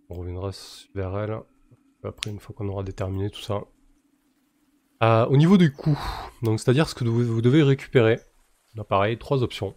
On 0.10 0.14
reviendra 0.14 0.52
vers 0.94 1.18
elle 1.18 1.40
après 2.04 2.30
une 2.30 2.40
fois 2.40 2.54
qu'on 2.56 2.68
aura 2.68 2.84
déterminé 2.84 3.32
tout 3.32 3.42
ça. 3.42 3.62
Euh, 5.02 5.26
au 5.26 5.38
niveau 5.38 5.58
du 5.58 5.74
coût, 5.74 5.98
donc 6.44 6.60
c'est-à-dire 6.60 6.88
ce 6.88 6.94
que 6.94 7.06
vous, 7.06 7.42
devez 7.42 7.64
récupérer, 7.64 8.20
là 8.76 8.84
pareil, 8.84 9.18
trois 9.18 9.42
options. 9.42 9.74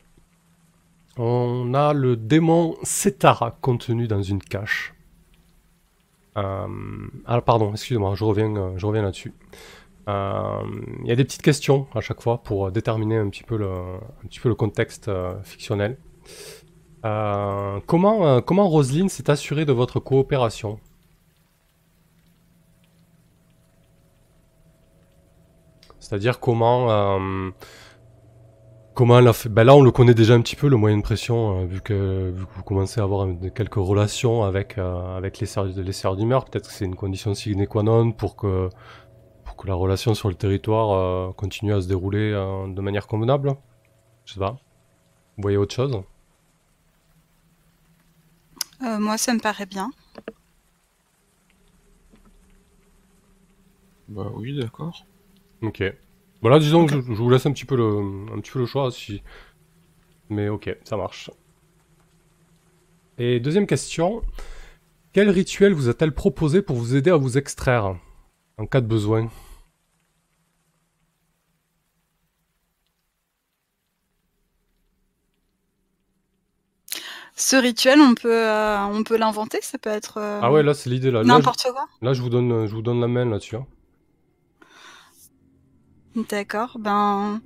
On 1.16 1.72
a 1.72 1.94
le 1.94 2.16
démon 2.16 2.76
Setara 2.82 3.52
contenu 3.62 4.06
dans 4.06 4.22
une 4.22 4.43
cache. 4.43 4.93
Euh, 6.36 6.68
ah 7.24 7.40
pardon, 7.40 7.72
excusez-moi, 7.72 8.14
je 8.14 8.24
reviens, 8.24 8.55
euh, 8.55 8.76
je 8.76 8.84
reviens 8.84 9.02
là-dessus. 9.02 9.32
Euh, 10.09 10.62
Il 11.03 11.09
y 11.09 11.12
a 11.12 11.16
des 11.16 11.24
petites 11.24 11.43
questions 11.43 11.87
à 11.95 12.01
chaque 12.01 12.20
fois 12.20 12.43
pour 12.43 12.70
déterminer 12.70 13.16
un 13.16 13.28
petit 13.28 13.43
peu 13.43 13.57
le, 13.57 14.55
contexte 14.55 15.09
euh, 15.09 15.35
fictionnel. 15.43 15.99
Euh, 17.05 17.81
comment, 17.87 18.27
euh, 18.27 18.41
comment 18.41 18.69
Roselyne 18.69 19.09
s'est 19.09 19.31
assurée 19.31 19.65
de 19.65 19.73
votre 19.73 20.01
coopération? 20.01 20.81
C'est-à-dire 26.01 26.39
comment, 26.41 26.91
euh, 26.91 27.51
comment 28.95 29.19
elle 29.19 29.28
a 29.28 29.33
fait? 29.33 29.49
Ben 29.49 29.65
là, 29.65 29.74
on 29.74 29.83
le 29.83 29.91
connaît 29.91 30.15
déjà 30.15 30.35
un 30.35 30.41
petit 30.41 30.57
peu, 30.57 30.69
le 30.69 30.77
moyen 30.77 30.97
de 30.97 31.03
pression, 31.03 31.62
euh, 31.62 31.66
vu, 31.66 31.81
que, 31.81 32.33
vous 32.37 32.62
commencez 32.62 33.01
à 33.01 33.05
avoir 33.05 33.27
quelques 33.55 33.74
relations 33.74 34.45
avec, 34.45 34.78
euh, 34.78 35.16
avec 35.16 35.41
les 35.41 35.47
sœurs, 35.47 35.65
les 35.65 36.16
d'humeur. 36.16 36.45
Peut-être 36.45 36.69
que 36.69 36.74
c'est 36.74 36.85
une 36.85 36.95
condition 36.97 37.35
sine 37.35 37.66
qua 37.66 37.83
non 37.83 38.12
pour 38.12 38.37
que, 38.37 38.69
pour 39.57 39.62
que 39.62 39.69
la 39.69 39.74
relation 39.74 40.12
sur 40.12 40.28
le 40.28 40.35
territoire 40.35 40.91
euh, 40.91 41.33
continue 41.33 41.73
à 41.73 41.81
se 41.81 41.89
dérouler 41.89 42.31
euh, 42.31 42.69
de 42.69 42.81
manière 42.83 43.07
convenable. 43.07 43.57
Je 44.27 44.35
sais 44.35 44.39
pas. 44.39 44.59
Vous 45.37 45.43
voyez 45.43 45.57
autre 45.57 45.74
chose? 45.74 46.03
Euh, 48.83 48.99
moi, 48.99 49.16
ça 49.16 49.33
me 49.33 49.41
paraît 49.41 49.65
bien. 49.65 49.91
Bah 54.09 54.31
oui, 54.35 54.59
d'accord. 54.61 55.07
Ok. 55.62 55.83
Voilà, 56.43 56.59
disons 56.59 56.85
que 56.85 56.93
je, 56.93 57.01
je 57.01 57.15
vous 57.15 57.31
laisse 57.31 57.47
un 57.47 57.53
petit 57.53 57.65
peu 57.65 57.77
le, 57.77 58.35
un 58.35 58.41
petit 58.41 58.51
peu 58.51 58.59
le 58.59 58.66
choix 58.66 58.91
si. 58.91 59.23
Mais 60.28 60.51
ok, 60.51 60.77
ça 60.85 60.99
marche. 60.99 61.31
Et 63.16 63.41
deuxième 63.41 63.66
question. 63.66 64.23
Quel 65.15 65.31
rituel 65.31 65.73
vous 65.73 65.89
a-t-elle 65.89 66.12
proposé 66.12 66.61
pour 66.61 66.77
vous 66.77 66.95
aider 66.95 67.11
à 67.11 67.16
vous 67.16 67.39
extraire? 67.39 67.97
En 68.59 68.66
cas 68.66 68.83
de 68.83 68.87
besoin 68.87 69.31
Ce 77.38 77.54
rituel, 77.54 78.00
on 78.00 78.14
peut, 78.14 78.32
euh, 78.32 78.78
on 78.86 79.02
peut 79.04 79.16
l'inventer. 79.18 79.58
Ça 79.60 79.76
peut 79.78 79.90
être 79.90 80.16
euh, 80.18 80.40
Ah 80.42 80.50
ouais, 80.50 80.62
là 80.62 80.72
c'est 80.74 80.88
l'idée 80.88 81.10
là. 81.10 81.22
N'importe 81.22 81.66
quoi. 81.70 81.86
là, 82.00 82.14
je 82.14 82.22
vous 82.22 82.30
donne, 82.30 82.66
je 82.66 82.74
vous 82.74 82.80
donne 82.82 83.00
la 83.00 83.08
main 83.08 83.26
là-dessus. 83.26 83.56
hein. 83.56 83.66
D'accord. 86.30 86.78
Ben, 86.80 87.40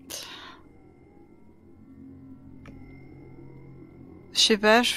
je 4.33 4.39
sais 4.39 4.57
pas. 4.59 4.83
je- 4.83 4.95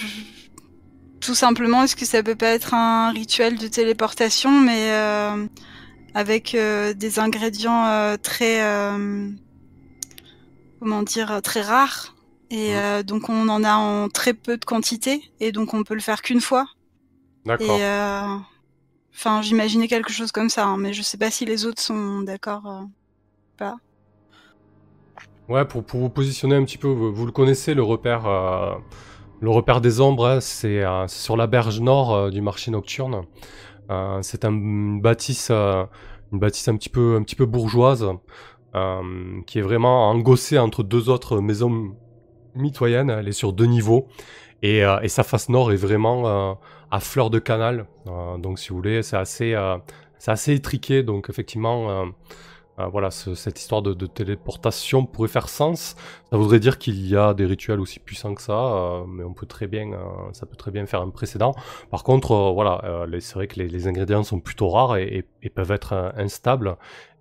Tout 1.21 1.33
simplement, 1.35 1.83
est-ce 1.83 1.95
que 1.95 2.05
ça 2.05 2.21
peut 2.21 2.35
pas 2.35 2.49
être 2.49 2.73
un 2.73 3.09
rituel 3.11 3.57
de 3.57 3.67
téléportation, 3.67 4.51
mais 4.59 4.91
euh, 4.91 5.47
avec 6.13 6.53
euh, 6.53 6.93
des 6.93 7.17
ingrédients 7.17 7.85
euh, 7.87 8.17
très, 8.21 8.61
euh, 8.61 9.29
comment 10.79 11.01
dire, 11.01 11.41
très 11.41 11.61
rares? 11.61 12.13
Et 12.49 12.73
Mhm. 12.73 12.79
euh, 12.79 13.03
donc 13.03 13.29
on 13.29 13.49
en 13.49 13.63
a 13.63 13.75
en 13.75 14.09
très 14.09 14.33
peu 14.33 14.57
de 14.57 14.65
quantité, 14.65 15.21
et 15.39 15.51
donc 15.51 15.73
on 15.73 15.83
peut 15.83 15.95
le 15.95 16.01
faire 16.01 16.21
qu'une 16.21 16.41
fois. 16.41 16.65
D'accord. 17.45 17.79
Euh, 17.79 18.37
enfin, 19.15 19.41
j'imaginais 19.41 19.87
quelque 19.87 20.11
chose 20.11 20.31
comme 20.31 20.49
ça, 20.49 20.65
hein, 20.65 20.77
mais 20.77 20.93
je 20.93 21.01
sais 21.01 21.17
pas 21.17 21.31
si 21.31 21.45
les 21.45 21.65
autres 21.65 21.81
sont 21.81 22.21
d'accord. 22.21 22.65
euh. 22.67 22.83
Ouais, 25.49 25.65
pour, 25.65 25.83
pour 25.83 25.99
vous 25.99 26.09
positionner 26.09 26.55
un 26.55 26.63
petit 26.63 26.77
peu, 26.77 26.87
vous, 26.87 27.13
vous 27.13 27.25
le 27.25 27.31
connaissez, 27.31 27.73
le 27.73 27.83
repère, 27.83 28.25
euh, 28.25 28.75
le 29.41 29.49
repère 29.49 29.81
des 29.81 29.99
ombres, 29.99 30.25
hein, 30.27 30.39
c'est 30.41 30.83
sur 31.07 31.35
la 31.37 31.47
berge 31.47 31.79
nord 31.81 32.31
du 32.31 32.41
marché 32.41 32.71
nocturne. 32.71 33.23
C'est 34.21 34.45
un- 34.45 34.51
une 34.51 35.01
bâtisse, 35.01 35.51
une 35.51 36.39
bâtisse 36.39 36.67
un 36.67 36.77
petit 36.77 36.89
peu, 36.89 37.15
un 37.17 37.23
petit 37.23 37.35
peu 37.35 37.45
bourgeoise, 37.45 38.05
qui 39.45 39.59
est 39.59 39.61
vraiment 39.61 40.09
engossée 40.09 40.57
entre 40.57 40.83
deux 40.83 41.09
autres 41.09 41.39
maisons 41.39 41.95
mitoyennes. 42.55 43.09
Elle 43.09 43.27
est 43.27 43.31
sur 43.33 43.53
deux 43.53 43.65
niveaux, 43.65 44.07
et, 44.63 44.83
euh, 44.85 45.05
sa 45.07 45.23
face 45.23 45.49
nord 45.49 45.71
est 45.71 45.75
vraiment 45.77 46.27
euh, 46.27 46.53
à 46.89 46.99
fleur 47.01 47.29
de 47.29 47.39
canal. 47.39 47.85
Euh, 48.07 48.37
donc, 48.37 48.59
si 48.59 48.69
vous 48.69 48.77
voulez, 48.77 49.03
c'est 49.03 49.17
assez, 49.17 49.55
c'est 50.17 50.31
assez 50.31 50.53
étriqué. 50.53 51.03
Donc, 51.03 51.29
effectivement. 51.29 52.05
voilà, 52.91 53.11
ce- 53.11 53.35
cette 53.35 53.59
histoire 53.59 53.83
de, 53.83 54.07
téléportation 54.07 55.05
pourrait 55.05 55.27
faire 55.27 55.47
sens. 55.47 55.95
Ça 56.31 56.37
voudrait 56.37 56.59
dire 56.59 56.79
qu'il 56.79 57.05
y 57.07 57.15
a 57.15 57.33
des 57.35 57.45
rituels 57.45 57.79
aussi 57.79 57.99
puissants 57.99 58.33
que 58.33 58.41
ça, 58.41 59.03
mais 59.07 59.23
on 59.23 59.33
peut 59.33 59.45
très 59.45 59.67
bien, 59.67 59.91
ça 60.31 60.47
peut 60.47 60.55
très 60.55 60.71
bien 60.71 60.85
faire 60.87 61.01
un 61.01 61.09
précédent. 61.11 61.53
Par 61.91 62.03
contre, 62.03 62.33
voilà, 62.53 63.05
c'est 63.19 63.35
vrai 63.35 63.47
que 63.47 63.59
les, 63.61 63.87
ingrédients 63.87 64.23
sont 64.23 64.39
plutôt 64.39 64.69
rares 64.69 64.97
et, 64.97 65.23
peuvent 65.53 65.71
être 65.71 66.13
instables. 66.17 66.77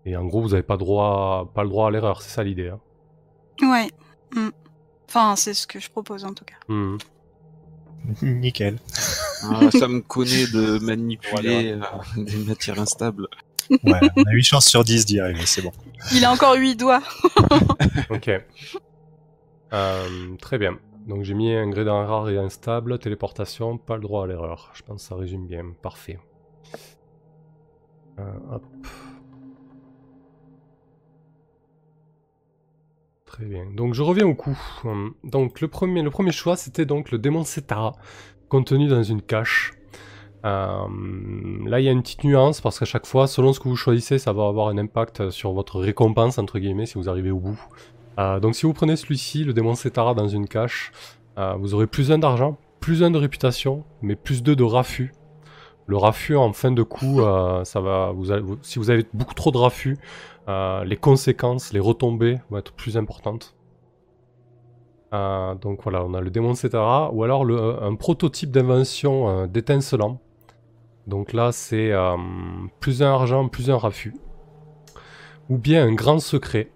Et 0.07 0.17
en 0.17 0.25
gros, 0.25 0.41
vous 0.41 0.51
n'avez 0.51 0.63
pas 0.63 0.79
pas 0.79 1.63
le 1.65 1.69
droit 1.69 1.89
à 1.89 1.91
l'erreur. 1.91 2.23
C'est 2.23 2.31
ça 2.31 2.43
l'idée. 2.43 2.71
hein. 2.71 2.81
Ouais. 3.61 3.89
Mm. 4.35 4.51
Enfin, 5.15 5.37
c'est 5.37 5.53
ce 5.53 5.67
que 5.67 5.79
je 5.79 5.91
propose 5.91 6.25
en 6.25 6.33
tout 6.33 6.47
cas. 6.47 6.55
Mhm. 6.69 6.97
Nickel. 8.23 8.79
Ah, 9.43 9.71
ça 9.71 9.87
me 9.87 10.01
connaît 10.01 10.47
de 10.47 10.79
manipuler 10.79 11.73
euh, 11.73 11.81
des 12.17 12.39
matières 12.39 12.81
instables. 12.81 13.29
Ouais, 13.69 14.01
on 14.17 14.23
a 14.23 14.33
8 14.33 14.43
chances 14.43 14.67
sur 14.69 14.85
10 14.85 15.05
d'y 15.05 15.21
arriver, 15.21 15.45
c'est 15.45 15.61
bon. 15.61 15.73
Il 16.15 16.25
a 16.25 16.33
encore 16.33 16.55
huit 16.55 16.77
doigts. 16.77 17.03
Ok. 18.11 18.31
Euh, 19.75 20.37
très 20.41 20.57
bien. 20.57 20.79
Donc 21.07 21.25
j'ai 21.25 21.35
mis 21.35 21.53
ingrédient 21.53 22.07
rare 22.07 22.31
et 22.31 22.39
instable, 22.39 22.99
téléportation, 22.99 23.77
pas 23.77 23.97
le 23.97 24.03
droit 24.03 24.25
à 24.25 24.27
l'erreur. 24.27 24.71
Je 24.75 24.83
pense 24.83 25.03
que 25.03 25.09
ça 25.09 25.15
résume 25.15 25.47
bien, 25.47 25.75
parfait. 25.83 26.19
Euh, 28.19 28.23
hop. 28.51 28.65
Donc 33.75 33.95
je 33.95 34.03
reviens 34.03 34.27
au 34.27 34.35
coup. 34.35 34.59
Hum, 34.85 35.15
Donc 35.25 35.61
le 35.61 35.69
premier, 35.69 36.33
choix, 36.33 36.57
c'était 36.57 36.87
donc 36.87 37.11
le 37.11 37.19
démon 37.19 37.45
Setara, 37.45 37.93
contenu 38.49 38.89
dans 38.89 39.03
une 39.03 39.23
cache. 39.23 39.73
Euh, 40.45 40.89
là, 41.67 41.81
il 41.81 41.85
y 41.85 41.89
a 41.89 41.93
une 41.93 42.03
petite 42.03 42.25
nuance 42.25 42.61
parce 42.61 42.79
qu'à 42.79 42.85
chaque 42.85 43.07
fois, 43.07 43.27
selon 43.27 43.53
ce 43.53 43.61
que 43.61 43.69
vous 43.69 43.77
choisissez, 43.77 44.19
ça 44.19 44.33
va 44.33 44.47
avoir 44.47 44.69
un 44.69 44.79
impact 44.79 45.31
sur 45.31 45.53
votre 45.53 45.79
récompense 45.79 46.39
entre 46.39 46.59
guillemets 46.59 46.87
si 46.87 46.95
vous 46.95 47.09
arrivez 47.09 47.31
au 47.31 47.39
bout. 47.39 47.61
Euh, 48.19 48.41
donc 48.41 48.55
si 48.55 48.67
vous 48.67 48.73
prenez 48.73 48.97
celui-ci, 48.97 49.45
le 49.45 49.53
démon 49.53 49.75
Setara 49.75 50.15
dans 50.15 50.29
une 50.29 50.47
cache, 50.49 50.93
euh, 51.39 51.55
vous 51.59 51.75
aurez 51.75 51.87
plus 51.87 52.13
un 52.13 52.19
d'argent, 52.19 52.59
plus 52.81 53.03
un 53.03 53.11
de 53.11 53.19
réputation, 53.19 53.85
mais 54.03 54.17
plus 54.17 54.43
deux 54.43 54.57
de 54.57 54.65
raffut. 54.65 55.13
Le 55.87 55.97
raffut 55.97 56.37
en 56.37 56.53
fin 56.53 56.71
de 56.71 56.83
coup, 56.83 57.21
euh, 57.21 57.65
ça 57.65 57.81
va, 57.81 58.13
vous 58.13 58.27
si 58.63 58.79
vous 58.79 58.91
avez 58.91 59.05
beaucoup 59.13 59.35
trop 59.35 59.51
de 59.51 59.59
raffut, 59.59 59.99
euh, 60.49 60.85
les 60.85 60.97
conséquences, 60.97 61.73
les 61.73 61.81
retombées 61.81 62.39
vont 62.51 62.59
être 62.59 62.73
plus 62.73 62.97
importantes. 62.97 63.57
Euh, 65.13 65.55
donc 65.57 65.83
voilà, 65.83 66.05
on 66.05 66.15
a 66.15 66.21
le 66.21 66.31
démon 66.31 66.55
Setara, 66.55 67.13
ou 67.13 67.25
alors 67.25 67.45
un 67.83 67.95
prototype 67.97 68.51
d'invention 68.51 69.47
d'étincelant. 69.47 70.21
Donc 71.07 71.33
là, 71.33 71.51
c'est 71.53 71.93
plus 72.81 73.03
un 73.03 73.11
argent, 73.13 73.49
plus 73.49 73.71
un 73.71 73.77
raffut. 73.77 74.15
Ou 75.51 75.59
bien 75.59 75.85
un 75.85 75.93
grand 75.93 76.21
secret. 76.21 76.71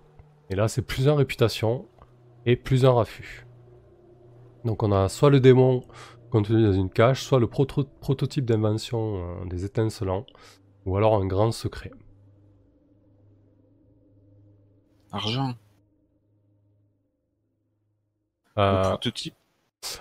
Et 0.51 0.57
là, 0.57 0.69
c'est 0.69 0.83
plus 0.83 1.09
un 1.09 1.15
réputation 1.15 1.87
et 2.45 2.57
plus 2.57 2.85
un 2.85 2.93
raffut. 2.93 3.47
Donc 4.65 4.83
on 4.83 4.91
a 4.91 5.09
soit 5.09 5.31
le 5.31 5.41
démon 5.41 5.85
contenu 6.31 6.62
dans 6.62 6.73
une 6.73 6.90
cache, 6.90 7.23
soit 7.23 7.40
le 7.40 7.47
proto- 7.47 7.89
prototype 8.01 8.44
d'invention 8.44 9.43
euh, 9.43 9.44
des 9.47 9.65
étincelants, 9.65 10.27
ou 10.85 10.97
alors 10.97 11.16
un 11.16 11.27
grand 11.27 11.53
secret. 11.53 11.93
Argent. 15.12 15.55
Euh, 18.59 18.82
Le 18.82 18.89
prototype. 18.89 19.35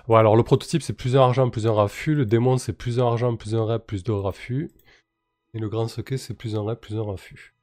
Ouais, 0.07 0.18
alors 0.18 0.35
le 0.35 0.43
prototype 0.43 0.81
c'est 0.81 0.93
plus 0.93 1.15
un 1.15 1.22
argent, 1.22 1.49
plus 1.49 1.68
un 1.68 1.73
raffut. 1.73 2.15
Le 2.15 2.26
démon 2.26 2.57
c'est 2.57 2.73
plus 2.73 2.99
un 2.99 3.06
argent, 3.06 3.35
plus 3.35 3.56
un 3.56 3.64
rep, 3.64 3.85
plus 3.85 4.03
deux 4.03 4.14
raffut. 4.14 4.72
Et 5.53 5.60
le 5.60 5.69
grand 5.69 5.88
secret 5.88 6.18
c'est 6.18 6.34
plus 6.34 6.56
un 6.56 6.61
rep, 6.61 6.81
plus 6.81 6.97
un 6.97 7.03
raffut. 7.03 7.55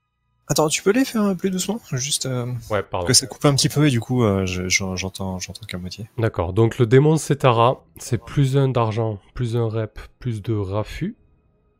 Attends, 0.52 0.68
tu 0.68 0.82
peux 0.82 0.92
les 0.92 1.06
faire 1.06 1.22
peu 1.30 1.34
plus 1.34 1.50
doucement? 1.50 1.80
Juste 1.92 2.26
euh, 2.26 2.44
Ouais, 2.70 2.82
pardon. 2.82 3.06
que 3.06 3.14
ça 3.14 3.26
coupe 3.26 3.42
un 3.46 3.54
petit 3.54 3.70
peu 3.70 3.86
et 3.86 3.90
du 3.90 4.00
coup, 4.00 4.22
euh, 4.22 4.44
je- 4.44 4.68
j'en- 4.68 4.96
j'entends 4.96 5.38
qu'à 5.66 5.78
moitié. 5.78 6.10
D'accord, 6.18 6.52
donc 6.52 6.78
le 6.78 6.84
démon 6.84 7.16
Setara 7.16 7.82
c'est 7.96 8.18
plus 8.22 8.58
un 8.58 8.68
d'argent, 8.68 9.18
plus 9.32 9.56
un 9.56 9.66
rep, 9.66 9.98
plus 10.18 10.42
de 10.42 10.52
raffut. 10.52 11.16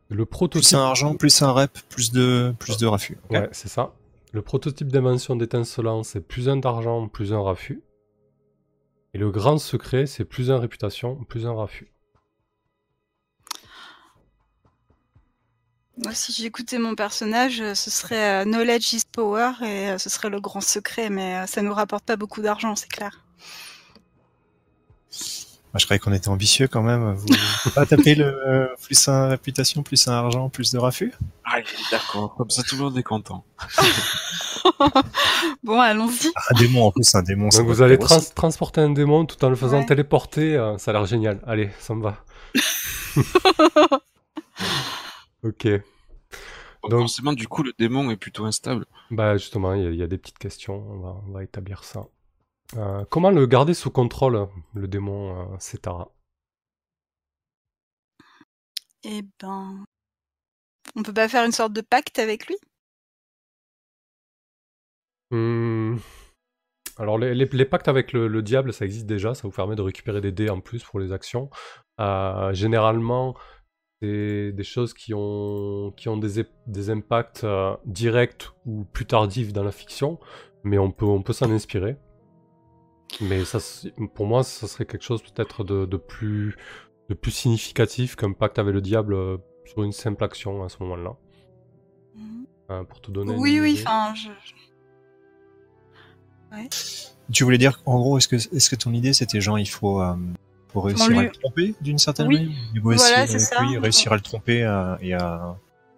Le 0.09 0.25
prototype. 0.25 0.69
Plus 0.69 0.75
un 0.75 0.81
argent, 0.83 1.13
plus 1.13 1.41
un 1.43 1.51
rep, 1.51 1.77
plus 1.89 2.11
de, 2.11 2.55
plus 2.57 2.77
de 2.77 2.87
raffut. 2.87 3.19
ok? 3.29 3.31
Ouais, 3.37 3.49
c'est 3.51 3.67
ça. 3.69 3.93
Le 4.31 4.41
prototype 4.41 4.87
d'invention 4.91 5.35
d'étincelant, 5.35 6.01
c'est 6.01 6.21
plus 6.27 6.49
un 6.49 6.57
d'argent, 6.57 7.07
plus 7.07 7.31
un 7.31 7.41
raffut. 7.43 7.83
Et 9.13 9.19
le 9.19 9.29
grand 9.29 9.59
secret, 9.59 10.07
c'est 10.07 10.25
plus 10.25 10.49
un 10.49 10.57
réputation, 10.57 11.15
plus 11.29 11.45
un 11.45 11.53
raffut. 11.53 11.92
Moi, 15.97 16.13
si 16.13 16.31
j'écoutais 16.33 16.79
mon 16.79 16.95
personnage, 16.95 17.61
euh, 17.61 17.75
ce 17.75 17.91
serait 17.91 18.41
euh, 18.41 18.45
Knowledge 18.45 18.93
is 18.93 19.01
Power 19.11 19.51
et 19.61 19.89
euh, 19.89 19.97
ce 19.99 20.09
serait 20.09 20.29
le 20.29 20.39
grand 20.41 20.61
secret, 20.61 21.09
mais 21.11 21.35
euh, 21.37 21.45
ça 21.45 21.61
nous 21.61 21.73
rapporte 21.73 22.03
pas 22.05 22.15
beaucoup 22.15 22.41
d'argent, 22.41 22.75
c'est 22.75 22.89
clair. 22.89 23.21
Moi, 25.71 25.79
je 25.79 25.85
croyais 25.85 25.99
qu'on 25.99 26.13
était 26.13 26.29
ambitieux 26.29 26.67
quand 26.67 26.81
même. 26.81 27.13
Vous 27.13 27.27
vous 27.65 27.69
pas 27.71 27.85
taper 27.85 28.15
le 28.15 28.25
euh, 28.25 28.67
plus 28.81 29.07
un 29.07 29.27
réputation, 29.29 29.83
plus 29.83 30.07
un 30.07 30.13
argent, 30.13 30.49
plus 30.49 30.71
de 30.71 30.77
raffut? 30.79 31.13
Allez, 31.45 31.63
d'accord. 31.91 32.33
Comme 32.35 32.49
ça, 32.49 32.63
tout 32.63 32.75
le 32.75 32.83
monde 32.83 32.97
est 32.97 33.03
content. 33.03 33.43
Bon, 35.61 35.79
allons-y. 35.79 36.31
Un 36.49 36.55
démon 36.57 36.85
en 36.85 36.91
plus, 36.91 37.13
un 37.15 37.21
démon. 37.21 37.49
Donc 37.49 37.67
vous 37.67 37.81
allez 37.81 37.97
trans- 37.99 38.21
transporter 38.33 38.79
un 38.79 38.91
démon 38.91 39.25
tout 39.25 39.43
en 39.43 39.49
le 39.49 39.57
faisant 39.57 39.79
Ouais. 39.79 39.85
téléporter, 39.85 40.55
euh, 40.55 40.77
ça 40.77 40.91
a 40.91 40.93
l'air 40.93 41.05
génial. 41.05 41.41
Allez, 41.45 41.69
ça 41.79 41.93
me 41.93 42.01
va. 42.01 42.23
ok. 45.43 45.67
Donc- 46.89 46.99
Forcément, 47.01 47.33
du 47.33 47.47
coup, 47.47 47.63
le 47.63 47.73
démon 47.77 48.09
est 48.11 48.17
plutôt 48.17 48.45
instable. 48.45 48.85
Bah 49.11 49.37
justement, 49.37 49.73
il 49.73 49.83
y, 49.83 49.87
a- 49.87 49.91
il 49.91 49.95
y 49.97 50.03
a 50.03 50.07
des 50.07 50.17
petites 50.17 50.37
questions, 50.39 50.75
on 50.75 50.99
va, 50.99 51.21
on 51.27 51.31
va 51.31 51.43
établir 51.43 51.83
ça. 51.83 52.05
Euh, 52.77 53.05
comment 53.09 53.31
le 53.31 53.45
garder 53.47 53.73
sous 53.73 53.91
contrôle, 53.91 54.47
le 54.73 54.87
démon 54.87 55.53
euh, 55.53 55.57
Setara 55.59 56.11
Eh 59.03 59.21
ben, 59.39 59.85
on 60.95 61.03
peut 61.03 61.13
pas 61.13 61.29
faire 61.29 61.45
une 61.45 61.51
sorte 61.51 61.73
de 61.73 61.81
pacte 61.81 62.17
avec 62.17 62.47
lui? 62.47 62.55
Hmm. 65.31 65.97
Alors 66.97 67.17
les, 67.17 67.33
les- 67.33 67.45
les 67.51 67.65
pactes 67.65 67.87
avec 67.87 68.13
le, 68.13 68.27
le 68.27 68.41
diable, 68.43 68.71
ça 68.73 68.85
existe 68.85 69.05
déjà, 69.07 69.33
ça 69.33 69.43
vous 69.47 69.51
permet 69.53 69.75
de 69.75 69.81
récupérer 69.81 70.21
des 70.21 70.31
dés 70.31 70.49
en 70.49 70.59
plus 70.61 70.83
pour 70.83 70.99
les 70.99 71.11
actions. 71.11 71.49
Euh, 71.99 72.53
généralement, 72.53 73.35
c'est 74.03 74.51
des 74.51 74.63
choses 74.63 74.93
qui 74.93 75.13
ont, 75.13 75.93
qui 75.95 76.09
ont 76.09 76.17
des, 76.17 76.45
des 76.67 76.89
impacts 76.89 77.45
euh, 77.45 77.75
directs 77.85 78.49
ou 78.65 78.83
plus 78.83 79.05
tardifs 79.05 79.53
dans 79.53 79.63
la 79.63 79.71
fiction, 79.71 80.19
mais 80.63 80.77
on 80.77 80.91
peut, 80.91 81.05
on 81.05 81.21
peut 81.21 81.31
s'en 81.31 81.49
inspirer. 81.49 81.95
Mais 83.21 83.45
ça, 83.45 83.59
pour 84.13 84.25
moi, 84.25 84.43
ça 84.43 84.67
serait 84.67 84.85
quelque 84.85 85.03
chose 85.03 85.21
peut-être 85.21 85.63
de, 85.63 85.85
de 85.85 85.97
plus, 85.97 86.57
de 87.07 87.13
plus 87.13 87.31
significatif 87.31 88.17
qu'un 88.17 88.33
pacte 88.33 88.59
avec 88.59 88.73
le 88.73 88.81
diable 88.81 89.13
euh, 89.13 89.37
sur 89.65 89.83
une 89.83 89.93
simple 89.93 90.23
action 90.23 90.63
à 90.63 90.69
ce 90.69 90.77
moment-là. 90.81 91.15
Euh, 92.71 92.83
pour 92.83 92.99
te 92.99 93.09
donner. 93.09 93.35
Oui, 93.37 93.55
une 93.55 93.61
oui, 93.61 93.81
enfin, 93.85 94.13
je... 94.15 94.29
Tu 97.31 97.43
voulais 97.45 97.57
dire, 97.57 97.81
en 97.85 97.99
gros, 97.99 98.17
est-ce 98.17 98.27
que, 98.27 98.35
est-ce 98.35 98.69
que 98.69 98.75
ton 98.75 98.91
idée 98.93 99.13
c'était 99.13 99.41
genre 99.41 99.57
il 99.57 99.69
faut, 99.69 100.01
euh, 100.79 100.81
faut 100.81 100.87
réussir 100.87 101.09
lui- 101.09 101.19
à 101.19 101.23
le 101.23 101.31
tromper 101.31 101.75
d'une 101.81 101.97
certaine 101.97 102.27
Oui. 102.27 102.35
manière 102.35 102.51
Il 102.73 102.81
faut 102.81 102.91
Voilà, 102.91 103.23
essayer 103.23 103.39
c'est 103.39 103.55
avec 103.55 103.67
lui, 103.69 103.75
ça. 103.75 103.81
réussir 103.81 104.11
à 104.11 104.15
le 104.15 104.21
tromper 104.21 104.63
euh, 104.63 104.95
et 105.01 105.13
à. 105.13 105.57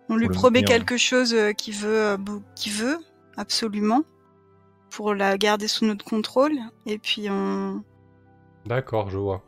on 0.10 0.16
lui 0.16 0.28
Pour 0.28 0.36
promet 0.38 0.60
maintenir. 0.62 0.78
quelque 0.78 0.98
chose 0.98 1.34
euh, 1.34 1.52
qu'il 1.54 1.74
veut, 1.76 1.98
euh, 2.00 2.18
qu'il 2.56 2.74
veut, 2.74 2.98
absolument, 3.38 4.04
pour 4.92 5.14
la 5.14 5.38
garder 5.38 5.68
sous 5.68 5.86
notre 5.86 6.06
contrôle, 6.06 6.54
et 6.86 6.98
puis 6.98 7.28
on... 7.30 7.84
D'accord, 8.66 9.10
je 9.10 9.18
vois. 9.18 9.44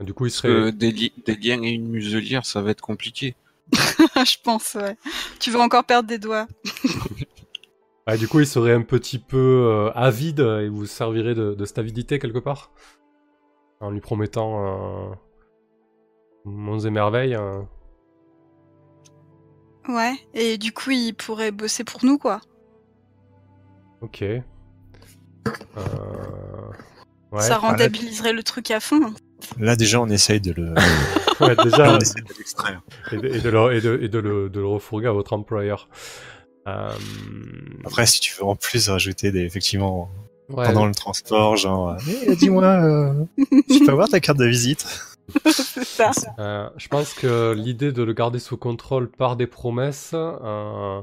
Du 0.00 0.12
coup, 0.14 0.26
il 0.26 0.30
serait. 0.30 0.72
des, 0.72 0.90
li- 0.90 1.12
des 1.24 1.36
liens 1.36 1.62
et 1.62 1.70
une 1.70 1.88
muselière, 1.88 2.44
ça 2.44 2.60
va 2.62 2.70
être 2.70 2.80
compliqué. 2.80 3.36
je 3.72 4.36
pense, 4.42 4.74
ouais. 4.74 4.96
Tu 5.40 5.50
vas 5.50 5.60
encore 5.60 5.84
perdre 5.84 6.08
des 6.08 6.18
doigts. 6.18 6.46
Ah, 8.06 8.18
du 8.18 8.28
coup, 8.28 8.40
il 8.40 8.46
serait 8.46 8.74
un 8.74 8.82
petit 8.82 9.18
peu 9.18 9.38
euh, 9.38 9.90
avide 9.94 10.40
et 10.40 10.68
vous 10.68 10.84
servirez 10.84 11.34
de, 11.34 11.54
de 11.54 11.64
cette 11.64 11.78
avidité 11.78 12.18
quelque 12.18 12.38
part? 12.38 12.70
En 13.84 13.90
lui 13.90 14.00
promettant 14.00 15.10
euh, 15.10 15.14
monts 16.46 16.78
et 16.80 16.90
merveilles. 16.90 17.34
euh. 17.34 17.60
Ouais, 19.88 20.14
et 20.32 20.56
du 20.56 20.72
coup, 20.72 20.90
il 20.92 21.12
pourrait 21.14 21.50
bosser 21.50 21.84
pour 21.84 22.02
nous, 22.04 22.16
quoi. 22.18 22.40
Ok. 24.00 24.22
Euh, 24.22 24.42
Ouais. 27.32 27.40
Ça 27.42 27.58
rentabiliserait 27.58 28.32
le 28.32 28.44
truc 28.44 28.70
à 28.70 28.78
fond. 28.78 29.12
Là 29.58 29.74
déjà, 29.74 30.00
on 30.00 30.06
essaye 30.08 30.40
de 30.40 30.52
le, 30.52 30.72
Ouais, 31.40 31.56
déjà, 31.64 31.92
on 31.96 31.98
essaye 31.98 32.22
de 32.22 32.32
l'extraire. 32.38 32.80
et 33.10 33.16
de, 33.16 33.26
et 33.26 33.40
de 33.40 33.48
le, 33.50 33.72
et 33.74 33.80
de- 33.80 33.98
et 34.00 34.08
de 34.08 34.18
le, 34.20 34.48
de 34.48 34.60
le 34.60 34.66
refourguer 34.66 35.08
à 35.08 35.12
votre 35.12 35.32
employeur. 35.32 35.88
Euh, 36.68 36.92
Après, 37.84 38.06
si 38.06 38.20
tu 38.20 38.32
veux 38.38 38.44
en 38.44 38.54
plus 38.54 38.88
rajouter 38.88 39.32
des, 39.32 39.40
effectivement, 39.40 40.08
ouais, 40.50 40.66
pendant 40.66 40.86
le 40.86 40.94
transport, 40.94 41.56
genre, 41.56 41.90
euh, 41.90 41.96
Eh, 42.26 42.36
dis-moi, 42.36 42.64
euh, 42.64 43.24
je 43.38 43.84
peux 43.84 43.92
avoir 43.92 44.08
ta 44.08 44.20
carte 44.20 44.38
de 44.38 44.46
visite? 44.46 44.86
C'est 45.44 45.84
ça. 45.84 46.10
Euh, 46.38 46.68
je 46.76 46.88
pense 46.88 47.14
que 47.14 47.54
l'idée 47.56 47.92
de 47.92 48.02
le 48.02 48.12
garder 48.12 48.38
sous 48.38 48.56
contrôle 48.56 49.10
par 49.10 49.36
des 49.36 49.46
promesses, 49.46 50.10
euh, 50.14 51.00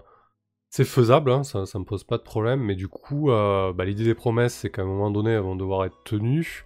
c'est 0.69 0.85
faisable, 0.85 1.31
hein, 1.31 1.43
ça, 1.43 1.65
ça 1.65 1.80
me 1.80 1.85
pose 1.85 2.03
pas 2.03 2.18
de 2.18 2.23
problème, 2.23 2.61
mais 2.61 2.76
du 2.76 2.88
coup, 2.88 3.31
euh, 3.31 3.73
bah, 3.73 3.85
l'idée 3.85 4.03
des 4.05 4.15
promesses, 4.15 4.53
c'est 4.55 4.69
qu'à 4.69 4.84
un 4.84 4.85
moment 4.85 5.11
donné, 5.11 5.31
elles 5.31 5.39
vont 5.41 5.55
devoir 5.55 5.85
être 5.85 5.97
tenues, 6.05 6.65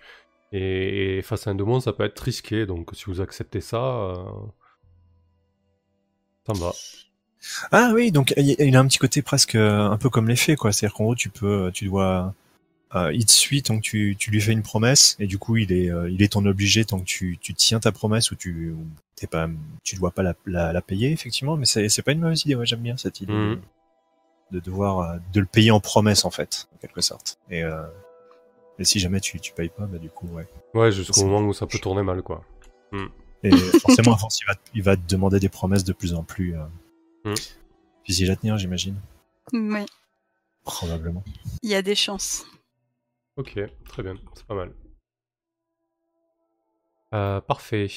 et, 0.52 1.18
et 1.18 1.22
face 1.22 1.48
à 1.48 1.52
un 1.52 1.56
démon, 1.56 1.80
ça 1.80 1.94
peut 1.94 2.04
être 2.04 2.20
risqué, 2.20 2.66
donc 2.66 2.90
si 2.94 3.06
vous 3.06 3.22
acceptez 3.22 3.62
ça, 3.62 3.84
euh, 3.84 4.16
ça 6.46 6.54
me 6.54 6.60
va. 6.60 6.72
Ah 7.72 7.92
oui, 7.94 8.12
donc 8.12 8.34
il 8.38 8.76
a- 8.76 8.80
un 8.80 8.88
petit 8.88 8.98
côté 8.98 9.22
presque 9.22 9.56
un 9.56 9.98
peu 9.98 10.10
comme 10.10 10.28
l'effet, 10.28 10.56
quoi. 10.56 10.72
C'est-à-dire 10.72 10.96
qu'en 10.96 11.06
gros, 11.06 11.16
tu 11.16 11.30
peux, 11.30 11.72
tu 11.74 11.86
dois, 11.86 12.34
euh, 12.96 13.14
il 13.14 13.26
te 13.26 13.32
suit 13.32 13.62
tant 13.62 13.78
que 13.78 13.82
tu, 13.82 14.16
tu 14.18 14.32
lui 14.32 14.40
fais 14.42 14.54
une 14.54 14.62
promesse, 14.64 15.16
et 15.20 15.28
du 15.28 15.38
coup, 15.38 15.58
il 15.58 15.72
est, 15.72 15.90
euh, 15.92 16.10
il 16.10 16.22
est 16.24 16.32
ton 16.34 16.46
obligé 16.46 16.86
tant 16.86 17.00
que 17.00 17.06
tu, 17.06 17.38
tu 17.42 17.54
tiens 17.54 17.80
ta 17.80 17.92
promesse 17.92 18.32
ou 18.32 18.36
tu, 18.36 18.72
ou 18.72 18.86
t'es 19.16 19.28
pas, 19.28 19.50
tu 19.84 19.96
dois 19.98 20.12
pas 20.12 20.24
la, 20.24 20.34
la, 20.46 20.72
la 20.74 20.82
payer 20.82 21.12
effectivement. 21.12 21.58
Mais 21.58 21.66
c'est, 21.66 21.90
c'est 21.90 22.02
pas 22.02 22.12
une 22.14 22.22
mauvaise 22.22 22.44
idée. 22.46 22.56
Ouais, 22.56 22.66
j'aime 22.66 22.82
bien 22.82 22.98
cette 22.98 23.22
idée 23.22 23.34
Mhm. 23.34 23.56
de, 24.52 24.58
de 24.58 24.60
devoir, 24.60 25.00
euh, 25.00 25.18
de 25.34 25.40
le 25.42 25.46
payer 25.46 25.72
en 25.72 25.80
promesse 25.80 26.24
en 26.26 26.32
fait, 26.32 26.68
en 26.74 26.78
quelque 26.78 27.02
sorte. 27.02 27.38
Et 27.50 27.64
euh, 27.64 27.84
Et 28.80 28.84
si 28.86 29.00
jamais 29.00 29.20
tu, 29.22 29.40
tu 29.40 29.54
payes 29.54 29.70
pas, 29.70 29.86
bah 29.86 29.98
du 29.98 30.10
coup, 30.10 30.28
ouais. 30.28 30.48
Ouais, 30.74 30.92
jusqu'au 30.92 31.26
moment 31.26 31.48
où 31.48 31.54
ça 31.54 31.66
peut 31.66 31.80
tourner 31.80 32.04
mal, 32.04 32.22
quoi. 32.22 32.44
Et 33.44 33.52
forcément, 33.80 34.14
à 34.14 34.18
force, 34.18 34.40
il 34.42 34.46
va, 34.48 34.54
il 34.74 34.84
va 34.84 34.96
te 34.98 35.02
demander 35.08 35.40
des 35.40 35.50
promesses 35.50 35.84
de 35.84 35.94
plus 35.94 36.14
en 36.14 36.24
plus 36.24 36.56
euh, 36.58 36.64
Mm. 37.26 37.34
difficiles 38.06 38.32
à 38.32 38.36
tenir, 38.36 38.58
j'imagine. 38.58 38.96
Oui, 39.54 39.86
Probablement. 40.64 41.24
il 41.64 41.70
y 41.70 41.76
a 41.76 41.82
des 41.82 41.96
chances. 41.96 42.46
Ok, 43.38 43.60
très 43.90 44.04
bien, 44.04 44.16
c'est 44.34 44.46
pas 44.46 44.56
mal. 44.56 44.72
Euh, 47.14 47.40
parfait. 47.42 47.88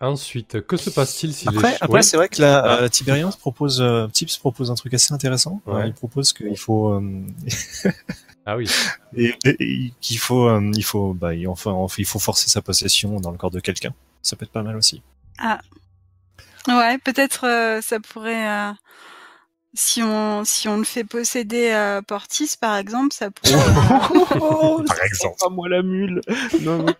Ensuite, 0.00 0.60
que 0.66 0.76
se 0.76 0.90
passe-t-il 0.90 1.32
si 1.34 1.48
Après, 1.48 1.70
les... 1.70 1.74
après 1.76 1.88
Ouais. 1.94 2.02
c'est 2.02 2.16
vrai 2.16 2.28
que 2.28 2.40
la, 2.40 2.82
euh, 2.82 2.88
Tiberian 2.88 3.30
propose, 3.30 3.80
euh, 3.80 4.06
Tips 4.08 4.36
propose 4.38 4.70
un 4.70 4.74
truc 4.74 4.94
assez 4.94 5.12
intéressant. 5.12 5.60
Ouais. 5.66 5.82
Euh, 5.82 5.86
il 5.86 5.94
propose 5.94 6.32
qu'il 6.32 6.56
faut, 6.58 6.92
euh, 6.94 7.22
Ah 8.46 8.56
oui, 8.56 8.70
et, 9.16 9.34
et- 9.44 9.56
et 9.60 9.92
qu'il 10.00 10.18
faut, 10.18 10.48
euh, 10.48 10.70
il 10.74 10.84
faut, 10.84 11.12
bah, 11.12 11.34
il- 11.34 11.46
enfin, 11.48 11.76
il 11.98 12.06
faut 12.06 12.18
forcer 12.18 12.48
sa 12.48 12.62
possession 12.62 13.20
dans 13.20 13.30
le 13.30 13.36
corps 13.38 13.50
de 13.50 13.60
quelqu'un. 13.60 13.94
Ça 14.22 14.36
peut 14.36 14.44
être 14.44 14.52
pas 14.52 14.62
mal 14.62 14.76
aussi. 14.76 15.02
Ouais, 16.66 16.98
peut-être 16.98 17.46
euh, 17.46 17.80
ça 17.80 17.98
pourrait. 18.00 18.72
Si 19.74 20.02
on 20.02 20.44
si 20.44 20.68
on 20.68 20.78
le 20.78 20.84
fait 20.84 21.04
posséder 21.04 21.70
à 21.70 22.02
Portis, 22.02 22.54
par 22.60 22.76
exemple, 22.76 23.14
ça 23.14 23.30
pourrait 23.30 23.54
euh, 23.54 24.84
Par 24.86 25.04
exemple. 25.04 25.36
Pas 25.40 25.48
moi 25.50 25.68
la 25.68 25.82
mule. 25.82 26.20
Non, 26.60 26.78
non. 26.78 26.94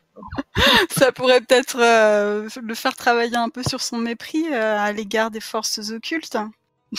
ça 0.90 1.12
pourrait 1.12 1.40
peut-être 1.40 1.78
euh, 1.80 2.48
le 2.62 2.74
faire 2.74 2.94
travailler 2.96 3.36
un 3.36 3.48
peu 3.48 3.62
sur 3.62 3.80
son 3.80 3.98
mépris 3.98 4.44
euh, 4.52 4.78
à 4.78 4.92
l'égard 4.92 5.30
des 5.30 5.40
forces 5.40 5.90
occultes. 5.90 6.38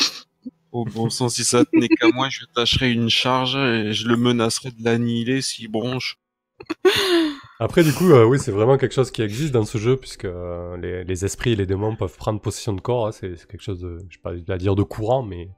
Au 0.71 0.85
bon 0.85 1.09
sens, 1.09 1.35
si 1.35 1.43
ça 1.43 1.65
tenait 1.65 1.87
qu'à 1.87 2.09
moi, 2.13 2.29
je 2.29 2.45
tâcherais 2.53 2.91
une 2.91 3.09
charge 3.09 3.55
et 3.55 3.91
je 3.91 4.07
le 4.07 4.15
menacerais 4.17 4.69
de 4.69 4.83
l'annihiler 4.83 5.41
s'il 5.41 5.67
bronche. 5.67 6.19
Après, 7.59 7.83
du 7.83 7.93
coup, 7.93 8.11
euh, 8.11 8.23
oui, 8.25 8.39
c'est 8.39 8.51
vraiment 8.51 8.77
quelque 8.77 8.93
chose 8.93 9.11
qui 9.11 9.21
existe 9.21 9.51
dans 9.53 9.65
ce 9.65 9.77
jeu, 9.77 9.97
puisque 9.97 10.25
euh, 10.25 10.77
les, 10.77 11.03
les 11.03 11.25
esprits 11.25 11.51
et 11.51 11.55
les 11.55 11.65
démons 11.65 11.95
peuvent 11.95 12.15
prendre 12.15 12.39
possession 12.39 12.73
de 12.73 12.81
corps. 12.81 13.07
hein, 13.07 13.11
c'est 13.11 13.35
quelque 13.47 13.61
chose 13.61 13.79
de, 13.81 13.99
je 14.09 14.15
sais 14.15 14.21
pas 14.21 14.31
à 14.53 14.57
dire 14.57 14.75
de 14.75 14.83
courant, 14.83 15.23
mais, 15.23 15.49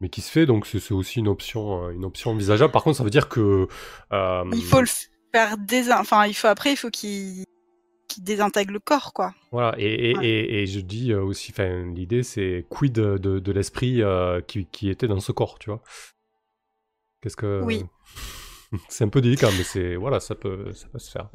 mais 0.00 0.08
qui 0.08 0.20
se 0.22 0.30
fait. 0.30 0.46
Donc, 0.46 0.66
c'est 0.66 0.92
aussi 0.92 1.18
une 1.18 1.28
option, 1.28 1.84
euh, 1.86 1.90
une 1.90 2.04
option 2.04 2.30
envisageable. 2.30 2.72
Par 2.72 2.82
contre, 2.82 2.96
ça 2.96 3.04
veut 3.04 3.10
dire 3.10 3.28
que. 3.28 3.68
euh, 4.12 4.44
Il 4.54 4.62
faut 4.64 4.80
le 4.80 4.86
faire 5.34 5.58
dés... 5.58 5.92
enfin 5.92 6.24
il 6.26 6.32
faut 6.32 6.46
après 6.46 6.72
il 6.72 6.76
faut 6.76 6.88
qu'il 6.88 7.44
qu'il 8.08 8.24
désintègre 8.24 8.72
le 8.72 8.78
corps 8.80 9.12
quoi. 9.12 9.34
Voilà, 9.52 9.74
et, 9.78 10.12
et, 10.12 10.16
Ouais. 10.16 10.26
et, 10.26 10.62
et 10.62 10.66
je 10.66 10.80
dis 10.80 11.12
aussi, 11.12 11.52
enfin, 11.52 11.84
l'idée, 11.94 12.22
c'est 12.22 12.64
quid 12.70 12.94
de, 12.94 13.18
de, 13.18 13.38
de 13.38 13.52
l'esprit 13.52 14.00
qui, 14.46 14.64
qui 14.72 14.88
était 14.88 15.08
dans 15.08 15.20
ce 15.20 15.32
corps, 15.32 15.58
tu 15.58 15.68
vois. 15.68 15.82
Qu'est-ce 17.20 17.36
que. 17.36 17.60
Oui. 17.62 17.84
c'est 18.88 19.04
un 19.04 19.08
peu 19.08 19.20
délicat, 19.20 19.50
mais 19.56 19.64
c'est. 19.64 19.96
Voilà, 19.96 20.20
ça 20.20 20.34
peut, 20.34 20.72
ça 20.74 20.86
peut 20.88 20.98
se 20.98 21.10
faire. 21.10 21.28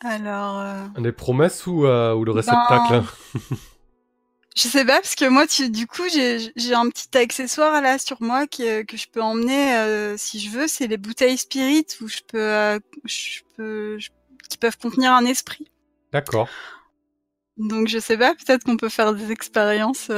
Alors 0.00 0.58
euh, 0.60 0.84
Les 0.98 1.12
promesses 1.12 1.66
ou, 1.66 1.86
euh, 1.86 2.14
ou 2.14 2.24
le 2.24 2.32
réceptacle 2.32 3.02
je 4.56 4.62
sais 4.68 4.84
pas 4.84 5.00
parce 5.00 5.14
que 5.14 5.26
moi 5.28 5.46
tu, 5.46 5.70
du 5.70 5.86
coup 5.86 6.02
j'ai 6.08 6.74
un 6.74 6.88
petit 6.90 7.16
accessoire 7.16 7.80
là 7.80 7.98
sur 7.98 8.20
moi 8.22 8.46
que 8.46 8.82
que 8.82 8.96
je 8.96 9.06
peux 9.10 9.22
emmener 9.22 9.74
euh, 9.76 10.16
si 10.18 10.38
je 10.38 10.50
veux, 10.50 10.66
c'est 10.68 10.86
les 10.86 10.98
bouteilles 10.98 11.38
spirit 11.38 11.86
où 12.02 12.08
je 12.08 12.18
peux 12.28 12.38
euh, 12.40 12.78
je 13.04 13.40
peux 13.56 13.98
je- 13.98 14.10
qui 14.50 14.58
peuvent 14.58 14.76
contenir 14.78 15.12
un 15.12 15.24
esprit. 15.24 15.66
D'accord. 16.12 16.48
Donc 17.56 17.88
je 17.88 17.98
sais 17.98 18.18
pas, 18.18 18.34
peut-être 18.34 18.64
qu'on 18.64 18.76
peut 18.76 18.90
faire 18.90 19.14
des 19.14 19.32
expériences 19.32 20.10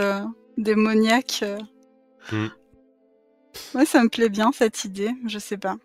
démoniaques. 0.57 1.45
euh. 1.45 2.49
Ouais, 3.75 3.85
ça 3.85 4.03
me 4.03 4.09
plaît 4.09 4.29
bien 4.29 4.51
cette 4.53 4.85
idée, 4.85 5.11
je 5.27 5.39
sais 5.39 5.59
pas. 5.59 5.77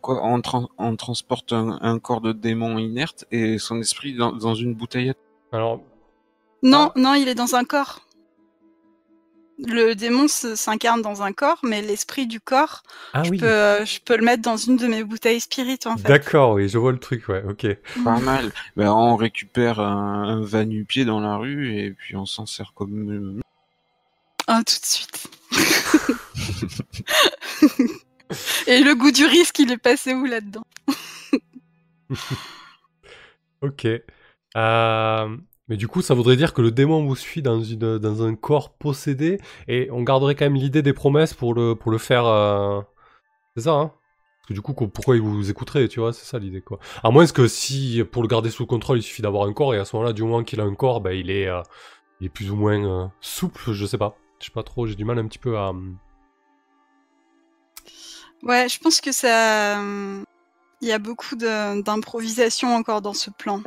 Quoi, 0.00 0.20
on, 0.22 0.40
tran- 0.40 0.68
on 0.78 0.96
transporte 0.96 1.52
un, 1.52 1.78
un 1.80 1.98
corps 1.98 2.20
de 2.20 2.32
démon 2.32 2.78
inerte 2.78 3.24
et 3.30 3.58
son 3.58 3.80
esprit 3.80 4.14
dans, 4.14 4.32
dans 4.32 4.54
une 4.54 4.74
bouteillette? 4.74 5.18
Alors, 5.52 5.80
Non, 6.62 6.90
non, 6.96 7.14
il 7.14 7.28
est 7.28 7.34
dans 7.34 7.54
un 7.54 7.64
corps. 7.64 8.00
Le 9.58 9.94
démon 9.94 10.28
s'incarne 10.28 11.00
dans 11.00 11.22
un 11.22 11.32
corps, 11.32 11.60
mais 11.62 11.80
l'esprit 11.80 12.26
du 12.26 12.40
corps, 12.40 12.82
ah 13.14 13.22
je, 13.24 13.30
oui. 13.30 13.38
peux, 13.38 13.46
euh, 13.46 13.86
je 13.86 14.00
peux 14.00 14.16
le 14.18 14.24
mettre 14.24 14.42
dans 14.42 14.58
une 14.58 14.76
de 14.76 14.86
mes 14.86 15.02
bouteilles 15.02 15.40
spirit 15.40 15.78
en 15.86 15.96
fait. 15.96 16.08
D'accord, 16.08 16.54
oui, 16.54 16.68
je 16.68 16.76
vois 16.76 16.92
le 16.92 16.98
truc, 16.98 17.26
ouais, 17.28 17.42
ok. 17.48 17.66
Pas 18.04 18.20
mal. 18.20 18.52
Ben, 18.76 18.92
on 18.92 19.16
récupère 19.16 19.80
un, 19.80 20.24
un 20.24 20.40
va-nu-pied 20.42 21.06
dans 21.06 21.20
la 21.20 21.36
rue 21.36 21.74
et 21.78 21.90
puis 21.92 22.16
on 22.16 22.26
s'en 22.26 22.44
sert 22.44 22.74
comme... 22.74 23.40
Ah, 24.46 24.62
tout 24.64 24.78
de 24.80 24.86
suite. 24.86 25.28
Et 28.66 28.80
le 28.82 28.94
goût 28.94 29.10
du 29.12 29.24
risque, 29.24 29.58
il 29.60 29.70
est 29.72 29.78
passé 29.78 30.14
où 30.14 30.24
là-dedans 30.24 30.64
Ok. 33.62 33.86
Euh, 34.56 35.36
mais 35.68 35.76
du 35.76 35.88
coup, 35.88 36.02
ça 36.02 36.14
voudrait 36.14 36.36
dire 36.36 36.54
que 36.54 36.62
le 36.62 36.70
démon 36.70 37.04
vous 37.04 37.16
suit 37.16 37.42
dans, 37.42 37.60
une, 37.62 37.98
dans 37.98 38.22
un 38.22 38.34
corps 38.34 38.74
possédé, 38.76 39.38
et 39.68 39.88
on 39.90 40.02
garderait 40.02 40.34
quand 40.34 40.44
même 40.46 40.54
l'idée 40.54 40.82
des 40.82 40.92
promesses 40.92 41.34
pour 41.34 41.54
le, 41.54 41.74
pour 41.74 41.90
le 41.90 41.98
faire... 41.98 42.26
euh, 42.26 42.80
C'est 43.56 43.64
ça, 43.64 43.72
hein? 43.74 43.92
Parce 44.40 44.48
que 44.50 44.54
du 44.54 44.60
coup, 44.62 44.72
co- 44.74 44.88
pourquoi 44.88 45.16
il 45.16 45.22
vous 45.22 45.50
écouterait, 45.50 45.88
tu 45.88 46.00
vois 46.00 46.12
C'est 46.12 46.24
ça 46.26 46.38
l'idée, 46.38 46.60
quoi. 46.62 46.78
À 47.02 47.10
moins 47.10 47.26
que 47.26 47.48
si, 47.48 48.02
pour 48.12 48.22
le 48.22 48.28
garder 48.28 48.50
sous 48.50 48.66
contrôle, 48.66 48.98
il 48.98 49.02
suffit 49.02 49.22
d'avoir 49.22 49.46
un 49.48 49.52
corps, 49.54 49.74
et 49.74 49.78
à 49.78 49.84
ce 49.84 49.96
moment-là, 49.96 50.12
du 50.14 50.22
moment 50.22 50.42
qu'il 50.44 50.60
a 50.60 50.64
un 50.64 50.74
corps, 50.74 51.00
bah, 51.00 51.12
il, 51.14 51.30
est, 51.30 51.48
euh, 51.48 51.62
il 52.20 52.26
est 52.26 52.30
plus 52.30 52.50
ou 52.50 52.56
moins 52.56 53.12
souple, 53.20 53.72
je 53.72 53.86
sais 53.86 53.98
pas. 53.98 54.16
Je 54.40 54.46
sais 54.46 54.50
pas 54.52 54.62
trop, 54.62 54.86
j'ai 54.86 54.94
du 54.94 55.04
mal 55.04 55.18
un 55.18 55.26
petit 55.26 55.38
peu 55.38 55.56
à... 55.58 55.72
Ouais, 58.42 58.68
je 58.68 58.78
pense 58.78 59.00
que 59.00 59.12
ça. 59.12 59.76
hum, 59.78 60.24
Il 60.82 60.88
y 60.88 60.92
a 60.92 60.98
beaucoup 60.98 61.36
de- 61.36 61.80
d'improvisation 61.82 62.74
encore 62.74 63.00
dans 63.00 63.14
ce 63.14 63.30
plan. 63.30 63.62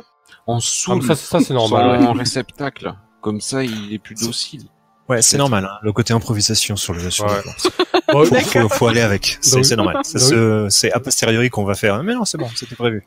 On 0.46 0.54
Ah, 0.54 0.56
mais 0.56 0.60
saoule 0.62 1.02
ça, 1.04 1.16
ça 1.16 1.38
c'est 1.40 1.46
son 1.46 1.54
normal, 1.54 2.00
ouais. 2.02 2.12
réceptacle. 2.12 2.94
Comme 3.20 3.40
ça, 3.40 3.64
il 3.64 3.92
est 3.92 3.98
plus 3.98 4.14
docile. 4.14 4.64
Ouais, 5.08 5.20
c'est 5.22 5.36
normal. 5.38 5.64
Hein, 5.64 5.78
le 5.82 5.92
côté 5.92 6.12
improvisation 6.14 6.76
sur 6.76 6.92
le 6.92 7.00
jeu 7.00 7.10
sur 7.10 7.24
Ouais. 7.26 7.36
le 7.36 7.42
plan. 7.42 8.20
Ouais, 8.20 8.42
Faut, 8.42 8.60
faut, 8.60 8.68
faut 8.68 8.86
aller 8.86 9.00
avec. 9.00 9.38
C'est 9.40 9.74
normal. 9.76 9.98
C'est 10.04 10.18
donc- 10.18 10.28
ce- 10.28 10.66
c'est 10.70 10.92
a 10.92 11.00
posteriori 11.00 11.50
qu'on 11.50 11.64
va 11.64 11.74
faire. 11.74 12.00
Mais 12.04 12.14
non, 12.14 12.24
c'est 12.24 12.38
bon, 12.38 12.48
c'était 12.54 12.76
prévu. 12.76 13.06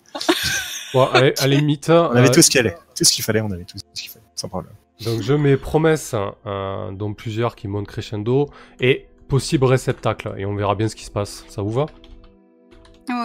bon, 0.93 1.05
allez, 1.07 1.33
à 1.39 1.47
la 1.47 1.55
limite, 1.55 1.89
On 1.89 2.11
avait 2.11 2.27
euh, 2.27 2.31
tout 2.31 2.41
ce 2.41 2.49
qu'il 2.49 2.59
allait. 2.59 2.75
Tout 2.95 3.05
ce 3.05 3.11
qu'il 3.13 3.23
fallait, 3.23 3.39
on 3.41 3.49
avait 3.51 3.63
tout 3.63 3.77
ce 3.77 4.01
qu'il 4.01 4.11
fallait. 4.11 4.25
Sans 4.35 4.49
problème. 4.49 4.73
Donc 5.05 5.21
je 5.21 5.33
mets 5.33 5.57
promesse, 5.57 6.13
hein, 6.13 6.35
hein, 6.45 6.91
dont 6.93 7.13
plusieurs 7.13 7.55
qui 7.55 7.67
montent 7.67 7.87
crescendo, 7.87 8.49
et 8.79 9.07
possible 9.27 9.65
réceptacle, 9.65 10.33
et 10.37 10.45
on 10.45 10.55
verra 10.55 10.75
bien 10.75 10.87
ce 10.87 10.95
qui 10.95 11.05
se 11.05 11.11
passe. 11.11 11.45
Ça 11.47 11.61
vous 11.61 11.71
va? 11.71 11.85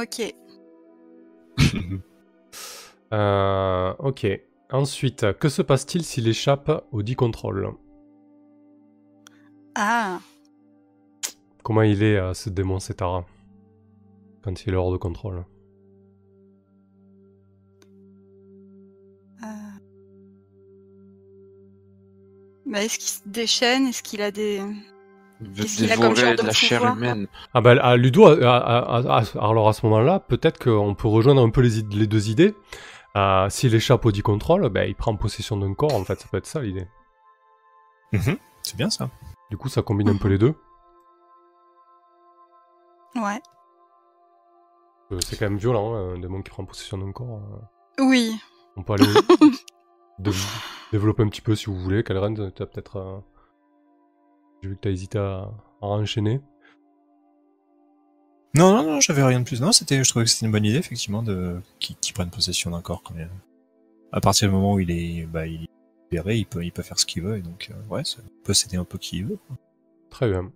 Ok. 0.03 0.35
Euh, 3.11 3.95
Ok. 4.01 4.27
Ensuite, 4.71 5.33
que 5.39 5.49
se 5.49 5.63
passe-t-il 5.63 6.05
s'il 6.05 6.29
échappe 6.29 6.85
au 6.93 7.03
dit 7.03 7.15
contrôle 7.15 7.73
Ah, 9.75 10.19
Comment 11.63 11.81
il 11.83 12.03
est, 12.03 12.19
euh, 12.19 12.35
ce 12.35 12.51
démon 12.51 12.79
Setara 12.79 13.25
Quand 14.43 14.67
il 14.67 14.75
est 14.75 14.77
hors 14.77 14.93
de 14.93 14.99
contrôle? 14.99 15.45
Bah, 22.69 22.82
est-ce 22.85 22.99
qu'il 22.99 23.09
se 23.09 23.20
déchaîne? 23.27 23.86
Est-ce 23.86 24.03
qu'il 24.03 24.23
a 24.23 24.31
des... 24.31 24.62
Il 25.40 25.51
veut 25.51 25.86
dévorer 25.86 26.32
de 26.35 26.43
de 26.43 26.47
la 26.49 26.53
chair 26.53 26.85
humaine. 26.85 27.28
Ah 27.55 27.61
bah 27.61 27.70
à 27.81 27.97
Ludo, 27.97 28.27
à- 28.27 28.57
à- 28.57 28.99
à- 28.99 29.20
à- 29.20 29.49
alors 29.49 29.69
à 29.69 29.73
ce 29.73 29.86
moment-là, 29.86 30.19
peut-être 30.19 30.59
qu'on 30.62 30.95
peut 30.97 31.07
rejoindre 31.07 31.43
un 31.45 31.51
peu 31.51 31.61
les, 31.61 31.82
deux 32.09 32.28
idées. 32.28 32.55
Euh, 33.16 33.49
s'il 33.49 33.73
échappe 33.74 34.05
au 34.05 34.11
dit 34.11 34.23
contrôle, 34.23 34.69
bah, 34.69 34.85
il 34.86 34.97
prend 34.97 35.15
possession 35.16 35.57
d'un 35.57 35.74
corps, 35.74 35.95
en 35.95 36.03
fait, 36.05 36.20
ça 36.20 36.27
peut 36.28 36.39
être 36.39 36.47
ça 36.47 36.61
l'idée. 36.61 36.86
Mhm. 38.12 38.36
C'est 38.62 38.77
bien 38.77 38.90
ça. 38.90 39.11
Du 39.51 39.57
coup, 39.57 39.69
ça 39.69 39.81
combine 39.82 40.09
un 40.09 40.16
peu 40.16 40.27
les 40.28 40.39
deux. 40.39 40.55
Ouais. 43.15 43.40
Euh, 45.12 45.19
C'est 45.24 45.39
quand 45.39 45.47
même 45.47 45.57
violent, 45.59 45.95
hein, 45.95 46.15
un 46.15 46.19
démon 46.19 46.43
qui 46.43 46.51
prend 46.51 46.65
possession 46.65 46.99
d'un 46.99 47.12
corps. 47.12 47.40
euh. 48.01 48.03
Oui. 48.05 48.36
On 48.77 48.82
peut 48.82 48.95
aller 48.95 49.05
de- 50.19 50.32
développer 50.93 51.23
un 51.23 51.28
petit 51.28 51.40
peu 51.40 51.55
si 51.55 51.66
vous 51.66 51.77
voulez. 51.77 52.03
Kalren, 52.03 52.35
tu 52.35 52.62
as 52.62 52.66
peut-être. 52.66 52.97
euh, 52.97 53.19
J'ai 54.62 54.69
vu 54.70 54.77
que 54.77 54.81
tu 54.82 54.89
as 54.89 54.90
hésité 54.90 55.19
à, 55.19 55.51
à 55.82 55.86
enchaîner. 55.86 56.40
Non, 58.57 58.73
non, 58.73 58.82
non, 58.95 59.01
j'avais 59.01 59.23
rien 59.23 59.40
de 59.40 59.45
plus. 59.45 59.61
Non, 59.61 59.73
c'était, 59.73 60.03
je 60.03 60.09
trouvais 60.11 60.24
que 60.24 60.31
c'était 60.31 60.47
une 60.47 60.53
bonne 60.53 60.65
idée, 60.65 60.78
effectivement, 60.78 61.23
de, 61.23 61.61
qui, 61.78 61.95
qui 61.97 62.12
prenne 62.12 62.31
possession 62.31 62.70
d'un 62.70 62.81
corps 62.81 63.03
quand 63.03 63.15
même. 63.15 63.31
À 64.11 64.20
partir 64.20 64.49
du 64.49 64.55
moment 64.55 64.73
où 64.74 64.81
il 64.81 64.90
est, 64.90 65.27
bah, 65.27 65.47
il 65.47 65.65
est 65.65 65.69
libéré, 66.11 66.36
il 66.39 66.47
peut, 66.47 66.65
il 66.65 66.73
peut 66.73 66.82
faire 66.82 66.99
ce 66.99 67.05
qu'il 67.07 67.23
veut, 67.23 67.36
et 67.36 67.43
donc, 67.43 67.70
euh, 67.70 67.95
ouais, 67.95 68.05
ça 68.05 68.19
peut 68.45 68.55
s'aider 68.55 68.77
un 68.78 68.85
peu 68.85 68.97
qui 68.99 69.19
il 69.19 69.27
veut. 69.27 69.39
quoi. 69.47 69.57
Très 70.11 70.28
bien. 70.31 70.51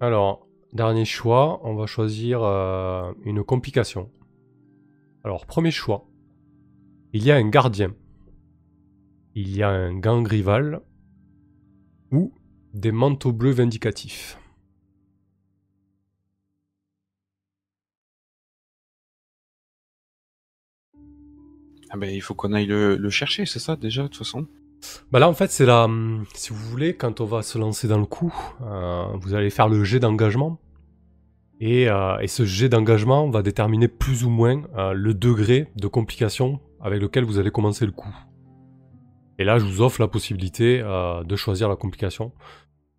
Alors, 0.00 0.46
dernier 0.72 1.04
choix, 1.04 1.60
on 1.64 1.74
va 1.74 1.86
choisir 1.86 2.42
euh, 2.42 3.12
une 3.24 3.44
complication. 3.44 4.10
Alors, 5.24 5.44
premier 5.46 5.70
choix. 5.70 6.06
Il 7.12 7.22
y 7.24 7.30
a 7.30 7.36
un 7.36 7.48
gardien 7.48 7.94
il 9.40 9.56
y 9.56 9.62
a 9.62 9.68
un 9.68 9.96
gang 9.96 10.26
rival 10.26 10.80
ou 12.10 12.32
des 12.74 12.90
manteaux 12.90 13.32
bleus 13.32 13.52
vindicatifs. 13.52 14.36
Ah 21.90 21.96
ben, 21.96 22.10
il 22.10 22.20
faut 22.20 22.34
qu'on 22.34 22.52
aille 22.52 22.66
le, 22.66 23.10
chercher, 23.10 23.46
c'est 23.46 23.60
ça 23.60 23.76
déjà, 23.76 24.02
de 24.02 24.08
toute 24.08 24.18
façon? 24.18 24.46
Bah 25.10 25.20
là, 25.20 25.28
en 25.28 25.34
fait, 25.34 25.50
c'est 25.50 25.64
la. 25.64 25.84
Hum, 25.84 26.24
si 26.34 26.52
vous 26.52 26.68
voulez, 26.68 26.94
quand 26.94 27.20
on 27.20 27.24
va 27.24 27.42
se 27.42 27.58
lancer 27.58 27.88
dans 27.88 27.98
le 27.98 28.06
coup, 28.06 28.34
euh, 28.62 29.06
vous 29.20 29.34
allez 29.34 29.50
faire 29.50 29.68
le 29.68 29.84
jet 29.84 30.00
d'engagement. 30.00 30.58
Euh, 31.62 32.18
et, 32.18 32.28
ce 32.28 32.44
jet 32.44 32.68
d'engagement 32.68 33.30
va 33.30 33.42
déterminer 33.42 33.88
plus 33.88 34.24
ou 34.24 34.30
moins 34.30 34.62
euh, 34.76 34.92
le 34.92 35.14
degré 35.14 35.68
de 35.76 35.88
complication 35.88 36.60
avec 36.80 37.00
lequel 37.00 37.24
vous 37.24 37.38
allez 37.38 37.50
commencer 37.50 37.86
le 37.86 37.92
coup. 37.92 38.14
Et 39.38 39.44
là, 39.44 39.58
je 39.58 39.64
vous 39.64 39.80
offre 39.80 40.00
la 40.00 40.08
possibilité 40.08 40.80
euh, 40.82 41.22
de 41.22 41.36
choisir 41.36 41.68
la 41.68 41.76
complication. 41.76 42.32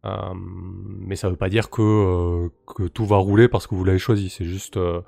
Euh, 0.05 0.33
mais 0.35 1.15
ça 1.15 1.29
veut 1.29 1.35
pas 1.35 1.49
dire 1.49 1.69
que, 1.69 1.81
euh, 1.81 2.49
que 2.65 2.83
tout 2.83 3.05
va 3.05 3.17
rouler 3.17 3.49
parce 3.49 3.67
que 3.67 3.75
vous 3.75 3.83
l'avez 3.83 3.99
choisi. 3.99 4.29
C'est 4.29 4.45
juste 4.45 4.75
pour 4.75 5.03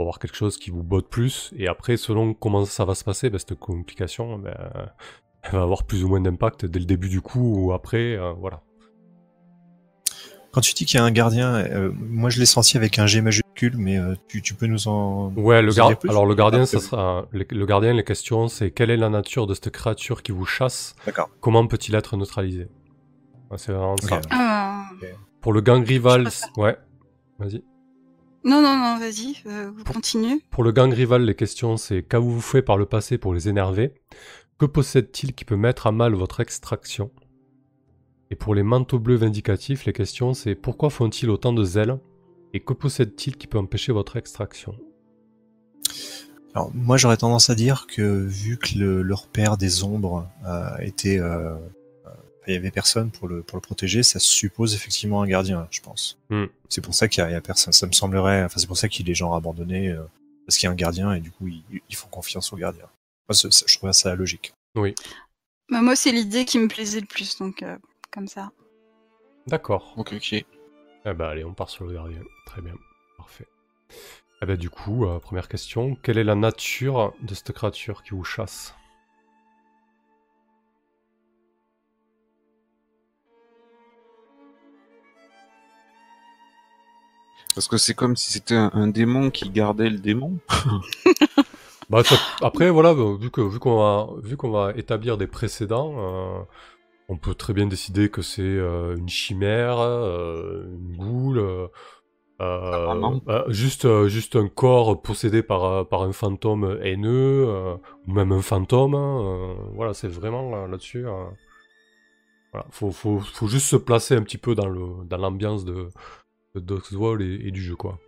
avoir 0.00 0.18
quelque 0.18 0.36
chose 0.36 0.58
qui 0.58 0.70
vous 0.70 0.82
botte 0.82 1.08
plus. 1.08 1.52
Et 1.56 1.68
après, 1.68 1.96
selon 1.96 2.34
comment 2.34 2.64
ça 2.64 2.84
va 2.84 2.94
se 2.94 3.04
passer, 3.04 3.30
bah, 3.30 3.38
cette 3.38 3.58
complication, 3.58 4.38
ben, 4.38 4.54
elle 5.42 5.52
va 5.52 5.62
avoir 5.62 5.84
plus 5.84 6.04
ou 6.04 6.08
moins 6.08 6.20
d'impact 6.20 6.66
dès 6.66 6.80
le 6.80 6.86
début 6.86 7.08
du 7.08 7.20
coup 7.20 7.66
ou 7.66 7.72
après. 7.72 8.18
voilà. 8.38 8.62
Quand 10.52 10.60
tu 10.60 10.74
dis 10.74 10.84
qu'il 10.84 10.98
y 10.98 11.00
a 11.00 11.04
un 11.04 11.10
gardien, 11.10 11.54
euh, 11.54 11.90
moi 11.96 12.28
je 12.28 12.38
l'ai 12.38 12.44
senti 12.46 12.76
avec 12.76 12.98
un 12.98 13.06
G 13.06 13.22
majuscule, 13.22 13.76
mais 13.78 13.98
euh, 13.98 14.14
tu, 14.28 14.42
tu 14.42 14.52
peux 14.54 14.66
nous 14.66 14.86
en. 14.86 15.32
Ouais, 15.34 15.62
le 15.62 15.68
nous 15.68 15.74
en 15.74 15.76
gar- 15.76 15.88
dire 15.88 15.98
plus? 15.98 16.10
alors 16.10 16.26
le 16.26 16.34
gardien, 16.34 16.62
Ah, 16.62 16.66
ça 16.66 16.78
sera 16.78 17.26
le, 17.32 17.46
le 17.50 17.66
gardien. 17.66 17.94
Les 17.94 18.04
questions, 18.04 18.48
c'est 18.48 18.70
quelle 18.70 18.90
est 18.90 18.98
la 18.98 19.08
nature 19.08 19.46
de 19.46 19.54
cette 19.54 19.70
créature 19.70 20.22
qui 20.22 20.30
vous 20.32 20.44
chasse? 20.44 20.94
D'accord. 21.06 21.30
Comment 21.40 21.66
peut-il 21.66 21.94
être 21.94 22.16
neutralisé? 22.18 22.68
C'est 23.56 23.72
vraiment 23.72 23.96
ça. 23.96 24.20
Ah. 24.30 24.84
Pour 25.40 25.52
le 25.52 25.60
gang 25.62 25.84
rival, 25.84 26.28
ouais. 26.56 26.76
Vas-y. 27.38 27.62
Non, 28.44 28.60
non, 28.60 28.76
non, 28.76 28.98
vas-y, 28.98 29.36
euh, 29.46 29.70
vous 29.74 29.84
continuez. 29.84 30.42
Pour 30.50 30.64
le 30.64 30.72
gang 30.72 30.92
rival, 30.92 31.22
les 31.24 31.34
questions, 31.34 31.76
c'est 31.76 32.02
qu'avez-vous 32.02 32.40
fait 32.40 32.60
par 32.62 32.76
le 32.76 32.86
passé 32.86 33.16
pour 33.18 33.32
les 33.34 33.48
énerver? 33.48 33.94
Que 34.58 34.66
possède-t-il 34.66 35.32
qui 35.34 35.44
peut 35.44 35.56
mettre 35.56 35.86
à 35.86 35.92
mal 35.92 36.14
votre 36.14 36.40
extraction? 36.40 37.10
Et 38.32 38.34
pour 38.34 38.54
les 38.54 38.62
manteaux 38.62 38.98
bleus 38.98 39.16
vindicatifs, 39.16 39.84
les 39.84 39.92
questions, 39.92 40.32
c'est 40.32 40.54
pourquoi 40.54 40.88
font-ils 40.88 41.28
autant 41.28 41.52
de 41.52 41.62
zèle 41.64 41.98
Et 42.54 42.60
que 42.60 42.72
possède-t-il 42.72 43.36
qui 43.36 43.46
peut 43.46 43.58
empêcher 43.58 43.92
votre 43.92 44.16
extraction? 44.16 44.74
Alors 46.54 46.70
moi 46.74 46.96
j'aurais 46.96 47.18
tendance 47.18 47.50
à 47.50 47.54
dire 47.54 47.86
que 47.86 48.02
vu 48.02 48.56
que 48.56 48.78
le, 48.78 49.02
le 49.02 49.14
repère 49.14 49.58
des 49.58 49.84
ombres 49.84 50.26
euh, 50.46 50.76
était, 50.80 51.18
euh, 51.18 51.54
euh, 52.06 52.10
il 52.46 52.54
y 52.54 52.56
avait 52.56 52.70
personne 52.70 53.10
pour 53.10 53.28
le 53.28 53.42
pour 53.42 53.56
le 53.56 53.60
protéger, 53.62 54.02
ça 54.02 54.18
suppose 54.18 54.74
effectivement 54.74 55.20
un 55.22 55.26
gardien, 55.26 55.68
je 55.70 55.80
pense. 55.82 56.18
Hmm. 56.30 56.46
C'est 56.70 56.80
pour 56.80 56.94
ça 56.94 57.08
qu'il 57.08 57.22
y, 57.22 57.26
a- 57.26 57.30
il 57.30 57.32
y 57.32 57.36
a 57.36 57.40
personne. 57.42 57.72
Ça 57.74 57.86
me 57.86 57.92
semblerait, 57.92 58.44
enfin 58.44 58.58
c'est 58.58 58.66
pour 58.66 58.78
ça 58.78 58.88
qu'il 58.88 59.08
est 59.10 59.14
genre 59.14 59.34
abandonné 59.34 59.90
euh, 59.90 60.02
parce 60.46 60.56
qu'il 60.56 60.66
y 60.66 60.68
a 60.68 60.72
un 60.72 60.74
gardien 60.76 61.12
et 61.12 61.20
du 61.20 61.30
coup 61.30 61.48
ils, 61.48 61.62
ils 61.88 61.96
font 61.96 62.08
confiance 62.08 62.50
au 62.54 62.56
gardien. 62.56 62.84
Moi, 63.28 63.36
je 63.66 63.76
trouve 63.78 63.92
ça 63.92 64.14
logique. 64.14 64.52
Bah, 64.74 65.80
moi, 65.80 65.96
c'est 65.96 66.12
l'idée 66.12 66.44
qui 66.44 66.58
me 66.58 66.68
plaisait 66.68 67.00
le 67.00 67.06
plus, 67.06 67.38
donc 67.38 67.62
euh, 67.62 67.76
comme 68.12 68.28
ça. 68.28 68.52
D'accord. 69.46 69.94
Ok, 69.96 70.14
ok. 70.14 70.32
Eh 70.32 70.44
ben 71.14 71.24
allez, 71.26 71.44
on 71.44 71.54
part 71.54 71.70
sur 71.70 71.84
le 71.86 71.94
gardien. 71.94 72.22
Très 72.46 72.62
bien. 72.62 72.74
Parfait. 73.18 73.46
Eh 74.42 74.46
ben 74.46 74.56
du 74.56 74.70
coup, 74.70 75.06
euh, 75.06 75.18
première 75.20 75.48
question. 75.48 75.96
Quelle 76.02 76.18
est 76.18 76.24
la 76.24 76.34
nature 76.36 77.14
de 77.22 77.34
cette 77.34 77.52
créature 77.52 78.02
qui 78.02 78.10
vous 78.10 78.24
chasse? 78.24 78.74
Parce 87.54 87.68
que 87.68 87.76
c'est 87.76 87.94
comme 87.94 88.16
si 88.16 88.32
c'était 88.32 88.54
un, 88.54 88.70
un 88.74 88.88
démon 88.88 89.30
qui 89.30 89.50
gardait 89.50 89.90
le 89.90 89.98
démon. 89.98 90.38
Bah, 91.90 92.02
ça- 92.04 92.16
après, 92.40 92.70
voilà, 92.70 92.94
bah, 92.94 93.16
vu 93.18 93.30
que 93.30 93.40
vu 93.40 93.58
qu'on 93.58 93.76
va 93.76 94.08
vu 94.22 94.36
qu'on 94.36 94.50
va 94.50 94.72
établir 94.76 95.18
des 95.18 95.26
précédents, 95.26 95.94
euh, 95.98 96.42
on 97.08 97.16
peut 97.18 97.34
très 97.34 97.52
bien 97.52 97.66
décider 97.66 98.08
que 98.10 98.22
c'est 98.22 98.42
euh, 98.42 98.96
une 98.96 99.08
chimère, 99.08 99.78
euh, 99.80 100.64
une 100.78 100.96
goule, 100.96 101.38
euh, 102.40 103.44
juste 103.48 103.84
euh, 103.84 104.08
juste 104.08 104.36
un 104.36 104.48
corps 104.48 105.00
possédé 105.02 105.42
par 105.42 105.86
par 105.88 106.02
un 106.02 106.12
fantôme 106.12 106.78
haineux, 106.82 107.46
euh, 107.48 107.74
ou 108.08 108.12
même 108.12 108.32
un 108.32 108.42
fantôme. 108.42 108.94
hein, 108.94 109.20
euh, 109.22 109.54
voilà, 109.74 109.94
c'est 109.94 110.08
vraiment 110.08 110.50
là- 110.50 110.66
là-dessus. 110.66 111.06
euh, 111.06 111.24
voilà, 112.52 112.66
faut, 112.70 112.90
faut 112.90 113.20
faut 113.20 113.46
juste 113.46 113.66
se 113.66 113.76
placer 113.76 114.14
un 114.16 114.22
petit 114.22 114.38
peu 114.38 114.54
dans 114.54 114.68
le 114.68 115.04
dans 115.06 115.16
l'ambiance 115.18 115.64
de 115.64 115.88
de 116.54 116.60
Doxwall 116.60 117.22
et, 117.22 117.46
et 117.46 117.50
du 117.50 117.62
jeu 117.62 117.76
quoi. 117.76 117.98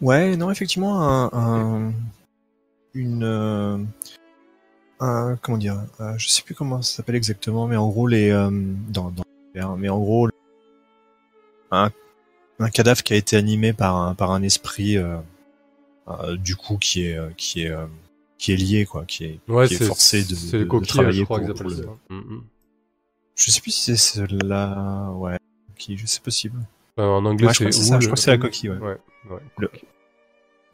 Ouais, 0.00 0.36
non, 0.36 0.50
effectivement, 0.50 1.00
un, 1.02 1.30
un- 1.32 1.92
une, 2.94 3.22
euh, 3.24 3.78
un, 5.00 5.36
comment 5.42 5.58
dire, 5.58 5.82
euh, 6.00 6.14
je 6.18 6.28
sais 6.28 6.42
plus 6.42 6.54
comment 6.54 6.82
ça 6.82 6.96
s'appelle 6.96 7.14
exactement, 7.16 7.66
mais 7.66 7.76
en 7.76 7.88
gros 7.88 8.06
les, 8.06 8.30
euh, 8.30 8.50
dans, 8.88 9.10
dans, 9.10 9.76
mais 9.76 9.88
en 9.88 9.98
gros, 9.98 10.28
un, 11.70 11.90
un 12.58 12.70
cadavre 12.70 13.02
qui 13.02 13.12
a 13.12 13.16
été 13.16 13.36
animé 13.36 13.72
par 13.72 13.96
un, 13.96 14.14
par 14.14 14.30
un 14.32 14.42
esprit, 14.42 14.96
euh, 14.96 15.18
euh, 16.08 16.36
du 16.36 16.56
coup, 16.56 16.76
qui 16.78 17.06
est, 17.06 17.16
euh, 17.16 17.30
qui 17.36 17.62
est, 17.64 17.70
euh, 17.70 17.86
qui 18.38 18.52
est 18.52 18.56
lié, 18.56 18.86
quoi, 18.86 19.04
qui 19.04 19.24
est, 19.24 19.40
Ouais, 19.48 19.66
qui 19.68 19.74
est 19.74 19.78
c'est 19.78 19.86
forcé 19.86 20.24
de, 20.24 20.34
c'est 20.34 20.58
de- 20.58 20.64
de 20.64 20.84
travailler 20.84 21.20
je 21.20 21.24
crois 21.24 21.40
pour- 21.40 21.54
pour 21.54 21.68
le-. 21.70 21.86
Mm, 22.10 22.16
mm. 22.36 22.42
Je 23.36 23.50
sais 23.50 23.60
plus 23.60 23.70
si 23.70 23.96
c'est 23.96 23.96
cela, 23.96 25.10
ouais, 25.14 25.38
qui, 25.76 25.96
c'est 26.06 26.22
possible. 26.22 26.58
Enfin, 26.96 27.08
en 27.08 27.24
anglais, 27.24 27.46
Ouais, 27.46 27.54
je 27.54 27.58
crois 27.60 27.66
que 27.70 27.72
c'est 27.76 28.00
je 28.00 28.06
crois 28.06 28.14
que 28.16 28.20
c'est 28.20 28.30
la 28.30 28.38
coquille, 28.38 28.70
ouais. 28.70 28.78
Ouais, 28.78 28.98
ouais. 29.30 29.40
Le- 29.58 29.70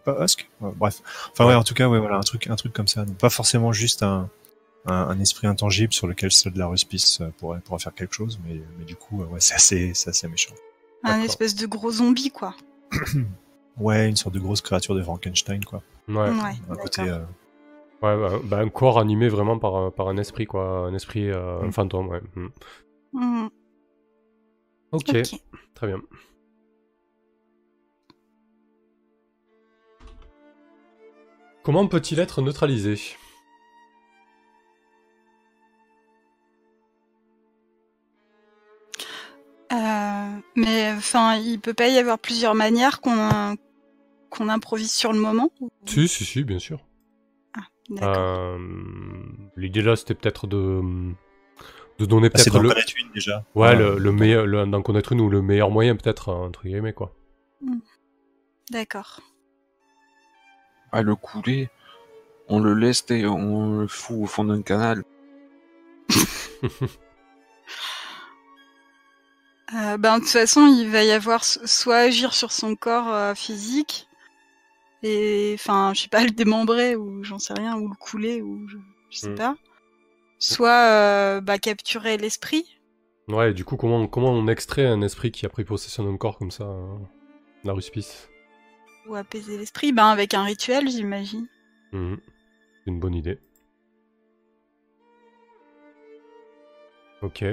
Pas 0.07 0.25
Husk? 0.25 0.49
Ouais, 0.63 0.71
Bref. 0.75 1.03
Enfin 1.33 1.47
ouais, 1.47 1.55
en 1.55 1.63
tout 1.65 1.75
cas, 1.75 1.87
ouais, 1.89 1.99
voilà, 1.99 2.17
un 2.17 2.21
truc, 2.21 2.47
un 2.47 2.57
truc 2.57 2.73
comme 2.73 2.89
ça. 2.89 3.05
Donc 3.05 3.19
pas 3.19 3.29
forcément 3.29 3.73
juste 3.73 4.03
un, 4.03 4.31
un, 4.87 4.95
un 4.95 5.21
esprit 5.21 5.47
intangible 5.47 5.93
sur 5.93 6.07
lequel 6.07 6.31
seul 6.33 6.53
de 6.55 6.59
la 6.59 6.67
ruspice 6.69 7.21
euh, 7.21 7.29
pourrait, 7.39 7.61
pourrait 7.61 7.81
faire 7.81 7.93
quelque 7.95 8.15
chose, 8.15 8.39
mais, 8.47 8.61
mais 8.79 8.85
du 8.87 8.97
coup, 8.97 9.21
euh, 9.23 9.27
ouais, 9.27 9.41
c'est 9.41 9.55
assez, 9.55 9.93
c'est 9.95 10.09
assez 10.11 10.29
méchant. 10.29 10.55
Un 11.05 11.21
espèce 11.21 11.55
de 11.55 11.67
gros 11.67 11.91
zombie, 11.91 12.31
quoi. 12.31 12.55
Ouais, 13.79 14.09
une 14.09 14.17
sorte 14.17 14.35
de 14.35 14.41
grosse 14.41 14.63
créature 14.63 14.95
de 14.95 15.03
Frankenstein, 15.03 15.63
quoi. 15.63 15.83
Ouais, 16.09 16.15
Ouais, 16.31 16.55
Un 16.71 16.77
côté, 16.77 17.03
euh, 17.03 17.19
ouais 18.01 18.17
bah, 18.17 18.39
bah, 18.45 18.59
un 18.61 18.71
corps 18.71 18.99
animé 18.99 19.29
vraiment 19.29 19.59
par, 19.59 19.77
un- 19.77 19.91
par 19.91 20.09
un 20.09 20.17
esprit, 20.17 20.47
quoi. 20.47 20.87
Un 20.87 20.95
esprit, 20.95 21.29
euh, 21.31 21.61
un 21.61 21.67
Mm. 21.67 21.73
fantôme, 21.73 22.09
ouais. 22.09 22.21
Mm. 23.13 23.49
Ok, 24.93 25.09
Ok. 25.11 25.41
très 25.75 25.87
bien. 25.89 25.99
Comment 31.67 31.89
peut-il 31.89 32.21
être 32.21 32.43
neutralisé? 32.43 32.97
Euh, 39.73 40.39
mais 40.55 40.93
enfin, 40.93 41.35
il 41.35 41.59
peut 41.59 41.75
pas 41.75 41.89
y 41.89 41.99
avoir 41.99 42.21
plusieurs 42.21 42.55
manières 42.55 43.01
qu'on 43.01 43.57
qu'on 44.31 44.49
improvise 44.49 44.93
sur 44.93 45.13
le 45.13 45.19
moment. 45.19 45.51
Si, 45.87 46.07
si, 46.07 46.25
si, 46.25 46.45
bien 46.45 46.61
sûr. 46.61 46.79
D'accord. 47.91 48.15
Euh, 48.17 48.59
L'idée 49.57 49.83
là, 49.83 49.97
c'était 49.97 50.15
peut-être 50.15 50.47
de, 50.47 50.81
de 51.99 52.05
donner 52.07 52.29
bah, 52.29 52.39
c'est 52.39 52.51
peut-être 52.51 52.55
d'en 52.55 52.63
le, 52.63 52.69
connaître 52.69 52.93
une 52.97 53.13
déjà. 53.13 53.45
ouais, 53.57 53.75
Euh, 53.75 53.95
le, 53.95 53.99
le 53.99 54.13
meilleur, 54.13 54.47
le- 54.47 54.67
d'en 54.67 54.83
connaître 54.83 55.11
une 55.11 55.21
ou 55.21 55.29
le 55.29 55.43
meilleur 55.43 55.73
moyen, 55.73 55.97
peut-être, 55.97 56.29
entre 56.29 56.63
guillemets, 56.63 56.93
quoi. 56.93 57.13
D'accord. 58.71 59.21
Ah, 60.97 61.03
le 61.03 61.15
couler, 61.15 61.69
on 62.49 62.59
le 62.59 62.73
laisse 62.73 63.05
et 63.11 63.27
on 63.27 63.81
le 63.81 63.87
fout 63.87 64.17
au 64.23 64.27
fond 64.27 64.45
d'un 64.45 64.63
canal. 64.63 65.03
Euh, 69.75 69.97
ben, 69.97 70.19
de 70.19 70.21
toute 70.23 70.31
façon, 70.33 70.65
il 70.67 70.89
va 70.89 71.03
y 71.03 71.11
avoir 71.11 71.43
so- 71.43 71.61
soit 71.67 71.97
agir 71.97 72.35
sur 72.35 72.53
son 72.53 72.77
corps 72.77 73.13
euh, 73.13 73.35
physique, 73.35 74.07
et 75.03 75.57
enfin, 75.59 75.93
je 75.93 76.03
sais 76.03 76.09
pas, 76.09 76.23
le 76.23 76.31
démembrer, 76.31 76.95
ou 76.95 77.25
j'en 77.25 77.41
sais 77.41 77.53
rien, 77.53 77.77
ou 77.77 77.89
le 77.89 77.97
couler, 77.97 78.43
ou 78.43 78.67
je, 78.69 78.77
je 79.11 79.19
sais 79.19 79.31
Mm. 79.31 79.35
pas. 79.35 79.57
Soit 80.39 80.71
euh, 80.71 81.41
bah, 81.41 81.59
capturer 81.59 82.17
l'esprit. 82.17 82.65
Ouais, 83.27 83.53
du 83.53 83.65
coup, 83.65 83.77
comment, 83.77 84.07
comment 84.07 84.31
on 84.31 84.47
extrait 84.47 84.87
un 84.87 85.03
esprit 85.03 85.33
qui 85.33 85.45
a 85.47 85.49
pris 85.49 85.65
possession 85.65 86.05
d'un 86.05 86.17
corps 86.17 86.39
comme 86.39 86.53
ça, 86.53 86.69
la 87.65 87.73
ruspice? 87.73 88.29
Ou 89.09 89.15
apaiser 89.15 89.57
l'esprit, 89.59 89.93
ben 89.93 90.07
avec 90.07 90.35
un 90.35 90.43
rituel, 90.45 90.89
j'imagine. 90.89 91.47
Mhm. 91.93 92.19
C'est 92.85 92.91
une 92.91 92.99
bonne 93.01 93.15
idée. 93.15 93.39
Ok. 97.23 97.45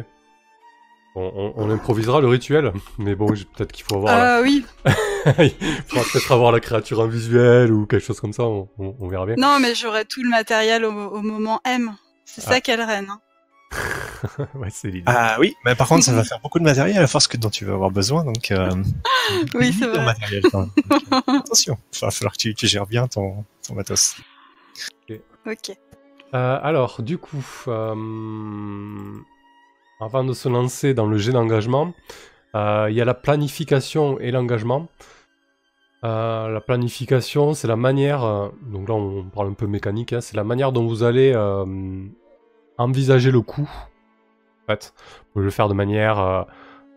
On, 1.16 1.22
on- 1.22 1.54
on 1.58 1.70
improvisera 1.70 2.22
le 2.22 2.28
rituel, 2.28 2.74
mais 2.98 3.16
bon, 3.16 3.28
peut-être 3.28 3.72
qu'il 3.72 3.86
faut 3.86 3.98
avoir, 3.98 4.20
Euh, 4.20 4.42
oui. 4.42 4.66
il 4.86 5.52
faudra 5.88 6.04
peut-être 6.12 6.32
avoir 6.32 6.52
la 6.52 6.60
créature 6.60 7.00
en 7.00 7.08
visuel 7.08 7.72
ou 7.72 7.86
quelque 7.86 8.04
chose 8.04 8.20
comme 8.20 8.34
ça. 8.34 8.44
On, 8.44 8.68
on- 8.80 8.96
on 9.00 9.08
verra 9.08 9.26
bien. 9.28 9.36
Non, 9.38 9.60
mais 9.60 9.76
j'aurai 9.76 10.06
tout 10.06 10.24
le 10.24 10.30
matériel 10.30 10.84
au, 10.86 10.92
au 10.92 11.22
moment 11.22 11.62
M. 11.66 11.92
C'est 12.26 12.44
Ah. 12.48 12.54
ça 12.54 12.62
qu'elle 12.62 12.82
reine. 12.82 13.08
hein. 13.10 13.22
ouais, 14.56 14.70
c'est 14.72 14.90
l'idée. 14.90 15.04
Ah 15.06 15.38
oui, 15.40 15.56
mais 15.66 15.76
par 15.76 15.88
contre, 15.88 16.04
ça 16.04 16.14
va 16.14 16.24
faire 16.24 16.40
beaucoup 16.42 16.60
de 16.60 16.64
matériel 16.64 17.02
à 17.02 17.08
force 17.08 17.28
que 17.28 17.38
dont 17.38 17.50
tu 17.50 17.66
vas 17.66 17.74
avoir 17.74 17.92
besoin, 17.92 18.24
donc. 18.24 18.52
Euh, 18.52 18.70
Oui, 19.54 19.74
c'est 19.74 19.88
vrai. 19.88 20.04
matériel, 20.06 20.44
quand 20.52 20.60
même. 20.60 20.70
Donc, 20.90 21.04
euh, 21.12 21.40
attention, 21.40 21.78
il 21.94 22.00
va 22.00 22.12
falloir 22.12 22.34
que 22.34 22.38
tu, 22.38 22.56
tu 22.56 22.68
gères 22.68 22.86
bien 22.88 23.08
ton, 23.08 23.44
ton 23.68 23.76
matos. 23.76 24.16
Ok. 25.46 25.72
Euh, 26.34 26.60
alors, 26.64 27.02
du 27.02 27.18
coup, 27.18 27.46
euh, 27.68 29.14
avant 30.00 30.24
de 30.24 30.34
se 30.34 30.48
lancer 30.50 30.94
dans 30.94 31.06
le 31.06 31.18
jet 31.18 31.32
d'engagement, 31.32 31.94
euh, 32.56 32.88
il 32.90 32.96
y 32.96 33.02
a 33.02 33.06
la 33.06 33.14
planification 33.14 34.20
et 34.20 34.32
l'engagement. 34.32 34.88
Euh, 36.04 36.50
la 36.50 36.60
planification, 36.62 37.54
c'est 37.54 37.68
la 37.68 37.78
manière, 37.78 38.24
euh, 38.26 38.50
donc 38.64 38.90
là 38.90 38.94
on 38.96 39.24
parle 39.30 39.50
un 39.50 39.54
peu 39.54 39.68
mécanique, 39.68 40.12
hein, 40.12 40.20
c'est 40.20 40.36
la 40.36 40.44
manière 40.44 40.74
dont 40.74 40.86
vous 40.86 41.04
allez 41.04 41.32
euh, 41.34 41.66
envisager 42.78 43.32
le 43.32 43.42
coup. 43.42 43.70
En 44.64 44.72
fait, 44.72 44.94
vous 44.98 45.34
pouvez 45.34 45.46
le 45.46 45.52
faire 45.52 45.68
de 45.68 45.74
manière 45.74 46.20
euh, 46.20 46.44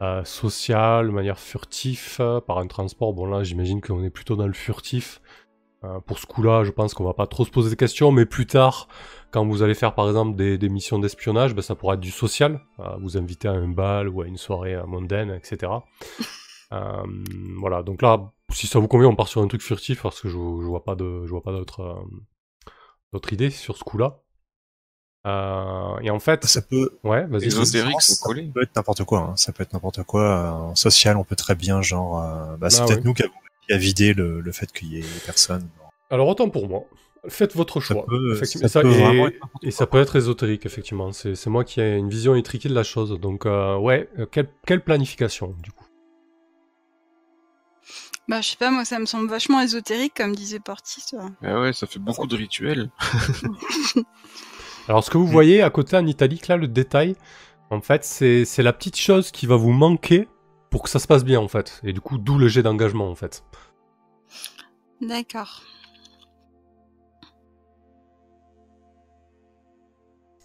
euh, 0.02 0.24
sociale, 0.24 1.06
de 1.06 1.12
manière 1.12 1.38
furtif, 1.38 2.18
euh, 2.20 2.40
par 2.40 2.58
un 2.58 2.66
transport. 2.66 3.12
Bon 3.12 3.26
là, 3.26 3.42
j'imagine 3.42 3.80
qu'on 3.80 4.04
est 4.04 4.10
plutôt 4.10 4.36
dans 4.36 4.46
le 4.46 4.52
furtif. 4.52 5.20
Euh, 5.84 6.00
pour 6.00 6.18
ce 6.18 6.26
coup-là, 6.26 6.64
je 6.64 6.70
pense 6.70 6.94
qu'on 6.94 7.04
va 7.04 7.14
pas 7.14 7.26
trop 7.26 7.44
se 7.44 7.50
poser 7.50 7.70
de 7.70 7.74
questions, 7.74 8.10
mais 8.10 8.24
plus 8.24 8.46
tard, 8.46 8.88
quand 9.30 9.46
vous 9.46 9.62
allez 9.62 9.74
faire 9.74 9.94
par 9.94 10.08
exemple 10.08 10.36
des, 10.36 10.58
des 10.58 10.68
missions 10.68 10.98
d'espionnage, 10.98 11.54
ben, 11.54 11.62
ça 11.62 11.74
pourra 11.74 11.94
être 11.94 12.00
du 12.00 12.10
social, 12.10 12.60
euh, 12.80 12.96
vous 13.00 13.16
inviter 13.16 13.48
à 13.48 13.52
un 13.52 13.68
bal 13.68 14.08
ou 14.08 14.22
à 14.22 14.26
une 14.26 14.38
soirée 14.38 14.76
mondaine, 14.86 15.30
etc. 15.30 15.72
Euh, 16.72 17.04
voilà, 17.58 17.84
donc 17.84 18.02
là, 18.02 18.32
si 18.50 18.66
ça 18.66 18.80
vous 18.80 18.88
convient, 18.88 19.08
on 19.08 19.14
part 19.14 19.28
sur 19.28 19.40
un 19.40 19.46
truc 19.46 19.62
furtif 19.62 20.02
parce 20.02 20.20
que 20.20 20.28
je, 20.28 20.34
je 20.34 20.66
vois 20.66 20.84
pas 20.84 20.96
de, 20.96 21.24
je 21.24 21.30
vois 21.30 21.42
pas 21.42 21.52
d'autres, 21.52 21.80
euh, 21.80 22.72
d'autres 23.12 23.32
idées 23.32 23.50
sur 23.50 23.76
ce 23.76 23.84
coup-là. 23.84 24.22
Euh, 25.26 25.98
et 26.02 26.10
en 26.10 26.20
fait, 26.20 26.44
Ça 26.46 26.62
peut, 26.62 26.98
ouais, 27.02 27.26
vas-y. 27.26 27.50
Ça 27.50 27.58
peut 28.24 28.62
être 28.62 28.76
n'importe 28.76 29.04
quoi. 29.04 29.18
hein. 29.20 29.36
Ça 29.36 29.52
peut 29.52 29.62
être 29.64 29.72
n'importe 29.72 30.02
quoi. 30.04 30.52
En 30.52 30.74
social, 30.76 31.16
on 31.16 31.24
peut 31.24 31.34
très 31.36 31.54
bien, 31.56 31.82
genre, 31.82 32.22
euh, 32.22 32.56
bah, 32.56 32.70
c'est 32.70 32.80
Ah 32.82 32.86
peut-être 32.86 33.04
nous 33.04 33.12
qui 33.14 33.22
avons 33.24 33.32
qui 33.66 33.72
a 33.74 33.78
vidé 33.78 34.14
le, 34.14 34.40
le 34.40 34.52
fait 34.52 34.70
qu'il 34.70 34.92
y 34.92 34.98
ait 34.98 35.02
des 35.02 35.20
personnes. 35.24 35.68
Alors 36.10 36.28
autant 36.28 36.48
pour 36.48 36.68
moi, 36.68 36.82
faites 37.28 37.56
votre 37.56 37.80
Ça 37.80 37.94
choix. 37.94 38.04
peut, 38.06 38.36
ça 38.44 38.44
Et 38.44 38.62
peut 38.62 38.68
ça- 38.68 38.80
et- 38.82 38.84
vraiment 38.84 39.26
être 39.26 39.34
n'importe 39.42 39.64
Et 39.64 39.70
ça 39.72 39.86
peut 39.88 39.98
être 39.98 40.14
ésotérique, 40.14 40.64
effectivement. 40.66 41.10
C'est 41.10 41.34
c'est 41.34 41.50
moi 41.50 41.64
qui 41.64 41.80
ai 41.80 41.96
une 41.96 42.08
vision 42.08 42.36
étriquée 42.36 42.68
de 42.68 42.74
la 42.74 42.84
chose. 42.84 43.18
Donc, 43.18 43.44
euh, 43.46 43.76
ouais, 43.76 44.08
quelle, 44.30 44.48
quelle 44.64 44.82
planification, 44.84 45.56
du 45.60 45.72
coup? 45.72 45.84
Bah, 48.28 48.40
je 48.40 48.50
sais 48.50 48.56
pas, 48.56 48.70
moi, 48.70 48.84
ça 48.84 48.98
me 49.00 49.06
semble 49.06 49.28
vachement 49.28 49.60
ésotérique, 49.60 50.14
comme 50.14 50.34
disait 50.36 50.60
Portis. 50.60 51.02
Ah 51.42 51.60
ouais, 51.60 51.72
ça 51.72 51.88
fait 51.88 51.98
beaucoup 51.98 52.28
de 52.28 52.36
rituels. 52.36 52.90
Alors, 54.88 55.02
ce 55.04 55.10
que 55.10 55.18
vous 55.18 55.26
Mm. 55.26 55.30
voyez 55.30 55.62
à 55.62 55.70
côté 55.70 55.96
en 55.96 56.06
italique, 56.06 56.48
là, 56.48 56.56
le 56.56 56.68
détail, 56.68 57.16
en 57.70 57.80
fait, 57.80 58.04
c'est 58.04 58.44
c'est 58.44 58.62
la 58.62 58.72
petite 58.72 58.96
chose 58.96 59.30
qui 59.30 59.46
va 59.46 59.56
vous 59.56 59.72
manquer 59.72 60.28
pour 60.70 60.82
que 60.82 60.88
ça 60.90 60.98
se 60.98 61.06
passe 61.06 61.24
bien, 61.24 61.40
en 61.40 61.48
fait. 61.48 61.80
Et 61.84 61.92
du 61.92 62.00
coup, 62.00 62.18
d'où 62.18 62.38
le 62.38 62.48
jet 62.48 62.62
d'engagement, 62.62 63.08
en 63.10 63.14
fait. 63.14 63.44
D'accord. 65.00 65.62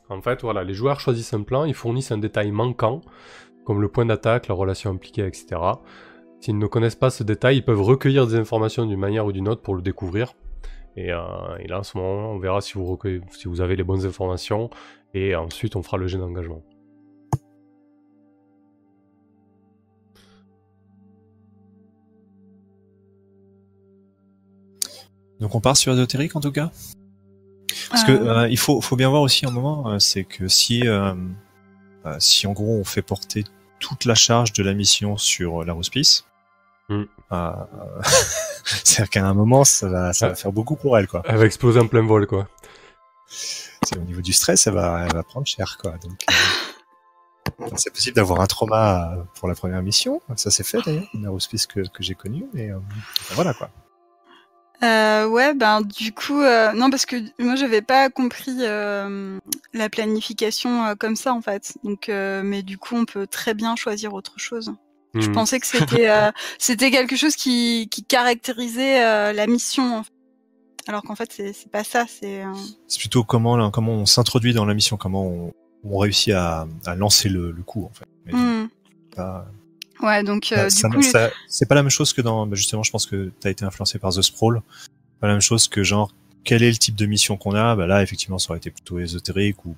En 0.09 0.21
fait, 0.21 0.41
voilà, 0.41 0.63
les 0.63 0.73
joueurs 0.73 0.99
choisissent 0.99 1.33
un 1.33 1.43
plan, 1.43 1.63
ils 1.63 1.73
fournissent 1.73 2.11
un 2.11 2.17
détail 2.17 2.51
manquant, 2.51 3.01
comme 3.65 3.81
le 3.81 3.87
point 3.87 4.05
d'attaque, 4.05 4.47
la 4.47 4.55
relation 4.55 4.89
impliquée, 4.91 5.25
etc. 5.25 5.45
S'ils 6.41 6.57
ne 6.57 6.67
connaissent 6.67 6.95
pas 6.95 7.09
ce 7.11 7.23
détail, 7.23 7.57
ils 7.57 7.63
peuvent 7.65 7.81
recueillir 7.81 8.27
des 8.27 8.35
informations 8.35 8.85
d'une 8.85 8.99
manière 8.99 9.25
ou 9.25 9.31
d'une 9.31 9.47
autre 9.47 9.61
pour 9.61 9.75
le 9.75 9.81
découvrir. 9.81 10.33
Et, 10.97 11.11
euh, 11.11 11.57
et 11.59 11.67
là, 11.67 11.79
en 11.79 11.83
ce 11.83 11.97
moment, 11.97 12.31
on 12.31 12.39
verra 12.39 12.61
si 12.61 12.73
vous, 12.73 12.85
recueillez- 12.85 13.21
si 13.31 13.47
vous 13.47 13.61
avez 13.61 13.75
les 13.75 13.83
bonnes 13.83 14.05
informations, 14.05 14.69
et 15.13 15.35
ensuite, 15.35 15.75
on 15.75 15.83
fera 15.83 15.97
le 15.97 16.07
jet 16.07 16.17
d'engagement. 16.17 16.61
Donc 25.39 25.55
on 25.55 25.61
part 25.61 25.75
sur 25.75 25.91
ésotérique 25.91 26.35
en 26.35 26.39
tout 26.39 26.51
cas? 26.51 26.71
Parce 27.89 28.03
que 28.03 28.11
Euh, 28.11 28.43
euh, 28.43 28.49
il 28.49 28.57
faut, 28.57 28.79
faut 28.79 28.95
bien 28.95 29.09
voir 29.09 29.21
aussi 29.21 29.45
un 29.45 29.51
moment, 29.51 29.89
euh, 29.89 29.99
c'est 29.99 30.23
que 30.23 30.47
si, 30.47 30.87
euh, 30.87 31.13
si 32.19 32.45
en 32.47 32.51
gros 32.53 32.77
on 32.79 32.83
fait 32.83 33.01
porter 33.01 33.43
toute 33.79 34.05
la 34.05 34.13
charge 34.15 34.53
de 34.53 34.63
la 34.63 34.73
mission 34.73 35.17
sur 35.17 35.63
la 35.63 35.75
hospice, 35.75 36.25
Mm. 36.89 37.03
Euh, 37.33 37.51
c'est-à-dire 38.63 39.09
qu'à 39.09 39.25
un 39.25 39.33
moment 39.33 39.63
ça 39.63 39.87
va, 39.87 40.13
ça 40.13 40.27
va 40.27 40.33
Ah. 40.33 40.35
faire 40.35 40.51
beaucoup 40.51 40.75
pour 40.75 40.97
elle 40.97 41.07
quoi. 41.07 41.21
Elle 41.25 41.37
va 41.37 41.45
exploser 41.45 41.79
en 41.79 41.87
plein 41.87 42.05
vol, 42.05 42.27
quoi. 42.27 42.47
C'est 43.27 43.97
au 43.97 44.01
niveau 44.01 44.21
du 44.21 44.33
stress, 44.33 44.67
elle 44.67 44.73
va, 44.73 45.05
elle 45.07 45.13
va 45.13 45.23
prendre 45.23 45.47
cher 45.47 45.77
quoi. 45.81 45.91
Donc 46.03 46.23
euh, 46.29 47.67
c'est 47.77 47.91
possible 47.93 48.15
d'avoir 48.15 48.41
un 48.41 48.47
trauma 48.47 49.13
euh, 49.17 49.23
pour 49.39 49.47
la 49.47 49.55
première 49.55 49.81
mission. 49.81 50.21
Ça 50.35 50.51
s'est 50.51 50.63
fait 50.63 50.79
d'ailleurs, 50.85 51.07
une 51.13 51.27
hospice 51.27 51.65
que, 51.67 51.81
que 51.81 52.03
j'ai 52.03 52.15
connue, 52.15 52.45
mais 52.53 52.69
euh, 52.71 52.77
enfin, 53.21 53.35
voilà 53.35 53.53
quoi. 53.53 53.69
Euh, 54.83 55.27
ouais, 55.27 55.53
ben 55.53 55.81
du 55.81 56.11
coup, 56.11 56.41
euh, 56.41 56.71
non 56.73 56.89
parce 56.89 57.05
que 57.05 57.15
moi 57.37 57.55
j'avais 57.55 57.83
pas 57.83 58.09
compris 58.09 58.57
euh, 58.61 59.37
la 59.75 59.89
planification 59.89 60.85
euh, 60.87 60.95
comme 60.95 61.15
ça 61.15 61.33
en 61.33 61.41
fait. 61.41 61.77
Donc, 61.83 62.09
euh, 62.09 62.41
mais 62.43 62.63
du 62.63 62.79
coup, 62.79 62.95
on 62.95 63.05
peut 63.05 63.27
très 63.27 63.53
bien 63.53 63.75
choisir 63.75 64.13
autre 64.15 64.33
chose. 64.37 64.71
Je 65.13 65.29
Hmm. 65.29 65.33
pensais 65.33 65.59
que 65.59 65.67
c'était 65.95 66.09
euh, 66.09 66.31
c'était 66.57 66.89
quelque 66.91 67.15
chose 67.15 67.35
qui, 67.35 67.87
qui 67.91 68.03
caractérisait 68.03 69.03
euh, 69.05 69.33
la 69.33 69.45
mission, 69.47 69.97
en 69.97 70.03
fait. 70.03 70.11
alors 70.87 71.03
qu'en 71.03 71.15
fait 71.15 71.31
c'est 71.33 71.51
c'est 71.53 71.69
pas 71.71 71.83
ça. 71.83 72.05
C'est 72.07 72.43
euh, 72.45 72.53
C'est 72.87 72.99
plutôt 72.99 73.23
comment, 73.23 73.57
là, 73.57 73.69
comment 73.73 73.93
on 73.93 74.05
s'introduit 74.05 74.53
dans 74.53 74.65
la 74.65 74.73
mission, 74.73 74.95
comment 74.97 75.25
on, 75.27 75.53
on 75.83 75.97
réussit 75.97 76.33
à, 76.33 76.67
à 76.85 76.95
lancer 76.95 77.27
le, 77.29 77.51
le 77.51 77.63
coup 77.63 77.83
en 77.85 77.91
fait. 77.93 78.05
Mais 78.25 78.33
hmm. 78.33 78.69
pas- 79.15 79.45
ouais. 80.01 80.23
Donc 80.23 80.51
euh, 80.51 80.65
Ah, 80.65 80.69
ça- 80.69 80.87
du 80.89 80.95
coup, 80.95 81.01
ça- 81.01 81.29
c'est 81.47 81.67
pas 81.67 81.75
la 81.75 81.83
même 81.83 81.89
chose 81.89 82.13
que 82.13 82.21
dans. 82.21 82.45
bah, 82.47 82.55
justement, 82.55 82.83
je 82.83 82.91
pense 82.91 83.05
que 83.05 83.31
tu 83.41 83.47
as 83.47 83.51
été 83.51 83.65
influencé 83.65 83.99
par 83.99 84.13
The 84.13 84.21
Sprawl. 84.21 84.61
Pas 85.19 85.27
la 85.27 85.33
même 85.33 85.41
chose 85.41 85.67
que 85.67 85.83
genre 85.83 86.11
quel 86.43 86.63
est 86.63 86.71
le 86.71 86.77
type 86.77 86.95
de 86.95 87.05
mission 87.05 87.35
qu'on 87.37 87.53
a? 87.53 87.75
Bah 87.75 87.85
là, 87.85 88.01
effectivement, 88.01 88.39
ça 88.39 88.49
aurait 88.51 88.57
été 88.59 88.71
plutôt 88.71 88.97
ésotérique 88.99 89.63
ou 89.65 89.75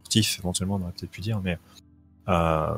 sportif 0.00 0.38
éventuellement, 0.40 0.74
on 0.74 0.82
aurait 0.82 0.92
peut-être 0.92 1.10
pu 1.10 1.20
dire. 1.22 1.40
Mais 1.42 1.56
euh, 2.28 2.74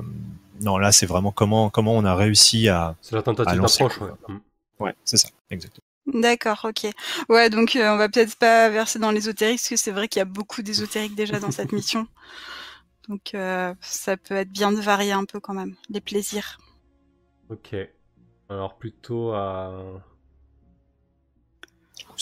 non, 0.60 0.78
là, 0.78 0.92
c'est 0.92 1.06
vraiment 1.06 1.32
comment 1.32 1.70
comment 1.70 1.94
on 1.94 2.04
a 2.04 2.14
réussi 2.14 2.68
à. 2.68 2.96
C'est 3.00 3.14
la 3.16 3.22
tentative 3.22 3.60
d'approche, 3.60 4.00
ouais. 4.00 4.10
Hmm. 4.28 4.38
Ouais, 4.80 4.94
c'est 5.04 5.16
ça, 5.16 5.28
exactement. 5.50 5.84
D'accord, 6.06 6.64
ok. 6.64 6.86
Ouais, 7.28 7.48
donc 7.48 7.76
euh, 7.76 7.92
on 7.92 7.96
va 7.96 8.08
peut-être 8.08 8.36
pas 8.36 8.68
verser 8.68 8.98
dans 8.98 9.10
l'ésotérique, 9.10 9.58
parce 9.58 9.68
que 9.70 9.76
c'est 9.76 9.90
vrai 9.92 10.06
qu'il 10.08 10.20
y 10.20 10.22
a 10.22 10.26
beaucoup 10.26 10.62
d'ésotérique 10.62 11.14
déjà 11.14 11.40
dans 11.40 11.50
cette 11.50 11.72
mission. 11.80 12.06
Donc 13.08 13.34
euh, 13.34 13.74
ça 13.80 14.16
peut 14.16 14.34
être 14.34 14.50
bien 14.50 14.72
de 14.72 14.80
varier 14.80 15.12
un 15.12 15.24
peu 15.24 15.40
quand 15.40 15.54
même, 15.54 15.74
les 15.90 16.00
plaisirs. 16.00 16.58
Ok. 17.50 17.74
Alors, 18.48 18.76
plutôt 18.76 19.32
à... 19.32 20.02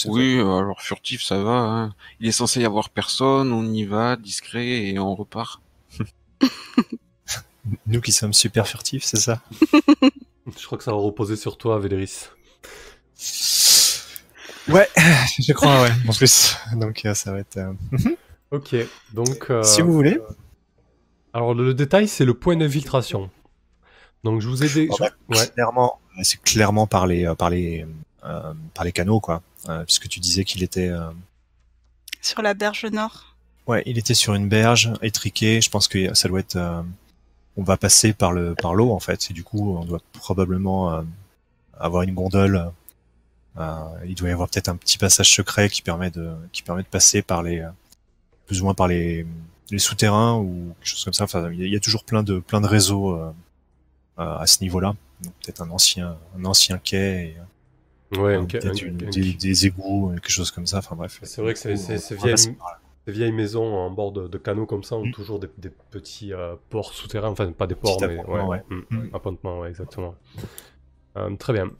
Oui, 0.06 0.38
euh, 0.38 0.58
alors 0.58 0.80
furtif, 0.80 1.22
ça 1.22 1.42
va. 1.42 1.52
hein. 1.52 1.94
Il 2.20 2.26
est 2.26 2.32
censé 2.32 2.60
y 2.60 2.64
avoir 2.64 2.88
personne, 2.90 3.52
on 3.52 3.64
y 3.64 3.84
va, 3.84 4.16
discret, 4.16 4.66
et 4.88 4.98
on 4.98 5.14
repart. 5.14 5.60
Nous 7.86 8.00
qui 8.00 8.12
sommes 8.12 8.32
super 8.32 8.66
furtifs, 8.66 9.04
c'est 9.04 9.18
ça? 9.20 9.40
Je 10.58 10.66
crois 10.66 10.76
que 10.78 10.84
ça 10.84 10.90
va 10.90 10.96
reposer 10.98 11.36
sur 11.36 11.56
toi, 11.56 11.78
Véléris. 11.78 12.28
Ouais, 14.68 14.88
je 15.38 15.52
crois, 15.52 15.82
ouais. 15.82 15.90
En 16.08 16.12
plus, 16.12 16.56
donc 16.74 17.04
euh, 17.04 17.14
ça 17.14 17.32
va 17.32 17.38
être. 17.40 17.56
euh, 17.56 17.72
Ok, 18.50 18.74
donc... 19.12 19.46
euh, 19.50 19.62
Si 19.62 19.80
vous 19.82 19.92
voulez. 19.92 20.18
Alors, 21.32 21.54
le, 21.54 21.64
le 21.64 21.74
détail, 21.74 22.06
c'est 22.08 22.24
le 22.24 22.34
point 22.34 22.56
d'infiltration. 22.56 23.30
Donc, 24.24 24.40
je 24.40 24.48
vous 24.48 24.62
ai... 24.62 24.68
dé- 24.68 24.88
Oh, 24.90 24.96
bah, 25.00 25.10
Ouais. 25.28 25.48
clairement, 25.48 26.00
c'est 26.22 26.40
clairement 26.42 26.86
par 26.86 27.06
les, 27.06 27.32
par 27.36 27.50
les, 27.50 27.86
euh, 28.24 28.52
par 28.74 28.84
les 28.84 28.92
canaux, 28.92 29.20
quoi. 29.20 29.42
Euh, 29.68 29.84
puisque 29.84 30.08
tu 30.08 30.20
disais 30.20 30.44
qu'il 30.44 30.62
était, 30.62 30.88
euh, 30.88 31.10
Sur 32.20 32.42
la 32.42 32.54
berge 32.54 32.84
nord. 32.86 33.36
ouais, 33.66 33.82
il 33.86 33.98
était 33.98 34.14
sur 34.14 34.34
une 34.34 34.48
berge 34.48 34.92
étriquée. 35.02 35.60
Je 35.60 35.70
pense 35.70 35.88
que 35.88 36.12
ça 36.14 36.28
doit 36.28 36.40
être, 36.40 36.56
euh, 36.56 36.82
on 37.56 37.62
va 37.62 37.76
passer 37.76 38.12
par 38.12 38.32
le, 38.32 38.54
par 38.54 38.74
l'eau 38.74 38.90
en 38.92 39.00
fait. 39.00 39.30
Et 39.30 39.34
du 39.34 39.44
coup, 39.44 39.76
on 39.76 39.84
doit 39.84 40.00
probablement 40.12 40.92
euh, 40.94 41.02
avoir 41.78 42.02
une 42.02 42.14
gondole. 42.14 42.70
Euh, 43.58 43.84
il 44.06 44.14
doit 44.14 44.28
y 44.28 44.32
avoir 44.32 44.48
peut-être 44.48 44.68
un 44.68 44.76
petit 44.76 44.96
passage 44.98 45.30
secret 45.34 45.68
qui 45.68 45.82
permet 45.82 46.10
de, 46.10 46.30
qui 46.52 46.62
permet 46.62 46.82
de 46.82 46.88
passer 46.88 47.20
par 47.22 47.42
les, 47.42 47.62
plus 48.46 48.60
ou 48.62 48.64
moins 48.64 48.74
par 48.74 48.88
les, 48.88 49.26
les 49.70 49.78
souterrains 49.78 50.36
ou 50.38 50.74
quelque 50.80 50.88
chose 50.88 51.04
comme 51.04 51.12
ça. 51.12 51.24
Enfin, 51.24 51.50
il 51.52 51.66
y 51.68 51.76
a- 51.76 51.80
toujours 51.80 52.04
plein 52.04 52.22
de, 52.22 52.38
plein 52.38 52.60
de 52.62 52.66
réseaux 52.66 53.14
euh, 53.14 53.30
euh, 54.18 54.36
à 54.38 54.46
ce 54.46 54.62
niveau-là. 54.62 54.94
Donc 55.22 55.34
peut-être 55.44 55.60
un 55.62 55.70
ancien, 55.70 56.16
un 56.38 56.44
ancien 56.46 56.78
quai. 56.78 57.36
Et, 58.12 58.18
Ouais, 58.18 58.34
euh, 58.34 58.40
un- 58.42 58.44
un- 58.68 58.72
un- 59.06 59.10
des, 59.10 59.32
des 59.34 59.66
égouts, 59.66 60.10
quelque 60.14 60.30
chose 60.30 60.50
comme 60.50 60.66
ça. 60.66 60.78
Enfin 60.78 60.94
bref. 60.96 61.18
C'est 61.22 61.40
vrai 61.42 61.54
que 61.54 61.58
c'est- 61.58 61.76
c'est- 61.76 61.98
Ces 63.06 63.12
vieilles 63.12 63.32
maisons 63.32 63.74
en 63.74 63.90
bord 63.90 64.12
de, 64.12 64.28
de 64.28 64.38
canaux 64.38 64.66
comme 64.66 64.84
ça 64.84 64.96
ont 64.96 65.06
Mm. 65.06 65.12
toujours 65.12 65.40
des, 65.40 65.48
des 65.58 65.70
petits 65.70 66.32
euh, 66.32 66.54
ports 66.70 66.92
souterrains, 66.94 67.30
enfin 67.30 67.50
pas 67.52 67.66
des 67.66 67.74
ports, 67.74 67.96
Petit 67.96 68.06
mais 68.06 68.18
appontement, 68.20 68.48
ouais. 68.48 68.62
mm, 68.68 68.82
Mm. 68.90 69.60
ouais, 69.60 69.68
exactement. 69.68 70.14
Euh, 71.16 71.34
très 71.36 71.52
bien. 71.52 71.70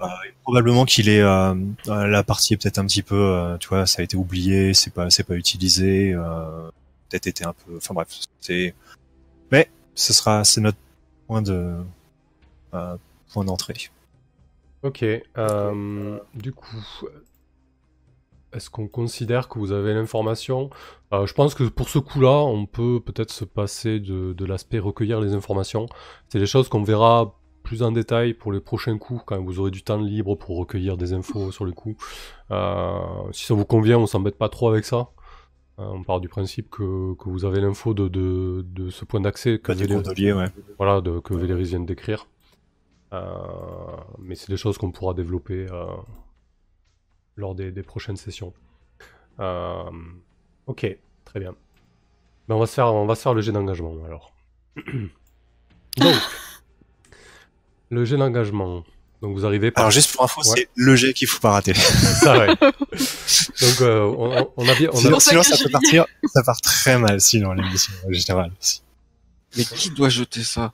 Probablement 0.43 0.85
qu'il 0.85 1.09
est 1.09 1.23
euh, 1.23 1.55
la 1.87 2.23
partie 2.23 2.55
est 2.55 2.57
peut-être 2.57 2.79
un 2.79 2.87
petit 2.87 3.03
peu, 3.03 3.15
euh, 3.17 3.57
tu 3.59 3.69
vois, 3.69 3.87
ça 3.87 4.01
a 4.03 4.05
été 4.05 4.17
oublié, 4.17 4.75
c'est 4.75 4.93
pas, 4.93 5.09
c'est 5.11 5.23
pas 5.25 5.37
utilisé, 5.37 6.13
euh, 6.13 6.69
peut-être 7.09 7.29
été 7.29 7.45
un 7.45 7.53
peu, 7.55 7.77
enfin 7.77 7.95
bref, 7.95 8.09
c'est 8.41 8.75
Mais 9.51 9.71
ce 9.95 10.13
sera, 10.13 10.45
c'est 10.45 10.61
notre 10.61 10.77
point 11.29 11.41
de 11.41 11.77
euh, 12.75 12.97
point 13.33 13.45
d'entrée. 13.45 13.75
Ok. 14.83 15.03
euh, 15.39 16.19
du 16.35 16.53
coup, 16.53 16.77
est-ce 18.53 18.71
qu'on 18.71 18.89
considère 18.89 19.49
que 19.49 19.59
vous 19.59 19.73
avez 19.73 19.95
l'information? 19.95 20.71
Euh, 21.13 21.27
Je 21.27 21.35
pense 21.35 21.55
que 21.55 21.65
pour 21.65 21.89
ce 21.89 21.99
coup-là, 21.99 22.43
on 22.45 22.67
peut 22.67 23.01
peut-être 23.01 23.31
se 23.31 23.45
passer 23.45 24.01
de, 24.01 24.33
de 24.33 24.45
l'aspect 24.45 24.79
recueillir 24.79 25.21
les 25.21 25.35
informations. 25.35 25.87
C'est 26.29 26.39
des 26.39 26.47
choses 26.47 26.69
qu'on 26.69 26.83
verra 26.83 27.39
plus 27.63 27.83
en 27.83 27.93
détail 27.93 28.35
pour 28.35 28.53
les 28.53 28.61
prochains 28.61 28.99
coups, 28.99 29.23
quand 29.25 29.41
vous 29.43 29.61
aurez 29.61 29.71
du 29.71 29.83
temps 29.83 29.99
libre 29.99 30.35
pour 30.35 30.59
recueillir 30.59 30.97
des 30.97 31.13
infos 31.13 31.53
sur 31.53 31.65
le 31.65 31.73
coup. 31.73 31.97
Euh, 32.51 32.99
si 33.31 33.45
ça 33.47 33.55
vous 33.55 33.65
convient, 33.65 33.99
on 33.99 34.07
s'embête 34.07 34.37
pas 34.37 34.49
trop 34.49 34.69
avec 34.69 34.85
ça. 34.85 35.09
Euh, 35.79 35.85
on 35.85 36.03
part 36.03 36.21
du 36.21 36.29
principe 36.29 36.69
que, 36.71 37.15
que 37.15 37.29
vous 37.31 37.45
avez 37.45 37.61
l'info 37.61 37.95
de, 37.95 38.09
de, 38.09 38.67
de 38.69 38.91
ce 38.91 39.05
point 39.05 39.21
d'accès 39.21 39.59
que 39.59 39.73
Véléris- 39.87 40.33
ouais. 40.37 40.47
voilà, 40.77 41.01
de, 41.01 41.19
que 41.21 41.35
Véléris 41.35 41.65
vient 41.71 41.81
de 41.81 41.87
décrire. 41.87 42.27
Mais 44.19 44.35
c'est 44.35 44.49
des 44.51 44.57
choses 44.57 44.77
qu'on 44.79 44.91
pourra 44.91 45.15
développer 45.15 45.67
lors 47.37 47.55
des, 47.55 47.71
des 47.73 47.83
prochaines 47.83 48.17
sessions. 48.17 48.53
Euh, 49.41 49.83
ok, 50.67 50.87
très 51.25 51.41
bien. 51.41 51.55
Ben, 52.49 52.55
on, 52.57 52.59
va 52.59 52.67
se 52.67 52.75
faire, 52.75 52.93
on 52.93 53.07
va 53.07 53.15
se 53.15 53.23
faire 53.23 53.35
le 53.35 53.41
jet 53.43 53.53
d'engagement 53.53 53.95
alors. 54.05 54.35
Donc, 55.99 56.15
le 57.91 58.05
jet 58.05 58.17
d'engagement. 58.17 58.85
Donc 59.21 59.35
vous 59.35 59.47
arrivez 59.47 59.71
par 59.71 59.83
Alors 59.85 59.91
juste 59.93 60.13
pour 60.13 60.25
info, 60.25 60.41
Ouais. 60.41 60.57
c'est 60.57 60.69
le 60.75 60.97
jet 60.97 61.13
qu'il 61.13 61.29
faut 61.29 61.39
pas 61.39 61.53
rater. 61.53 61.75
ça, 61.75 62.37
ouais. 62.39 62.49
Donc 62.49 63.81
euh, 63.81 64.01
on, 64.03 64.53
on 64.57 64.69
a 64.69 64.75
bien, 64.75 64.89
on 64.93 64.97
a- 64.97 65.01
sinon, 65.01 65.21
ça 65.21 65.55
sinon, 65.57 65.65
peut 65.65 65.71
partir, 65.71 66.07
ça 66.27 66.43
part 66.43 66.61
très 66.61 66.99
mal 66.99 67.21
sinon 67.21 67.53
l'émission 67.53 67.93
en 68.09 68.13
général. 68.13 68.51
Mais 69.57 69.65
qui 69.65 69.91
doit 69.91 70.09
jeter 70.09 70.43
ça? 70.43 70.73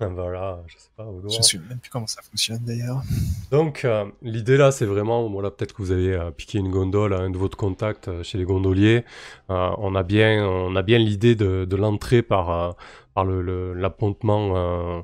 voilà, 0.14 0.62
je 0.66 0.74
sais 0.76 0.88
pas. 0.96 1.04
au 1.04 1.20
doigt. 1.20 1.30
Je 1.30 1.42
sais 1.42 1.58
même 1.58 1.78
plus 1.78 1.90
comment 1.90 2.06
ça 2.06 2.22
fonctionne 2.22 2.58
d'ailleurs. 2.64 3.02
Donc, 3.50 3.84
euh, 3.84 4.04
l'idée 4.22 4.56
là, 4.56 4.70
c'est 4.72 4.86
vraiment, 4.86 5.28
voilà, 5.30 5.50
peut-être 5.50 5.72
que 5.72 5.82
vous 5.82 5.92
avez 5.92 6.12
euh, 6.14 6.30
piqué 6.30 6.58
une 6.58 6.70
gondole 6.70 7.14
à 7.14 7.18
un 7.18 7.30
de 7.30 7.38
votre 7.38 7.56
contact 7.56 8.08
euh, 8.08 8.22
chez 8.22 8.38
les 8.38 8.44
gondoliers. 8.44 9.04
Euh, 9.50 9.70
on 9.78 9.94
a 9.94 10.02
bien, 10.02 10.44
on 10.46 10.76
a 10.76 10.82
bien 10.82 10.98
l'idée 10.98 11.34
de, 11.34 11.64
de 11.64 11.76
l'entrée 11.76 12.22
par, 12.22 12.76
par 13.14 13.24
le, 13.24 13.42
le- 13.42 13.72
l'appontement 13.74 14.56
euh, 14.56 15.00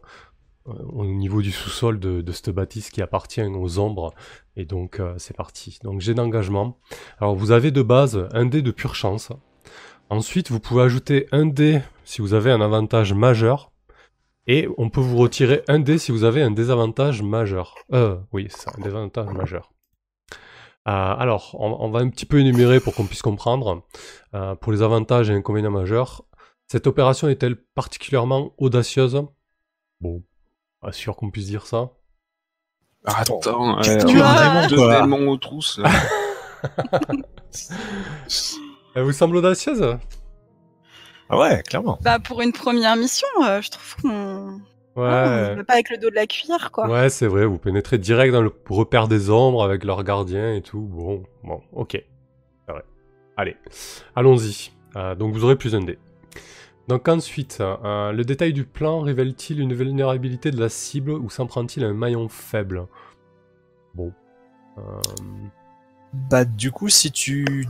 au 0.93 1.05
niveau 1.05 1.43
du 1.43 1.51
sous-sol 1.51 1.99
de, 1.99 2.21
de 2.21 2.33
cette 2.33 2.51
bâtisse 2.51 2.91
qui 2.91 3.03
appartient 3.03 3.43
aux 3.43 3.79
ombres. 3.81 4.15
Et 4.57 4.65
donc, 4.65 5.01
c'est 5.17 5.37
parti. 5.37 5.79
Donc, 5.83 6.01
j'ai 6.01 6.15
d'engagement. 6.15 6.79
Alors, 7.19 7.35
vous 7.35 7.51
avez 7.51 7.73
de 7.73 7.83
base 7.83 8.29
un 8.33 8.45
dé 8.47 8.63
de 8.63 8.71
pure 8.71 8.95
chance. 8.95 9.31
Ensuite, 10.09 10.51
vous 10.53 10.61
pouvez 10.61 10.83
ajouter 10.83 11.27
un 11.33 11.47
dé 11.47 11.81
si 12.05 12.21
vous 12.21 12.35
avez 12.35 12.53
un 12.53 12.61
avantage 12.61 13.13
majeur. 13.13 13.72
Et 14.47 14.69
on 14.77 14.91
peut 14.91 15.01
vous 15.01 15.17
retirer 15.19 15.63
un 15.69 15.79
dé 15.79 15.99
si 15.99 16.11
vous 16.13 16.25
avez 16.25 16.43
un 16.43 16.51
désavantage 16.51 17.23
majeur. 17.23 17.77
Euh, 17.93 18.17
oui, 18.33 18.49
c'est 18.51 18.63
ça, 18.63 18.73
un 18.77 18.81
désavantage 18.83 19.29
majeur. 19.33 19.73
Euh, 20.89 20.91
alors, 20.91 21.55
on, 21.61 21.77
on 21.79 21.91
va 21.91 22.01
un 22.01 22.09
petit 22.09 22.27
peu 22.27 22.41
énumérer 22.41 22.81
pour 22.81 22.95
qu'on 22.95 23.07
puisse 23.07 23.23
comprendre. 23.23 23.83
Euh, 24.35 24.57
pour 24.57 24.73
les 24.73 24.83
avantages 24.83 25.31
et 25.31 25.33
inconvénients 25.35 25.71
majeurs, 25.71 26.25
cette 26.67 26.89
opération 26.89 27.29
est-elle 27.29 27.55
particulièrement 27.57 28.53
audacieuse? 28.59 29.23
Bon, 30.01 30.25
pas 30.81 30.91
sûr 30.91 31.15
qu'on 31.15 31.31
puisse 31.31 31.47
dire 31.47 31.67
ça. 31.67 31.91
Ah, 33.05 33.21
Attends, 33.21 33.39
Tu- 33.41 33.49
euh, 33.91 34.05
tu 34.07 34.19
on 34.19 34.23
a 34.25 34.53
vois, 34.61 34.67
deux 34.67 34.77
démons 35.03 35.29
aux 35.31 35.37
trousses, 35.37 35.79
là. 35.79 35.89
Elle 38.95 39.03
vous 39.05 39.13
semble 39.13 39.37
audacieuse? 39.37 39.97
Ah 41.33 41.39
ouais, 41.39 41.63
clairement. 41.63 41.99
Bah 42.03 42.19
pour 42.19 42.43
une 42.43 42.53
première 42.53 42.95
mission, 42.97 43.27
euh, 43.45 43.61
je 43.63 43.71
trouve 43.71 43.97
qu'on 44.03 44.61
Ouais. 44.95 45.05
on 45.53 45.57
va 45.57 45.65
pas 45.65 45.73
avec 45.73 45.89
le 45.89 45.97
dos 45.97 46.11
de 46.11 46.15
la 46.15 46.27
cuillère 46.27 46.71
quoi. 46.71 46.87
Ouais, 46.87 47.09
c'est 47.09 47.27
vrai, 47.27 47.47
vous 47.47 47.57
pénétrez 47.57 47.97
direct 47.97 48.31
dans 48.35 48.43
le 48.43 48.53
repère 48.69 49.09
des 49.09 49.31
ombres 49.31 49.65
avec 49.65 49.85
leurs 49.85 50.05
gardiens 50.05 50.53
et 50.55 50.61
tout. 50.61 50.81
Bon, 50.83 51.23
bon, 51.43 51.63
ok. 51.73 51.93
C'est 52.67 52.73
vrai. 52.73 52.85
Allez, 53.39 53.57
allons-y. 54.15 54.71
Euh, 54.97 55.15
donc 55.15 55.33
vous 55.33 55.45
aurez 55.45 55.57
plus 55.57 55.75
un 55.75 55.81
dé. 55.81 55.99
Donc 56.89 57.09
ensuite, 57.09 57.59
euh, 57.63 58.13
le 58.13 58.23
détail 58.25 58.53
du 58.53 58.65
plan 58.65 59.01
révèle-t-il 59.01 59.61
une 59.61 59.73
vulnérabilité 59.73 60.51
de 60.51 60.61
la 60.61 60.69
cible 60.69 61.13
ou 61.13 61.31
s'en 61.31 61.47
prend-il 61.47 61.85
un 61.85 61.95
maillon 61.95 62.29
faible? 62.29 62.87
Bon. 63.95 64.13
Euh, 64.77 64.83
Bah 66.13 66.45
du 66.45 66.71
coup, 66.71 66.91
si 66.91 67.11
tu 67.11 67.67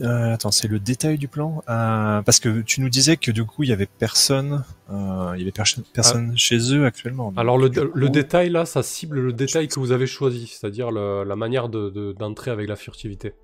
euh, 0.00 0.32
attends, 0.34 0.50
c'est 0.50 0.68
le 0.68 0.78
détail 0.78 1.18
du 1.18 1.28
plan 1.28 1.62
Euh, 1.68 2.22
parce 2.22 2.38
que 2.40 2.60
tu 2.62 2.80
nous 2.80 2.88
disais 2.88 3.16
que 3.16 3.30
du 3.30 3.44
coup 3.44 3.62
il 3.64 3.70
y 3.70 3.72
avait 3.72 3.86
personne, 3.86 4.64
euh, 4.90 5.32
il 5.34 5.40
y 5.40 5.42
avait 5.42 5.50
perso- 5.52 5.82
personne 5.92 6.36
chez 6.36 6.58
eux 6.74 6.84
actuellement. 6.86 7.32
Alors 7.36 7.58
le, 7.58 7.68
détail 8.08 8.50
là, 8.50 8.64
ça 8.66 8.82
cible 8.82 9.20
le 9.20 9.32
détail 9.32 9.68
que 9.68 9.78
vous 9.80 9.92
avez 9.92 10.06
choisi, 10.06 10.46
c'est-à-dire 10.46 10.90
la 10.90 11.36
manière 11.36 11.68
de- 11.68 11.90
de- 11.90 12.12
d'entrer 12.12 12.50
avec 12.50 12.68
la 12.68 12.76
furtivité. 12.76 13.34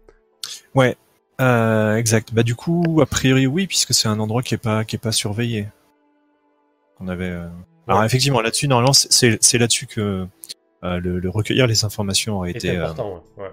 Ouais, 0.74 0.96
exact. 1.98 2.32
Bah 2.32 2.42
du 2.42 2.54
coup, 2.54 3.00
a 3.02 3.06
priori 3.06 3.46
oui, 3.46 3.66
puisque 3.66 3.92
c'est 3.94 4.08
un 4.08 4.18
endroit 4.20 4.42
qui 4.42 4.54
est 4.54 4.58
pas 4.58 4.84
qui 4.84 4.96
est 4.96 5.00
pas 5.00 5.12
surveillé. 5.12 5.68
On 7.00 7.08
avait. 7.08 7.30
Alors 7.88 8.00
Ouais. 8.00 8.06
effectivement, 8.06 8.40
là-dessus, 8.40 8.68
normalement, 8.68 8.92
c'est- 8.92 9.58
là-dessus 9.58 9.86
que 9.86 10.26
le, 10.82 11.18
le 11.18 11.28
recueillir 11.30 11.66
les 11.66 11.84
informations 11.84 12.36
aurait 12.38 12.52
été 12.52 12.76
important, 12.76 13.22
ouais. 13.36 13.44
ouais. 13.44 13.50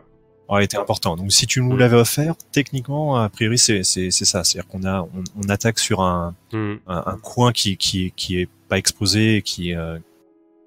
Aurait 0.48 0.66
été 0.66 0.78
important. 0.78 1.16
Donc 1.16 1.32
si 1.32 1.48
tu 1.48 1.62
nous 1.62 1.74
Mm. 1.76 1.80
l'avais 1.80 1.98
offert, 1.98 2.36
techniquement, 2.52 3.16
a 3.18 3.30
priori, 3.30 3.58
c'est 3.58 3.84
ça. 3.84 4.44
C'est-à-dire 4.44 4.68
qu'on 4.68 4.84
a 4.86 5.02
on, 5.02 5.24
on 5.44 5.50
attaque 5.50 5.80
sur 5.80 6.02
un, 6.02 6.36
Hmm. 6.52 6.76
un 6.88 7.04
un 7.08 7.18
coin 7.18 7.52
qui 7.52 7.78
qui 7.78 8.12
qui 8.16 8.40
est 8.40 8.50
pas 8.70 8.78
exposé, 8.78 9.38
et 9.38 9.42
qui 9.42 9.74
euh, 9.76 9.98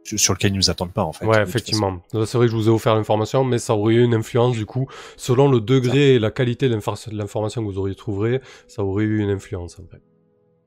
sur 0.05 0.35
lequel 0.35 0.53
ils 0.53 0.57
nous 0.57 0.71
attendent 0.71 0.93
pas 0.93 1.03
en 1.03 1.13
fait. 1.13 1.27
Ouais, 1.27 1.43
effectivement. 1.43 2.01
C'est 2.13 2.35
vrai 2.39 2.47
que 2.47 2.53
je 2.53 2.57
vous 2.57 2.69
ai 2.69 2.71
offert 2.71 2.95
l'information, 2.95 3.43
mais 3.45 3.59
ça 3.59 3.75
aurait 3.75 3.95
eu 3.95 4.05
une 4.05 4.15
influence 4.15 4.57
du 4.57 4.65
coup, 4.65 4.87
selon 5.17 5.51
le 5.51 5.61
degré 5.61 6.15
et 6.15 6.19
la 6.21 6.31
qualité 6.31 6.69
de 6.69 6.75
l'infor- 6.77 7.11
de 7.11 7.17
l'information 7.17 7.61
que 7.65 7.67
vous 7.73 7.79
auriez 7.79 7.97
trouvé, 7.97 8.41
ça 8.69 8.85
aurait 8.85 9.03
eu 9.05 9.19
une 9.21 9.31
influence 9.31 9.79
en 9.81 9.85
fait. 9.91 10.01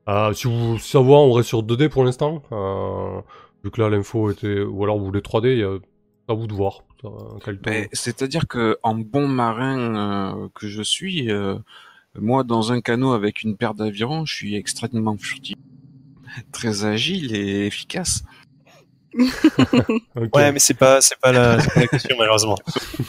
Euh, 0.10 0.34
si 0.34 0.48
vous 0.48 0.78
savoir, 0.80 1.22
on 1.22 1.32
reste 1.34 1.48
sur 1.50 1.64
2D 1.64 1.88
pour 1.88 2.04
l'instant, 2.04 2.42
euh, 2.52 3.22
vu 3.64 3.72
que 3.72 3.80
là 3.82 3.90
l'info 3.90 4.30
était, 4.32 4.60
ou 4.62 4.84
alors 4.84 4.98
vous 5.00 5.06
voulez 5.06 5.22
3D, 5.22 5.54
il 5.54 5.60
y 5.60 5.64
a 5.64 5.78
à 6.30 6.34
vous 6.34 6.48
de 6.48 6.54
voir. 6.54 6.84
c'est-à-dire 7.94 8.48
que 8.48 8.78
en 8.84 8.96
bon 8.96 9.28
marin 9.28 10.36
euh, 10.44 10.48
que 10.56 10.68
je 10.68 10.82
suis, 10.82 11.32
euh, 11.32 11.56
moi 12.16 12.44
dans 12.44 12.72
un 12.72 12.82
canot 12.82 13.14
avec 13.14 13.44
une 13.44 13.56
paire 13.58 13.74
d'avirons, 13.74 14.26
je 14.26 14.34
suis 14.34 14.56
extrêmement 14.56 15.18
furtif, 15.18 15.56
très 16.52 16.86
agile 16.86 17.36
et 17.36 17.66
efficace. 17.68 18.24
Ouais, 20.36 20.52
mais 20.52 20.60
c'est 20.60 20.76
pas 20.76 21.02
c'est 21.02 21.18
pas 21.20 21.32
la, 21.32 21.60
c'est 21.60 21.74
pas 21.74 21.80
la 21.82 21.88
question 21.88 22.16
malheureusement. 22.18 22.58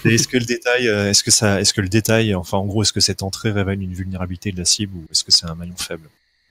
Est-ce 0.04 0.28
que 0.28 0.38
le 0.38 0.44
détail, 0.46 0.88
euh, 0.88 1.10
est-ce 1.10 1.22
que 1.22 1.30
ça, 1.30 1.60
est-ce 1.60 1.74
que 1.74 1.80
le 1.82 1.88
détail, 1.88 2.34
enfin 2.34 2.56
en 2.58 2.64
gros, 2.66 2.82
est-ce 2.82 2.92
que 2.92 3.00
cette 3.00 3.22
entrée 3.22 3.50
révèle 3.50 3.82
une 3.82 3.92
vulnérabilité 3.92 4.50
de 4.52 4.58
la 4.58 4.64
cible 4.64 4.96
ou 4.96 5.04
est-ce 5.10 5.24
que 5.24 5.30
c'est 5.32 5.46
un 5.46 5.54
maillon 5.54 5.76
faible? 5.76 6.08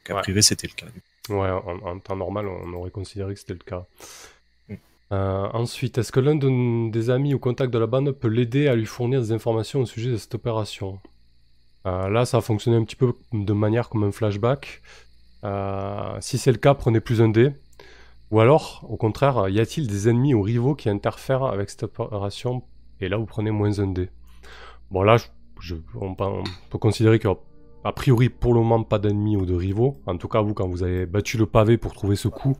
A 0.09 0.13
Ouais. 0.15 0.21
priori, 0.21 0.43
c'était 0.43 0.67
le 0.67 0.73
cas. 0.73 0.85
Ouais, 1.29 1.49
en, 1.49 1.87
en 1.87 1.99
temps 1.99 2.15
normal, 2.15 2.47
on 2.47 2.73
aurait 2.73 2.89
considéré 2.89 3.33
que 3.35 3.39
c'était 3.39 3.53
le 3.53 3.59
cas. 3.59 3.85
Euh, 5.11 5.47
ensuite, 5.53 5.97
est-ce 5.97 6.11
que 6.11 6.19
l'un 6.19 6.35
de- 6.35 6.91
des 6.91 7.09
amis 7.09 7.33
ou 7.33 7.39
contacts 7.39 7.73
de 7.73 7.79
la 7.79 7.87
bande 7.87 8.11
peut 8.11 8.27
l'aider 8.27 8.67
à 8.67 8.75
lui 8.75 8.85
fournir 8.85 9.21
des 9.21 9.31
informations 9.31 9.79
au 9.81 9.85
sujet 9.85 10.11
de 10.11 10.17
cette 10.17 10.35
opération? 10.35 10.99
Euh, 11.87 12.09
Là, 12.09 12.25
ça 12.25 12.37
a 12.37 12.41
fonctionné 12.41 12.77
un 12.77 12.83
petit 12.83 12.95
peu 12.95 13.13
de 13.33 13.53
manière 13.53 13.89
comme 13.89 14.03
un 14.03 14.11
flashback. 14.11 14.81
Euh, 15.43 16.17
si 16.19 16.37
c'est 16.37 16.51
le 16.51 16.57
cas, 16.57 16.73
prenez 16.73 16.99
plus 16.99 17.21
un 17.21 17.29
dé. 17.29 17.51
Ou 18.31 18.39
alors, 18.39 18.85
au 18.87 18.97
contraire, 18.97 19.49
y 19.49 19.59
a-t-il 19.59 19.87
des 19.87 20.07
ennemis 20.09 20.35
ou 20.35 20.41
rivaux 20.43 20.75
qui 20.75 20.89
interfèrent 20.89 21.45
avec 21.45 21.71
cette 21.71 21.83
opération? 21.83 22.61
Et 23.01 23.09
là, 23.09 23.17
vous 23.17 23.25
prenez 23.25 23.49
moins 23.49 23.79
un 23.79 23.87
dé. 23.87 24.09
Bon, 24.91 25.01
là, 25.01 25.17
on 25.99 26.13
peut 26.15 26.77
considérer 26.77 27.17
qu'il 27.17 27.29
y 27.29 27.33
a 27.33 27.37
a 27.85 27.93
priori, 27.93 28.27
pour 28.27 28.53
le 28.53 28.59
moment, 28.59 28.83
pas 28.83 28.99
d'ennemis 28.99 29.37
ou 29.37 29.45
de 29.45 29.55
rivaux. 29.55 29.95
En 30.05 30.17
tout 30.17 30.27
cas, 30.27 30.41
vous, 30.41 30.53
quand 30.53 30.67
vous 30.67 30.83
avez 30.83 31.05
battu 31.05 31.37
le 31.37 31.45
pavé 31.45 31.77
pour 31.77 31.93
trouver 31.93 32.17
ce 32.17 32.27
coup, 32.27 32.57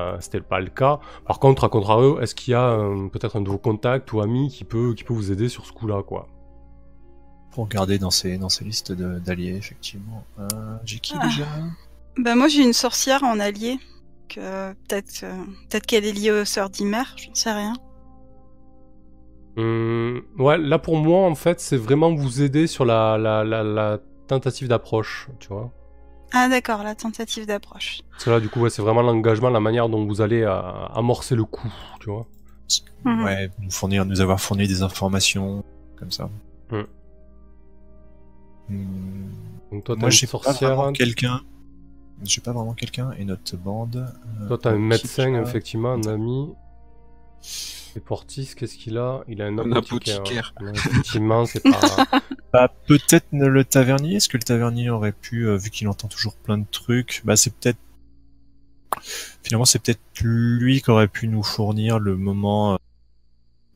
euh, 0.00 0.16
c'était 0.20 0.40
pas 0.40 0.60
le 0.60 0.70
cas. 0.70 0.98
Par 1.26 1.38
contre, 1.38 1.64
à 1.64 1.68
contrario, 1.68 2.20
est-ce 2.20 2.34
qu'il 2.34 2.52
y 2.52 2.54
a 2.54 2.68
euh, 2.70 3.08
peut-être 3.08 3.36
un 3.36 3.40
de 3.42 3.48
vos 3.48 3.58
contacts 3.58 4.12
ou 4.12 4.20
amis 4.20 4.48
qui 4.48 4.64
peut, 4.64 4.94
qui 4.94 5.04
peut 5.04 5.14
vous 5.14 5.30
aider 5.32 5.48
sur 5.48 5.64
ce 5.66 5.72
coup-là, 5.72 6.02
quoi? 6.02 6.28
Pour 7.52 7.64
regarder 7.64 7.98
dans 7.98 8.10
ces 8.10 8.38
dans 8.38 8.48
ces 8.48 8.64
listes 8.64 8.92
de- 8.92 9.18
d'alliés, 9.18 9.56
effectivement. 9.56 10.24
Euh, 10.38 10.48
J'ai 10.84 10.98
qui 11.00 11.14
Ah. 11.20 11.26
déjà? 11.26 11.44
Bah 12.18 12.34
moi 12.34 12.48
j'ai 12.48 12.62
une 12.62 12.72
sorcière 12.72 13.22
en 13.24 13.38
allié. 13.40 13.78
Que 14.28 14.72
peut-être 14.88 15.24
euh, 15.24 15.34
peut-être 15.68 15.86
qu'elle 15.86 16.04
est 16.04 16.12
liée 16.12 16.30
aux 16.30 16.44
sœurs 16.44 16.70
d'Imer, 16.70 17.02
j'en 17.16 17.34
sais 17.34 17.52
rien. 17.52 17.72
Hum, 19.56 20.22
Ouais, 20.38 20.58
là 20.58 20.78
pour 20.78 20.96
moi, 20.96 21.26
en 21.28 21.34
fait, 21.34 21.60
c'est 21.60 21.76
vraiment 21.76 22.14
vous 22.14 22.42
aider 22.42 22.66
sur 22.66 22.84
la, 22.84 23.18
la, 23.18 23.42
la, 23.44 23.62
la 23.64 23.98
tentative 24.28 24.68
d'approche, 24.68 25.28
tu 25.40 25.48
vois. 25.48 25.72
Ah 26.32 26.48
d'accord, 26.48 26.82
la 26.84 26.94
tentative 26.94 27.46
d'approche. 27.46 28.02
Parce 28.12 28.24
que 28.24 28.30
là, 28.30 28.40
du 28.40 28.48
coup, 28.48 28.60
ouais, 28.60 28.70
c'est 28.70 28.82
vraiment 28.82 29.02
l'engagement, 29.02 29.50
la 29.50 29.58
manière 29.60 29.88
dont 29.88 30.06
vous 30.06 30.20
allez 30.20 30.42
euh, 30.42 30.60
amorcer 30.94 31.34
le 31.34 31.44
coup, 31.44 31.72
tu 32.00 32.10
vois. 32.10 32.26
Mhm. 33.04 33.24
Ouais, 33.24 33.50
nous 33.58 33.70
fournir, 33.70 34.04
nous 34.04 34.20
avoir 34.20 34.40
fourni 34.40 34.68
des 34.68 34.82
informations 34.82 35.64
comme 35.98 36.10
ça. 36.12 36.30
Hmm. 36.70 36.82
Hmm. 38.68 39.30
Donc 39.72 39.84
toi, 39.84 39.94
t'as 39.96 40.00
Moi, 40.00 40.10
une 40.10 40.28
sorcière. 40.28 40.76
vraiment 40.76 40.92
quelqu'un. 40.92 41.40
j'ai 42.22 42.40
pas 42.40 42.52
vraiment 42.52 42.74
quelqu'un 42.74 43.10
et 43.18 43.24
notre 43.24 43.56
bande. 43.56 43.96
euh, 44.42 44.46
Toi, 44.48 44.58
t'as 44.58 44.70
un 44.72 44.78
médecin, 44.78 45.34
effectivement, 45.42 45.92
un 45.94 46.02
ami. 46.04 46.52
Et 47.96 48.00
Portis, 48.00 48.54
qu'est-ce 48.56 48.76
qu'il 48.76 48.98
a? 48.98 49.22
Il 49.28 49.42
a 49.42 49.46
un 49.46 49.58
Un 49.58 49.72
apothicaire. 49.72 50.16
apothicaire. 50.18 50.54
Ouais, 50.60 50.70
effectivement, 50.74 51.46
c'est 51.46 51.62
pas. 51.62 52.20
Bah, 52.52 52.68
peut-être 52.88 53.26
le 53.30 53.64
tavernier. 53.64 54.16
Est-ce 54.16 54.28
que 54.28 54.36
le 54.36 54.42
tavernier 54.42 54.90
aurait 54.90 55.12
pu, 55.12 55.46
euh, 55.46 55.56
vu 55.56 55.70
qu'il 55.70 55.86
entend 55.86 56.08
toujours 56.08 56.34
plein 56.34 56.58
de 56.58 56.66
trucs, 56.68 57.20
bah 57.24 57.36
c'est 57.36 57.54
peut-être 57.54 57.78
finalement 59.44 59.64
c'est 59.64 59.78
peut-être 59.78 60.00
lui 60.22 60.82
qui 60.82 60.90
aurait 60.90 61.06
pu 61.06 61.28
nous 61.28 61.44
fournir 61.44 62.00
le 62.00 62.16
moment 62.16 62.74
euh, 62.74 62.76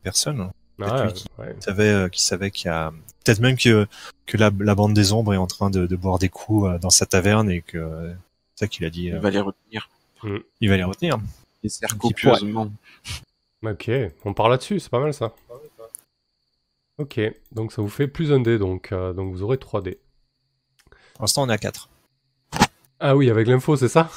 personne. 0.03 0.49
Ah, 0.81 1.05
lui 1.05 1.13
qui- 1.13 1.25
ouais. 1.39 1.55
Qui 1.57 1.61
savait, 1.63 1.87
euh, 1.89 2.09
qui 2.09 2.21
savait 2.21 2.51
qu'il 2.51 2.65
y 2.67 2.69
a 2.69 2.91
peut-être 3.23 3.39
même 3.39 3.55
que 3.57 3.87
que 4.25 4.35
la, 4.37 4.51
la 4.59 4.75
bande 4.75 4.93
des 4.93 5.13
ombres 5.13 5.33
est 5.33 5.37
en 5.37 5.47
train 5.47 5.69
de, 5.69 5.87
de 5.87 5.95
boire 5.95 6.19
des 6.19 6.27
coups 6.29 6.67
euh, 6.67 6.77
dans 6.77 6.89
sa 6.89 7.05
taverne 7.05 7.49
et 7.49 7.61
que 7.61 8.11
c'est 8.55 8.65
ça 8.65 8.67
qu'il 8.67 8.85
a 8.85 8.89
dit. 8.89 9.05
Il 9.05 9.15
va 9.19 9.29
les 9.29 9.39
retenir. 9.39 9.89
il 10.59 10.69
va 10.69 10.75
les 10.77 10.83
retenir. 10.83 11.17
Il 11.63 11.69
sert 11.71 11.97
copieusement. 11.97 12.69
Ok, 13.65 13.89
on 14.25 14.33
part 14.33 14.49
là-dessus, 14.49 14.79
c'est 14.79 14.89
pas 14.89 14.99
mal 14.99 15.13
ça. 15.13 15.33
Ok, 16.97 17.19
donc 17.51 17.73
ça 17.73 17.81
vous 17.81 17.89
fait 17.89 18.07
plus 18.07 18.31
un 18.31 18.39
dé, 18.39 18.57
donc, 18.57 18.91
euh, 18.91 19.11
donc 19.13 19.33
vous 19.33 19.43
aurez 19.43 19.57
3 19.57 19.81
dés. 19.81 19.99
Pour 21.13 21.23
l'instant, 21.23 21.43
on 21.43 21.49
est 21.49 21.53
à 21.53 21.57
4. 21.57 21.89
Ah 22.99 23.15
oui, 23.17 23.29
avec 23.29 23.47
l'info, 23.47 23.75
c'est 23.75 23.89
ça? 23.89 24.09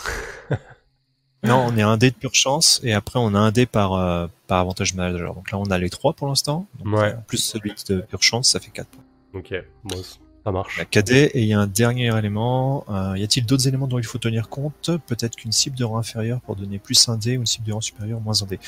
Non, 1.45 1.67
on 1.69 1.77
est 1.77 1.83
à 1.83 1.89
un 1.89 1.97
dé 1.97 2.11
de 2.11 2.17
pure 2.17 2.35
chance 2.35 2.81
et 2.83 2.93
après 2.93 3.21
on 3.21 3.33
a 3.33 3.39
un 3.39 3.53
dé 3.53 3.65
par 3.65 3.93
euh, 3.95 4.27
par 4.49 4.59
avantage 4.59 4.95
majeur. 4.95 5.35
Donc 5.35 5.53
là, 5.53 5.59
on 5.59 5.71
a 5.71 5.79
les 5.79 5.89
trois 5.89 6.13
pour 6.13 6.27
l'instant. 6.27 6.67
Ouais. 6.85 7.13
euh, 7.13 7.17
Plus 7.29 7.39
celui 7.39 7.73
de 7.89 8.01
pure 8.01 8.23
chance, 8.23 8.49
ça 8.51 8.59
fait 8.59 8.71
4 8.73 8.89
points. 8.89 9.05
Ok, 9.35 9.55
bon, 9.85 10.03
ça 10.45 10.51
marche. 10.51 10.79
La 10.79 10.85
KD 10.85 11.11
et 11.13 11.41
il 11.43 11.47
y 11.47 11.55
a 11.55 11.61
un 11.61 11.69
dernier 11.69 12.17
élément. 12.19 12.85
Euh, 12.89 13.17
y 13.17 13.23
a-t-il 13.23 13.47
d'autres 13.47 13.69
éléments 13.69 13.87
dont 13.87 13.99
il 14.01 14.05
faut 14.05 14.19
tenir 14.19 14.49
compte? 14.49 14.91
Peut-être 15.07 15.37
qu'une 15.37 15.53
cible 15.53 15.77
de 15.77 15.85
rang 15.85 15.99
inférieur 15.99 16.41
pour 16.41 16.57
donner 16.57 16.81
plus 16.81 17.09
un 17.09 17.17
dé 17.17 17.37
ou 17.37 17.41
une 17.41 17.47
cible 17.47 17.67
de 17.69 17.73
rang 17.73 17.81
supérieur 17.81 18.21
moins 18.21 18.43
un 18.43 18.47
dé. 18.47 18.59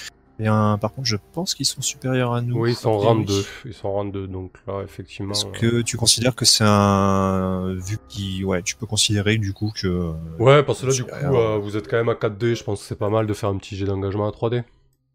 Un, 0.46 0.78
par 0.78 0.92
contre, 0.92 1.06
je 1.06 1.16
pense 1.32 1.54
qu'ils 1.54 1.66
sont 1.66 1.82
supérieurs 1.82 2.32
à 2.32 2.40
nous. 2.40 2.58
Oui, 2.60 2.70
ils 2.70 2.76
sont 2.76 2.90
en 2.90 2.98
rang 2.98 3.16
oui. 3.16 3.24
2. 3.26 3.44
Ils 3.66 3.74
sont 3.74 3.92
rang 3.92 4.04
2, 4.04 4.26
donc 4.26 4.52
là, 4.66 4.82
effectivement. 4.84 5.32
Est-ce 5.32 5.46
euh, 5.46 5.50
que 5.50 5.80
tu 5.82 5.96
considères 5.96 6.34
que 6.34 6.44
c'est 6.44 6.64
un 6.66 7.74
vu 7.74 7.98
qui 8.08 8.44
ouais, 8.44 8.62
tu 8.62 8.76
peux 8.76 8.86
considérer 8.86 9.38
du 9.38 9.52
coup 9.52 9.72
que 9.74 10.12
Ouais, 10.38 10.62
parce 10.62 10.80
que 10.80 10.86
là, 10.86 10.92
du 10.92 11.04
coup, 11.04 11.10
euh, 11.12 11.58
vous 11.58 11.76
êtes 11.76 11.88
quand 11.88 11.96
même 11.96 12.08
à 12.08 12.14
4D. 12.14 12.54
Je 12.54 12.64
pense 12.64 12.80
que 12.80 12.86
c'est 12.86 12.98
pas 12.98 13.10
mal 13.10 13.26
de 13.26 13.34
faire 13.34 13.48
un 13.48 13.56
petit 13.56 13.76
jet 13.76 13.84
d'engagement 13.86 14.26
à 14.28 14.30
3D. 14.30 14.64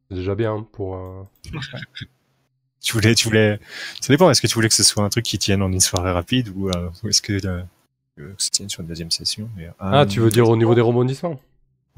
C'est 0.10 0.18
déjà 0.18 0.36
bien 0.36 0.54
hein, 0.54 0.68
pour. 0.72 0.96
euh, 0.96 1.24
tu 2.82 2.94
voulais 2.94 3.16
tu 3.16 3.28
voulais 3.28 3.60
ça 4.00 4.14
dépend 4.14 4.30
est-ce 4.30 4.42
que 4.42 4.48
tu 4.48 4.54
voulais 4.54 4.70
que 4.70 4.76
ce 4.76 4.84
soit 4.84 5.04
un 5.04 5.10
truc 5.10 5.26
qui 5.26 5.40
tienne 5.40 5.64
en 5.64 5.72
une 5.72 5.80
soirée 5.80 6.12
rapide 6.12 6.50
ou, 6.56 6.70
ou 6.70 7.08
est-ce 7.10 7.22
que, 7.22 7.40
que 7.40 8.34
ça 8.38 8.50
tienne 8.52 8.70
sur 8.70 8.82
une 8.82 8.88
deuxième 8.88 9.10
session? 9.12 9.50
Mais, 9.58 9.70
Ah, 9.80 10.06
tu 10.06 10.20
veux 10.20 10.30
dire 10.30 10.48
au 10.48 10.56
niveau 10.56 10.76
des 10.76 10.82
rebondissements? 10.82 11.40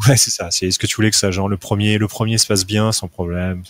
Ouais, 0.07 0.17
c'est 0.17 0.29
ça. 0.31 0.51
C'est 0.51 0.67
est-ce 0.67 0.77
que 0.79 0.85
tu 0.87 0.95
voulais 0.95 1.09
que 1.09 1.15
ça, 1.15 1.31
genre 1.31 1.49
le 1.49 1.57
premier, 1.57 1.97
le 1.97 2.07
premier 2.07 2.37
se 2.37 2.45
passe 2.47 2.65
bien 2.65 2.91
sans 2.91 3.07
problème 3.07 3.63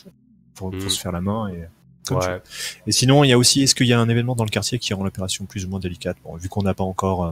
pour, 0.56 0.72
pour 0.72 0.80
Mm. 0.80 0.90
se 0.90 0.99
faire 0.99 1.12
la 1.12 1.22
main 1.22 1.48
et. 1.49 1.66
Ouais. 2.14 2.41
Et 2.86 2.94
sinon, 2.94 3.26
il 3.26 3.28
y 3.28 3.34
a 3.34 3.38
aussi, 3.38 3.64
est-ce 3.64 3.76
qu'il 3.76 3.88
y 3.88 3.91
a 3.94 3.99
un 3.99 4.08
événement 4.08 4.34
dans 4.36 4.45
le 4.45 4.49
quartier 4.49 4.80
qui 4.80 4.94
rend 4.94 5.04
l'opération 5.04 5.45
plus 5.45 5.66
ou 5.66 5.70
moins 5.70 5.80
délicate? 5.80 6.16
Bon, 6.24 6.36
vu 6.38 6.48
qu'on 6.48 6.64
n'a 6.64 6.74
pas 6.74 6.86
encore, 6.86 7.26
euh, 7.26 7.32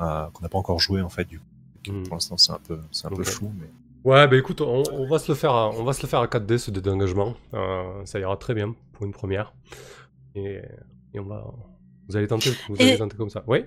euh, 0.00 0.26
qu'on 0.32 0.42
n'a 0.42 0.48
pas 0.48 0.56
encore 0.58 0.78
joué 0.80 1.02
en 1.02 1.10
fait, 1.10 1.26
du 1.26 1.38
coup, 1.38 1.44
Mm. 1.92 2.02
pour 2.04 2.14
l'instant 2.16 2.36
c'est 2.38 2.52
un 2.52 2.58
peu, 2.66 2.78
c'est 2.90 3.06
un 3.06 3.10
peu 3.10 3.22
flou, 3.24 3.52
mais. 3.60 3.66
Ouais, 4.04 4.26
bah 4.28 4.36
écoute, 4.36 4.60
on, 4.62 4.82
on 4.92 5.06
va 5.08 5.18
se 5.18 5.30
le 5.30 5.36
faire 5.36 5.50
à, 5.52 5.70
on 5.70 5.84
va 5.84 5.92
se 5.92 6.00
le 6.02 6.08
faire 6.08 6.20
à 6.20 6.26
4D 6.26 6.56
ce 6.58 6.70
dé 6.70 6.80
d'engagement. 6.80 7.34
Euh, 7.52 8.00
ça 8.06 8.18
ira 8.18 8.36
très 8.38 8.54
bien 8.54 8.74
pour 8.94 9.04
une 9.04 9.12
première. 9.12 9.52
Et, 10.34 10.60
et 11.14 11.18
on 11.20 11.24
va. 11.24 11.44
Vous 12.08 12.16
allez 12.16 12.26
tenter, 12.28 12.52
vous 12.68 12.76
Et- 12.76 12.82
allez 12.82 12.98
tenter 12.98 13.16
comme 13.16 13.28
ça. 13.30 13.42
Oui? 13.46 13.64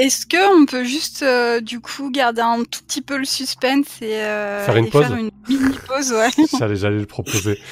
Est-ce 0.00 0.26
que 0.26 0.60
on 0.62 0.64
peut 0.66 0.84
juste 0.84 1.22
euh, 1.22 1.60
du 1.60 1.80
coup 1.80 2.10
garder 2.10 2.40
un 2.42 2.62
tout 2.64 2.80
petit 2.86 3.02
peu 3.02 3.16
le 3.18 3.24
suspense 3.24 3.86
et, 4.00 4.14
euh, 4.22 4.64
Faire 4.64 4.76
une 4.76 4.86
et 4.86 4.90
pause 4.90 5.06
faire 5.06 5.16
une 5.16 5.30
mini 5.48 5.76
pause, 5.86 6.12
ouais. 6.12 6.30
J'allais, 6.58 6.76
j'allais 6.76 6.98
le 6.98 7.06
proposer. 7.06 7.58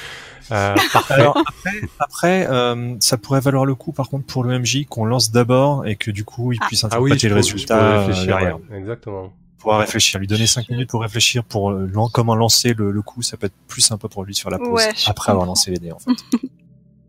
Euh. 0.49 0.75
Alors 1.09 1.37
après, 1.37 1.81
après 1.99 2.47
euh, 2.49 2.95
ça 3.01 3.17
pourrait 3.17 3.41
valoir 3.41 3.65
le 3.65 3.75
coup 3.75 3.91
par 3.91 4.07
contre 4.07 4.25
pour 4.27 4.45
le 4.45 4.57
MJ 4.57 4.85
qu'on 4.85 5.03
lance 5.03 5.29
d'abord 5.29 5.85
et 5.85 5.97
que 5.97 6.09
du 6.09 6.23
coup 6.23 6.53
il 6.53 6.59
Ah. 6.61 6.67
puisse 6.67 6.85
ah 6.85 6.87
interpréter 6.87 7.13
oui, 7.15 7.19
je 7.19 7.27
le 7.27 7.33
peux- 7.33 7.35
résultat 7.35 8.07
derrière. 8.25 8.55
ouais, 8.55 8.77
exactement. 8.77 9.33
pouvoir 9.57 9.79
réfléchir, 9.81 10.21
lui 10.21 10.27
donner 10.27 10.47
5 10.47 10.69
minutes 10.69 10.89
pour 10.89 11.01
réfléchir 11.01 11.43
pour 11.43 11.71
euh, 11.71 11.91
comment 12.13 12.33
lancer 12.33 12.73
le, 12.73 12.91
le 12.91 13.01
coup, 13.01 13.21
ça 13.23 13.35
peut 13.35 13.47
être 13.47 13.57
plus 13.67 13.81
sympa 13.81 14.07
pour 14.07 14.23
lui 14.23 14.33
de 14.35 14.39
faire 14.39 14.51
la 14.51 14.57
pause 14.59 14.69
Ouais, 14.71 14.93
après 15.07 15.31
avoir 15.33 15.45
lancé 15.45 15.69
les 15.71 15.79
dés 15.79 15.91
en 15.91 15.99
fait. 15.99 16.11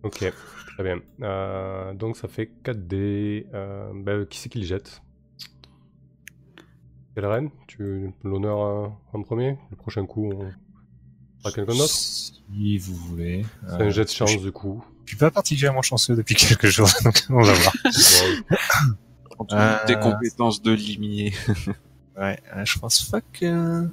Ok, 0.03 0.19
très 0.19 0.83
bien. 0.83 0.99
Euh, 1.23 1.95
donc 1.95 2.17
ça 2.17 2.27
fait 2.27 2.51
4D. 2.65 3.47
Euh, 3.55 3.91
bah, 3.95 4.13
qui 4.29 4.39
c'est 4.39 4.49
qui 4.49 4.59
le 4.59 4.67
jette? 4.67 5.01
Tu 7.67 8.13
l'honneur 8.25 8.61
euh, 8.63 8.87
en 9.13 9.23
premier 9.23 9.57
Le 9.71 9.77
prochain 9.77 10.07
coup, 10.07 10.31
on 10.33 10.51
fera 11.41 11.53
quelqu'un 11.55 11.73
d'autre? 11.77 11.93
Si 11.93 12.79
vous 12.79 12.95
voulez. 12.95 13.45
C'est 13.67 13.75
Euh, 13.83 13.87
un 13.87 13.91
jet 13.91 14.05
de 14.05 14.11
chance 14.11 14.31
Je 14.33 14.39
du 14.39 14.53
coup. 14.53 14.83
je 15.05 15.11
suis 15.11 15.19
pas 15.19 15.31
particulièrement 15.31 15.83
chanceux 15.83 16.15
depuis 16.17 16.35
quelques 16.37 16.67
jours, 16.69 16.89
donc 17.05 17.25
on 17.31 17.43
va 17.43 17.53
voir. 17.53 17.73
Euh, 19.53 19.87
Des 19.87 19.95
compétences 20.01 20.61
de 20.63 20.73
limier. 20.73 21.33
Ouais, 22.19 22.41
euh, 22.57 22.65
je 22.65 22.79
pense 22.81 23.05
pas 23.05 23.21
que. 23.21 23.89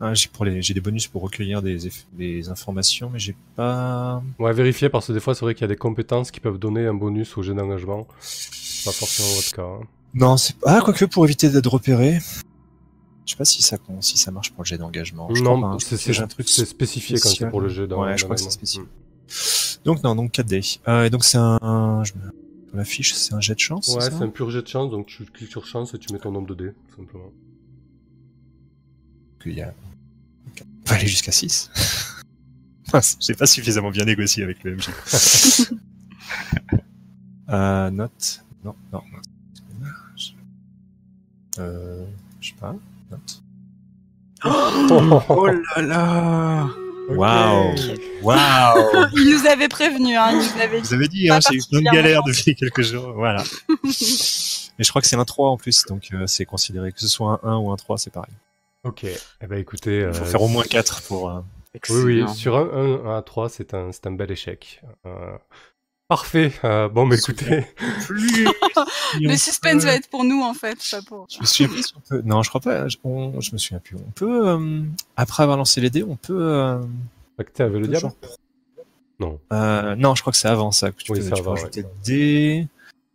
Ah, 0.00 0.14
j'ai 0.14 0.28
pour 0.28 0.46
les, 0.46 0.62
j'ai 0.62 0.72
des 0.72 0.80
bonus 0.80 1.06
pour 1.06 1.20
recueillir 1.22 1.60
des, 1.60 1.86
eff- 1.88 2.06
des 2.14 2.48
informations, 2.48 3.10
mais 3.10 3.18
j'ai 3.18 3.36
pas. 3.56 4.22
On 4.38 4.44
va 4.44 4.52
vérifier 4.52 4.88
parce 4.88 5.08
que 5.08 5.12
des 5.12 5.20
fois 5.20 5.34
c'est 5.34 5.44
vrai 5.44 5.54
qu'il 5.54 5.62
y 5.62 5.64
a 5.64 5.68
des 5.68 5.76
compétences 5.76 6.30
qui 6.30 6.40
peuvent 6.40 6.58
donner 6.58 6.86
un 6.86 6.94
bonus 6.94 7.36
au 7.36 7.42
jet 7.42 7.52
d'engagement. 7.52 8.04
Pas 8.84 8.92
forcément 8.92 9.28
votre 9.36 9.52
cas. 9.54 9.62
hein. 9.84 9.86
Non, 10.14 10.36
c'est 10.36 10.54
ah 10.64 10.80
quoique 10.84 11.04
pour 11.04 11.24
éviter 11.24 11.48
d'être 11.50 11.70
repéré. 11.70 12.18
Je 13.24 13.32
sais 13.32 13.36
pas 13.36 13.44
si 13.44 13.62
ça 13.62 13.76
si 14.00 14.16
ça 14.16 14.30
marche 14.30 14.52
pour 14.52 14.62
le 14.62 14.66
jet 14.66 14.78
d'engagement. 14.78 15.26
Pas, 15.28 15.40
Non, 15.40 15.62
hein. 15.64 15.76
C'est 15.80 16.18
un 16.18 16.26
truc 16.26 16.48
c'est 16.48 16.64
spécifié 16.64 17.16
quand 17.16 17.24
c'est 17.24 17.28
spécial. 17.28 17.50
pour 17.50 17.60
le 17.60 17.68
jet 17.68 17.86
d'engagement. 17.86 18.10
Ouais, 18.10 18.18
je 18.18 18.24
crois 18.24 18.36
que 18.36 18.42
c'est 18.42 18.50
spécifié. 18.50 18.88
Donc 19.84 20.02
non, 20.02 20.14
donc 20.14 20.32
4D. 20.32 20.80
Euh, 20.88 21.04
et 21.04 21.10
donc 21.10 21.24
c'est 21.24 21.38
un, 21.38 22.02
je 22.04 22.12
me... 22.14 22.76
la 22.76 22.84
fiche, 22.84 23.14
c'est 23.14 23.34
un 23.34 23.40
jet 23.40 23.54
de 23.54 23.60
chance. 23.60 23.88
Ouais, 23.88 24.00
c'est 24.00 24.14
un 24.14 24.28
pur 24.28 24.50
jet 24.50 24.62
de 24.62 24.68
chance, 24.68 24.90
donc 24.90 25.06
tu 25.06 25.24
cliques 25.26 25.50
sur 25.50 25.66
chance 25.66 25.92
et 25.94 25.98
tu 25.98 26.12
mets 26.12 26.18
ton 26.18 26.32
nombre 26.32 26.48
de 26.48 26.54
dés, 26.54 26.72
tout 26.88 26.96
simplement. 26.96 27.30
qu'il 29.42 29.54
y 29.54 29.62
a... 29.62 29.74
On 30.56 30.90
va 30.90 30.96
aller 30.96 31.06
jusqu'à 31.06 31.32
6. 31.32 31.70
J'ai 33.20 33.34
pas 33.34 33.46
suffisamment 33.46 33.90
bien 33.90 34.06
négocié 34.06 34.42
avec 34.42 34.64
le 34.64 34.76
MJ. 34.76 34.88
euh, 37.50 37.90
note. 37.90 38.44
Non, 38.64 38.74
non, 38.92 39.02
non. 39.12 39.20
Euh, 41.58 42.04
je 42.40 42.48
sais 42.48 42.54
pas. 42.60 42.74
Note. 43.10 43.42
Oh 44.44 45.46
là 45.46 45.82
là 45.82 46.68
Waouh. 47.08 47.74
Waouh. 48.22 49.06
Il 49.16 49.34
nous 49.34 49.46
avait 49.46 49.68
prévenu, 49.68 50.14
hein, 50.16 50.30
il 50.32 50.36
nous 50.38 50.62
avait 50.62 50.80
dit. 50.80 50.88
Vous 50.88 50.94
avez 50.94 51.08
dit, 51.08 51.30
hein, 51.30 51.38
j'ai 51.40 51.56
eu 51.56 51.62
plein 51.70 51.80
de 51.80 51.94
galères 51.94 52.22
depuis 52.22 52.54
quelques 52.54 52.82
jours. 52.82 53.12
Voilà. 53.14 53.42
Mais 54.78 54.84
je 54.84 54.90
crois 54.90 55.00
que 55.00 55.08
c'est 55.08 55.16
un 55.16 55.24
3 55.24 55.48
en 55.50 55.56
plus, 55.56 55.84
donc 55.86 56.08
euh, 56.12 56.26
c'est 56.26 56.44
considéré 56.44 56.92
que 56.92 57.00
ce 57.00 57.08
soit 57.08 57.40
un 57.42 57.48
1 57.52 57.56
ou 57.56 57.70
un 57.72 57.76
3, 57.76 57.96
c'est 57.98 58.12
pareil. 58.12 58.34
Ok, 58.84 59.04
eh 59.04 59.46
ben 59.46 59.58
écoutez... 59.58 60.00
Il 60.06 60.12
faut 60.14 60.22
euh, 60.22 60.26
faire 60.26 60.42
au 60.42 60.48
moins 60.48 60.62
4 60.64 61.02
pour... 61.02 61.30
euh, 61.30 61.40
Oui, 61.90 62.22
oui, 62.22 62.28
sur 62.34 62.56
un 62.56 63.04
1 63.06 63.16
à 63.16 63.22
3, 63.22 63.48
c'est 63.48 63.74
un, 63.74 63.90
c'est 63.90 64.06
un 64.06 64.12
bel 64.12 64.30
échec. 64.30 64.82
Parfait. 66.08 66.52
Euh, 66.64 66.88
bon, 66.88 67.06
bah 67.06 67.16
écoutez, 67.16 67.66
plus... 68.06 68.46
Le 69.20 69.36
suspense 69.36 69.84
va 69.84 69.92
être 69.92 70.08
pour 70.08 70.24
nous 70.24 70.40
en 70.42 70.54
fait, 70.54 70.78
pas 70.90 71.02
pour. 71.02 71.26
Je 71.30 71.38
me 71.40 71.44
souviens 71.46 71.68
plus 71.68 71.82
si 71.82 71.94
on 71.96 72.00
peut. 72.08 72.22
Non, 72.24 72.42
je 72.42 72.48
crois 72.48 72.62
pas. 72.62 72.88
Je, 72.88 72.96
on- 73.04 73.38
je 73.42 73.52
me 73.52 73.58
souviens 73.58 73.78
plus. 73.78 73.96
On 73.96 74.10
peut, 74.12 74.48
euh, 74.48 74.82
après 75.18 75.42
avoir 75.42 75.58
lancé 75.58 75.80
les 75.82 75.90
dés, 75.90 76.02
on 76.02 76.16
peut. 76.16 76.38
Euh, 76.40 76.78
pacter 77.36 77.62
avec 77.62 77.74
le 77.76 77.82
peut 77.82 77.88
diable 77.88 78.00
genre- 78.00 78.16
Non. 79.20 79.38
euh, 79.52 79.94
non, 79.96 80.14
je 80.14 80.22
crois 80.22 80.30
que 80.32 80.38
c'est 80.38 80.48
avant 80.48 80.70
ça 80.72 80.90
que 80.92 81.02
tu 81.02 81.12
Oui, 81.12 81.18
peux, 81.18 81.24
tu 81.26 81.30
peux 81.30 81.38
avant, 81.38 81.50
rajouter 81.54 81.82
des 81.82 81.88
dés. 82.04 82.68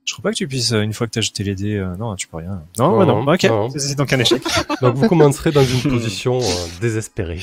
Je 0.06 0.14
crois 0.14 0.24
pas 0.24 0.32
que 0.32 0.38
tu 0.38 0.48
puisses, 0.48 0.72
euh, 0.74 0.82
une 0.82 0.94
fois 0.94 1.08
que 1.08 1.14
tu 1.14 1.20
as 1.20 1.24
jeté 1.24 1.44
les 1.44 1.56
dés, 1.56 1.76
euh, 1.78 1.96
non, 1.96 2.16
tu 2.16 2.28
peux 2.28 2.38
rien. 2.38 2.62
Non, 2.78 2.92
Non, 2.92 2.98
bah 3.00 3.06
non, 3.06 3.24
non, 3.24 3.34
ok. 3.34 3.72
C'est- 3.72 3.80
C'est 3.80 3.96
donc 3.96 4.14
un 4.14 4.20
échec. 4.20 4.44
Donc 4.82 4.96
vous 4.96 5.08
commencerez 5.10 5.52
dans 5.52 5.64
une 5.66 5.82
position 5.90 6.40
euh, 6.42 6.68
désespérée. 6.80 7.40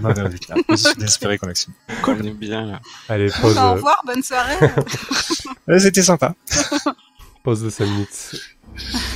Non, 0.00 0.12
non, 0.14 0.28
vite, 0.28 0.48
là. 0.48 0.56
Je 0.68 0.74
suis 0.76 0.94
désespéré 0.96 1.38
comme 1.38 1.48
Maxime. 1.48 1.72
On 2.06 2.14
est 2.14 2.30
bien 2.30 2.66
là. 2.66 2.80
Allez, 3.08 3.30
pause, 3.40 3.56
Au 3.56 3.72
revoir, 3.74 4.02
bonne 4.06 4.22
soirée. 4.22 4.56
C'était 5.78 6.02
sympa. 6.02 6.34
pause 7.42 7.62
de 7.62 7.70
5 7.70 7.84
minutes. 7.86 8.36